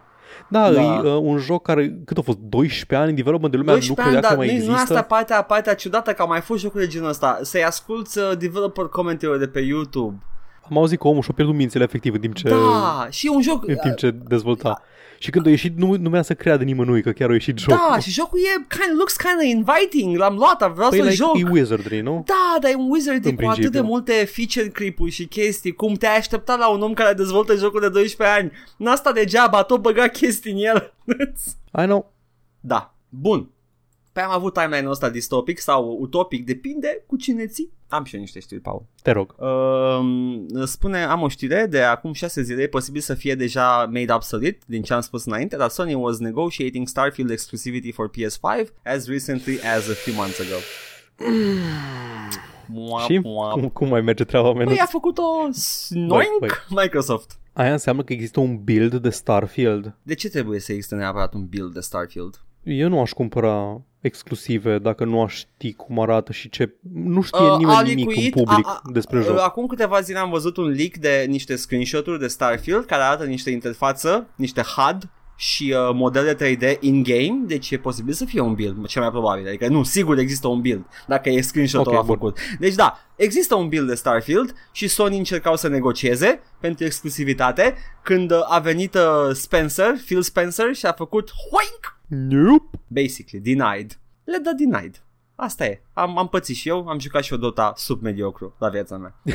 Da, 0.47 0.71
Da. 0.71 0.81
e 0.81 0.99
uh, 0.99 1.19
un 1.21 1.37
joc 1.37 1.61
care, 1.63 1.97
cât 2.05 2.17
a 2.17 2.21
fost, 2.21 2.37
12 2.37 2.95
ani 2.95 3.09
în 3.09 3.15
development 3.15 3.51
de 3.51 3.57
lumea, 3.57 3.73
nu 3.73 3.79
12 3.79 4.13
credea 4.13 4.29
ani, 4.29 4.37
că 4.37 4.43
dar 4.43 4.45
mai 4.45 4.47
nu, 4.47 4.65
nu 4.65 4.71
există. 4.71 4.93
asta 4.93 5.07
partea, 5.15 5.41
partea 5.41 5.75
ciudată 5.75 6.13
că 6.13 6.21
au 6.21 6.27
mai 6.27 6.41
fost 6.41 6.61
jocuri 6.61 6.83
de 6.83 6.89
genul 6.89 7.09
ăsta. 7.09 7.39
Să-i 7.41 7.63
asculti 7.63 8.19
uh, 8.19 8.37
developer 8.37 8.85
commentary 8.85 9.39
de 9.39 9.47
pe 9.47 9.59
YouTube. 9.59 10.17
Am 10.69 10.77
auzit 10.77 10.99
că 10.99 11.07
omul 11.07 11.21
și-a 11.21 11.33
pierdut 11.35 11.55
mințile 11.55 11.83
efectiv 11.83 12.13
în 12.13 12.19
timp 12.19 12.35
ce, 12.35 12.49
Da, 12.49 13.07
și 13.09 13.27
e 13.27 13.29
un 13.29 13.41
joc... 13.41 13.67
în 13.67 13.75
timp 13.75 13.95
ce 13.95 14.11
dezvolta. 14.11 14.81
Și 15.19 15.29
când 15.31 15.45
a 15.45 15.49
ieșit, 15.49 15.77
nu, 15.77 15.95
nu 15.97 16.09
mi-a 16.09 16.21
să 16.21 16.33
creadă 16.33 16.63
nimănui 16.63 17.01
că 17.01 17.11
chiar 17.11 17.29
a 17.29 17.33
ieșit 17.33 17.57
jocul. 17.57 17.85
Da, 17.91 17.99
și 17.99 18.11
jocul 18.11 18.39
e 18.39 18.65
kind, 18.67 18.95
looks 18.97 19.15
kind 19.15 19.35
of 19.37 19.43
inviting. 19.43 20.17
L-am 20.17 20.35
luat, 20.35 20.71
vreau 20.73 20.89
Păi 20.89 20.97
să-l 20.97 21.07
like, 21.07 21.23
joc. 21.23 21.37
e 21.39 21.49
wizardry, 21.51 22.01
nu? 22.01 22.23
Da, 22.25 22.57
dar 22.61 22.71
e 22.71 22.75
un 22.75 22.89
wizard 22.91 23.25
În 23.25 23.35
cu 23.35 23.41
atât 23.41 23.55
de 23.55 23.61
principiu. 23.61 23.83
multe 23.83 24.11
feature 24.33 24.67
creep-uri 24.71 25.11
și 25.11 25.25
chestii 25.25 25.73
Cum 25.73 25.93
te-ai 25.93 26.17
aștepta 26.17 26.55
la 26.55 26.69
un 26.69 26.81
om 26.81 26.93
care 26.93 27.13
dezvoltă 27.13 27.55
jocul 27.55 27.79
de 27.81 27.89
12 27.89 28.37
ani 28.37 28.51
N 28.77 28.85
asta 28.85 29.11
degeaba, 29.11 29.63
tot 29.63 29.81
băga 29.81 30.07
chestii 30.07 30.51
în 30.51 30.57
el 30.57 30.93
I 31.81 31.85
know. 31.85 32.13
Da, 32.59 32.93
bun 33.09 33.49
Păi 34.15 34.23
am 34.23 34.31
avut 34.31 34.53
timeline-ul 34.53 34.91
ăsta 34.91 35.09
distopic 35.09 35.59
sau 35.59 35.97
utopic, 35.99 36.45
depinde 36.45 37.03
cu 37.07 37.15
cine 37.15 37.45
ții 37.47 37.71
Am 37.87 38.03
și 38.03 38.15
eu 38.15 38.21
niște 38.21 38.39
știri, 38.39 38.61
Paul 38.61 38.85
Te 39.01 39.11
rog. 39.11 39.35
Uh, 39.37 40.63
spune, 40.65 41.03
am 41.03 41.21
o 41.21 41.27
știre 41.27 41.65
de 41.69 41.81
acum 41.81 42.13
6 42.13 42.41
zile, 42.41 42.61
e 42.61 42.67
posibil 42.67 43.01
să 43.01 43.13
fie 43.13 43.35
deja 43.35 43.89
made 43.91 44.13
obsolete 44.13 44.57
din 44.65 44.81
ce 44.81 44.93
am 44.93 45.01
spus 45.01 45.25
înainte, 45.25 45.55
dar 45.55 45.69
Sony 45.69 45.93
was 45.93 46.17
negotiating 46.17 46.87
Starfield 46.87 47.29
exclusivity 47.29 47.91
for 47.91 48.09
PS5 48.09 48.67
as 48.83 49.07
recently 49.07 49.59
as 49.77 49.89
a 49.89 49.93
few 49.93 50.15
months 50.15 50.39
ago. 50.39 50.59
Mua, 52.67 52.99
Și 52.99 53.19
mua. 53.19 53.49
cum, 53.51 53.69
cum 53.69 53.87
mai 53.87 54.01
merge 54.01 54.23
treaba 54.23 54.53
mea? 54.53 54.65
Păi 54.65 54.79
a 54.79 54.85
făcut-o 54.85 55.23
snoink 55.51 56.39
Băi, 56.39 56.49
Microsoft. 56.69 57.39
Aia 57.53 57.71
înseamnă 57.71 58.03
că 58.03 58.13
există 58.13 58.39
un 58.39 58.63
build 58.63 58.95
de 58.95 59.09
Starfield. 59.09 59.95
De 60.03 60.13
ce 60.13 60.29
trebuie 60.29 60.59
să 60.59 60.71
existe 60.71 60.95
neapărat 60.95 61.33
un 61.33 61.45
build 61.45 61.73
de 61.73 61.79
Starfield? 61.79 62.39
Eu 62.63 62.89
nu 62.89 62.99
aș 63.01 63.11
cumpăra 63.11 63.81
exclusive 64.05 64.77
dacă 64.79 65.03
nu 65.03 65.21
aș 65.21 65.35
ști 65.35 65.73
cum 65.73 65.99
arată 65.99 66.31
și 66.31 66.49
ce... 66.49 66.73
Nu 66.93 67.21
știe 67.21 67.39
Uh, 67.45 67.57
nimeni 67.57 67.77
a 67.77 67.81
nimic 67.81 68.09
licuit- 68.09 68.33
în 68.35 68.43
public 68.43 68.67
a- 68.67 68.81
a- 68.83 68.89
despre 68.91 69.19
Uh, 69.19 69.25
joc. 69.25 69.39
Acum 69.39 69.65
câteva 69.65 69.99
zile 70.01 70.17
am 70.19 70.29
văzut 70.29 70.57
un 70.57 70.65
leak 70.67 70.95
de 70.97 71.25
niște 71.27 71.55
screenshot-uri 71.55 72.19
de 72.19 72.27
Starfield 72.27 72.85
care 72.85 73.01
arată 73.01 73.23
niște 73.25 73.49
interfață, 73.49 74.27
niște 74.35 74.61
HUD 74.61 75.09
și 75.37 75.73
uh, 75.77 75.93
modele 75.93 76.35
3D 76.35 76.79
in-game, 76.79 77.39
deci 77.45 77.71
e 77.71 77.77
posibil 77.77 78.13
să 78.13 78.25
fie 78.25 78.39
un 78.41 78.53
build, 78.53 78.85
cel 78.87 79.01
mai 79.01 79.11
probabil. 79.11 79.47
Adică 79.47 79.67
nu, 79.67 79.83
sigur 79.83 80.17
există 80.17 80.47
un 80.47 80.61
build, 80.61 80.85
dacă 81.07 81.29
e 81.29 81.41
screenshot-ul 81.41 81.93
Ok, 81.93 81.99
okay, 81.99 82.05
bun. 82.05 82.15
făcut. 82.15 82.37
Deci 82.59 82.73
da, 82.75 82.99
există 83.15 83.55
un 83.55 83.67
build 83.67 83.87
de 83.87 83.95
Starfield 83.95 84.53
și 84.71 84.87
Sony 84.87 85.17
încercau 85.17 85.55
să 85.55 85.67
negocieze 85.67 86.39
pentru 86.59 86.85
exclusivitate 86.85 87.75
când 88.03 88.31
uh, 88.31 88.39
a 88.49 88.59
venit 88.59 88.95
uh, 88.95 89.01
Spencer, 89.33 89.93
Phil 90.05 90.21
Spencer 90.21 90.73
și 90.73 90.85
a 90.85 90.91
făcut 90.91 91.31
hoink, 91.51 91.94
Nope. 92.07 92.79
basically, 92.87 93.55
denied. 93.55 93.99
Le 94.23 94.37
dă 94.37 94.51
denied. 94.57 95.03
Asta 95.35 95.65
e. 95.65 95.81
Am, 95.93 96.17
am 96.17 96.27
pățit 96.27 96.55
și 96.55 96.69
eu, 96.69 96.87
am 96.87 96.99
jucat 96.99 97.23
și 97.23 97.33
o 97.33 97.37
Dota 97.37 97.73
submediocru 97.75 98.55
la 98.59 98.69
viața 98.69 98.97
mea. 98.97 99.15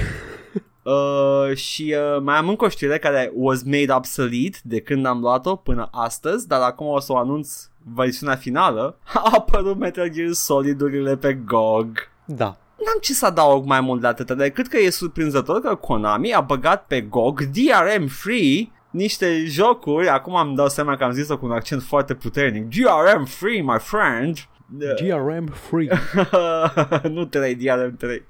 Uh, 0.83 1.57
și 1.57 1.95
uh, 2.15 2.23
mai 2.23 2.37
am 2.37 2.49
încă 2.49 2.65
o 2.65 2.69
știre 2.69 2.99
care 2.99 3.33
was 3.35 3.63
made 3.63 3.93
obsolete 3.93 4.59
de 4.63 4.81
când 4.81 5.07
am 5.07 5.21
luat-o 5.21 5.57
până 5.57 5.89
astăzi, 5.93 6.49
dar 6.49 6.61
acum 6.61 6.87
o 6.87 7.01
să 7.01 7.13
o 7.13 7.17
anunț 7.17 7.69
versiunea 7.95 8.37
finală. 8.37 8.99
A 9.15 9.31
apărut 9.35 9.79
Metal 9.79 10.09
Gear 10.09 10.33
Solid-urile 10.33 11.17
pe 11.17 11.35
GOG. 11.35 11.99
Da. 12.25 12.57
N-am 12.85 12.99
ce 13.01 13.13
să 13.13 13.27
adaug 13.27 13.65
mai 13.65 13.81
mult 13.81 14.01
de 14.01 14.07
atât, 14.07 14.31
decât 14.31 14.67
că 14.67 14.79
e 14.79 14.91
surprinzător 14.91 15.61
că 15.61 15.75
Konami 15.75 16.33
a 16.33 16.41
băgat 16.41 16.87
pe 16.87 17.01
GOG 17.01 17.41
DRM 17.41 18.07
free 18.07 18.71
niște 18.91 19.45
jocuri, 19.45 20.09
acum 20.09 20.37
am 20.37 20.55
dau 20.55 20.69
seama 20.69 20.97
că 20.97 21.05
am 21.05 21.11
zis-o 21.13 21.39
cu 21.39 21.45
un 21.47 21.53
accent 21.53 21.83
foarte 21.83 22.15
puternic, 22.15 22.69
DRM 22.69 23.25
free, 23.25 23.63
my 23.63 23.79
friend. 23.79 24.37
DRM 25.01 25.55
3. 25.71 25.89
nu 27.15 27.25
3, 27.25 27.55
DRM 27.55 27.97
3. 27.97 28.23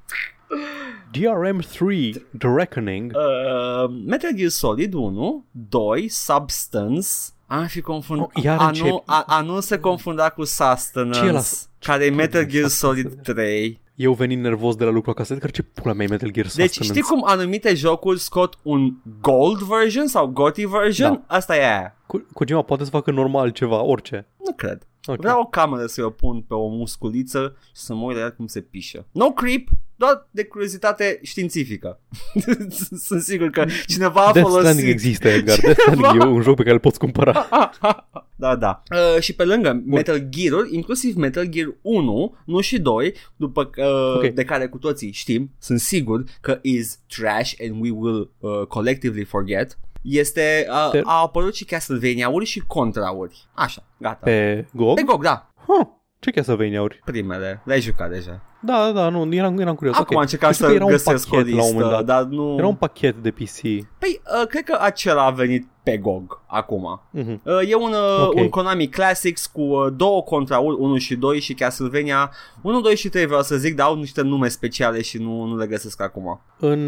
DRM 1.10 1.58
3. 1.60 2.12
The 2.38 2.48
Reckoning. 2.54 3.12
Uh, 3.14 3.90
Metal 4.06 4.32
Gear 4.32 4.48
Solid 4.50 4.94
1, 4.94 5.44
2, 5.50 6.08
Substance, 6.08 7.08
am 7.46 7.66
fi 7.66 7.80
confundat. 7.80 8.30
Oh, 8.34 8.42
iar 8.44 8.58
a, 8.58 8.66
încep. 8.66 8.86
nu, 8.86 9.02
a, 9.06 9.24
a 9.26 9.40
nu 9.40 9.60
se 9.60 9.78
confunda 9.78 10.28
cu 10.30 10.44
Sustenance, 10.44 11.18
Ce 11.20 11.24
e 11.26 11.30
la- 11.30 11.40
care 11.78 12.04
e 12.04 12.10
Metal 12.10 12.44
Gear 12.44 12.68
Sustenance. 12.68 13.00
Solid 13.00 13.22
3. 13.22 13.80
Eu 14.02 14.12
venind 14.12 14.42
nervos 14.42 14.76
de 14.76 14.84
la 14.84 14.90
lucru 14.90 15.10
acasă, 15.10 15.36
că 15.36 15.46
ce 15.46 15.62
pula 15.62 15.92
mea 15.92 16.04
e 16.04 16.08
Metal 16.08 16.30
Gear 16.30 16.46
Deci 16.46 16.54
Sustenance? 16.74 16.82
știi 17.00 17.02
cum 17.14 17.22
anumite 17.26 17.74
jocuri 17.74 18.18
scot 18.18 18.58
un 18.62 18.94
gold 19.20 19.58
version 19.62 20.06
sau 20.06 20.26
GOTY 20.26 20.64
version? 20.66 21.12
Da. 21.12 21.34
Asta 21.36 21.56
e 21.56 21.58
aia. 21.76 21.96
Ko- 22.06 22.32
Kojima 22.32 22.62
poate 22.62 22.84
să 22.84 22.90
facă 22.90 23.10
normal 23.10 23.50
ceva, 23.50 23.82
orice. 23.82 24.26
Nu 24.46 24.52
cred. 24.54 24.86
Ok. 25.06 25.16
Vreau 25.16 25.40
o 25.40 25.44
cameră 25.46 25.86
să 25.86 26.04
o 26.04 26.10
pun 26.10 26.40
pe 26.40 26.54
o 26.54 26.68
musculiță 26.68 27.56
și 27.62 27.82
să 27.82 27.94
mă 27.94 28.04
uit 28.04 28.16
la 28.16 28.22
ea 28.22 28.32
cum 28.32 28.46
se 28.46 28.60
pișă. 28.60 29.06
No 29.12 29.30
creep, 29.30 29.68
doar 30.00 30.28
de 30.30 30.44
curiozitate 30.44 31.18
științifică. 31.22 32.00
Sunt 33.08 33.22
sigur 33.22 33.50
că 33.50 33.64
cineva 33.86 34.26
a 34.26 34.32
Death 34.32 34.48
folosit... 34.48 34.68
Stranding 34.68 34.88
există, 34.88 35.28
Edgar. 35.28 35.58
Death 35.58 35.80
Stranding 35.80 36.22
e 36.22 36.26
un 36.26 36.42
joc 36.42 36.56
pe 36.56 36.62
care 36.62 36.74
îl 36.74 36.80
poți 36.80 36.98
cumpăra. 36.98 37.48
da, 38.36 38.56
da. 38.56 38.82
Uh, 38.90 39.20
și 39.22 39.34
pe 39.34 39.44
lângă 39.44 39.82
Metal 39.86 40.26
Gear-uri, 40.28 40.74
inclusiv 40.74 41.14
Metal 41.14 41.44
Gear 41.44 41.74
1, 41.82 42.36
nu 42.44 42.60
și 42.60 42.78
2, 42.78 43.14
după 43.36 43.70
uh, 43.76 44.14
Ok. 44.14 44.26
de 44.34 44.44
care 44.44 44.68
cu 44.68 44.78
toții 44.78 45.12
știm, 45.12 45.50
sunt 45.58 45.80
sigur 45.80 46.24
că 46.40 46.58
is 46.62 46.98
trash 47.16 47.52
and 47.62 47.80
we 47.82 47.90
will 47.90 48.30
uh, 48.38 48.66
collectively 48.66 49.24
forget, 49.24 49.78
este, 50.02 50.66
uh, 50.70 50.90
Te- 50.90 51.00
a 51.04 51.20
apărut 51.20 51.54
și 51.54 51.64
Castlevania-uri 51.64 52.44
și 52.44 52.62
Contra-uri. 52.66 53.48
Așa, 53.54 53.84
gata. 53.98 54.20
Pe 54.22 54.66
GOG? 54.72 54.94
Pe 54.94 55.02
GOG, 55.02 55.22
da. 55.22 55.52
Huh. 55.66 55.86
Ce 56.20 56.30
Castlevania-uri? 56.30 57.00
Primele, 57.04 57.62
le-ai 57.64 57.80
jucat 57.80 58.10
deja. 58.10 58.40
Da, 58.62 58.84
da, 58.84 58.92
da, 58.92 59.08
nu, 59.08 59.34
eram, 59.34 59.58
eram 59.58 59.74
curios. 59.74 59.94
Acum 59.94 60.06
ok. 60.08 60.14
am 60.14 60.20
încercat 60.20 60.52
Știu 60.54 60.64
că 60.64 60.70
să 60.70 60.76
era 60.76 60.84
un 60.84 60.90
găsesc 60.90 61.26
o 61.32 61.36
pachet 61.36 61.54
la 61.54 61.62
un 61.64 61.72
moment 61.72 61.90
listă, 61.90 62.04
dat. 62.04 62.04
dar 62.04 62.22
nu... 62.24 62.54
Era 62.58 62.66
un 62.66 62.74
pachet 62.74 63.16
de 63.16 63.30
PC. 63.30 63.60
Păi, 63.98 64.20
uh, 64.40 64.46
cred 64.48 64.62
că 64.64 64.78
acela 64.80 65.24
a 65.24 65.30
venit 65.30 65.66
pe 65.82 65.96
GOG 65.96 66.42
acum. 66.46 67.00
Mhm. 67.10 67.40
Uh, 67.44 67.70
e 67.70 67.74
un, 67.74 67.90
uh, 67.92 68.26
Ok. 68.26 68.34
un 68.34 68.48
Konami 68.48 68.88
Classics 68.88 69.46
cu 69.46 69.60
uh, 69.60 69.92
două 69.96 70.22
contra 70.22 70.58
1 70.58 70.96
și 70.98 71.16
2 71.16 71.40
și 71.40 71.54
Castlevania 71.54 72.30
1, 72.62 72.80
2 72.80 72.96
și 72.96 73.08
3 73.08 73.26
vreau 73.26 73.42
să 73.42 73.56
zic, 73.56 73.74
dar 73.74 73.86
au 73.86 73.96
niște 73.96 74.22
nume 74.22 74.48
speciale 74.48 75.02
și 75.02 75.18
nu, 75.18 75.44
nu 75.44 75.56
le 75.56 75.66
găsesc 75.66 76.00
acum. 76.02 76.40
În, 76.58 76.80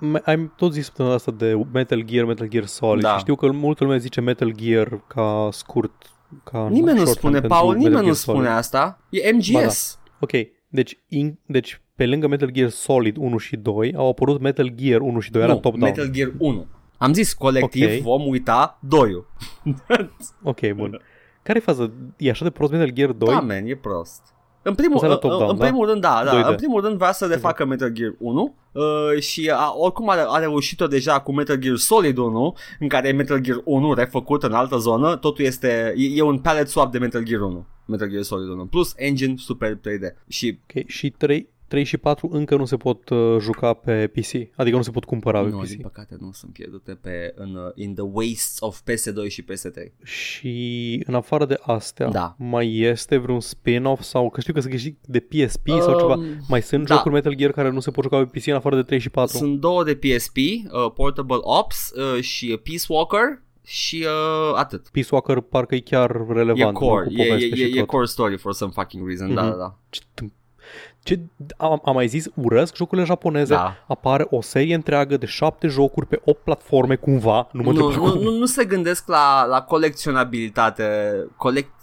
me- 0.00 0.22
ai 0.24 0.50
tot 0.56 0.72
zis 0.72 0.84
săptămâna 0.84 1.14
asta 1.14 1.30
de 1.36 1.60
Metal 1.72 2.02
Gear, 2.02 2.24
Metal 2.24 2.48
Gear 2.48 2.64
Solid 2.64 3.02
Da. 3.02 3.12
și 3.12 3.18
știu 3.18 3.34
că 3.34 3.50
multă 3.50 3.84
lume 3.84 3.98
zice 3.98 4.20
Metal 4.20 4.52
Gear 4.56 5.00
ca 5.06 5.48
scurt. 5.52 5.92
Ca 6.44 6.68
Nimeni 6.68 6.98
nu 6.98 7.04
shorthand 7.04 7.16
spune, 7.16 7.32
pentru 7.40 7.48
Paul, 7.48 7.66
Metal 7.66 7.78
nimeni 7.78 7.94
Gear 7.94 8.06
nu 8.06 8.12
Solid. 8.14 8.40
spune 8.40 8.54
asta. 8.56 8.98
E 9.10 9.32
MGS. 9.32 9.98
Ok, 10.20 10.30
deci, 10.68 10.98
in, 11.08 11.38
deci 11.46 11.80
pe 11.94 12.06
lângă 12.06 12.26
Metal 12.26 12.50
Gear 12.50 12.68
Solid 12.68 13.16
1 13.16 13.38
și 13.38 13.56
2 13.56 13.94
au 13.96 14.08
apărut 14.08 14.40
Metal 14.40 14.68
Gear 14.74 15.00
1 15.00 15.20
și 15.20 15.30
2, 15.30 15.42
era 15.42 15.52
nu, 15.52 15.58
top-down. 15.58 15.84
Metal 15.94 16.10
Gear 16.10 16.32
1. 16.38 16.66
Am 16.96 17.12
zis 17.12 17.32
colectiv 17.32 17.84
Ok. 17.96 18.00
vom 18.02 18.26
uita 18.26 18.78
2 18.82 19.24
Ok, 20.42 20.72
bun. 20.72 21.00
Care 21.42 21.58
e 21.58 21.62
faza? 21.62 21.92
E 22.16 22.30
așa 22.30 22.44
de 22.44 22.50
prost 22.50 22.72
Metal 22.72 22.90
Gear 22.90 23.10
2? 23.12 23.28
Da, 23.34 23.40
man, 23.40 23.66
e 23.66 23.76
prost. 23.76 24.22
În 24.68 24.74
primul, 24.74 24.92
Înseamnă 24.92 25.18
în, 25.22 25.28
top-down, 25.28 25.50
în 25.50 25.58
da? 25.58 25.64
primul 25.64 25.86
rând, 25.86 26.00
da, 26.00 26.22
da. 26.24 26.42
2D. 26.42 26.48
În 26.48 26.54
primul 26.54 26.80
rând 26.80 26.96
vrea 26.96 27.12
să 27.12 27.26
refacă 27.26 27.64
Metal 27.64 27.88
Gear 27.88 28.14
1 28.18 28.54
uh, 28.72 29.20
și 29.20 29.50
a, 29.54 29.72
oricum 29.76 30.08
a, 30.08 30.14
a 30.14 30.38
reușit-o 30.38 30.86
deja 30.86 31.20
cu 31.20 31.32
Metal 31.32 31.56
Gear 31.56 31.76
Solid 31.76 32.16
1, 32.16 32.54
în 32.80 32.88
care 32.88 33.08
e 33.08 33.12
Metal 33.12 33.38
Gear 33.38 33.60
1 33.64 33.92
refăcut 33.92 34.42
în 34.42 34.52
altă 34.52 34.76
zonă, 34.76 35.16
totul 35.16 35.44
este, 35.44 35.94
e, 35.96 36.16
e 36.16 36.22
un 36.22 36.38
palette 36.38 36.68
swap 36.68 36.92
de 36.92 36.98
Metal 36.98 37.22
Gear 37.22 37.40
1, 37.40 37.66
Metal 37.86 38.08
Gear 38.10 38.22
Solid 38.22 38.48
1, 38.48 38.64
plus 38.66 38.92
engine 38.96 39.34
super 39.36 39.74
3D. 39.74 40.26
Și 40.28 40.58
Ok, 40.62 40.86
și 40.86 41.10
3, 41.10 41.48
3 41.68 41.84
și 41.84 41.96
4 41.96 42.28
încă 42.32 42.56
nu 42.56 42.64
se 42.64 42.76
pot 42.76 43.08
uh, 43.08 43.36
juca 43.40 43.72
pe 43.72 44.06
PC, 44.06 44.32
adică 44.56 44.76
nu 44.76 44.82
se 44.82 44.90
pot 44.90 45.04
cumpăra 45.04 45.42
pe 45.42 45.48
nu, 45.48 45.58
PC. 45.58 45.66
din 45.68 45.78
păcate 45.80 46.16
nu 46.20 46.32
sunt 46.32 46.52
pierdute 46.52 46.92
pe, 46.94 47.32
în, 47.36 47.54
uh, 47.54 47.70
in 47.74 47.94
the 47.94 48.02
wastes 48.12 48.56
of 48.60 48.80
PS2 48.80 49.28
și 49.28 49.42
PS3. 49.44 49.92
Și 50.04 51.02
în 51.06 51.14
afară 51.14 51.46
de 51.46 51.56
astea, 51.62 52.08
Da. 52.08 52.34
mai 52.38 52.76
este 52.78 53.16
vreun 53.16 53.40
spin-off 53.40 54.02
sau 54.02 54.30
că 54.30 54.40
știu 54.40 54.52
că 54.52 54.60
sunt 54.60 54.74
și 54.78 54.96
de 55.06 55.20
PSP 55.20 55.68
sau 55.68 55.92
Um, 55.92 55.98
ceva. 55.98 56.18
Mai 56.48 56.62
sunt 56.62 56.86
da. 56.86 56.94
jocuri 56.94 57.14
Metal 57.14 57.34
Gear 57.34 57.50
care 57.52 57.70
nu 57.70 57.80
se 57.80 57.90
pot 57.90 58.02
juca 58.04 58.24
pe 58.26 58.38
PC 58.38 58.46
în 58.46 58.54
afară 58.54 58.76
de 58.76 58.82
3 58.82 58.98
și 58.98 59.10
4? 59.10 59.36
Sunt 59.36 59.60
două 59.60 59.84
de 59.84 59.94
PSP, 59.94 60.36
uh, 60.36 60.92
Portable 60.94 61.36
Ops 61.40 61.90
uh, 62.14 62.20
și 62.22 62.46
Peace 62.62 62.84
Walker 62.88 63.42
și 63.64 64.04
uh, 64.06 64.54
atât. 64.56 64.88
Peace 64.92 65.08
Walker 65.10 65.40
parcă 65.40 65.74
e 65.74 65.80
chiar 65.80 66.10
relevant. 66.28 66.58
E 66.58 66.64
nu? 66.64 66.72
core, 66.72 67.04
Cu 67.06 67.12
e, 67.12 67.22
e, 67.24 67.26
poveste 67.28 67.54
și 67.56 67.62
e, 67.62 67.66
e 67.66 67.78
tot. 67.78 67.86
core 67.86 68.04
story 68.06 68.36
for 68.38 68.52
some 68.52 68.72
fucking 68.74 69.06
reason, 69.06 69.34
da, 69.34 69.42
Mhm. 69.42 69.50
da, 69.50 69.56
da. 69.56 69.78
Ce, 71.08 71.14
tâmp- 71.16 71.30
ce 71.48 71.54
am, 71.56 71.80
am 71.84 71.94
mai 71.94 72.06
zis, 72.08 72.26
urăsc 72.34 72.76
jocurile 72.76 73.06
japoneze, 73.06 73.54
Da. 73.54 73.74
apare 73.88 74.26
o 74.30 74.40
serie 74.40 74.74
întreagă 74.74 75.16
de 75.16 75.26
șapte 75.26 75.66
jocuri 75.66 76.06
pe 76.06 76.20
8 76.24 76.42
platforme 76.42 76.94
cumva, 76.96 77.48
nu 77.52 77.62
mă 77.62 77.72
Nu, 77.72 77.84
întreb 77.84 78.02
nu, 78.02 78.10
cum. 78.12 78.22
nu, 78.22 78.30
nu 78.38 78.44
se 78.46 78.64
gândesc 78.64 79.08
la, 79.08 79.44
la 79.44 79.62
colecționabilitate, 79.62 80.84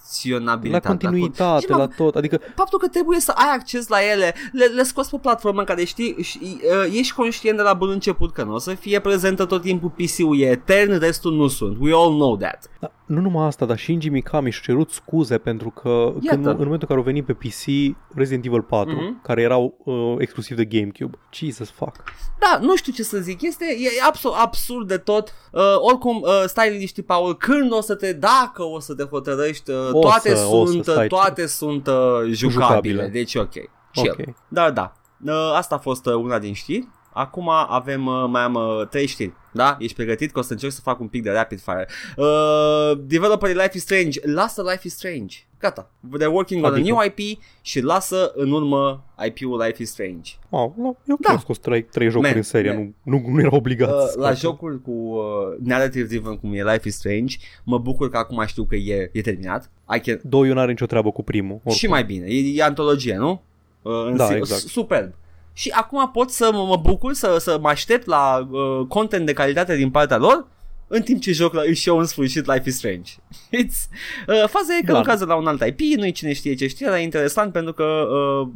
La 0.06 0.11
colecționabilitate. 0.11 0.88
continuitate, 0.88 1.61
Și, 1.65 1.72
mă, 1.72 1.77
la 1.77 1.88
tot, 1.88 2.15
adică 2.15 2.40
Faptul 2.56 2.80
că 2.80 2.88
trebuie 2.88 3.19
să 3.19 3.32
ai 3.36 3.53
acces 3.53 3.88
la 3.88 3.98
ele, 4.11 4.34
le, 4.52 4.65
le 4.65 4.84
scoți 4.84 5.10
pe 5.10 5.18
platformă 5.22 5.60
în 5.60 5.65
care 5.65 5.84
știi, 5.84 6.15
și, 6.23 6.40
uh, 6.41 6.94
ești 6.98 7.14
conștient 7.14 7.57
de 7.57 7.64
la 7.64 7.73
bun 7.73 7.90
început 7.90 8.34
că 8.34 8.44
nu 8.44 8.53
o 8.53 8.57
să 8.57 8.73
fie 8.73 8.99
prezentă 8.99 9.45
tot 9.45 9.61
timpul 9.61 9.90
PC-ul, 9.90 10.40
e 10.40 10.45
etern, 10.45 10.99
restul 10.99 11.34
nu 11.34 11.48
sunt. 11.48 11.77
We 11.80 11.91
all 11.94 12.14
know 12.14 12.38
that. 12.38 12.69
Da, 12.80 12.91
nu 13.06 13.22
numai 13.22 13.45
asta, 13.45 13.65
dar 13.65 13.77
Shinji 13.77 14.10
Mikami 14.10 14.52
și-a 14.52 14.61
cerut 14.64 14.90
scuze 14.91 15.38
pentru 15.38 15.69
că 15.69 15.90
Iată. 15.90 16.36
când, 16.36 16.45
în 16.45 16.52
momentul 16.52 16.72
în 16.72 16.88
care 16.88 16.99
au 16.99 17.06
venit 17.06 17.26
pe 17.26 17.34
PC 17.34 17.95
Resident 18.15 18.45
Evil 18.45 18.61
4, 18.61 18.94
Mhm. 18.95 19.22
care 19.22 19.41
erau 19.41 19.77
uh, 19.86 20.15
exclusiv 20.18 20.57
de 20.57 20.65
GameCube. 20.65 21.18
Jesus 21.32 21.69
fuck. 21.69 22.03
Da, 22.40 22.60
nu 22.61 22.76
știu 22.76 22.91
ce 22.94 23.03
să 23.03 23.18
zic, 23.18 23.41
este 23.41 23.65
e 23.80 23.88
absurd, 24.07 24.36
absurd 24.38 24.88
de 24.88 24.98
tot. 24.98 25.34
Uh, 25.52 25.61
oricum, 25.80 26.22
uh, 26.22 26.44
stai 26.45 26.72
liniștit, 26.72 27.06
Paul, 27.06 27.36
când 27.38 27.72
o 27.73 27.82
să 27.82 27.95
te, 27.95 28.14
dacă 28.14 28.64
o 28.64 28.80
să 28.80 28.94
te 28.95 29.03
hotărăști, 29.03 29.69
uh, 29.72 29.77
O 29.91 29.94
toate 29.99 30.35
să- 30.35 30.45
o 30.45 30.65
să 30.65 30.72
sunt, 30.72 30.84
stai 30.84 31.07
toate 31.07 31.45
sunt 31.45 31.88
uh, 31.88 31.93
jucabile, 32.26 32.65
Jucabile. 32.65 33.07
deci 33.07 33.35
ok. 33.35 33.51
Chill. 33.91 34.15
Ok. 34.19 34.35
Da, 34.47 34.72
da. 34.72 34.93
Uh, 35.26 35.51
asta 35.55 35.76
a 35.76 35.77
fost 35.77 36.05
uh, 36.05 36.13
una 36.13 36.39
din 36.39 36.53
știri. 36.53 36.88
Acum 37.17 37.49
avem, 37.49 38.05
uh, 38.05 38.25
mai 38.27 38.41
am 38.41 38.53
uh, 38.53 38.87
trei 38.89 39.05
știri. 39.07 39.33
Da? 39.51 39.75
Ești 39.79 39.95
pregătit 39.95 40.31
că 40.31 40.39
o 40.39 40.41
să 40.41 40.51
încerc 40.51 40.71
să 40.71 40.81
fac 40.81 40.99
un 40.99 41.07
pic 41.07 41.23
de 41.23 41.31
rapid 41.31 41.59
fire. 41.59 41.87
Uh, 42.17 42.97
developerii 43.05 43.55
Life 43.55 43.71
is 43.73 43.81
Strange 43.81 44.19
lasă 44.23 44.61
Life 44.61 44.87
is 44.87 44.93
Strange. 44.93 45.37
Gata. 45.59 45.89
They're 46.19 46.31
working 46.31 46.63
on 46.65 46.71
a 46.71 46.73
Adică? 46.73 46.87
new 46.93 47.03
IP 47.15 47.39
și 47.61 47.81
lasă 47.81 48.31
în 48.35 48.51
urmă 48.51 49.03
IP-ul 49.27 49.61
Life 49.65 49.81
is 49.81 49.89
Strange. 49.89 50.31
Wow, 50.49 50.73
no, 50.77 50.83
eu 50.85 50.95
Da. 51.07 51.15
da. 51.27 51.29
am 51.33 51.39
scos 51.39 51.57
trei, 51.57 51.83
trei 51.83 52.09
jocuri 52.09 52.27
Man, 52.29 52.37
în 52.37 52.43
serie, 52.43 52.71
man. 52.73 52.93
nu, 53.03 53.21
nu, 53.25 53.29
nu 53.33 53.39
erau 53.39 53.55
obligați. 53.55 53.93
Uh, 53.93 54.07
să 54.09 54.19
la 54.19 54.25
facă. 54.27 54.37
jocuri 54.39 54.81
cu 54.81 54.91
uh, 54.91 55.23
narrative 55.63 56.05
driven 56.07 56.37
cum 56.37 56.53
e 56.53 56.63
Life 56.71 56.87
is 56.87 56.95
Strange, 56.95 57.37
mă 57.63 57.77
bucur 57.77 58.09
că 58.09 58.17
acum 58.17 58.43
știu 58.45 58.63
că 58.63 58.75
e, 58.75 59.09
e 59.13 59.21
terminat. 59.21 59.71
I 59.95 59.99
can... 59.99 60.19
Doi 60.23 60.49
nu 60.49 60.59
are 60.59 60.69
nicio 60.71 60.85
treabă 60.85 61.11
cu 61.11 61.23
primul. 61.23 61.53
Oricum. 61.55 61.71
Și 61.73 61.87
mai 61.87 62.03
bine, 62.03 62.25
e, 62.27 62.53
e 62.57 62.63
antologie, 62.63 63.15
nu? 63.15 63.41
Uh, 63.81 63.91
în 64.05 64.15
Da, 64.15 64.25
si- 64.25 64.33
exact. 64.33 64.61
Superb. 64.61 65.13
Și 65.57 65.69
acum 65.69 66.10
pot 66.11 66.32
să 66.32 66.49
mă, 66.53 66.64
mă 66.64 66.77
bucur 66.77 67.14
să, 67.14 67.38
să 67.40 67.57
mă 67.61 67.68
aștept 67.68 68.06
la 68.06 68.48
uh, 68.52 68.86
content 68.88 69.26
de 69.26 69.34
calitate 69.34 69.76
din 69.76 69.90
partea 69.90 70.18
lor 70.18 70.48
în 70.88 71.02
timp 71.02 71.22
ce 71.22 71.32
joc 71.32 71.53
la, 71.53 71.61
și 71.73 71.90
eu 71.90 71.98
în 71.98 72.06
sfârșit 72.06 72.45
Life 72.45 72.69
is 72.69 72.76
Strange. 72.77 73.11
It's, 73.64 73.90
uh, 74.27 74.48
faza 74.48 74.77
e 74.80 74.84
că 74.86 74.91
Da. 74.91 74.98
lucrează 74.98 75.26
la 75.26 75.36
un 75.36 75.48
alt 75.48 75.61
IP, 75.65 75.80
nu-i 75.98 76.11
cine 76.11 76.34
știe 76.34 76.53
ce 76.53 76.68
știe, 76.68 76.88
dar 76.88 76.98
e 76.98 77.02
interesant 77.02 77.52
pentru 77.52 77.73
că 77.73 77.84
uh, 77.84 78.48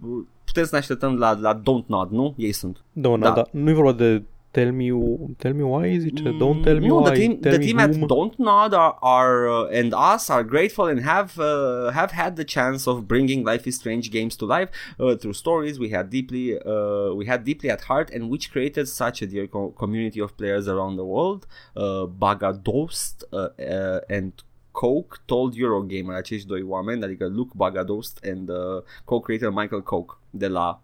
putem 0.43 0.63
să 0.63 0.69
ne 0.71 0.77
așteptăm 0.77 1.15
la, 1.15 1.37
la 1.39 1.59
Don't 1.61 1.85
Nod, 1.85 2.09
nu? 2.11 2.33
Ei 2.37 2.51
sunt. 2.51 2.83
Da, 2.91 3.09
Da. 3.09 3.17
da. 3.17 3.29
da. 3.31 3.43
Nu 3.51 3.69
e 3.69 3.73
vorba 3.73 3.91
de 3.91 4.23
Tell 4.51 4.71
me, 4.71 4.89
tell 5.37 5.53
me 5.53 5.63
why, 5.63 5.83
zice? 6.03 6.39
Don't 6.39 6.63
tell 6.63 6.79
me 6.79 6.87
no, 6.87 6.95
why, 7.01 7.11
the 7.11 7.15
team, 7.15 7.39
tell 7.39 7.51
the 7.51 7.59
team 7.59 7.79
at. 7.79 7.91
Don't 8.07 8.39
Nod 8.39 8.73
are, 8.73 8.97
are 9.01 9.47
uh, 9.47 9.65
and 9.65 9.93
us 9.93 10.29
are 10.31 10.43
grateful 10.43 10.87
and 10.87 11.01
have 11.01 11.37
uh, 11.39 11.91
have 11.91 12.11
had 12.11 12.35
the 12.35 12.43
chance 12.43 12.87
of 12.87 13.07
bringing 13.07 13.43
Life 13.45 13.67
is 13.67 13.75
Strange 13.75 14.09
games 14.09 14.35
to 14.37 14.45
life 14.45 14.69
uh, 14.99 15.15
through 15.15 15.33
stories 15.33 15.77
we 15.77 15.89
had 15.89 16.09
deeply 16.09 16.57
uh, 16.59 17.13
we 17.13 17.27
had 17.27 17.43
deeply 17.43 17.69
at 17.69 17.81
heart 17.81 18.09
and 18.09 18.31
which 18.31 18.51
created 18.51 18.87
such 18.87 19.21
a 19.21 19.27
dear 19.27 19.45
co- 19.45 19.69
community 19.69 20.19
of 20.19 20.35
players 20.35 20.67
around 20.67 20.95
the 20.95 21.05
world. 21.05 21.45
Uh, 21.77 22.07
Bagadost 22.07 23.23
uh, 23.31 23.49
uh, 23.61 23.99
and 24.09 24.33
Coke 24.71 25.19
told 25.25 25.55
Eurogamer, 25.55 26.15
acești 26.15 26.47
doi 26.47 26.61
oameni, 26.61 27.03
adică 27.03 27.27
Luke 27.27 27.53
Bagadost 27.55 28.23
and 28.23 28.49
uh, 28.49 28.81
co-creator 29.05 29.51
Michael 29.51 29.81
Coke 29.81 30.17
de 30.29 30.47
la 30.47 30.81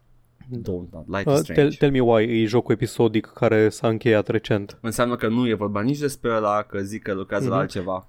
Don't 0.52 0.90
Nod, 0.92 1.04
Life 1.08 1.30
is 1.30 1.38
Uh, 1.38 1.44
Strange. 1.44 1.54
tell, 1.54 1.74
tell 1.74 1.92
me 1.92 2.00
why 2.00 2.42
e 2.42 2.46
jocul 2.46 2.74
episodic 2.74 3.26
care 3.26 3.70
s-a 3.70 3.88
încheiat 3.88 4.28
recent. 4.28 4.78
Înseamnă 4.82 5.16
că 5.16 5.28
nu 5.28 5.48
e 5.48 5.54
vorba 5.54 5.82
nici 5.82 5.98
despre 5.98 6.36
ăla, 6.36 6.62
că 6.62 6.80
zic 6.80 7.02
că 7.02 7.14
lucrează 7.14 7.46
la 7.48 7.52
Mhm. 7.52 7.60
altceva. 7.62 8.08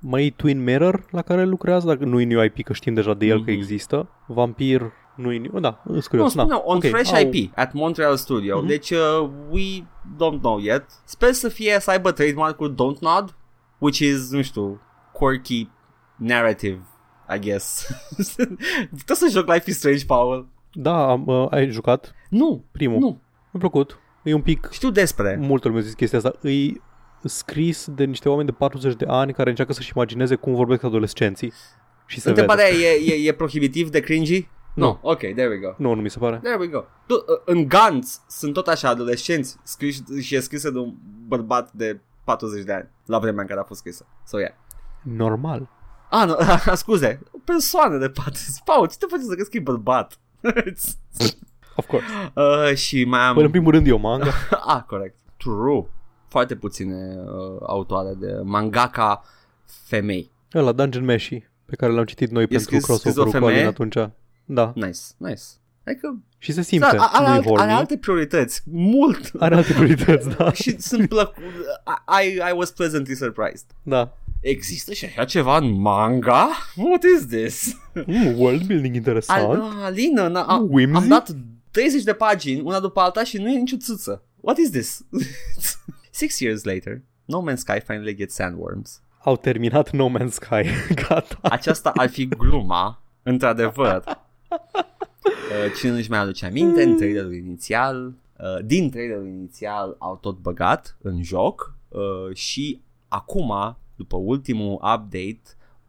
Mai 0.00 0.26
e 0.26 0.30
Twin 0.30 0.62
Mirror 0.64 1.04
la 1.10 1.22
care 1.22 1.44
lucrează, 1.44 1.86
dacă 1.86 2.04
nu 2.04 2.20
e 2.20 2.24
new 2.24 2.42
IP, 2.44 2.62
că 2.64 2.72
știm 2.72 2.94
deja 2.94 3.14
de 3.14 3.26
el 3.26 3.36
că 3.44 3.50
Mhm. 3.50 3.60
există. 3.60 4.08
Vampir 4.26 4.92
nu 5.16 5.32
e 5.32 5.38
new, 5.38 5.60
da, 5.60 5.82
îs 5.84 5.94
Nu, 5.94 6.08
curios. 6.08 6.30
spune 6.30 6.46
na. 6.48 6.62
on 6.64 6.76
ok, 6.76 6.84
Fresh 6.84 7.12
au- 7.14 7.20
IP 7.32 7.50
at 7.54 7.72
Montreal 7.72 8.16
Studio. 8.16 8.58
Mhm. 8.58 8.66
Deci 8.66 8.90
uh, 8.90 9.28
we 9.50 9.62
don't 10.14 10.38
know 10.40 10.58
yet. 10.58 10.84
Sper 11.04 11.32
să 11.32 11.48
fie 11.48 11.76
să 11.80 11.90
aibă 11.90 12.12
trademark-ul 12.12 12.72
Don't 12.74 12.98
Nod, 13.00 13.34
which 13.78 13.98
is, 13.98 14.30
nu 14.30 14.42
știu, 14.42 14.80
quirky 15.12 15.68
narrative, 16.16 16.80
I 17.36 17.38
guess. 17.38 17.86
Tot 19.06 19.16
să 19.16 19.28
joc 19.30 19.52
Life 19.52 19.70
is 19.70 19.76
Strange, 19.76 20.04
Paul. 20.04 20.46
Da, 20.72 21.10
am, 21.10 21.26
uh, 21.26 21.46
ai 21.50 21.70
jucat 21.70 22.14
Nu, 22.30 22.64
primul. 22.72 22.98
nu. 22.98 23.06
Mi-a 23.50 23.60
plăcut. 23.60 23.98
E 24.22 24.34
un 24.34 24.42
pic, 24.42 24.68
Știu 24.70 24.90
despre. 24.90 25.36
multă 25.40 25.68
lume 25.68 25.80
zis 25.80 25.94
chestia 25.94 26.18
asta. 26.18 26.48
E 26.48 26.72
scris 27.24 27.88
de 27.90 28.04
niște 28.04 28.28
oameni 28.28 28.46
de 28.48 28.54
40 28.54 28.94
de 28.94 29.04
ani 29.08 29.32
care 29.32 29.50
încearcă 29.50 29.72
să-și 29.72 29.92
imagineze 29.94 30.34
cum 30.34 30.54
vorbesc 30.54 30.82
adolescenții. 30.82 31.52
Și 32.06 32.20
se 32.20 32.28
Întrebarea 32.28 32.64
vede. 32.64 32.84
e, 32.84 33.14
e, 33.14 33.28
e 33.28 33.32
prohibitiv 33.32 33.90
de 33.90 34.00
cringy? 34.00 34.48
Nu. 34.74 34.84
No. 34.84 34.98
Ok, 35.10 35.18
there 35.18 35.46
we 35.48 35.56
go. 35.56 35.74
Nu, 35.76 35.94
nu 35.94 36.00
mi 36.00 36.10
se 36.10 36.18
pare. 36.18 36.36
There 36.42 36.56
we 36.58 36.66
go. 36.66 36.84
Tu, 37.06 37.14
uh, 37.14 37.20
în 37.44 37.68
Guns 37.68 38.22
sunt 38.28 38.52
tot 38.52 38.66
așa 38.68 38.88
adolescenți 38.88 39.56
scriși, 39.62 40.00
și 40.20 40.34
e 40.34 40.40
scrisă 40.40 40.70
de 40.70 40.78
un 40.78 40.94
bărbat 41.26 41.72
de 41.72 42.00
40 42.24 42.64
de 42.64 42.72
ani 42.72 42.88
la 43.06 43.18
vremea 43.18 43.40
în 43.40 43.46
care 43.48 43.60
a 43.60 43.64
fost 43.64 43.78
scrisă. 43.80 44.06
So, 44.26 44.38
yeah. 44.38 44.52
Normal. 45.02 45.68
Ah, 46.10 46.26
nu, 46.26 46.34
scuze, 46.74 47.20
o 47.32 47.38
persoană 47.44 47.98
de 47.98 48.08
40. 48.10 48.46
Paul, 48.64 48.88
ce 48.88 48.96
te 48.98 49.06
face 49.08 49.22
să 49.22 49.34
crezi 49.34 49.50
că 49.50 49.56
e 49.56 49.60
bărbat? 49.60 50.18
Of 51.76 51.86
course. 51.86 52.06
Uh, 52.34 52.74
și 52.74 53.04
mai 53.04 53.20
am... 53.20 53.34
Păi, 53.34 53.44
în 53.44 53.50
primul 53.50 53.72
rând, 53.72 53.86
e 53.86 53.92
o 53.92 53.96
manga. 53.96 54.30
ah, 54.74 54.82
corect. 54.86 55.16
True. 55.36 55.84
Foarte 56.28 56.56
puține 56.56 57.16
uh, 57.16 57.58
autoare 57.66 58.14
de 58.18 58.40
mangaka 58.42 59.24
femei. 59.86 60.30
Ăla, 60.54 60.72
Dungeon 60.72 61.04
Meshi, 61.04 61.42
pe 61.64 61.76
care 61.76 61.92
l-am 61.92 62.04
citit 62.04 62.30
noi 62.30 62.46
pentru 62.46 62.66
scris- 62.66 62.82
scris 62.82 62.96
o 62.96 63.00
crossover-ul 63.00 63.32
cu 63.32 63.38
femeie? 63.38 63.56
Alin 63.56 63.68
atunci. 63.68 64.10
Da. 64.44 64.72
Nice, 64.74 64.98
nice. 65.16 65.42
Adică, 65.86 66.18
Și 66.38 66.52
se 66.52 66.62
simte, 66.62 66.96
da, 66.96 67.04
are, 67.12 67.26
nu 67.26 67.32
e 67.32 67.36
alt, 67.36 67.44
are 67.46 67.48
horny. 67.56 67.72
alte 67.72 67.96
priorități. 67.96 68.62
Mult. 68.70 69.30
Are 69.38 69.54
alte 69.54 69.72
priorități, 69.72 70.28
da. 70.36 70.52
și 70.52 70.80
sunt 70.80 71.08
plăcut. 71.08 71.42
I, 72.22 72.34
I 72.50 72.52
was 72.56 72.70
pleasantly 72.70 73.14
surprised. 73.14 73.66
Da. 73.82 74.16
Există 74.40 74.92
și 74.92 75.04
așa 75.04 75.24
ceva 75.24 75.56
în 75.56 75.70
manga? 75.80 76.48
What 76.76 77.02
is 77.16 77.26
this? 77.26 77.76
Mm, 78.06 78.38
world 78.38 78.62
building 78.66 78.94
interesant. 78.94 79.42
Al, 79.42 79.60
Alina, 79.82 80.28
na, 80.28 80.42
am, 80.42 80.66
Whimsy? 80.70 80.96
am 81.02 81.08
dat 81.08 81.36
30 81.70 82.02
de 82.02 82.12
pagini, 82.12 82.60
una 82.60 82.80
după 82.80 83.00
alta 83.00 83.24
și 83.24 83.38
nu 83.38 83.50
e 83.50 83.58
nicio 83.58 83.76
țâță. 83.76 84.22
What 84.40 84.56
is 84.58 84.70
this? 84.70 85.04
Six 86.10 86.38
years 86.40 86.64
later, 86.64 87.00
No 87.24 87.42
Man's 87.50 87.56
Sky 87.56 87.80
finally 87.86 88.14
gets 88.14 88.34
sandworms. 88.34 89.02
Au 89.22 89.36
terminat 89.36 89.90
No 89.90 90.08
Man's 90.08 90.30
Sky. 90.30 90.62
Gata. 91.08 91.38
Aceasta 91.42 91.92
ar 91.94 92.08
fi 92.08 92.26
gluma, 92.26 93.02
într-adevăr. 93.22 94.02
Uh, 94.48 95.72
Cine 95.78 95.90
nu-și 95.90 96.10
mai 96.10 96.18
aduce 96.18 96.46
aminte, 96.46 96.82
în 96.82 96.96
trailerul 96.96 97.34
inițial, 97.34 98.06
uh, 98.38 98.64
din 98.64 98.90
trailerul 98.90 99.26
inițial 99.26 99.96
au 99.98 100.16
tot 100.16 100.38
băgat 100.38 100.96
în 101.02 101.22
joc 101.22 101.74
uh, 101.88 102.34
și 102.34 102.80
acum, 103.08 103.76
după 103.98 104.16
ultimul 104.16 104.72
update, 104.72 105.40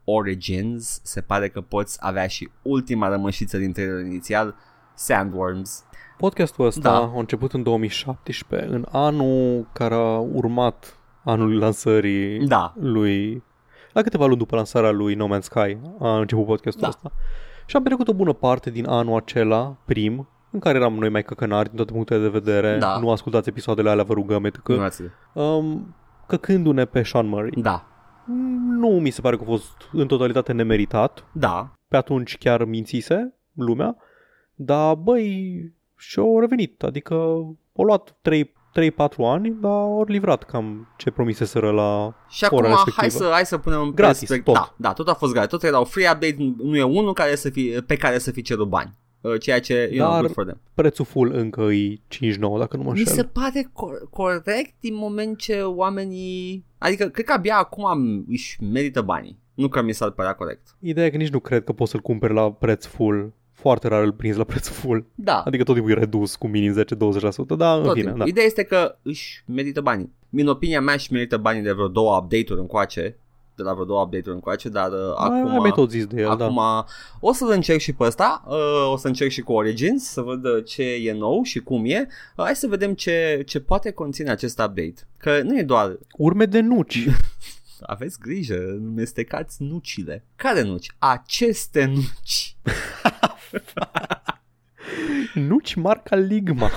Origins, 0.04 1.00
se 1.02 1.20
pare 1.20 1.48
că 1.48 1.60
poți 1.60 1.96
avea 2.00 2.26
și 2.26 2.50
ultima 2.62 3.08
rămășiță 3.08 3.58
din 3.58 3.72
trailerul 3.72 4.06
inițial, 4.06 4.54
Sandworms. 4.94 5.84
Podcastul 6.18 6.66
ăsta 6.66 6.80
Da. 6.90 6.96
a 6.96 7.12
început 7.18 7.52
în 7.52 7.62
2017, 7.62 8.68
în 8.68 8.86
anul 8.92 9.68
care 9.72 9.94
a 9.94 10.18
urmat 10.18 10.98
anului 11.24 11.56
lansării 11.58 12.46
Da, 12.46 12.74
lui... 12.80 13.42
La 13.92 14.02
câteva 14.02 14.26
luni 14.26 14.38
după 14.38 14.56
lansarea 14.56 14.90
lui 14.90 15.14
No 15.14 15.26
Man's 15.36 15.40
Sky 15.42 15.76
a 16.00 16.18
început 16.18 16.46
podcastul 16.46 16.82
Da. 16.82 16.88
ăsta. 16.88 17.12
Și 17.66 17.76
am 17.76 17.82
petrecut 17.82 18.08
o 18.08 18.14
bună 18.14 18.32
parte 18.32 18.70
din 18.70 18.86
anul 18.88 19.16
acela, 19.16 19.76
prim, 19.84 20.28
în 20.50 20.58
care 20.58 20.78
eram 20.78 20.94
noi 20.94 21.08
mai 21.08 21.22
căcănari 21.22 21.66
din 21.68 21.76
toate 21.76 21.92
punctele 21.92 22.20
de 22.22 22.28
vedere. 22.28 22.78
Da. 22.78 22.98
Nu 22.98 23.10
ascultați 23.10 23.48
episoadele 23.48 23.90
alea, 23.90 24.04
vă 24.04 24.12
rugăm, 24.14 24.44
etc. 24.44 24.68
nu 24.68 24.80
ați 24.80 25.02
Um, 25.32 25.94
căcându-ne 26.26 26.84
pe 26.84 27.02
Sean 27.02 27.26
Murray. 27.26 27.50
Da, 27.56 27.86
Nu 28.78 28.88
mi 28.88 29.10
se 29.10 29.20
pare 29.20 29.36
că 29.36 29.42
a 29.42 29.46
fost 29.46 29.72
în 29.92 30.06
totalitate 30.06 30.52
nemeritat. 30.52 31.24
da, 31.32 31.72
Pe 31.88 31.96
atunci 31.96 32.38
chiar 32.38 32.64
mințise 32.64 33.34
lumea. 33.54 33.96
Dar, 34.54 34.94
băi, 34.94 35.72
și-au 35.96 36.40
revenit. 36.40 36.82
Adică 36.82 37.14
au 37.76 37.84
luat 37.84 38.16
3 38.22 38.52
3-4 38.72 38.92
ani, 39.24 39.56
dar 39.60 39.70
au 39.72 40.04
livrat 40.08 40.42
cam 40.42 40.88
ce 40.96 41.10
promiseseră 41.10 41.70
la 41.70 42.14
Și 42.28 42.44
acum 42.44 42.58
ora 42.58 42.68
respectivă. 42.68 43.00
hai 43.00 43.10
să, 43.10 43.28
hai 43.32 43.46
să 43.46 43.58
punem 43.58 43.80
în 43.80 43.90
Gratis, 43.94 44.18
perspect- 44.18 44.44
tot. 44.44 44.54
Da, 44.54 44.74
da, 44.76 44.92
tot 44.92 45.08
a 45.08 45.14
fost 45.14 45.32
gratis. 45.32 45.50
Tot 45.50 45.62
erau 45.62 45.84
free 45.84 46.10
update, 46.12 46.36
nu 46.62 46.76
e 46.76 46.82
unul 46.82 47.12
care 47.12 47.34
să 47.34 47.50
fie, 47.50 47.80
pe 47.80 47.96
care 47.96 48.18
să 48.18 48.30
fi 48.30 48.42
cerut 48.42 48.68
bani. 48.68 48.92
Uh, 49.20 49.40
Ceea 49.40 49.60
ce, 49.60 49.88
you 49.92 49.98
know, 49.98 50.10
Dar- 50.10 50.20
good 50.20 50.32
for 50.32 50.44
them. 50.44 50.60
Prețul 50.74 51.04
full 51.04 51.32
încă 51.34 51.60
e 51.62 51.94
5-9, 52.08 52.58
dacă 52.58 52.76
nu 52.76 52.82
mă 52.82 52.92
Mi 52.92 52.98
înșel. 52.98 53.14
se 53.14 53.24
pare 53.24 53.70
cor- 53.72 54.10
corect 54.10 54.74
din 54.80 54.94
moment 54.94 55.38
ce 55.38 55.62
oamenii... 55.62 56.64
Adică, 56.78 57.08
cred 57.08 57.24
că 57.24 57.32
abia 57.32 57.56
acum 57.56 57.84
am- 57.86 58.24
își 58.28 58.62
merită 58.72 59.02
banii. 59.02 59.38
Nu 59.54 59.68
că 59.68 59.82
mi 59.82 59.92
s-ar 59.92 60.10
părea 60.10 60.32
corect. 60.32 60.76
Ideea 60.78 61.06
e 61.06 61.10
că 61.10 61.16
nici 61.16 61.28
nu 61.30 61.38
cred 61.38 61.64
că 61.64 61.72
poți 61.72 61.90
să-l 61.90 62.00
cumperi 62.00 62.32
la 62.34 62.52
preț 62.52 62.86
full. 62.86 63.32
Foarte 63.52 63.88
rar 63.88 64.02
îl 64.02 64.12
prinzi 64.12 64.38
la 64.38 64.44
preț 64.44 64.68
full. 64.68 65.06
Da, 65.14 65.40
Adică 65.42 65.62
tot 65.62 65.74
timpul 65.74 65.92
e 65.92 65.98
redus 65.98 66.36
cu 66.36 66.46
minim 66.48 66.72
10-20%, 66.72 66.76
dar 67.56 67.78
în 67.78 67.84
tot 67.84 67.92
fine, 67.92 68.04
timpul. 68.04 68.18
da. 68.18 68.24
Ideea 68.26 68.46
este 68.46 68.62
că 68.62 68.96
își 69.02 69.42
merită 69.46 69.80
banii. 69.80 70.12
În 70.30 70.46
opinia 70.46 70.80
mea 70.80 70.94
își 70.94 71.12
merită 71.12 71.36
banii 71.36 71.62
de 71.62 71.72
vreo 71.72 71.88
două 71.88 72.16
update-uri 72.16 72.60
încoace. 72.60 73.16
De 73.60 73.66
la 73.66 73.72
vreo 73.72 73.84
două 73.84 74.02
update-uri 74.02 74.34
încoace, 74.34 74.68
dar 74.68 74.90
uh, 74.90 74.98
Mai, 74.98 75.38
acum... 75.38 75.50
mai, 75.50 75.58
mai 75.58 75.70
tot 75.70 75.90
zis 75.90 76.06
de 76.06 76.20
el, 76.20 76.28
Acum 76.28 76.54
da. 76.54 76.84
o 77.20 77.32
să-l 77.32 77.50
încerc 77.50 77.80
și 77.80 77.92
pe 77.92 78.04
ăsta, 78.04 78.44
uh, 78.46 78.92
o 78.92 78.96
să 78.96 79.06
încerc 79.06 79.30
și 79.30 79.40
cu 79.40 79.52
Origins, 79.52 80.04
să 80.04 80.20
văd 80.20 80.44
uh, 80.44 80.64
ce 80.64 80.82
e 80.82 81.12
nou 81.12 81.42
și 81.42 81.60
cum 81.60 81.84
e. 81.84 82.06
Uh, 82.36 82.44
hai 82.44 82.56
să 82.56 82.66
vedem 82.66 82.94
ce, 82.94 83.42
ce 83.46 83.60
poate 83.60 83.90
conține 83.90 84.30
acest 84.30 84.58
update. 84.58 85.06
Că 85.16 85.40
nu 85.42 85.58
e 85.58 85.62
doar, 85.62 85.98
Urme 86.16 86.44
de 86.44 86.60
nuci. 86.60 87.06
aveți 87.80 88.18
grijă, 88.18 88.76
nu 88.80 88.90
mestecați 88.90 89.62
nucile. 89.62 90.24
Care 90.36 90.62
nuci? 90.62 90.94
Aceste 90.98 91.84
nuci. 91.84 92.56
nuci 95.48 95.74
marca 95.74 96.16
Ligma. 96.16 96.70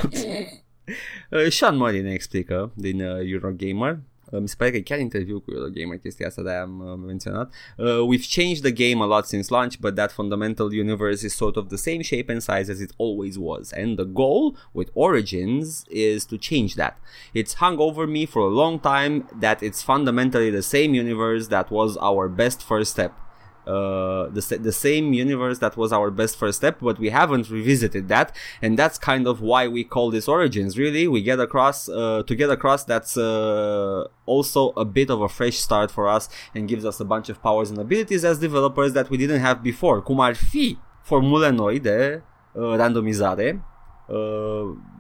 Uh, 1.30 1.48
Sean 1.50 1.78
Murray 1.78 2.02
ne 2.02 2.12
explică 2.12 2.72
din 2.76 3.02
uh, 3.02 3.18
Eurogamer. 3.32 4.00
Uh, 4.34 4.40
mi 4.40 4.48
se 4.48 4.56
pare 4.58 4.72
că 4.72 4.78
e 4.78 4.82
chiar 4.82 5.00
interviu 5.00 5.40
cu 5.40 5.52
Eurogamer 5.52 5.98
chestia 5.98 6.28
asta 6.28 6.42
de 6.42 6.52
am 6.52 6.80
uh, 6.80 7.04
menționat. 7.06 7.54
Uh, 7.78 7.86
we've 7.86 8.28
changed 8.28 8.62
the 8.64 8.90
game 8.90 9.04
a 9.04 9.06
lot 9.06 9.26
since 9.26 9.54
launch, 9.54 9.78
but 9.80 9.96
that 9.96 10.12
fundamental 10.12 10.74
universe 10.80 11.26
is 11.26 11.36
sort 11.36 11.56
of 11.56 11.68
the 11.68 11.76
same 11.76 12.02
shape 12.02 12.32
and 12.32 12.42
size 12.42 12.72
as 12.72 12.80
it 12.80 12.92
always 12.98 13.36
was. 13.38 13.72
And 13.72 13.98
the 13.98 14.06
goal 14.06 14.56
with 14.72 14.90
Origins 14.94 15.84
is 15.90 16.26
to 16.26 16.38
change 16.38 16.76
that. 16.76 16.94
It's 17.34 17.54
hung 17.54 17.78
over 17.78 18.08
me 18.08 18.26
for 18.26 18.42
a 18.42 18.56
long 18.62 18.80
time 18.80 19.14
that 19.40 19.62
it's 19.62 19.82
fundamentally 19.84 20.50
the 20.50 20.64
same 20.64 20.94
universe 20.94 21.48
that 21.48 21.70
was 21.70 21.98
our 21.98 22.28
best 22.28 22.64
first 22.64 22.92
step. 22.92 23.23
Uh, 23.66 24.28
the, 24.28 24.42
sa- 24.42 24.58
the 24.58 24.74
same 24.74 25.14
universe 25.14 25.60
that 25.60 25.78
was 25.78 25.94
our 25.94 26.12
best 26.12 26.38
first 26.38 26.58
step, 26.58 26.80
but 26.82 27.00
we 27.00 27.10
haven't 27.10 27.50
revisited 27.50 28.10
that, 28.10 28.36
and 28.62 28.78
that's 28.78 28.98
kind 28.98 29.26
of 29.26 29.40
why 29.40 29.68
we 29.68 29.84
call 29.86 30.12
this 30.12 30.28
Origins. 30.28 30.78
Really, 30.78 31.08
we 31.08 31.22
get 31.22 31.40
across 31.40 31.88
uh, 31.88 32.24
to 32.28 32.36
get 32.36 32.50
across 32.50 32.84
that's 32.84 33.16
uh, 33.16 34.06
also 34.26 34.72
a 34.76 34.84
bit 34.84 35.10
of 35.10 35.22
a 35.22 35.30
fresh 35.30 35.58
start 35.58 35.92
for 35.92 36.10
us 36.10 36.28
and 36.54 36.68
gives 36.68 36.84
us 36.84 37.00
a 37.00 37.06
bunch 37.06 37.30
of 37.30 37.42
powers 37.42 37.70
and 37.70 37.80
abilities 37.80 38.26
as 38.26 38.40
developers 38.40 38.94
that 38.94 39.10
we 39.10 39.18
didn't 39.18 39.40
have 39.40 39.64
before, 39.64 40.02
cum 40.02 40.20
ar 40.20 40.36
fi 40.36 40.78
formule 41.04 41.52
noi 41.52 41.80
de 41.80 42.22
uh, 42.56 42.76
randomizare, 42.78 43.56
uh, 43.56 43.73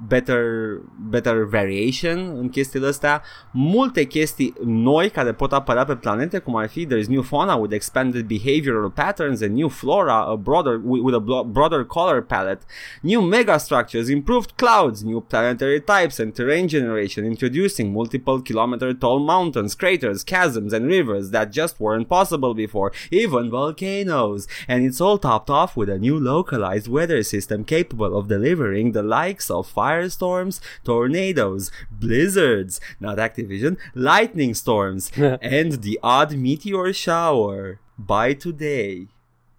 better, 0.07 0.81
better 1.10 1.44
variation 1.44 2.35
în 2.38 2.49
chestiile 2.49 2.88
astea, 2.88 3.22
multe 3.52 4.03
chestii 4.03 4.53
noi 4.65 5.10
care 5.10 5.34
pot 5.34 5.53
apărea 5.53 5.85
pe 5.85 5.95
planete, 5.95 6.38
cum 6.38 6.56
ar 6.56 6.69
fi 6.69 6.88
there's 6.88 7.07
new 7.07 7.22
fauna 7.22 7.56
with 7.56 7.73
expanded 7.73 8.26
behavioral 8.26 8.94
patterns 8.94 9.41
and 9.41 9.53
new 9.56 9.69
flora 9.69 10.26
a 10.26 10.35
broader, 10.35 10.81
with 10.84 11.02
with 11.03 11.15
a 11.15 11.44
broader 11.44 11.84
color 11.85 12.22
palette, 12.22 12.64
new 13.02 13.22
megastructures, 13.22 14.10
improved 14.10 14.52
clouds, 14.56 15.03
new 15.03 15.22
planetary 15.22 15.81
types 15.81 16.19
and 16.19 16.34
terrain 16.34 16.68
generation, 16.68 17.26
introducing 17.26 17.94
multiple 17.94 18.41
kilometer 18.41 18.94
tall 18.94 19.19
mountains, 19.19 19.76
craters, 19.76 20.23
chasms, 20.23 20.73
and 20.73 20.85
rivers 20.85 21.30
that 21.31 21.52
just 21.52 21.80
weren't 21.80 22.10
possible 22.10 22.53
before, 22.53 22.91
even 23.11 23.49
volcanoes. 23.49 24.48
And 24.68 24.85
it's 24.85 25.02
all 25.02 25.18
topped 25.18 25.49
off 25.49 25.76
with 25.77 25.90
a 25.90 25.99
new 25.99 26.19
localized 26.19 26.88
weather 26.88 27.23
system 27.23 27.64
capable 27.64 28.18
of 28.18 28.27
delivering 28.27 28.91
the 28.91 29.02
likes 29.03 29.47
of 29.47 29.71
firestorms, 29.71 30.59
tornadoes, 30.84 31.69
blizzards, 31.99 32.80
not 32.97 33.17
Activision, 33.17 33.77
lightning 33.93 34.53
storms, 34.55 35.09
and 35.59 35.73
the 35.81 35.97
odd 35.99 36.31
meteor 36.35 36.91
shower. 36.91 37.80
By 37.95 38.35
today. 38.35 39.09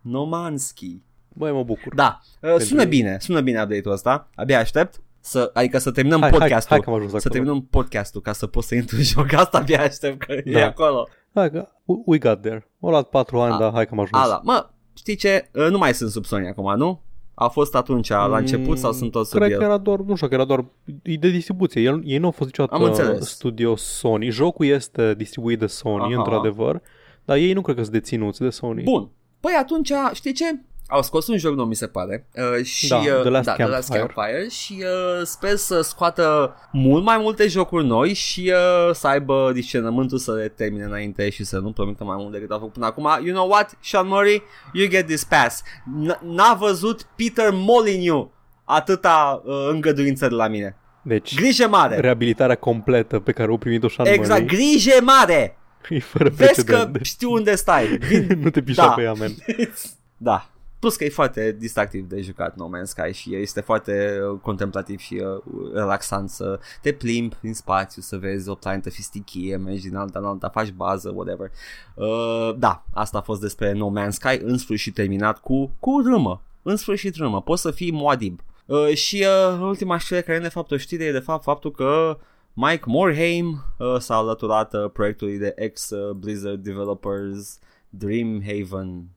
Nomansky. 0.01 1.03
Băi, 1.37 1.53
mă 1.53 1.63
bucur. 1.63 1.95
Da, 1.95 2.21
uh, 2.41 2.57
sună 2.59 2.81
ei. 2.83 2.87
bine, 2.89 3.17
sună 3.21 3.41
bine 3.41 3.63
update-ul 3.63 3.95
ăsta. 3.95 4.29
Abia 4.35 4.59
aștept. 4.59 5.01
Să, 5.21 5.51
adică 5.55 5.79
să 5.79 5.91
terminăm 5.91 6.21
Hai, 6.21 6.31
hai, 6.31 6.39
podcastul. 6.39 6.71
hai 6.71 6.81
că 6.81 6.91
am 6.91 6.95
ajuns 6.97 7.11
să 7.11 7.17
acolo. 7.17 7.35
terminăm 7.35 7.67
podcastul 7.71 8.21
ca 8.21 8.33
să 8.33 8.47
pot 8.47 8.65
să 8.65 8.75
intru 8.75 8.97
în 8.97 9.03
joc. 9.03 9.33
Asta 9.33 9.59
abia 9.59 9.81
aștept 9.83 10.25
că 10.27 10.35
da. 10.35 10.51
e 10.51 10.53
Da. 10.61 10.67
acolo. 10.67 11.09
Hai 11.35 11.51
că, 11.51 11.69
we 12.07 12.19
got 12.19 12.41
there. 12.41 12.69
Au 12.81 12.91
luat 12.91 13.09
4 13.09 13.41
ani, 13.41 13.55
A- 13.55 13.59
dar 13.59 13.73
hai 13.73 13.85
că 13.87 13.91
am 13.93 14.01
ajuns. 14.01 14.23
Ala, 14.23 14.41
mă, 14.45 14.69
știi 14.95 15.17
ce? 15.17 15.49
Uh, 15.53 15.67
Nu 15.71 15.79
mai 15.79 15.95
sunt 15.95 16.11
sub 16.11 16.25
Sony 16.25 16.49
acum, 16.49 16.77
nu? 16.77 17.03
A 17.35 17.49
fost 17.49 17.75
atunci 17.75 18.09
la 18.09 18.37
început 18.37 18.79
sau 18.79 18.93
sunt 18.93 19.11
tot 19.11 19.27
sub 19.27 19.39
Cred 19.39 19.51
el? 19.51 19.59
că 19.59 19.65
era 19.65 19.79
doar, 19.79 19.99
nu 19.99 20.15
știu, 20.15 20.29
că 20.29 20.35
era 20.35 20.45
doar 20.45 20.65
e 21.03 21.17
de 21.17 21.29
distribuție. 21.31 21.83
El, 21.83 22.03
ei 22.05 22.19
nu 22.19 22.25
au 22.25 22.31
fost 22.31 22.59
Am 22.59 22.67
niciodată 22.67 22.85
înțeles. 23.03 23.29
studio 23.29 23.77
Sony. 23.77 24.31
Jocul 24.31 24.67
este 24.67 25.15
distribuit 25.15 25.59
de 25.59 25.67
Sony, 25.67 26.03
Aha. 26.03 26.15
într-adevăr, 26.17 26.81
dar 27.25 27.37
ei 27.37 27.53
nu 27.53 27.61
cred 27.61 27.77
că 27.77 27.83
sunt 27.83 27.95
deținuți 27.95 28.41
de 28.41 28.51
Sony. 28.51 28.83
Bun. 28.83 29.09
Păi 29.41 29.53
atunci, 29.61 29.93
știi 30.13 30.33
ce? 30.33 30.61
Au 30.89 31.03
scos 31.03 31.27
un 31.27 31.37
joc 31.39 31.55
nou, 31.55 31.65
mi 31.65 31.75
se 31.75 31.87
pare. 31.87 32.27
Uh, 32.59 32.65
și, 32.65 32.89
Da, 32.89 32.97
uh, 32.97 33.05
The 33.21 33.29
Last 33.29 33.45
da, 33.45 33.53
The 33.53 33.67
Last 33.67 33.89
Campfire. 33.93 34.13
Campfire 34.15 34.49
și 34.49 34.83
uh, 35.19 35.23
sper 35.27 35.57
să 35.57 35.81
scoată 35.81 36.55
mult 36.73 37.05
mai 37.05 37.19
multe 37.19 37.47
jocuri 37.49 37.87
noi 37.87 38.13
și 38.13 38.53
uh, 38.89 38.95
să 38.95 39.07
aibă 39.07 39.51
discernământul 39.55 40.19
să 40.19 40.33
le 40.33 40.49
termine 40.49 40.85
înainte 40.85 41.31
și 41.31 41.45
să 41.45 41.59
nu 41.59 41.73
promită 41.73 42.05
mai 42.05 42.17
mult 42.19 42.33
decât 42.33 42.51
au 42.51 42.59
făcut 42.59 42.73
până 42.73 42.87
acum. 42.87 43.09
You 43.25 43.35
know 43.35 43.49
what, 43.49 43.77
Sean 43.81 44.07
Murray? 44.07 44.43
You 44.73 44.89
get 44.89 45.07
this 45.07 45.25
pass. 45.25 45.63
N- 46.07 46.21
N-a 46.21 46.55
văzut 46.61 47.03
Peter 47.17 47.51
Molyneux 47.53 48.29
atâta 48.65 49.43
uh, 49.45 49.69
îngăduință 49.71 50.29
de 50.29 50.35
la 50.35 50.49
mine. 50.49 50.77
Deci, 51.03 51.35
Grijă 51.35 51.69
mare! 51.69 52.01
reabilitarea 52.01 52.55
completă 52.57 53.19
pe 53.21 53.33
care 53.33 53.51
o 53.51 53.57
primit-o 53.57 53.89
Sean 53.89 54.07
Exact, 54.09 54.41
Murray 54.41 54.47
grijă 54.59 55.01
mare! 55.03 55.57
e 55.89 55.99
fără 55.99 56.29
Vezi 56.37 56.65
că 56.65 56.73
precedent. 56.73 57.05
știu 57.05 57.33
unde 57.33 57.55
stai. 57.55 57.87
Vin... 57.87 58.27
nu 58.43 58.51
te 58.51 58.63
pișa 58.63 58.87
Da. 58.87 58.93
pe 58.93 59.03
ea, 59.03 59.13
man. 59.13 59.31
da. 60.17 60.49
Plus 60.85 60.97
că 60.97 61.05
e 61.05 61.09
foarte 61.09 61.57
distractiv 61.59 62.09
de 62.09 62.21
jucat 62.21 62.57
No 62.57 62.69
Man's 62.69 62.85
Sky 62.85 63.13
și 63.13 63.35
este 63.35 63.61
foarte 63.61 64.19
uh, 64.31 64.39
contemplativ 64.43 64.99
și 64.99 65.15
uh, 65.15 65.73
relaxant 65.75 66.31
să 66.31 66.59
te 66.83 66.93
plimbi 66.93 67.35
prin 67.35 67.55
spațiu, 67.55 68.03
să 68.03 68.17
vezi 68.17 68.49
o 68.49 68.55
planetă 68.55 68.91
fistichie, 68.91 69.57
mergi 69.57 69.89
din 69.89 69.97
alta 69.97 70.19
în 70.19 70.25
alta, 70.25 70.49
faci 70.49 70.71
bază, 70.71 71.13
whatever. 71.15 71.51
Uh, 71.95 72.55
da, 72.59 72.85
asta 72.93 73.19
a 73.19 73.21
fost 73.21 73.41
despre 73.41 73.73
No 73.73 73.93
Man's 73.99 74.11
Sky, 74.11 74.39
în 74.43 74.59
sfârșit 74.59 74.95
terminat 74.95 75.41
cu, 75.41 75.71
cu 75.81 76.01
râmă. 76.05 76.43
În 76.63 76.77
sfârșit 76.77 77.17
râmă, 77.17 77.43
poți 77.43 77.63
să 77.63 77.71
fii 77.71 77.93
moadib. 77.93 78.41
Uh, 78.67 78.95
și 78.95 79.27
uh, 79.53 79.61
ultima 79.61 79.99
știre 79.99 80.21
care 80.21 80.37
ne 80.37 80.43
de 80.43 80.51
fapt 80.51 80.71
o 80.71 80.77
știre 80.77 81.05
e 81.05 81.13
de 81.13 81.19
fapt 81.19 81.43
faptul 81.43 81.71
că 81.71 82.19
Mike 82.53 82.85
Morhaime 82.87 83.55
uh, 83.79 83.97
s-a 83.99 84.15
alăturat 84.15 84.75
uh, 84.75 84.91
proiectului 84.93 85.39
de 85.39 85.53
ex-Blizzard 85.57 86.63
Developers 86.63 87.59
Dreamhaven 87.89 88.89
mai, 88.89 88.93
uh, 89.01 89.14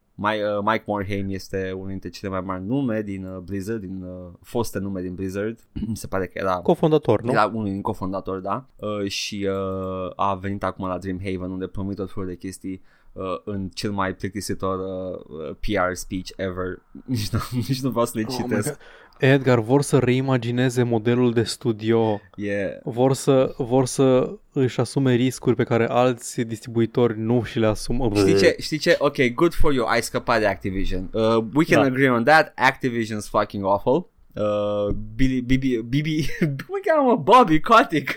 Mike 0.64 0.84
Morhaime 0.86 1.34
este 1.34 1.72
unul 1.72 1.88
dintre 1.88 2.10
cele 2.10 2.32
mai 2.32 2.42
mari 2.42 2.64
nume 2.64 3.02
din 3.02 3.26
uh, 3.26 3.38
Blizzard, 3.38 3.80
din 3.80 4.04
uh, 4.04 4.34
foste 4.42 4.80
nume 4.80 5.02
din 5.02 5.16
Blizzard. 5.16 5.60
Mi 5.88 5.98
se 5.98 6.08
pare 6.08 6.28
că 6.28 6.40
era 6.40 6.56
Cofondator, 6.56 7.22
nu? 7.22 7.32
era 7.32 7.46
unul 7.46 7.64
din 7.64 7.82
cofondatori, 7.82 8.42
da. 8.42 8.66
Uh, 8.76 9.08
și 9.10 9.48
uh, 9.50 10.12
a 10.16 10.36
venit 10.36 10.64
acum 10.64 10.88
la 10.88 10.98
Dreamhaven 10.98 11.52
unde 11.52 11.68
promit 11.68 11.96
tot 11.96 12.12
felul 12.12 12.30
de 12.30 12.36
chestii 12.36 12.82
uh, 13.18 13.40
în 13.44 13.70
cel 13.74 13.92
mai 13.92 14.14
plictisitor 14.16 14.80
uh, 14.80 15.56
PR 15.60 15.94
speech 15.94 16.30
ever. 16.36 16.82
Nici 17.06 17.30
nu, 17.30 17.40
nici 17.52 17.82
nu 17.82 17.90
vreau 17.90 18.06
să 18.06 18.12
le 18.16 18.24
Oh 18.28 18.36
my 18.40 18.44
citesc. 18.44 18.68
God. 18.68 18.78
Edgar, 19.20 19.60
vor 19.60 19.82
să 19.82 19.98
reimagineze 19.98 20.84
modelul 20.84 21.34
de 21.34 21.44
studio, 21.44 22.22
e, 22.36 22.80
vor 22.84 23.14
să, 23.14 23.54
vor 23.58 23.86
să 23.86 24.30
își 24.54 24.80
asume 24.80 25.14
riscuri 25.14 25.56
pe 25.56 25.64
care 25.64 25.88
alți 25.90 26.42
distribuitori 26.42 27.20
nu 27.20 27.44
și 27.44 27.60
le 27.60 27.66
asumă. 27.68 28.10
Știi 28.16 28.38
ce? 28.38 28.56
Știi 28.60 28.78
ce? 28.78 28.96
Ok, 29.00 29.16
good 29.34 29.54
for 29.54 29.74
you. 29.74 29.86
Ai 29.88 30.02
scăpat 30.02 30.40
de 30.40 30.46
Activision. 30.46 31.10
Uh, 31.14 31.22
we 31.54 31.64
can 31.64 31.82
Da. 31.82 31.86
agree 31.88 32.10
on 32.10 32.24
that. 32.24 32.54
Activision's 32.72 33.30
fucking 33.30 33.64
awful. 33.66 34.10
Uh, 34.40 34.94
Bibi, 35.16 35.42
Bibi, 35.42 35.78
Bibi, 35.82 36.26
cum 36.40 36.76
îl 36.76 36.82
cheamă? 36.86 37.16
Bobby 37.16 37.60
Kotick. 37.60 38.16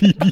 Bibi, 0.00 0.26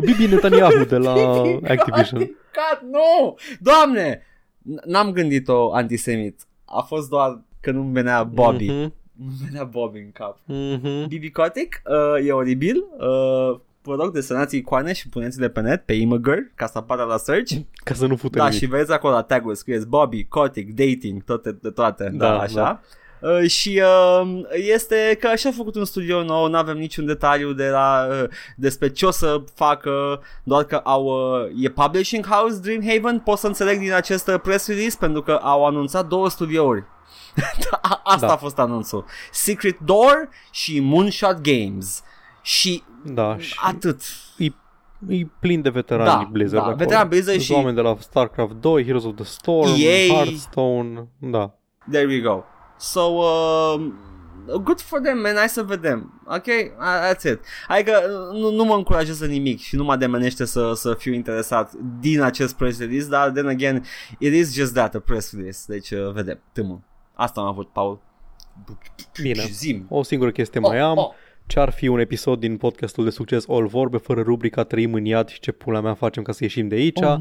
Bibi 0.06 0.26
Netanyahu 0.34 0.84
de 0.84 0.96
la 0.96 1.12
Bibi 1.42 1.66
Activision. 1.68 2.20
Kotick, 2.20 2.36
God, 2.52 2.90
nu! 2.90 3.36
Doamne! 3.60 4.22
N- 4.62 4.84
N-am 4.84 5.10
gândit-o 5.12 5.72
antisemit. 5.74 6.40
A 6.64 6.80
fost 6.80 7.08
doar 7.08 7.40
că 7.60 7.70
nu-mi 7.70 7.92
venea 7.92 8.22
Bobby. 8.24 8.64
Mhm, 8.66 8.92
Nu-mi 9.12 9.36
venea 9.46 9.64
Bobby 9.64 9.98
în 9.98 10.10
cap. 10.12 10.38
mhm. 10.44 11.06
Bibi 11.08 11.30
Kotick 11.30 11.82
uh, 11.84 12.26
e 12.26 12.32
oribil. 12.32 12.76
Uh, 12.98 13.58
vă 13.82 13.94
rog 13.94 14.12
desenați 14.12 14.56
icoane 14.56 14.92
și 14.92 15.08
puneți-le 15.08 15.48
pe 15.48 15.60
net, 15.60 15.82
pe 15.84 15.92
Imgur, 15.92 16.50
ca 16.54 16.66
să 16.66 16.78
apară 16.78 17.02
la 17.04 17.16
search. 17.16 17.52
Ca 17.84 17.94
să 17.94 18.06
nu 18.06 18.16
fute 18.16 18.38
Da, 18.38 18.44
nimic. 18.44 18.58
și 18.58 18.66
vezi 18.66 18.92
acolo 18.92 19.14
la 19.14 19.22
tag-uri, 19.22 19.56
scrieți 19.56 19.86
Bobby, 19.88 20.24
Kotick, 20.24 20.70
dating, 20.74 21.22
toate, 21.24 21.52
de 21.62 21.70
toate, 21.70 22.04
da, 22.04 22.26
Da, 22.28 22.32
da 22.32 22.38
așa. 22.40 22.82
Uh, 23.20 23.48
și 23.50 23.82
uh, 24.22 24.40
este 24.52 25.16
că 25.20 25.26
așa 25.26 25.48
a 25.48 25.52
făcut 25.56 25.74
un 25.74 25.84
studio 25.84 26.22
nou, 26.22 26.48
nu 26.48 26.56
avem 26.56 26.76
niciun 26.76 27.06
detaliu 27.06 27.52
de 27.52 27.68
la, 27.68 28.06
uh, 28.10 28.24
despre 28.56 28.90
ce 28.90 29.06
o 29.06 29.10
să 29.10 29.40
facă, 29.54 30.20
doar 30.42 30.64
că 30.64 30.76
au, 30.76 31.04
uh, 31.04 31.64
e 31.64 31.68
Publishing 31.68 32.26
House 32.26 32.60
Dreamhaven, 32.60 33.18
pot 33.18 33.38
să 33.38 33.46
înțeleg 33.46 33.78
din 33.78 33.92
acest 33.92 34.28
uh, 34.28 34.40
press 34.42 34.66
release, 34.68 34.96
pentru 35.00 35.22
că 35.22 35.32
au 35.42 35.66
anunțat 35.66 36.06
două 36.06 36.28
studiouri. 36.28 36.84
A- 37.80 38.00
Asta 38.04 38.26
Da. 38.26 38.32
a 38.32 38.36
fost 38.36 38.58
anunțul. 38.58 39.04
Secret 39.32 39.78
Door 39.78 40.28
și 40.50 40.80
Moonshot 40.80 41.40
Games. 41.40 42.02
Și 42.42 42.82
Da, 43.04 43.36
și 43.38 43.54
atât. 43.64 44.00
e 45.08 45.26
plin 45.40 45.62
de 45.62 45.68
veterani 45.68 46.06
Da, 46.08 46.28
Blizzard 46.32 46.62
da, 46.62 46.68
acolo. 46.68 46.76
veterani 46.76 47.08
Blizzard 47.08 47.36
Sunt 47.36 47.42
și- 47.48 47.52
oameni 47.52 47.74
de 47.74 47.80
la 47.80 47.96
StarCraft 47.98 48.52
2, 48.52 48.84
Heroes 48.84 49.04
of 49.04 49.14
the 49.14 49.24
Storm, 49.24 49.68
EA. 49.78 50.14
Hearthstone, 50.14 51.08
da. 51.18 51.54
There 51.90 52.06
we 52.06 52.18
go. 52.20 52.44
So, 52.78 53.00
um, 53.00 53.94
good 54.62 54.80
for 54.80 55.00
them, 55.00 55.18
man, 55.20 55.34
hai 55.36 55.48
să 55.48 55.62
vedem. 55.62 56.22
Ok? 56.26 56.46
Uh, 56.46 57.12
That's 57.14 57.22
it. 57.32 57.40
Adică 57.68 57.92
uh, 58.32 58.40
nu, 58.40 58.50
nu 58.50 58.64
mă 58.64 58.74
încurajează 58.74 59.26
nimic 59.26 59.60
și 59.60 59.76
nu 59.76 59.84
mă 59.84 59.96
demenește 59.96 60.44
să, 60.44 60.72
să 60.74 60.94
fiu 60.94 61.12
interesat 61.12 61.72
din 62.00 62.20
acest 62.20 62.54
press 62.54 62.78
release, 62.78 63.08
dar 63.08 63.30
then 63.30 63.46
again, 63.46 63.84
it 64.18 64.34
is 64.34 64.54
just 64.54 64.72
that, 64.74 64.94
a 64.94 64.98
press 64.98 65.32
release. 65.32 65.64
Deci, 65.68 65.90
uh, 65.90 66.12
vedem, 66.12 66.40
tâmă. 66.52 66.82
Asta 67.14 67.40
am 67.40 67.46
avut, 67.46 67.68
Paul. 67.72 68.00
Bine. 69.22 69.40
Și 69.40 69.52
Zim. 69.52 69.86
O 69.88 70.02
singură 70.02 70.30
chestie 70.30 70.60
mai 70.60 70.78
am. 70.78 70.96
Oh, 70.96 71.10
Ce-ar 71.46 71.70
fi 71.70 71.88
un 71.88 71.98
episod 71.98 72.40
din 72.40 72.56
podcastul 72.56 73.04
de 73.04 73.10
succes 73.10 73.44
All 73.48 73.66
Vorbe 73.66 73.96
fără 73.96 74.20
rubrica 74.22 74.64
Trăim 74.64 74.94
în 74.94 75.04
iad 75.04 75.28
și 75.28 75.40
ce 75.40 75.52
pula 75.52 75.80
mea 75.80 75.94
facem 75.94 76.22
ca 76.22 76.32
să 76.32 76.38
ieșim 76.42 76.68
de 76.68 76.74
aici. 76.74 77.00
oh. 77.00 77.16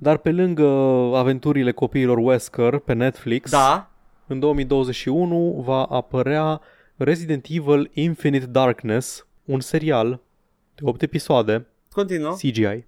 Dar 0.00 0.16
pe 0.16 0.30
lângă 0.30 0.66
aventurile 1.16 1.72
copiilor 1.72 2.18
Wesker 2.18 2.78
pe 2.78 2.92
Netflix, 2.92 3.50
Da, 3.50 3.90
în 4.26 4.38
2021 4.38 5.62
va 5.66 5.82
apărea 5.82 6.60
Resident 6.96 7.46
Evil 7.48 7.90
Infinite 7.92 8.46
Darkness, 8.46 9.26
un 9.44 9.60
serial 9.60 10.20
de 10.74 10.82
8 10.84 11.02
episoade 11.02 11.66
continuă. 11.90 12.32
CGI. 12.32 12.84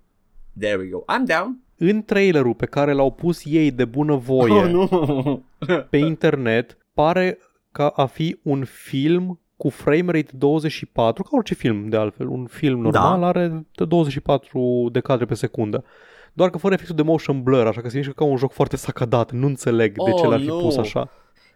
There 0.59 0.77
we 0.79 0.87
go. 0.91 0.99
I'm 1.03 1.27
down. 1.37 1.61
În 1.79 2.03
trailerul 2.05 2.55
pe 2.55 2.67
care 2.67 2.93
l-au 2.93 3.11
pus 3.11 3.43
ei 3.45 3.71
de 3.71 3.85
bunăvoie 3.85 4.53
Oh, 4.53 4.71
nu. 4.71 5.45
pe 5.91 5.97
internet, 5.97 6.77
pare 6.95 7.39
ca 7.73 7.89
a 7.89 8.07
fi 8.07 8.39
un 8.43 8.65
film 8.65 9.41
cu 9.57 9.69
frame 9.69 10.13
rate 10.13 10.31
24, 10.33 11.23
ca 11.23 11.29
orice 11.33 11.55
film 11.55 11.89
de 11.89 11.97
altfel. 11.97 12.29
Un 12.29 12.47
film 12.47 12.81
normal 12.81 13.21
Da. 13.21 13.27
are 13.27 13.67
de 13.75 13.85
24 13.85 14.89
de 14.93 15.01
cadre 15.01 15.25
pe 15.25 15.35
secundă. 15.35 15.85
Doar 16.33 16.51
că 16.51 16.59
fără 16.59 16.75
efectul 16.75 16.97
de 16.97 17.03
motion 17.03 17.43
blur, 17.43 17.67
așa 17.67 17.81
că 17.81 17.89
se 17.89 17.97
mișcă 17.97 18.13
ca 18.13 18.25
un 18.25 18.37
joc 18.37 18.53
foarte 18.53 18.77
sacadat. 18.77 19.33
Nu 19.33 19.47
înțeleg 19.47 19.93
de 20.05 20.11
ce 20.11 20.23
Oh, 20.25 20.29
l-ar 20.31 20.41
fi 20.41 20.47
nu. 20.47 20.59
pus 20.59 20.77
așa. 20.77 21.09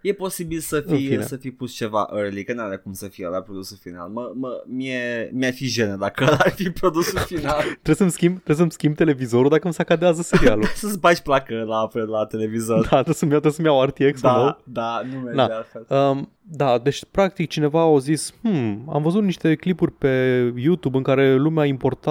E 0.02 0.12
posibil 0.12 0.58
să 0.58 0.84
În 0.86 0.96
fi, 0.96 1.06
fine. 1.06 1.22
să 1.22 1.36
fi 1.36 1.50
pus 1.50 1.72
ceva 1.72 2.08
early, 2.14 2.44
că 2.44 2.52
n-are 2.52 2.76
cum 2.76 2.92
să 2.92 3.08
fie 3.08 3.26
la 3.28 3.40
produsul 3.40 3.76
final. 3.80 4.08
Mă, 4.08 4.32
mă, 4.34 4.62
mie, 4.66 5.30
mi-ar 5.32 5.52
fi 5.52 5.66
jenă 5.66 5.96
dacă 5.96 6.24
ar 6.44 6.50
fi 6.50 6.70
produsul 6.70 7.18
final. 7.18 7.60
Trebuie 7.62 7.94
să-mi 7.96 8.10
schimb, 8.10 8.34
trebuie 8.34 8.56
să-mi 8.56 8.70
schimb 8.70 8.96
televizorul 8.96 9.48
dacă 9.48 9.64
îmi 9.64 9.74
sacadează 9.74 10.22
serialul. 10.22 10.64
Să-ți 10.74 10.98
bagi 10.98 11.22
placă 11.22 11.54
la, 11.66 11.88
la 12.06 12.26
televizor. 12.26 12.80
da, 12.80 12.88
trebuie 12.88 13.14
să-mi 13.14 13.30
iau, 13.30 13.40
trebuie 13.40 13.52
să-mi 13.52 13.66
iau 13.68 13.84
RTX 13.84 14.20
da, 14.20 14.36
nou. 14.36 14.62
da, 14.64 15.02
nu 15.12 15.18
merge 15.18 15.36
Da. 15.36 15.44
altfel. 15.56 15.86
Um, 15.88 16.30
da, 16.52 16.78
deci 16.78 17.04
practic 17.10 17.48
cineva 17.48 17.82
a 17.94 17.98
zis, 17.98 18.34
hmm, 18.42 18.88
am 18.92 19.02
văzut 19.02 19.22
niște 19.22 19.54
clipuri 19.54 19.92
pe 19.92 20.08
YouTube 20.56 20.96
în 20.96 21.02
care 21.02 21.34
lumea 21.36 21.64
importa 21.64 22.10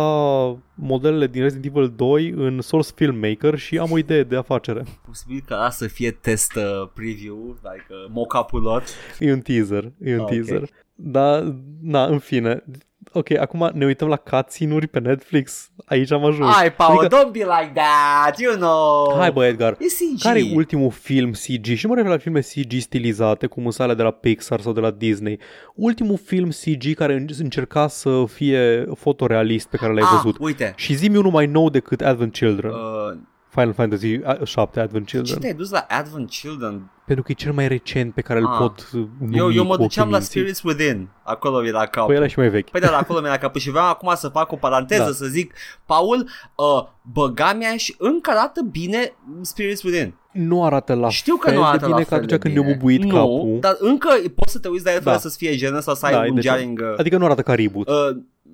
modelele 0.76 1.28
din 1.28 1.42
Resident 1.42 1.66
Evil 1.76 1.94
2 1.96 2.30
în 2.30 2.62
Source 2.62 2.90
Filmmaker 2.96 3.58
și 3.58 3.78
am 3.78 3.92
o 3.92 3.98
idee 3.98 4.24
de 4.24 4.36
afacere. 4.36 4.84
Posibil 5.08 5.44
ca 5.48 5.56
asta 5.64 5.86
să 5.86 5.92
fie 5.92 6.12
test 6.12 6.56
uh, 6.56 6.90
preview, 6.94 7.58
like 7.62 7.86
uh, 7.90 8.12
mock-up-ul 8.14 8.62
lor. 8.62 8.84
E 9.20 9.34
un 9.34 9.40
teaser, 9.40 9.92
e 10.04 10.14
un 10.14 10.20
Ah, 10.20 10.22
ok. 10.22 10.30
teaser. 10.30 10.70
Da, 10.96 11.56
na, 11.82 12.06
în 12.06 12.20
fine. 12.20 12.64
Ok, 13.12 13.32
acum 13.32 13.70
ne 13.74 13.86
uităm 13.86 14.08
la 14.08 14.16
cutscene-uri 14.16 14.88
pe 14.88 15.00
Netflix. 15.00 15.70
Aici 15.86 16.12
am 16.12 16.26
ajuns. 16.26 16.54
Hai, 16.54 16.74
Paul, 16.74 17.00
Adică- 17.00 17.18
don't 17.18 17.32
be 17.32 17.40
like 17.40 17.72
that, 17.74 18.40
you 18.40 18.56
know. 18.56 19.16
Hai 19.20 19.32
bă, 19.32 19.46
Edgar. 19.46 19.72
E 19.72 19.86
CG. 19.86 20.22
Care 20.22 20.40
e 20.40 20.56
ultimul 20.56 20.92
film 20.92 21.32
CG? 21.32 21.66
Și 21.66 21.86
nu 21.86 21.90
mă 21.90 21.96
refer 21.96 22.12
la 22.12 22.18
filme 22.18 22.40
CG 22.40 22.80
stilizate, 22.80 23.48
cum 23.48 23.64
sunt 23.64 23.80
alea 23.80 23.96
de 23.96 24.04
la 24.04 24.12
Pixar 24.12 24.60
sau 24.60 24.74
de 24.74 24.80
la 24.80 24.92
Disney. 24.92 25.40
Ultimul 25.76 26.18
film 26.26 26.50
CG 26.50 26.94
care 26.96 27.26
încerca 27.40 27.88
să 27.88 28.24
fie 28.28 28.86
fotorealist 28.96 29.68
pe 29.68 29.78
care 29.78 29.94
l-ai 29.94 30.04
ah, 30.04 30.12
văzut. 30.14 30.38
uite. 30.40 30.74
Și 30.76 30.94
zi 30.94 31.10
unul 31.10 31.32
mai 31.32 31.46
nou 31.46 31.70
decât 31.70 32.02
Advent 32.02 32.32
Children. 32.32 32.72
Uh, 32.72 33.18
Final 33.50 33.74
Fantasy 33.74 34.16
uh, 34.16 34.44
7 34.44 34.80
Advent 34.80 35.08
ce 35.08 35.16
Children. 35.16 35.40
te-ai 35.40 35.54
dus 35.54 35.70
la 35.70 35.86
Advent 35.90 36.30
Children? 36.30 36.92
Pentru 37.06 37.24
că 37.24 37.32
e 37.32 37.36
cel 37.36 37.52
mai 37.52 37.68
recent 37.68 38.14
pe 38.14 38.22
care 38.22 38.40
îl 38.40 38.46
Ah. 38.46 38.58
pot 38.60 38.90
uh, 38.94 39.04
numi 39.20 39.38
Eu, 39.38 39.52
eu 39.54 39.64
mă 39.66 39.76
cu 39.76 39.82
duceam 39.82 40.08
ochii 40.08 40.12
la 40.12 40.18
minții. 40.18 40.40
Spirits 40.40 40.62
Within. 40.64 41.08
Acolo 41.24 41.66
era 41.66 41.86
capul. 41.86 42.08
Păi 42.08 42.16
ăla 42.16 42.26
e 42.26 42.28
și 42.28 42.40
mai 42.40 42.50
vechi. 42.50 42.70
Păi 42.70 42.80
da, 42.82 42.90
la 42.90 42.98
acolo 42.98 43.22
mi-a 43.22 43.38
capul 43.38 43.60
și 43.60 43.70
vreau 43.70 43.86
acum 43.90 44.12
să 44.16 44.28
fac 44.28 44.52
o 44.52 44.56
paranteză, 44.56 45.04
Da. 45.04 45.12
să 45.12 45.26
zic, 45.26 45.54
Paul, 45.86 46.30
uh, 46.56 46.84
băga 47.02 47.54
mea 47.54 47.78
și 47.78 47.96
încă 47.98 48.30
arată 48.30 48.62
bine 48.72 49.14
Spirits 49.42 49.84
Within. 49.84 50.14
Nu 50.32 50.64
arată 50.66 50.94
la 50.94 51.10
Știu 51.10 51.36
că 51.36 51.50
fel 51.50 51.58
nu 51.58 51.64
arată 51.66 51.78
de 51.80 51.86
bine 51.86 51.98
la 51.98 52.04
ca 52.04 52.10
fel 52.10 52.18
atunci 52.18 52.32
de 52.32 52.38
când 52.38 52.54
bine. 52.54 52.66
ne-a 52.66 52.76
bubuit 52.76 53.04
nu, 53.04 53.16
capul. 53.16 53.58
dar 53.60 53.76
încă 53.80 54.10
poți 54.36 54.52
să 54.52 54.60
te 54.60 54.68
uiți 54.68 54.86
la 54.86 54.92
el 54.94 55.02
fără 55.02 55.16
Da. 55.16 55.22
să-ți 55.22 55.38
fie 55.38 55.56
jenă 55.58 55.80
sau 55.80 55.96
să 55.96 56.06
ai 56.06 56.12
Da, 56.12 56.20
un 56.30 56.34
deci- 56.36 56.44
jarring. 56.44 56.80
Uh, 56.80 56.98
Adică 57.00 57.18
nu 57.18 57.26
arată 57.26 57.42
ca 57.42 57.56
reboot 57.56 57.90
uh, 57.90 57.96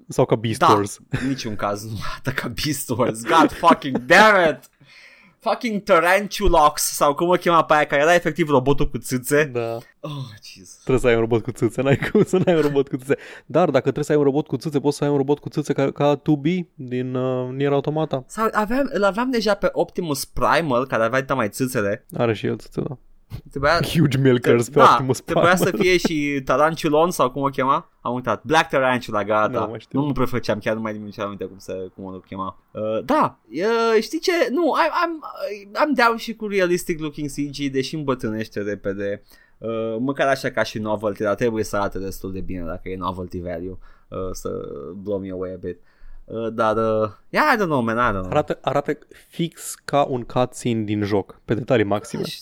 sau 0.07 0.25
ca 0.25 0.35
Beast 0.35 0.59
da, 0.59 0.67
Wars. 0.67 0.99
în 1.21 1.27
niciun 1.27 1.55
caz 1.55 1.83
nu 1.83 1.97
arată 2.11 2.41
ca 2.41 2.51
Beast 2.63 2.89
Wars. 2.89 3.21
God 3.23 3.51
fucking 3.51 3.97
damn 4.05 4.49
it! 4.49 4.59
Fucking 5.49 5.83
Tarantulox 5.83 6.81
sau 6.81 7.13
cum 7.13 7.29
o 7.29 7.33
chema 7.33 7.63
pe 7.63 7.73
aia, 7.73 7.85
care 7.85 8.01
era 8.01 8.13
efectiv 8.13 8.49
robotul 8.49 8.89
cu 8.89 8.97
țâțe. 8.97 9.43
Da. 9.43 9.77
Oh, 9.99 10.11
Jesus. 10.43 10.75
Trebuie 10.75 10.99
să 10.99 11.07
ai 11.07 11.13
un 11.13 11.19
robot 11.19 11.43
cu 11.43 11.51
țâțe, 11.51 11.81
n-ai 11.81 11.97
cum 12.11 12.23
să 12.23 12.37
n-ai 12.45 12.55
un 12.55 12.61
robot 12.61 12.87
cu 12.87 12.97
țâțe. 12.97 13.15
Dar 13.45 13.69
dacă 13.69 13.81
trebuie 13.81 14.03
să 14.03 14.11
ai 14.11 14.17
un 14.17 14.23
robot 14.23 14.47
cu 14.47 14.57
țâțe, 14.57 14.79
poți 14.79 14.97
să 14.97 15.03
ai 15.03 15.09
un 15.09 15.17
robot 15.17 15.39
cu 15.39 15.49
țâțe 15.49 15.73
ca, 15.73 15.91
ca 15.91 16.21
2B 16.21 16.65
din 16.73 17.15
uh, 17.15 17.53
Nier 17.53 17.71
Automata. 17.71 18.23
Sau 18.27 18.47
aveam, 18.51 18.89
îl 18.93 19.03
aveam 19.03 19.31
deja 19.31 19.53
pe 19.53 19.69
Optimus 19.71 20.25
Primal, 20.25 20.87
care 20.87 21.03
avea 21.03 21.35
mai 21.35 21.49
țâțele. 21.49 22.05
Are 22.17 22.33
și 22.33 22.45
el 22.45 22.57
țâțe, 22.57 22.81
da. 22.81 22.97
Trebuia, 23.49 23.79
Huge 23.93 24.17
milkers 24.17 24.69
pe 24.69 24.79
da, 24.79 24.89
Optimus 24.91 25.19
trebuia 25.19 25.53
Prime. 25.53 25.69
să 25.69 25.77
fie 25.77 25.97
și 25.97 26.41
Taranculon 26.45 27.11
sau 27.11 27.31
cum 27.31 27.41
o 27.41 27.47
chema? 27.47 27.91
Am 28.01 28.13
uitat. 28.13 28.43
Black 28.43 28.69
Tarantula, 28.69 29.23
gata. 29.23 29.59
Nu 29.59 29.69
mai 29.69 29.79
știu. 29.79 29.99
nu 29.99 30.05
mă 30.05 30.11
prefăceam, 30.11 30.59
chiar 30.59 30.75
nu 30.75 30.81
mai 30.81 30.93
nimic 30.93 31.19
aminte 31.19 31.45
cum, 31.45 31.57
să, 31.57 31.87
cum 31.95 32.03
o 32.03 32.09
chema. 32.09 32.59
Uh, 32.71 33.03
da, 33.05 33.39
uh, 33.49 34.01
știi 34.01 34.19
ce? 34.19 34.31
Nu, 34.51 34.73
I, 34.75 34.89
I'm, 34.89 35.13
I'm 35.65 36.05
down 36.05 36.17
și 36.17 36.35
cu 36.35 36.47
realistic 36.47 36.99
looking 36.99 37.29
CG, 37.29 37.71
deși 37.71 37.95
îmbătrânește 37.95 38.61
repede. 38.61 39.23
Uh, 39.57 39.95
măcar 39.99 40.27
așa 40.27 40.49
ca 40.49 40.63
și 40.63 40.79
novelty, 40.79 41.23
dar 41.23 41.35
trebuie 41.35 41.63
să 41.63 41.75
arate 41.75 41.99
destul 41.99 42.31
de 42.31 42.39
bine 42.39 42.63
dacă 42.65 42.89
e 42.89 42.97
novelty 42.97 43.41
value. 43.41 43.77
Uh, 44.07 44.17
să 44.31 44.49
blow 44.95 45.19
me 45.19 45.31
away 45.31 45.51
a 45.53 45.57
bit. 45.61 45.77
Uh, 45.77 45.94
dar, 46.53 46.75
uh, 46.77 47.09
yeah, 47.29 47.53
I 47.53 47.57
don't 47.57 47.65
know, 47.65 47.81
man, 47.81 47.95
I 47.97 48.09
don't 48.09 48.19
know. 48.21 48.29
Arată, 48.29 48.57
arată 48.61 48.97
fix 49.27 49.75
ca 49.85 50.03
un 50.03 50.21
cutscene 50.23 50.81
din 50.83 51.03
joc, 51.03 51.39
pe 51.45 51.53
detalii 51.53 51.85
maxime. 51.85 52.23
Și- 52.23 52.41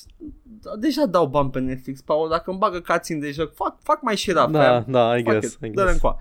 da, 0.61 0.71
Deja 0.79 1.05
dau 1.05 1.25
bani 1.25 1.49
pe 1.49 1.59
Netflix, 1.59 2.01
Paul, 2.01 2.29
dacă 2.29 2.49
îmi 2.49 2.59
bagă 2.59 2.79
cutscene 2.79 3.19
de 3.19 3.31
joc, 3.31 3.53
fac, 3.55 3.75
fac 3.83 4.01
mai 4.01 4.15
și 4.15 4.31
rap. 4.31 4.49
Da, 4.51 4.83
da, 4.87 5.17
I 5.17 5.23
Fuck 5.23 5.31
guess, 5.31 5.53
it, 5.53 5.57
I 5.61 5.69
dă-le 5.69 5.73
guess. 5.73 5.93
încoa. 5.93 6.17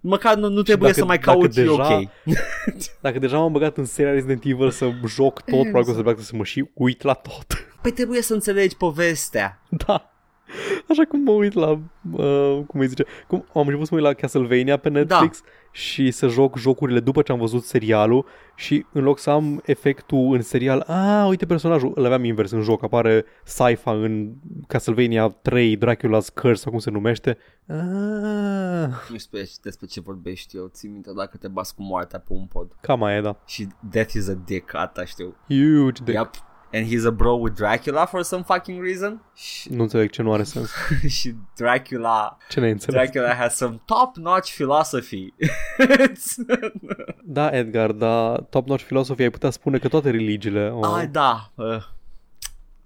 Măcar 0.00 0.36
nu, 0.36 0.48
nu 0.48 0.62
trebuie 0.62 0.88
dacă- 0.88 1.00
să 1.00 1.06
mai 1.06 1.18
dacă 1.18 1.38
caut 1.38 1.54
deja- 1.54 1.70
ok. 1.72 2.08
Dacă 3.00 3.18
deja 3.18 3.38
m-am 3.38 3.52
băgat 3.52 3.76
în 3.76 3.84
seria 3.84 4.12
Resident 4.12 4.44
Evil 4.44 4.70
să 4.70 4.90
joc 5.06 5.40
tot, 5.42 5.60
probabil 5.62 5.84
că 5.84 5.90
o 5.90 5.94
să 5.94 6.02
bag 6.02 6.18
să 6.18 6.36
mă 6.36 6.44
și 6.44 6.70
uit 6.74 7.02
la 7.02 7.12
tot. 7.12 7.46
Păi 7.82 7.90
trebuie 7.92 8.22
să 8.22 8.34
înțelegi 8.34 8.76
povestea. 8.76 9.62
da. 9.68 10.10
Așa 10.88 11.02
cum 11.08 11.20
mă 11.20 11.30
uit 11.30 11.52
la, 11.52 11.68
uh, 12.12 12.60
cum 12.66 12.80
îi 12.80 12.86
zice, 12.86 13.04
cum 13.26 13.46
am 13.54 13.62
început 13.66 13.86
să 13.86 13.94
mă 13.94 14.00
uit 14.00 14.08
la 14.08 14.12
Castlevania 14.14 14.76
pe 14.76 14.88
Netflix 14.88 15.40
da. 15.40 15.48
Și 15.76 16.10
să 16.10 16.26
joc 16.28 16.56
jocurile 16.58 17.00
după 17.00 17.22
ce 17.22 17.32
am 17.32 17.38
văzut 17.38 17.62
serialul 17.64 18.26
și 18.54 18.86
în 18.92 19.02
loc 19.02 19.18
să 19.18 19.30
am 19.30 19.62
efectul 19.64 20.34
în 20.34 20.42
serial, 20.42 20.80
a, 20.80 21.26
uite 21.26 21.46
personajul, 21.46 21.92
îl 21.94 22.04
aveam 22.04 22.24
invers 22.24 22.50
în 22.50 22.62
joc, 22.62 22.82
apare 22.82 23.24
Saifa 23.44 23.92
în 23.92 24.32
Castlevania 24.66 25.28
3, 25.28 25.76
Dracula's 25.78 26.34
Curse 26.34 26.62
sau 26.62 26.70
cum 26.70 26.78
se 26.78 26.90
numește. 26.90 27.38
Ah, 27.66 27.76
Nu 27.76 28.94
știu 28.98 29.12
despre- 29.12 29.48
despre 29.62 29.86
ce 29.86 30.00
vorbești 30.00 30.56
eu, 30.56 30.66
țin 30.66 30.92
minte 30.92 31.10
dacă 31.16 31.36
te 31.36 31.48
bați 31.48 31.74
cu 31.74 31.82
moartea 31.82 32.18
pe 32.18 32.32
un 32.32 32.46
pod. 32.46 32.72
cam 32.80 33.02
aia, 33.02 33.20
da. 33.20 33.36
Și 33.46 33.66
Death 33.90 34.12
is 34.12 34.28
a 34.28 34.38
dick, 34.44 34.74
asta 34.74 35.04
știu. 35.04 35.34
Huge 35.48 36.02
de... 36.04 36.12
Yep. 36.12 36.30
And 36.76 36.86
he's 36.86 37.06
a 37.06 37.10
bro 37.10 37.34
with 37.36 37.54
Dracula 37.56 38.06
for 38.06 38.22
some 38.22 38.42
fucking 38.42 38.82
reason. 38.82 39.22
Și, 39.34 39.72
Nu 39.72 39.82
înțeleg 39.82 40.10
ce 40.10 40.22
nu 40.22 40.32
are 40.32 40.42
sens. 40.42 40.70
și 41.18 41.34
Dracula, 41.56 42.36
Ce 42.48 42.60
ne 42.60 42.70
înțeleg? 42.70 43.10
Dracula 43.10 43.34
has 43.34 43.56
some 43.56 43.80
top-notch 43.84 44.52
philosophy. 44.54 45.34
Da, 47.24 47.48
Edgar, 47.56 47.92
dar 47.92 48.40
top-notch 48.40 48.84
filosofia 48.84 49.24
ai 49.24 49.30
putea 49.30 49.50
spune 49.50 49.78
că 49.78 49.88
toate 49.88 50.10
religiile 50.10 50.68
au... 50.68 50.94
Ai, 50.94 51.06
da. 51.06 51.50
Uh, 51.54 51.82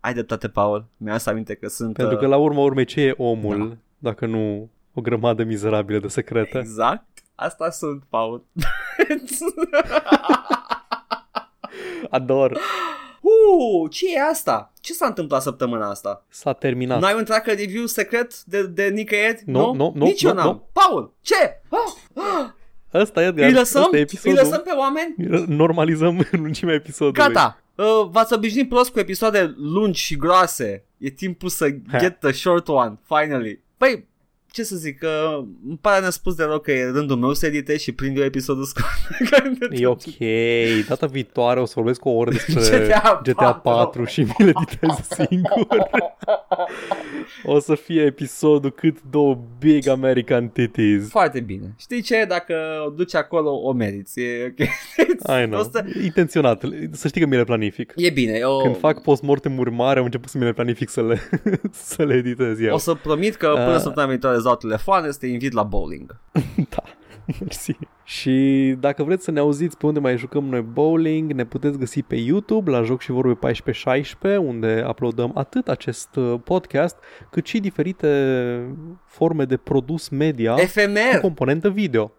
ai 0.01 0.13
dreptate, 0.13 0.49
Paul. 0.49 0.87
Mi-am 0.97 1.19
să 1.19 1.31
aminte 1.31 1.55
că 1.55 1.69
sunt... 1.69 1.95
Pentru 1.95 2.15
uh, 2.15 2.21
că 2.21 2.27
la 2.27 2.37
urma 2.37 2.61
urmei 2.61 2.85
ce 2.85 3.01
e 3.01 3.15
omul 3.17 3.69
Da. 3.69 3.77
dacă 3.99 4.27
nu 4.27 4.71
o 4.95 5.01
grămadă 5.01 5.45
mizerabilă 5.45 5.99
de 5.99 6.09
secrete? 6.09 6.59
Exact. 6.59 7.07
Asta 7.35 7.71
sunt, 7.71 8.05
Paul. 8.09 8.45
Ador. 12.11 12.59
uh, 13.21 13.91
ce 13.91 14.15
e 14.15 14.21
asta? 14.31 14.73
Ce 14.81 14.93
s-a 14.93 15.07
întâmplat 15.07 15.43
săptămâna 15.43 15.91
asta? 15.91 16.25
S-a 16.29 16.53
terminat. 16.53 17.01
N-ai 17.01 17.15
un 17.15 17.25
tracker 17.25 17.57
review 17.59 17.87
secret 17.87 18.43
de, 18.43 18.67
de 18.67 18.89
nicăieri? 18.89 19.43
Nu, 19.47 19.59
nu, 19.61 19.73
nu, 19.75 19.93
nu, 19.95 20.05
Nici 20.05 20.23
eu 20.23 20.31
nu, 20.33 20.37
n-am. 20.37 20.47
nu. 20.47 20.69
Paul, 20.73 21.15
ce? 21.21 21.61
Ah, 21.69 21.79
ah, 22.15 22.49
Ăsta, 22.95 23.23
Edgar, 23.23 23.49
îi 23.49 23.55
lăsăm? 23.55 23.83
ăsta 23.83 23.97
e 23.97 23.99
Îi 23.99 24.03
episodul. 24.11 24.39
lăsăm 24.43 24.61
pe 24.65 24.71
oameni? 24.71 25.15
Normalizăm 25.47 26.27
lungimea 26.31 26.75
episodului. 26.75 27.27
Gata. 27.33 27.61
Uh, 27.75 28.09
v-ați 28.11 28.33
obișnuit 28.33 28.69
prost 28.69 28.91
cu 28.91 28.99
episoade 28.99 29.55
lungi 29.57 30.01
și 30.01 30.17
groase. 30.17 30.85
E 30.99 31.11
timpul 31.11 31.49
să 31.49 31.69
Ha. 31.91 31.99
get 31.99 32.19
the 32.19 32.33
short 32.33 32.69
one, 32.69 32.99
finally. 33.07 33.63
Păi, 33.77 34.09
ce 34.53 34.63
să 34.63 34.77
zic, 34.77 35.03
uh, 35.03 35.45
îmi 35.69 35.79
pare 35.81 36.05
nespus 36.05 36.35
de 36.35 36.45
rău 36.45 36.59
că 36.59 36.73
e 36.73 36.91
rândul 36.91 37.17
meu 37.17 37.33
să 37.33 37.47
editez 37.47 37.81
și 37.81 37.93
prind 37.93 38.17
eu 38.19 38.25
episodul 38.25 38.65
scurt. 38.65 38.89
E 39.71 39.87
ok. 39.87 40.03
Data 40.89 41.07
viitoare 41.07 41.61
o 41.61 41.65
să 41.65 41.73
vorbesc 41.77 42.05
o 42.05 42.11
oră 42.11 42.31
despre 42.31 42.55
GTA 42.87 43.21
GTA 43.25 43.53
4. 43.55 43.61
4 43.63 44.05
și 44.05 44.21
mi 44.21 44.35
le 44.45 44.53
editez 44.63 45.07
singur. 45.29 45.67
o 47.45 47.59
să 47.59 47.75
fie 47.75 48.03
episodul 48.03 48.71
cât 48.71 48.97
două 49.11 49.39
big 49.59 49.87
American 49.89 50.49
titties. 50.49 51.09
Foarte 51.09 51.41
bine. 51.41 51.75
Știi 51.79 52.03
ce? 52.03 52.25
Dacă 52.29 52.55
o 52.87 52.91
duci 52.91 53.15
acolo, 53.15 53.51
o 53.51 53.73
meriți. 53.73 54.21
E, 54.21 54.45
ok. 54.59 54.69
I 55.43 55.47
know. 55.47 55.61
O 55.61 55.63
să- 55.63 55.85
Intenționat. 56.05 56.63
Să 56.91 57.09
știi 57.09 57.21
că 57.21 57.27
mi 57.27 57.37
le 57.37 57.45
planific. 57.45 57.93
e 57.97 58.11
bine. 58.11 58.33
Eu... 58.39 58.61
Când 58.63 58.79
fac 58.79 59.03
post-mortem 59.03 59.59
urmare, 59.59 59.99
am 59.99 60.05
început 60.05 60.29
să 60.31 60.39
mi 60.39 60.45
le 60.45 60.53
planific 60.53 60.89
să 60.89 61.03
le, 61.03 61.21
să 61.73 62.05
le 62.05 62.15
editez 62.15 62.61
eu. 62.61 62.75
O 62.75 62.79
să 62.79 62.95
promit 62.95 63.35
că 63.35 63.47
până 63.47 63.75
Ah. 63.75 63.81
săptămâna 63.81 64.07
viitoare 64.13 64.39
îți 64.41 64.49
dau 64.49 64.57
telefoane 64.57 65.11
să 65.11 65.19
te 65.19 65.27
invit 65.27 65.53
la 65.53 65.63
bowling. 65.63 66.17
Da, 66.71 66.83
mersi. 67.41 67.77
Și 68.05 68.75
dacă 68.81 69.03
vreți 69.03 69.25
să 69.25 69.31
ne 69.31 69.39
auziți 69.41 69.77
pe 69.77 69.87
unde 69.87 69.99
mai 70.01 70.17
jucăm 70.19 70.45
noi 70.45 70.61
bowling, 70.61 71.33
ne 71.33 71.45
puteți 71.45 71.79
găsi 71.79 72.03
pe 72.03 72.15
YouTube 72.17 72.71
la 72.71 72.83
Joc 72.83 73.01
și 73.01 73.11
Vorbe 73.11 73.29
1416, 73.29 74.41
unde 74.41 74.85
uploadăm 74.89 75.33
atât 75.35 75.69
acest 75.69 76.17
uh, 76.17 76.35
podcast, 76.45 76.97
cât 77.31 77.47
și 77.47 77.61
diferite 77.61 78.09
forme 79.07 79.45
de 79.45 79.57
produs 79.57 80.09
media 80.09 80.55
cu 80.55 80.61
FMR! 80.61 81.21
componentă 81.21 81.71
video. 81.71 82.13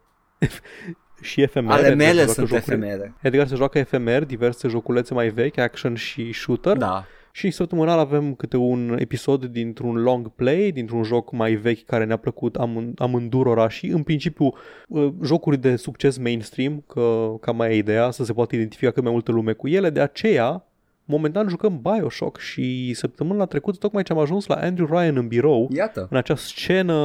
și 1.22 1.46
FMR. 1.46 1.72
Ale 1.72 1.88
Edgar 1.88 1.96
mele 1.96 2.26
se 2.26 2.46
joacă 2.46 2.64
sunt 2.64 2.84
jocuri- 2.84 2.96
FMR. 2.96 3.12
Edgar 3.22 3.48
se 3.48 3.56
joacă 3.56 3.84
FMR, 3.84 4.24
diverse 4.24 4.68
joculețe 4.68 5.14
mai 5.14 5.30
vechi, 5.30 5.58
action 5.58 5.96
și 5.96 6.32
shooter. 6.34 6.78
Da. 6.78 7.06
Și 7.32 7.52
săptămânal 7.52 8.00
avem 8.00 8.34
câte 8.34 8.58
un 8.58 8.96
episod 9.00 9.46
dintr-un 9.46 9.96
long 9.96 10.28
play, 10.28 10.72
dintr-un 10.72 11.04
joc 11.04 11.32
mai 11.32 11.54
vechi 11.54 11.86
care 11.86 12.06
ne-a 12.06 12.18
plăcut 12.18 12.58
amând- 12.58 12.94
amândurora 12.98 13.70
și 13.70 13.88
în 13.88 14.04
principiu 14.04 14.54
uh, 14.88 15.14
jocuri 15.24 15.58
de 15.58 15.76
succes 15.76 16.18
mainstream, 16.18 16.84
că 16.88 17.34
cam 17.42 17.56
mai 17.56 17.72
e 17.72 17.76
ideea 17.78 18.12
să 18.12 18.24
se 18.24 18.34
poată 18.34 18.56
identifica 18.56 18.92
cât 18.92 19.04
mai 19.04 19.12
multă 19.12 19.32
lume 19.32 19.54
cu 19.54 19.68
ele, 19.68 19.90
de 19.90 20.02
aceea 20.02 20.66
momentan 21.06 21.48
jucăm 21.48 21.82
Bioshock 21.82 22.38
și 22.38 22.94
săptămâna 22.94 23.46
trecută 23.46 23.78
tocmai 23.78 24.04
ce 24.04 24.14
am 24.14 24.20
ajuns 24.20 24.46
la 24.46 24.56
Andrew 24.56 24.88
Ryan 24.88 25.18
în 25.18 25.28
birou, 25.28 25.70
Iată. 25.74 26.08
în 26.10 26.18
acea 26.18 26.36
scenă 26.36 26.96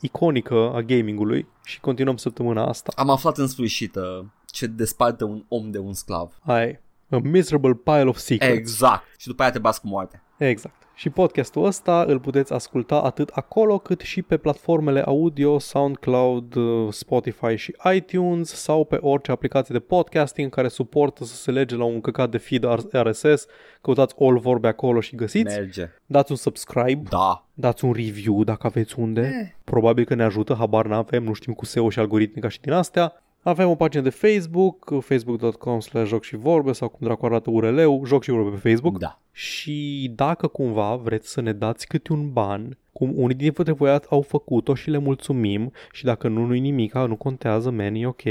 iconică 0.00 0.72
a 0.74 0.80
gamingului 0.80 1.46
și 1.64 1.80
continuăm 1.80 2.16
săptămâna 2.16 2.66
asta. 2.66 2.92
Am 2.96 3.10
aflat 3.10 3.38
în 3.38 3.46
sfârșit 3.46 3.96
uh, 3.96 4.24
ce 4.46 4.66
desparte 4.66 5.24
un 5.24 5.44
om 5.48 5.70
de 5.70 5.78
un 5.78 5.92
sclav. 5.92 6.38
Hai, 6.44 6.80
a 7.10 7.18
miserable 7.22 7.74
pile 7.84 8.04
of 8.04 8.16
secrets. 8.16 8.56
Exact. 8.56 9.04
Și 9.16 9.26
după 9.26 9.42
aia 9.42 9.50
te 9.50 9.58
bați 9.58 9.80
cu 9.80 9.86
moartea. 9.88 10.22
Exact. 10.38 10.74
Și 10.94 11.10
podcastul 11.10 11.64
ăsta 11.64 12.04
îl 12.06 12.20
puteți 12.20 12.52
asculta 12.52 13.00
atât 13.00 13.28
acolo 13.28 13.78
cât 13.78 14.00
și 14.00 14.22
pe 14.22 14.36
platformele 14.36 15.00
audio, 15.00 15.58
SoundCloud, 15.58 16.54
uh, 16.54 16.92
Spotify 16.92 17.56
și 17.56 17.74
iTunes 17.94 18.48
sau 18.48 18.84
pe 18.84 18.98
orice 19.00 19.30
aplicație 19.30 19.74
de 19.74 19.80
podcasting 19.80 20.50
care 20.50 20.68
suportă 20.68 21.24
să 21.24 21.34
se 21.34 21.50
lege 21.50 21.76
la 21.76 21.84
un 21.84 22.00
căcat 22.00 22.30
de 22.30 22.38
feed 22.38 22.64
RSS. 22.92 23.46
Căutați 23.80 24.14
All 24.18 24.38
Vorbe 24.38 24.68
acolo 24.68 25.00
și 25.00 25.16
găsiți. 25.16 25.58
Merge. 25.58 25.88
Dați 26.06 26.30
un 26.30 26.36
subscribe, 26.36 27.02
Da. 27.08 27.46
dați 27.54 27.84
un 27.84 27.92
review 27.92 28.44
dacă 28.44 28.66
aveți 28.66 28.98
unde. 28.98 29.20
Eh. 29.20 29.48
Probabil 29.64 30.04
că 30.04 30.14
ne 30.14 30.24
ajută, 30.24 30.54
habar 30.54 30.86
n-avem, 30.86 31.24
nu 31.24 31.32
știm 31.32 31.52
cu 31.52 31.64
SEO 31.64 31.90
și 31.90 31.98
algoritmi 31.98 32.42
ca 32.42 32.48
și 32.48 32.60
din 32.60 32.72
astea. 32.72 33.22
Avem 33.42 33.68
o 33.68 33.74
pagină 33.74 34.02
de 34.02 34.10
Facebook, 34.10 34.94
facebook.com 35.00 35.80
slash 35.80 36.08
joc 36.08 36.22
și 36.22 36.36
vorbe 36.36 36.72
sau 36.72 36.88
cum 36.88 36.98
dracu 37.00 37.26
arată 37.26 37.50
URL-ul, 37.50 38.06
joc 38.06 38.22
și 38.22 38.30
vorbe 38.30 38.50
pe 38.50 38.68
Facebook. 38.68 38.98
Da. 38.98 39.18
Și 39.32 40.10
dacă 40.14 40.46
cumva 40.46 40.96
vreți 40.96 41.28
să 41.30 41.40
ne 41.40 41.52
dați 41.52 41.86
câte 41.86 42.12
un 42.12 42.32
ban, 42.32 42.78
cum 42.92 43.12
unii 43.16 43.34
dintre 43.36 43.72
voi 43.72 43.98
au 44.10 44.20
făcut-o 44.20 44.74
și 44.74 44.90
le 44.90 44.98
mulțumim 44.98 45.72
și 45.92 46.04
dacă 46.04 46.28
nu, 46.28 46.44
nu-i 46.44 46.60
nimica, 46.60 47.04
nu 47.06 47.16
contează, 47.16 47.70
man, 47.70 47.94
e 47.94 48.06
ok. 48.06 48.24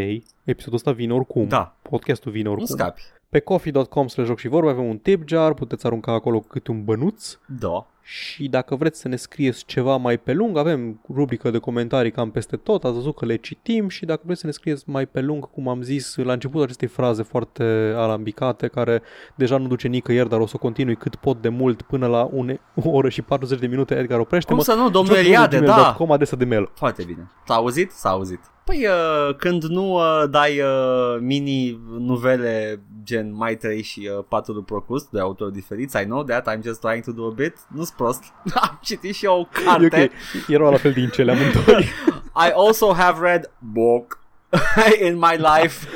Episodul 0.44 0.76
ăsta 0.76 0.92
vine 0.92 1.14
oricum. 1.14 1.48
Da. 1.48 1.76
Podcastul 1.82 2.32
vine 2.32 2.44
Nu 2.44 2.52
oricum. 2.52 2.76
scapi. 2.76 3.02
Pe 3.30 3.40
coffee.com 3.40 4.08
slash 4.08 4.30
joc 4.30 4.40
și 4.40 4.48
vorbe 4.48 4.70
avem 4.70 4.86
un 4.86 4.98
tip 4.98 5.28
jar, 5.28 5.54
puteți 5.54 5.86
arunca 5.86 6.12
acolo 6.12 6.40
câte 6.40 6.72
un 6.72 6.84
bănuț. 6.84 7.38
Da. 7.60 7.88
Și 8.10 8.48
dacă 8.48 8.76
vreți 8.76 9.00
să 9.00 9.08
ne 9.08 9.16
scrieți 9.16 9.66
ceva 9.66 9.96
mai 9.96 10.18
pe 10.18 10.34
lung, 10.34 10.58
avem 10.58 11.02
rubrică 11.14 11.50
de 11.50 11.58
comentarii 11.58 12.12
cam 12.12 12.32
peste 12.32 12.56
tot, 12.56 12.84
ați 12.84 12.94
văzut 12.94 13.16
că 13.16 13.26
le 13.26 13.36
citim 13.36 13.88
și 13.88 14.06
dacă 14.06 14.22
vreți 14.26 14.40
să 14.40 14.46
ne 14.46 14.52
scrieți 14.52 14.84
mai 14.90 15.06
pe 15.06 15.22
lung, 15.22 15.50
cum 15.52 15.68
am 15.68 15.82
zis 15.82 16.16
la 16.16 16.34
început 16.34 16.64
acestei 16.64 16.88
fraze 16.88 17.24
foarte 17.24 17.64
alambicate, 17.96 18.68
care 18.68 19.02
deja 19.36 19.58
nu 19.58 19.68
duce 19.68 19.88
nicăieri, 19.88 20.30
dar 20.30 20.40
o 20.40 20.46
să 20.46 20.58
continui 20.58 20.96
cât 20.96 21.16
pot 21.16 21.42
de 21.42 21.50
mult 21.50 21.82
până 21.82 22.08
la 22.08 22.30
une, 22.32 22.60
o 22.76 22.90
oră 22.90 23.10
și 23.10 23.22
40 23.22 23.60
de 23.60 23.68
minute, 23.68 23.96
Edgar, 23.96 24.20
oprește-mă. 24.20 24.58
Cum 24.58 24.74
să 24.74 24.80
nu, 24.80 24.90
domnul 24.90 25.16
Eliade, 25.16 25.60
da. 25.60 25.94
Com 25.98 26.12
adresa 26.12 26.36
de 26.36 26.46
mail. 26.46 26.72
Foarte 26.74 27.04
bine. 27.04 27.32
S-a 27.46 27.54
auzit? 27.54 27.92
S-a 27.92 28.10
auzit. 28.10 28.40
Păi 28.68 28.86
uh, 28.88 29.36
când 29.36 29.64
nu 29.64 29.94
uh, 29.94 30.24
dai 30.30 30.60
uh, 30.62 31.18
mini 31.20 31.80
novele 32.00 32.80
gen 33.04 33.36
Mai 33.36 33.56
3 33.58 33.82
și 33.82 34.10
uh, 34.18 34.24
Patul 34.28 34.64
Procust 34.64 35.10
de 35.10 35.20
autori 35.20 35.54
diferiți, 35.54 35.98
I 36.02 36.04
know 36.04 36.24
that, 36.24 36.50
I'm 36.56 36.62
just 36.64 36.80
trying 36.80 37.04
to 37.04 37.12
do 37.12 37.26
a 37.26 37.32
bit, 37.36 37.56
nu-s 37.68 37.90
prost. 37.90 38.24
Am 38.62 38.80
citit 38.82 39.16
și 39.16 39.26
eu 39.26 39.34
o 39.40 39.60
E 39.60 39.64
carte. 39.64 40.12
ok, 40.36 40.48
erau 40.48 40.72
la 40.72 40.78
fel 40.78 40.92
din 40.92 41.10
cele 41.10 41.32
amândoi. 41.32 41.84
I 42.48 42.52
also 42.56 42.94
have 42.94 43.20
read 43.22 43.52
book 43.60 44.20
in 45.08 45.16
my 45.18 45.36
life. 45.38 45.88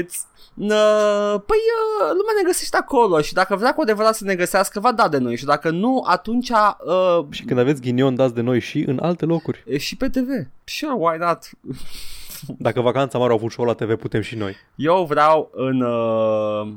It's 0.00 0.16
Uh, 0.56 1.40
păi 1.46 1.58
uh, 1.58 2.08
lumea 2.08 2.34
ne 2.36 2.46
găsește 2.46 2.76
acolo 2.76 3.20
și 3.20 3.32
dacă 3.32 3.56
vrea 3.56 3.74
cu 3.74 3.80
adevărat 3.80 4.14
să 4.14 4.24
ne 4.24 4.34
găsească, 4.34 4.80
va 4.80 4.92
da 4.92 5.08
de 5.08 5.18
noi 5.18 5.36
și 5.36 5.44
dacă 5.44 5.70
nu, 5.70 6.04
atunci 6.06 6.50
uh, 6.50 7.24
Și 7.30 7.44
când 7.44 7.58
aveți 7.58 7.80
ghinion, 7.80 8.14
dați 8.14 8.34
de 8.34 8.40
noi 8.40 8.60
și 8.60 8.84
în 8.86 8.98
alte 9.02 9.24
locuri. 9.24 9.64
e 9.66 9.78
și 9.78 9.96
pe 9.96 10.08
TV. 10.08 10.28
Sure, 10.64 10.94
why 10.96 11.18
not? 11.18 11.50
Dacă 12.58 12.80
vacanța 12.80 13.18
mare 13.18 13.30
au 13.30 13.36
avut 13.36 13.50
show 13.50 13.64
la 13.64 13.72
TV, 13.72 13.94
putem 13.94 14.20
și 14.20 14.36
noi. 14.36 14.56
Eu 14.74 15.04
vreau 15.04 15.50
în... 15.54 15.80
Uh... 15.80 16.72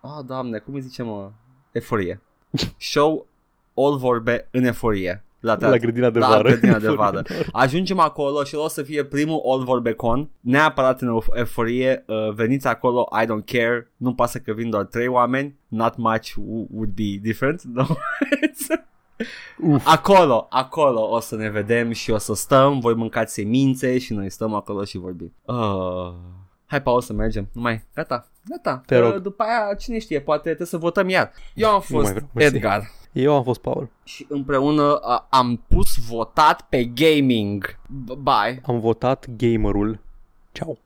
Oh, 0.00 0.24
doamne, 0.26 0.58
cum 0.58 0.74
îi 0.74 0.80
zice, 0.80 1.02
mă? 1.02 1.30
Eforie. 1.72 2.20
Show 2.90 3.26
all 3.74 3.96
vorbe 3.96 4.48
în 4.50 4.64
eforie. 4.64 5.24
La, 5.40 5.52
La 5.52 5.58
teatru. 5.58 5.78
grădina 5.78 6.10
de 6.10 6.18
La 6.18 6.28
vară. 6.28 6.48
grădina 6.48 6.78
de 6.78 6.88
vară. 6.88 7.22
Ajungem 7.52 7.98
acolo 7.98 8.44
și 8.44 8.54
o 8.54 8.68
să 8.68 8.82
fie 8.82 9.04
primul 9.04 9.42
All 9.46 9.64
Vorbecon, 9.64 10.30
neapărat 10.40 11.00
în 11.00 11.08
euf- 11.20 11.36
euforie, 11.38 12.04
uh, 12.06 12.32
veniți 12.34 12.66
acolo, 12.66 13.08
I 13.22 13.24
don't 13.24 13.44
care, 13.44 13.90
nu 13.96 14.14
pasă 14.14 14.38
că 14.38 14.52
vin 14.52 14.70
doar 14.70 14.84
trei 14.84 15.06
oameni, 15.06 15.58
not 15.68 15.96
much 15.96 16.28
w- 16.30 16.66
would 16.70 16.90
be 16.94 17.16
different, 17.22 17.62
no? 17.74 17.84
Uf. 19.62 19.86
acolo, 19.86 20.46
acolo 20.50 21.10
o 21.10 21.20
să 21.20 21.36
ne 21.36 21.50
vedem 21.50 21.90
și 21.92 22.10
o 22.10 22.18
să 22.18 22.34
stăm, 22.34 22.78
voi 22.78 22.94
mâncați 22.94 23.34
semințe 23.34 23.98
și 23.98 24.12
noi 24.12 24.30
stăm 24.30 24.54
acolo 24.54 24.84
și 24.84 24.98
vorbim. 24.98 25.32
Uh, 25.44 26.12
hai, 26.66 26.82
Paul, 26.82 27.00
să 27.00 27.12
mergem. 27.12 27.48
Nu 27.52 27.60
mai, 27.60 27.84
gata, 27.94 28.29
gata. 28.48 28.82
Te 28.86 28.98
rog. 28.98 29.14
Uh, 29.14 29.22
după 29.22 29.42
aia, 29.42 29.74
cine 29.74 29.98
știe, 29.98 30.20
poate 30.20 30.42
trebuie 30.42 30.66
să 30.66 30.76
votăm 30.76 31.08
iar. 31.08 31.32
Eu 31.54 31.68
am 31.68 31.74
Nu 31.74 31.80
fost 31.80 32.02
mai 32.04 32.12
vreau, 32.12 32.28
mersi. 32.34 32.54
Edgar 32.56 32.90
Eu 33.12 33.34
am 33.36 33.42
fost 33.42 33.60
Paul. 33.60 33.88
și 34.04 34.26
împreună 34.28 34.82
uh, 34.82 35.20
am 35.30 35.64
pus 35.68 35.96
votat 36.08 36.62
pe 36.68 36.84
gaming. 36.84 37.78
B- 37.86 38.12
Bye. 38.12 38.60
Am 38.66 38.80
votat 38.80 39.26
gamerul. 39.36 39.98
Ciao. 40.52 40.78